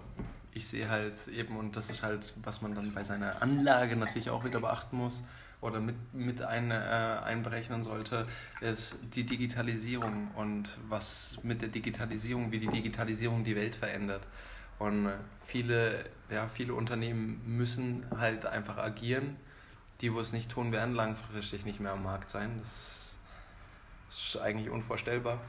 Ich 0.52 0.66
sehe 0.66 0.88
halt 0.88 1.14
eben, 1.28 1.56
und 1.56 1.76
das 1.76 1.90
ist 1.90 2.02
halt, 2.02 2.32
was 2.42 2.62
man 2.62 2.74
dann 2.74 2.92
bei 2.94 3.02
seiner 3.02 3.42
Anlage 3.42 3.96
natürlich 3.96 4.30
auch 4.30 4.44
wieder 4.44 4.60
beachten 4.60 4.96
muss 4.96 5.24
oder 5.60 5.80
mit, 5.80 5.96
mit 6.12 6.42
ein, 6.42 6.70
äh, 6.70 6.74
einberechnen 6.74 7.82
sollte, 7.82 8.28
ist 8.60 8.96
die 9.14 9.24
Digitalisierung 9.24 10.30
und 10.36 10.78
was 10.88 11.38
mit 11.42 11.62
der 11.62 11.70
Digitalisierung, 11.70 12.52
wie 12.52 12.60
die 12.60 12.68
Digitalisierung 12.68 13.44
die 13.44 13.56
Welt 13.56 13.74
verändert. 13.74 14.22
Und 14.78 15.10
viele, 15.46 16.04
ja, 16.30 16.48
viele 16.48 16.74
Unternehmen 16.74 17.40
müssen 17.44 18.06
halt 18.16 18.46
einfach 18.46 18.76
agieren. 18.76 19.36
Die, 20.00 20.12
wo 20.12 20.20
es 20.20 20.32
nicht 20.32 20.50
tun, 20.50 20.72
werden 20.72 20.94
langfristig 20.94 21.64
nicht 21.64 21.80
mehr 21.80 21.92
am 21.92 22.02
Markt 22.02 22.28
sein. 22.28 22.58
Das 22.58 23.14
ist 24.10 24.36
eigentlich 24.40 24.68
unvorstellbar. 24.68 25.40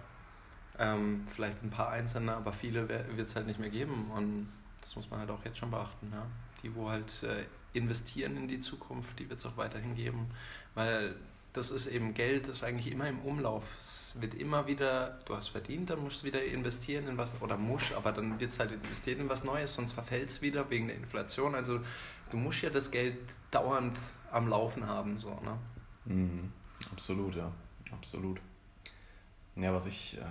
Ähm, 0.77 1.25
vielleicht 1.33 1.63
ein 1.63 1.69
paar 1.69 1.89
einzelne, 1.89 2.35
aber 2.35 2.51
viele 2.51 2.89
wird 2.89 3.29
es 3.29 3.35
halt 3.35 3.47
nicht 3.47 3.59
mehr 3.59 3.69
geben 3.69 4.11
und 4.13 4.49
das 4.81 4.95
muss 4.95 5.09
man 5.09 5.21
halt 5.21 5.29
auch 5.31 5.43
jetzt 5.45 5.57
schon 5.57 5.71
beachten. 5.71 6.11
Ja? 6.11 6.25
Die, 6.63 6.75
wo 6.75 6.89
halt 6.89 7.23
äh, 7.23 7.45
investieren 7.73 8.37
in 8.37 8.47
die 8.47 8.59
Zukunft, 8.59 9.17
die 9.19 9.29
wird 9.29 9.39
es 9.39 9.45
auch 9.45 9.57
weiterhin 9.57 9.95
geben, 9.95 10.27
weil 10.73 11.15
das 11.53 11.71
ist 11.71 11.87
eben 11.87 12.13
Geld, 12.13 12.47
das 12.47 12.57
ist 12.57 12.63
eigentlich 12.63 12.91
immer 12.91 13.07
im 13.07 13.19
Umlauf. 13.19 13.63
Es 13.79 14.15
wird 14.19 14.33
immer 14.33 14.67
wieder, 14.67 15.19
du 15.25 15.35
hast 15.35 15.49
verdient, 15.49 15.89
dann 15.89 16.01
musst 16.01 16.21
du 16.21 16.27
wieder 16.27 16.43
investieren 16.43 17.07
in 17.07 17.17
was, 17.17 17.41
oder 17.41 17.57
musst, 17.57 17.93
aber 17.93 18.11
dann 18.11 18.39
wird 18.39 18.51
es 18.51 18.59
halt 18.59 18.71
investiert 18.73 19.19
in 19.19 19.29
was 19.29 19.45
Neues, 19.45 19.73
sonst 19.73 19.93
verfällt 19.93 20.29
es 20.29 20.41
wieder 20.41 20.69
wegen 20.69 20.87
der 20.87 20.97
Inflation. 20.97 21.55
Also 21.55 21.79
du 22.29 22.37
musst 22.37 22.61
ja 22.61 22.69
das 22.69 22.91
Geld 22.91 23.17
dauernd 23.51 23.97
am 24.31 24.49
Laufen 24.49 24.85
haben. 24.85 25.17
So, 25.17 25.29
ne? 25.29 25.57
Mhm. 26.05 26.51
Absolut, 26.91 27.35
ja. 27.35 27.49
Absolut. 27.91 28.39
Ja, 29.55 29.73
was 29.73 29.85
ich, 29.85 30.17
äh, 30.17 30.21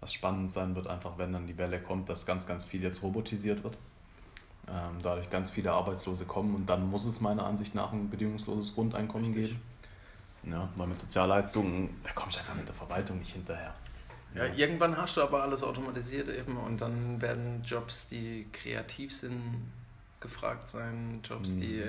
was 0.00 0.12
spannend 0.12 0.52
sein 0.52 0.74
wird, 0.74 0.86
einfach 0.86 1.18
wenn 1.18 1.32
dann 1.32 1.46
die 1.46 1.56
Welle 1.56 1.80
kommt, 1.80 2.08
dass 2.08 2.26
ganz, 2.26 2.46
ganz 2.46 2.64
viel 2.64 2.82
jetzt 2.82 3.02
robotisiert 3.02 3.64
wird. 3.64 3.78
Ähm, 4.68 4.98
dadurch 5.02 5.30
ganz 5.30 5.50
viele 5.50 5.72
Arbeitslose 5.72 6.26
kommen 6.26 6.54
und 6.54 6.66
dann 6.66 6.90
muss 6.90 7.06
es 7.06 7.20
meiner 7.20 7.46
Ansicht 7.46 7.74
nach 7.74 7.92
ein 7.92 8.10
bedingungsloses 8.10 8.74
Grundeinkommen 8.74 9.32
Richtig. 9.32 9.52
geben. 9.52 9.62
Ja, 10.52 10.68
weil 10.76 10.86
mit 10.86 10.98
Sozialleistungen, 10.98 11.88
da 12.04 12.10
kommst 12.12 12.36
du 12.36 12.40
einfach 12.40 12.54
mit 12.54 12.68
der 12.68 12.74
Verwaltung 12.74 13.18
nicht 13.18 13.32
hinterher. 13.32 13.74
Ja, 14.34 14.44
ja, 14.44 14.54
irgendwann 14.54 14.96
hast 14.96 15.16
du 15.16 15.22
aber 15.22 15.42
alles 15.42 15.62
automatisiert 15.62 16.28
eben 16.28 16.56
und 16.58 16.80
dann 16.80 17.20
werden 17.22 17.62
Jobs, 17.64 18.08
die 18.08 18.46
kreativ 18.52 19.16
sind, 19.16 19.70
gefragt 20.20 20.68
sein. 20.68 21.20
Jobs, 21.24 21.52
mhm. 21.52 21.60
die 21.60 21.84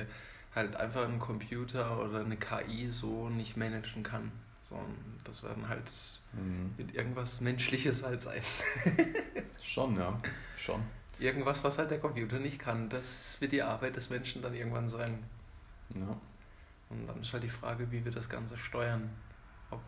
halt 0.56 0.76
einfach 0.76 1.06
ein 1.06 1.20
Computer 1.20 2.00
oder 2.00 2.22
eine 2.22 2.38
KI 2.38 2.90
so 2.90 3.30
nicht 3.30 3.58
managen 3.58 4.04
kann. 4.04 4.32
So, 4.70 4.80
das 5.24 5.44
werden 5.44 5.68
halt 5.68 5.90
mhm. 6.34 6.74
mit 6.78 6.94
irgendwas 6.94 7.42
Menschliches 7.42 8.04
halt 8.04 8.22
sein. 8.22 8.42
schon, 9.62 9.98
ja, 9.98 10.22
schon. 10.58 10.84
Irgendwas, 11.18 11.64
was 11.64 11.78
halt 11.78 11.92
der 11.92 12.00
Computer 12.00 12.40
nicht 12.40 12.60
kann. 12.60 12.90
Das 12.90 13.42
wird 13.42 13.52
die 13.52 13.62
Arbeit 13.64 13.96
des 13.96 14.10
Menschen 14.10 14.42
dann 14.42 14.54
irgendwann 14.54 14.90
sein. 14.90 15.24
Ja. 15.96 16.18
Und 16.90 17.08
dann 17.08 17.22
ist 17.22 17.34
halt 17.34 17.44
die 17.44 17.50
Frage, 17.50 17.92
wie 17.92 18.06
wir 18.06 18.12
das 18.12 18.30
Ganze 18.30 18.58
steuern. 18.58 19.10
Ob 19.72 19.82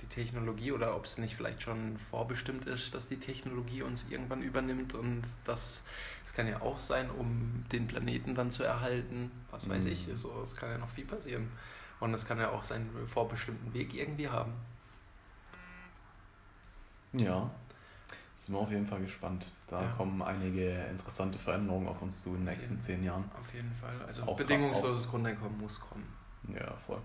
die 0.00 0.06
Technologie 0.06 0.72
oder 0.72 0.96
ob 0.96 1.04
es 1.04 1.18
nicht 1.18 1.36
vielleicht 1.36 1.62
schon 1.62 1.98
vorbestimmt 1.98 2.64
ist, 2.66 2.94
dass 2.94 3.06
die 3.06 3.18
Technologie 3.20 3.82
uns 3.82 4.06
irgendwann 4.08 4.42
übernimmt 4.42 4.94
und 4.94 5.22
das, 5.44 5.84
das 6.24 6.32
kann 6.34 6.48
ja 6.48 6.62
auch 6.62 6.80
sein, 6.80 7.10
um 7.10 7.64
den 7.70 7.86
Planeten 7.86 8.34
dann 8.34 8.50
zu 8.50 8.62
erhalten. 8.64 9.30
Was 9.50 9.68
weiß 9.68 9.84
Mhm. 9.84 9.92
ich, 9.92 10.08
so, 10.14 10.42
es 10.42 10.56
kann 10.56 10.70
ja 10.70 10.78
noch 10.78 10.90
viel 10.90 11.04
passieren. 11.04 11.50
Und 12.00 12.14
es 12.14 12.26
kann 12.26 12.38
ja 12.38 12.50
auch 12.50 12.64
seinen 12.64 12.90
vorbestimmten 13.06 13.72
Weg 13.74 13.94
irgendwie 13.94 14.28
haben. 14.28 14.52
Ja. 17.12 17.50
Sind 18.36 18.54
wir 18.54 18.60
auf 18.60 18.70
jeden 18.70 18.86
Fall 18.86 19.00
gespannt. 19.00 19.52
Da 19.68 19.82
Ja. 19.82 19.92
kommen 19.92 20.22
einige 20.22 20.70
interessante 20.86 21.38
Veränderungen 21.38 21.88
auf 21.88 22.00
uns 22.00 22.22
zu 22.22 22.30
in 22.30 22.36
den 22.36 22.44
nächsten 22.46 22.70
jeden- 22.74 22.80
zehn 22.80 23.04
Jahren. 23.04 23.30
Auf 23.38 23.52
jeden 23.52 23.72
Fall. 23.74 24.00
Also 24.06 24.22
Auch- 24.22 24.36
bedingungsloses 24.36 25.08
Grundeinkommen 25.10 25.58
muss 25.58 25.78
kommen. 25.78 26.06
Ja, 26.48 26.74
voll. 26.86 27.00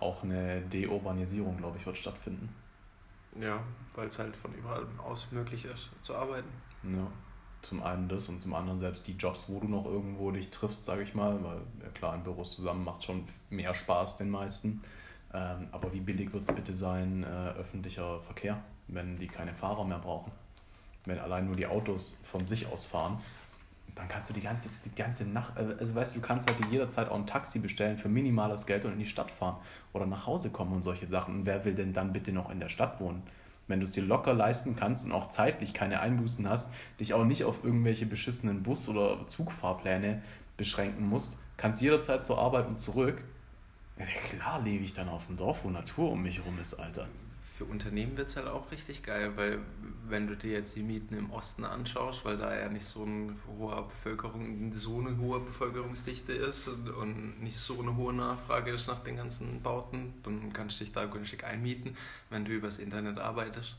Auch 0.00 0.22
eine 0.22 0.60
Deurbanisierung, 0.62 1.56
glaube 1.56 1.78
ich, 1.78 1.86
wird 1.86 1.96
stattfinden. 1.96 2.54
Ja, 3.40 3.62
weil 3.94 4.08
es 4.08 4.18
halt 4.18 4.36
von 4.36 4.52
überall 4.52 4.86
aus 4.98 5.30
möglich 5.32 5.64
ist 5.64 5.88
zu 6.02 6.14
arbeiten. 6.14 6.48
Ja. 6.82 7.06
Zum 7.66 7.82
einen 7.82 8.08
das 8.08 8.28
und 8.28 8.40
zum 8.40 8.54
anderen 8.54 8.78
selbst 8.78 9.08
die 9.08 9.16
Jobs, 9.16 9.48
wo 9.48 9.58
du 9.58 9.66
noch 9.66 9.86
irgendwo 9.86 10.30
dich 10.30 10.50
triffst, 10.50 10.84
sage 10.84 11.02
ich 11.02 11.16
mal, 11.16 11.42
weil 11.42 11.58
ja 11.82 11.88
klar, 11.94 12.14
in 12.14 12.22
Büros 12.22 12.54
zusammen 12.54 12.84
macht 12.84 13.02
schon 13.02 13.24
mehr 13.50 13.74
Spaß 13.74 14.16
den 14.16 14.30
meisten. 14.30 14.82
Ähm, 15.34 15.66
aber 15.72 15.92
wie 15.92 15.98
billig 15.98 16.32
wird 16.32 16.48
es 16.48 16.54
bitte 16.54 16.76
sein, 16.76 17.24
äh, 17.24 17.58
öffentlicher 17.58 18.20
Verkehr, 18.20 18.62
wenn 18.86 19.18
die 19.18 19.26
keine 19.26 19.52
Fahrer 19.52 19.84
mehr 19.84 19.98
brauchen? 19.98 20.30
Wenn 21.06 21.18
allein 21.18 21.46
nur 21.46 21.56
die 21.56 21.66
Autos 21.66 22.20
von 22.22 22.46
sich 22.46 22.68
aus 22.68 22.86
fahren, 22.86 23.18
dann 23.96 24.06
kannst 24.06 24.30
du 24.30 24.34
die 24.34 24.42
ganze, 24.42 24.68
die 24.84 24.94
ganze 24.94 25.24
Nacht, 25.24 25.56
äh, 25.56 25.74
also 25.80 25.92
weißt 25.92 26.14
du, 26.14 26.20
du 26.20 26.26
kannst 26.26 26.48
halt 26.48 26.58
jederzeit 26.70 27.08
auch 27.08 27.16
ein 27.16 27.26
Taxi 27.26 27.58
bestellen 27.58 27.98
für 27.98 28.08
minimales 28.08 28.66
Geld 28.66 28.84
und 28.84 28.92
in 28.92 29.00
die 29.00 29.06
Stadt 29.06 29.32
fahren 29.32 29.56
oder 29.92 30.06
nach 30.06 30.26
Hause 30.26 30.50
kommen 30.50 30.72
und 30.72 30.84
solche 30.84 31.08
Sachen. 31.08 31.40
Und 31.40 31.46
wer 31.46 31.64
will 31.64 31.74
denn 31.74 31.92
dann 31.92 32.12
bitte 32.12 32.30
noch 32.30 32.48
in 32.48 32.60
der 32.60 32.68
Stadt 32.68 33.00
wohnen? 33.00 33.24
Wenn 33.68 33.80
du 33.80 33.84
es 33.84 33.92
dir 33.92 34.02
locker 34.02 34.32
leisten 34.32 34.76
kannst 34.76 35.04
und 35.04 35.12
auch 35.12 35.28
zeitlich 35.28 35.74
keine 35.74 36.00
Einbußen 36.00 36.48
hast, 36.48 36.72
dich 37.00 37.14
auch 37.14 37.24
nicht 37.24 37.44
auf 37.44 37.64
irgendwelche 37.64 38.06
beschissenen 38.06 38.62
Bus- 38.62 38.88
oder 38.88 39.26
Zugfahrpläne 39.26 40.22
beschränken 40.56 41.08
musst, 41.08 41.38
kannst 41.56 41.80
jederzeit 41.80 42.24
zur 42.24 42.38
Arbeit 42.38 42.68
und 42.68 42.78
zurück. 42.78 43.22
Ja, 43.98 44.04
klar 44.30 44.60
lebe 44.62 44.84
ich 44.84 44.94
dann 44.94 45.08
auf 45.08 45.26
dem 45.26 45.36
Dorf, 45.36 45.64
wo 45.64 45.70
Natur 45.70 46.12
um 46.12 46.22
mich 46.22 46.38
herum 46.38 46.58
ist, 46.60 46.74
Alter. 46.74 47.06
Für 47.56 47.64
Unternehmen 47.64 48.18
wird 48.18 48.28
es 48.28 48.36
halt 48.36 48.48
auch 48.48 48.70
richtig 48.70 49.02
geil, 49.02 49.32
weil 49.36 49.60
wenn 50.08 50.26
du 50.26 50.36
dir 50.36 50.52
jetzt 50.52 50.76
die 50.76 50.82
Mieten 50.82 51.16
im 51.16 51.30
Osten 51.30 51.64
anschaust, 51.64 52.22
weil 52.24 52.36
da 52.36 52.54
ja 52.54 52.68
nicht 52.68 52.84
so 52.84 53.04
eine 53.04 53.34
hohe 53.58 53.82
Bevölkerung, 53.82 54.70
so 54.74 55.00
eine 55.00 55.16
hohe 55.16 55.40
Bevölkerungsdichte 55.40 56.32
ist 56.32 56.68
und- 56.68 56.90
und 56.90 57.42
nicht 57.42 57.58
so 57.58 57.80
eine 57.80 57.96
hohe 57.96 58.12
Nachfrage 58.12 58.72
ist 58.72 58.88
nach 58.88 59.02
den 59.02 59.16
ganzen 59.16 59.62
Bauten, 59.62 60.12
dann 60.22 60.52
kannst 60.52 60.80
du 60.80 60.84
dich 60.84 60.92
da 60.92 61.06
günstig 61.06 61.44
einmieten. 61.44 61.96
Wenn 62.28 62.44
du 62.44 62.52
übers 62.52 62.78
Internet 62.78 63.18
arbeitest, 63.18 63.76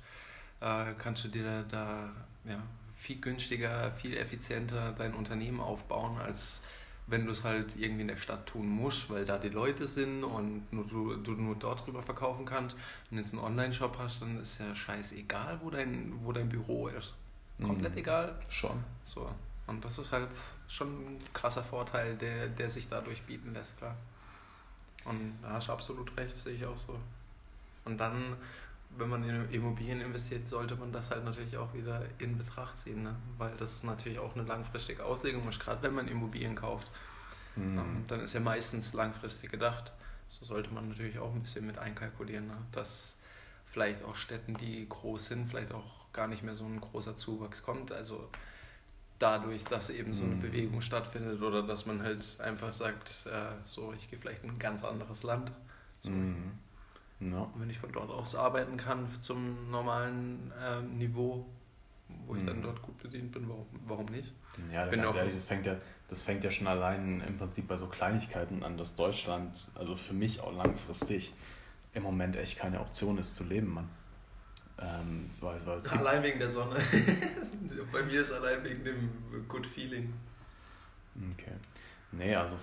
äh, 0.59 0.93
kannst 0.97 1.25
du 1.25 1.27
dir 1.27 1.63
da 1.69 2.09
ja, 2.45 2.63
viel 2.95 3.21
günstiger, 3.21 3.91
viel 3.91 4.17
effizienter 4.17 4.91
dein 4.93 5.13
Unternehmen 5.13 5.59
aufbauen, 5.59 6.17
als 6.17 6.61
wenn 7.07 7.25
du 7.25 7.31
es 7.31 7.43
halt 7.43 7.75
irgendwie 7.77 8.01
in 8.01 8.09
der 8.09 8.17
Stadt 8.17 8.47
tun 8.47 8.67
musst, 8.67 9.09
weil 9.09 9.25
da 9.25 9.37
die 9.37 9.49
Leute 9.49 9.87
sind 9.87 10.23
und 10.23 10.71
nur, 10.71 10.85
du, 10.85 11.15
du 11.15 11.31
nur 11.31 11.55
dort 11.55 11.85
drüber 11.85 12.03
verkaufen 12.03 12.45
kannst. 12.45 12.75
Du 13.09 13.15
jetzt 13.15 13.33
einen 13.33 13.43
Online-Shop 13.43 13.97
hast, 13.97 14.21
dann 14.21 14.41
ist 14.41 14.59
ja 14.59 14.75
scheißegal, 14.75 15.59
wo 15.61 15.69
dein, 15.69 16.13
wo 16.23 16.31
dein 16.33 16.49
Büro 16.49 16.87
ist. 16.89 17.13
Komplett 17.63 17.93
Mhm. 17.93 17.97
egal. 17.99 18.39
Schon. 18.49 18.83
So. 19.03 19.29
Und 19.67 19.83
das 19.83 19.97
ist 19.97 20.11
halt 20.11 20.29
schon 20.67 20.87
ein 20.87 21.19
krasser 21.33 21.63
Vorteil, 21.63 22.15
der, 22.15 22.47
der 22.47 22.69
sich 22.69 22.87
dadurch 22.89 23.21
bieten 23.23 23.53
lässt, 23.53 23.77
klar. 23.77 23.95
Und 25.05 25.39
da 25.41 25.51
hast 25.51 25.67
du 25.69 25.71
absolut 25.73 26.15
recht, 26.17 26.35
sehe 26.35 26.53
ich 26.53 26.65
auch 26.65 26.77
so. 26.77 26.97
Und 27.85 27.97
dann, 27.97 28.35
wenn 28.97 29.09
man 29.09 29.27
in 29.27 29.49
Immobilien 29.51 30.01
investiert, 30.01 30.47
sollte 30.49 30.75
man 30.75 30.91
das 30.91 31.11
halt 31.11 31.23
natürlich 31.25 31.57
auch 31.57 31.73
wieder 31.73 32.03
in 32.19 32.37
Betracht 32.37 32.77
ziehen, 32.79 33.03
ne? 33.03 33.15
weil 33.37 33.55
das 33.57 33.83
natürlich 33.83 34.19
auch 34.19 34.35
eine 34.35 34.43
langfristige 34.45 35.03
Auslegung 35.05 35.47
ist, 35.49 35.59
gerade 35.59 35.81
wenn 35.83 35.93
man 35.95 36.07
Immobilien 36.07 36.55
kauft. 36.55 36.87
Mhm. 37.55 37.77
Ähm, 37.77 38.05
Dann 38.07 38.21
ist 38.21 38.33
ja 38.33 38.39
meistens 38.39 38.93
langfristig 38.93 39.51
gedacht. 39.51 39.91
So 40.29 40.45
sollte 40.45 40.73
man 40.73 40.89
natürlich 40.89 41.19
auch 41.19 41.33
ein 41.33 41.41
bisschen 41.41 41.65
mit 41.65 41.77
einkalkulieren, 41.77 42.47
ne? 42.47 42.57
dass 42.71 43.17
vielleicht 43.71 44.03
auch 44.03 44.15
Städten, 44.15 44.55
die 44.57 44.87
groß 44.87 45.27
sind, 45.27 45.49
vielleicht 45.49 45.71
auch 45.71 46.11
gar 46.13 46.27
nicht 46.27 46.43
mehr 46.43 46.55
so 46.55 46.65
ein 46.65 46.81
großer 46.81 47.17
Zuwachs 47.17 47.63
kommt. 47.63 47.91
Also 47.91 48.29
dadurch, 49.19 49.63
dass 49.65 49.89
eben 49.89 50.13
so 50.13 50.25
eine 50.25 50.35
Mhm. 50.35 50.39
Bewegung 50.41 50.81
stattfindet 50.81 51.41
oder 51.41 51.63
dass 51.63 51.85
man 51.85 52.01
halt 52.03 52.23
einfach 52.39 52.71
sagt, 52.71 53.25
äh, 53.25 53.55
so 53.65 53.93
ich 53.93 54.09
gehe 54.09 54.19
vielleicht 54.19 54.43
in 54.43 54.51
ein 54.51 54.59
ganz 54.59 54.83
anderes 54.83 55.23
Land. 55.23 55.51
So. 56.01 56.09
Mhm. 56.11 56.59
Ja. 57.19 57.49
Wenn 57.55 57.69
ich 57.69 57.79
von 57.79 57.91
dort 57.91 58.09
aus 58.11 58.35
arbeiten 58.35 58.77
kann 58.77 59.07
zum 59.21 59.71
normalen 59.71 60.51
ähm, 60.63 60.97
Niveau, 60.97 61.45
wo 62.25 62.35
ich 62.35 62.45
dann 62.45 62.59
Mhm. 62.59 62.63
dort 62.63 62.81
gut 62.81 62.97
bedient 62.99 63.31
bin, 63.31 63.49
warum, 63.49 63.65
warum 63.87 64.05
nicht? 64.05 64.31
Ja, 64.71 64.85
Bin 64.85 65.01
ganz 65.01 65.15
ehrlich, 65.15 65.33
das 65.33 65.43
fängt, 65.43 65.65
ja, 65.65 65.75
das 66.07 66.23
fängt 66.23 66.43
ja 66.43 66.51
schon 66.51 66.67
allein 66.67 67.21
im 67.21 67.37
Prinzip 67.37 67.67
bei 67.67 67.75
so 67.77 67.87
Kleinigkeiten 67.87 68.63
an, 68.63 68.77
dass 68.77 68.95
Deutschland, 68.95 69.67
also 69.75 69.95
für 69.95 70.13
mich 70.13 70.41
auch 70.41 70.53
langfristig, 70.53 71.33
im 71.93 72.03
Moment 72.03 72.35
echt 72.35 72.57
keine 72.59 72.79
Option 72.79 73.17
ist 73.17 73.35
zu 73.35 73.43
leben, 73.43 73.73
Mann. 73.73 73.89
Ähm, 74.79 75.25
weil, 75.41 75.63
weil 75.65 75.79
Allein 75.89 76.21
wegen 76.23 76.37
der 76.39 76.49
Sonne. 76.49 76.75
Bei 77.91 78.03
mir 78.03 78.21
ist 78.21 78.31
allein 78.31 78.63
wegen 78.63 78.83
dem 78.85 79.09
Good 79.47 79.65
Feeling. 79.65 80.13
okay. 81.33 81.53
Nee, 82.11 82.35
also 82.35 82.55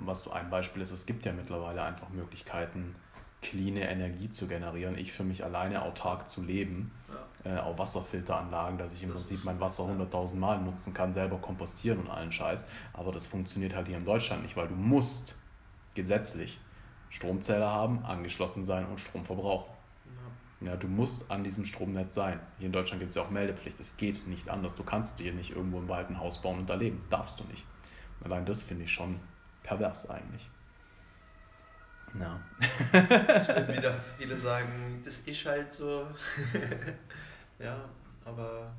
was 0.00 0.24
so 0.24 0.32
ein 0.32 0.50
Beispiel 0.50 0.82
ist, 0.82 0.90
es 0.90 1.06
gibt 1.06 1.24
ja 1.24 1.32
mittlerweile 1.32 1.82
einfach 1.82 2.08
Möglichkeiten, 2.08 2.94
clean 3.40 3.76
Energie 3.76 4.28
zu 4.30 4.48
generieren. 4.48 4.98
Ich 4.98 5.12
für 5.12 5.24
mich 5.24 5.44
alleine 5.44 5.82
autark 5.82 6.28
zu 6.28 6.42
leben, 6.42 6.90
Ja. 7.44 7.56
äh, 7.56 7.60
auch 7.60 7.78
Wasserfilteranlagen, 7.78 8.78
dass 8.78 8.92
ich 8.92 9.02
im 9.02 9.10
Das 9.12 9.26
Prinzip 9.26 9.44
mein 9.44 9.60
Wasser 9.60 9.84
ja. 9.84 9.90
100.000 9.92 10.36
Mal 10.36 10.60
nutzen 10.60 10.92
kann, 10.92 11.12
selber 11.14 11.38
kompostieren 11.38 12.00
und 12.00 12.10
allen 12.10 12.32
Scheiß. 12.32 12.66
Aber 12.92 13.12
das 13.12 13.26
funktioniert 13.26 13.74
halt 13.74 13.86
hier 13.86 13.98
in 13.98 14.04
Deutschland 14.04 14.42
nicht, 14.42 14.56
weil 14.56 14.68
du 14.68 14.74
musst 14.74 15.36
gesetzlich 15.94 16.58
Stromzähler 17.10 17.70
haben, 17.70 18.04
angeschlossen 18.04 18.64
sein 18.66 18.86
und 18.86 19.00
Strom 19.00 19.24
verbrauchen. 19.24 19.72
Ja, 20.60 20.74
du 20.74 20.88
musst 20.88 21.30
an 21.30 21.44
diesem 21.44 21.64
Stromnetz 21.64 22.16
sein. 22.16 22.40
Hier 22.58 22.66
in 22.66 22.72
Deutschland 22.72 22.98
gibt 22.98 23.10
es 23.10 23.14
ja 23.16 23.22
auch 23.22 23.30
Meldepflicht. 23.30 23.78
Es 23.78 23.96
geht 23.96 24.26
nicht 24.26 24.48
anders. 24.48 24.74
Du 24.74 24.82
kannst 24.82 25.20
dir 25.20 25.32
nicht 25.32 25.54
irgendwo 25.54 25.78
im 25.78 25.88
Wald 25.88 26.10
ein 26.10 26.18
Haus 26.18 26.42
bauen 26.42 26.58
und 26.58 26.68
da 26.68 26.74
leben. 26.74 27.04
Darfst 27.10 27.38
du 27.38 27.44
nicht. 27.44 27.64
Allein 28.24 28.44
das 28.44 28.64
finde 28.64 28.84
ich 28.84 28.92
schon 28.92 29.20
pervers 29.62 30.10
eigentlich. 30.10 30.50
Ja. 32.18 32.40
Jetzt 33.28 33.48
würden 33.48 33.76
wieder 33.76 33.94
viele 34.18 34.36
sagen, 34.36 35.00
das 35.04 35.18
ist 35.20 35.44
halt 35.46 35.72
so. 35.72 36.06
ja, 37.58 37.76
aber 38.24 38.70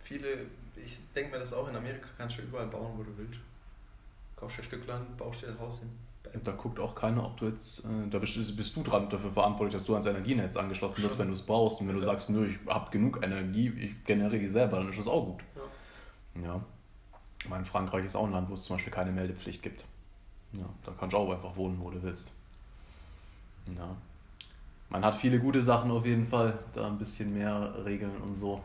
viele, 0.00 0.46
ich 0.76 0.98
denke 1.14 1.32
mir 1.32 1.38
das 1.38 1.52
auch, 1.52 1.68
in 1.68 1.76
Amerika 1.76 2.08
kannst 2.16 2.38
du 2.38 2.42
überall 2.42 2.66
bauen, 2.66 2.92
wo 2.96 3.02
du 3.02 3.16
willst. 3.16 3.40
Kaufst 4.36 4.58
dir 4.58 4.62
ein 4.62 4.64
Stück 4.66 4.86
Land, 4.86 5.16
baust 5.16 5.42
dir 5.42 5.48
ein 5.48 5.58
Haus 5.58 5.80
hin. 5.80 5.90
Und 6.32 6.46
da 6.46 6.52
guckt 6.52 6.78
auch 6.78 6.94
keiner, 6.94 7.24
ob 7.24 7.36
du 7.38 7.46
jetzt, 7.46 7.84
äh, 7.84 8.08
da 8.10 8.18
bist, 8.18 8.34
bist 8.56 8.76
du 8.76 8.82
dran 8.82 9.08
dafür 9.08 9.30
verantwortlich, 9.30 9.72
dass 9.74 9.84
du 9.84 9.94
ans 9.94 10.06
Energienetz 10.06 10.56
angeschlossen 10.56 11.02
bist, 11.02 11.18
wenn 11.18 11.28
du 11.28 11.32
es 11.32 11.42
brauchst. 11.42 11.80
Und 11.80 11.88
wenn 11.88 11.94
du 11.94 12.00
Ja. 12.00 12.06
sagst, 12.06 12.28
nö, 12.28 12.46
ich 12.46 12.58
habe 12.68 12.90
genug 12.90 13.20
Energie, 13.22 13.68
ich 13.78 14.04
generiere 14.04 14.40
die 14.40 14.48
selber, 14.48 14.76
dann 14.78 14.88
ist 14.90 14.98
das 14.98 15.06
auch 15.08 15.24
gut. 15.24 15.42
Ja. 16.34 16.42
Ja. 16.48 16.60
Ich 17.42 17.48
meine, 17.48 17.64
Frankreich 17.64 18.04
ist 18.04 18.14
auch 18.16 18.26
ein 18.26 18.32
Land, 18.32 18.50
wo 18.50 18.54
es 18.54 18.62
zum 18.62 18.76
Beispiel 18.76 18.92
keine 18.92 19.10
Meldepflicht 19.12 19.62
gibt. 19.62 19.84
Ja, 20.52 20.68
da 20.84 20.92
kannst 20.98 21.14
du 21.14 21.18
auch 21.18 21.30
einfach 21.32 21.56
wohnen, 21.56 21.78
wo 21.80 21.90
du 21.90 22.02
willst. 22.02 22.32
Ja. 23.76 23.96
Man 24.90 25.04
hat 25.04 25.16
viele 25.16 25.38
gute 25.38 25.60
Sachen 25.60 25.90
auf 25.90 26.06
jeden 26.06 26.26
Fall, 26.26 26.58
da 26.74 26.86
ein 26.86 26.98
bisschen 26.98 27.34
mehr 27.34 27.74
Regeln 27.84 28.16
und 28.22 28.36
so. 28.36 28.62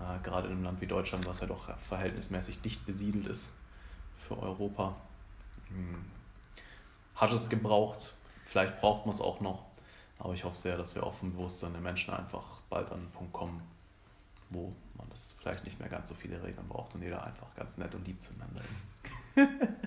Äh, 0.00 0.22
gerade 0.22 0.46
in 0.48 0.54
einem 0.54 0.64
Land 0.64 0.80
wie 0.80 0.86
Deutschland, 0.86 1.26
was 1.26 1.40
ja 1.40 1.46
doch 1.46 1.68
verhältnismäßig 1.88 2.60
dicht 2.62 2.86
besiedelt 2.86 3.26
ist 3.26 3.50
für 4.26 4.38
Europa. 4.38 4.94
Hm. 5.68 6.04
Hat 7.14 7.32
es 7.32 7.48
gebraucht, 7.48 8.14
vielleicht 8.46 8.80
braucht 8.80 9.04
man 9.04 9.14
es 9.14 9.20
auch 9.20 9.40
noch, 9.40 9.64
aber 10.18 10.34
ich 10.34 10.44
hoffe 10.44 10.56
sehr, 10.56 10.76
dass 10.76 10.94
wir 10.94 11.02
auch 11.02 11.14
vom 11.14 11.32
Bewusstsein 11.32 11.72
der 11.72 11.82
Menschen 11.82 12.14
einfach 12.14 12.60
bald 12.70 12.90
an 12.92 13.00
den 13.00 13.10
Punkt 13.10 13.32
kommen, 13.32 13.60
wo 14.50 14.72
man 14.96 15.08
das 15.10 15.34
vielleicht 15.40 15.64
nicht 15.64 15.80
mehr 15.80 15.88
ganz 15.88 16.08
so 16.08 16.14
viele 16.14 16.42
Regeln 16.42 16.68
braucht 16.68 16.94
und 16.94 17.02
jeder 17.02 17.24
einfach 17.24 17.52
ganz 17.56 17.76
nett 17.76 17.94
und 17.94 18.06
lieb 18.06 18.22
zueinander 18.22 18.60
ist. 18.60 18.82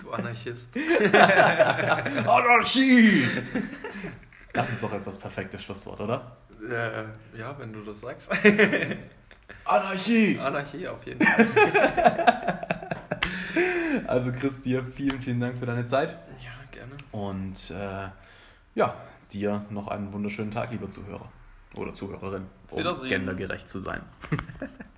Du 0.01 0.11
Anarchist. 0.11 0.75
Anarchie! 2.27 3.27
Das 4.53 4.71
ist 4.71 4.83
doch 4.83 4.91
jetzt 4.93 5.07
das 5.07 5.17
perfekte 5.19 5.57
Schlusswort, 5.59 5.99
oder? 6.01 6.37
äh, 6.69 7.05
ja, 7.37 7.57
wenn 7.57 7.73
du 7.73 7.81
das 7.83 8.01
sagst. 8.01 8.29
Anarchie! 9.65 10.37
Anarchie 10.39 10.87
auf 10.87 11.05
jeden 11.05 11.25
Fall. 11.25 11.47
Also 14.07 14.31
Chris, 14.31 14.61
dir 14.61 14.83
vielen, 14.95 15.21
vielen 15.21 15.39
Dank 15.39 15.57
für 15.57 15.65
deine 15.65 15.85
Zeit 15.85 16.11
Ja, 16.43 16.51
gerne. 16.71 16.91
und 17.11 17.71
äh, 17.71 18.09
ja, 18.75 18.95
dir 19.31 19.65
noch 19.69 19.87
einen 19.87 20.11
wunderschönen 20.13 20.51
Tag, 20.51 20.71
lieber 20.71 20.89
Zuhörer 20.89 21.29
oder 21.75 21.93
Zuhörerin, 21.93 22.47
um 22.69 22.83
gendergerecht 23.07 23.67
zu 23.69 23.79
sein. 23.79 24.01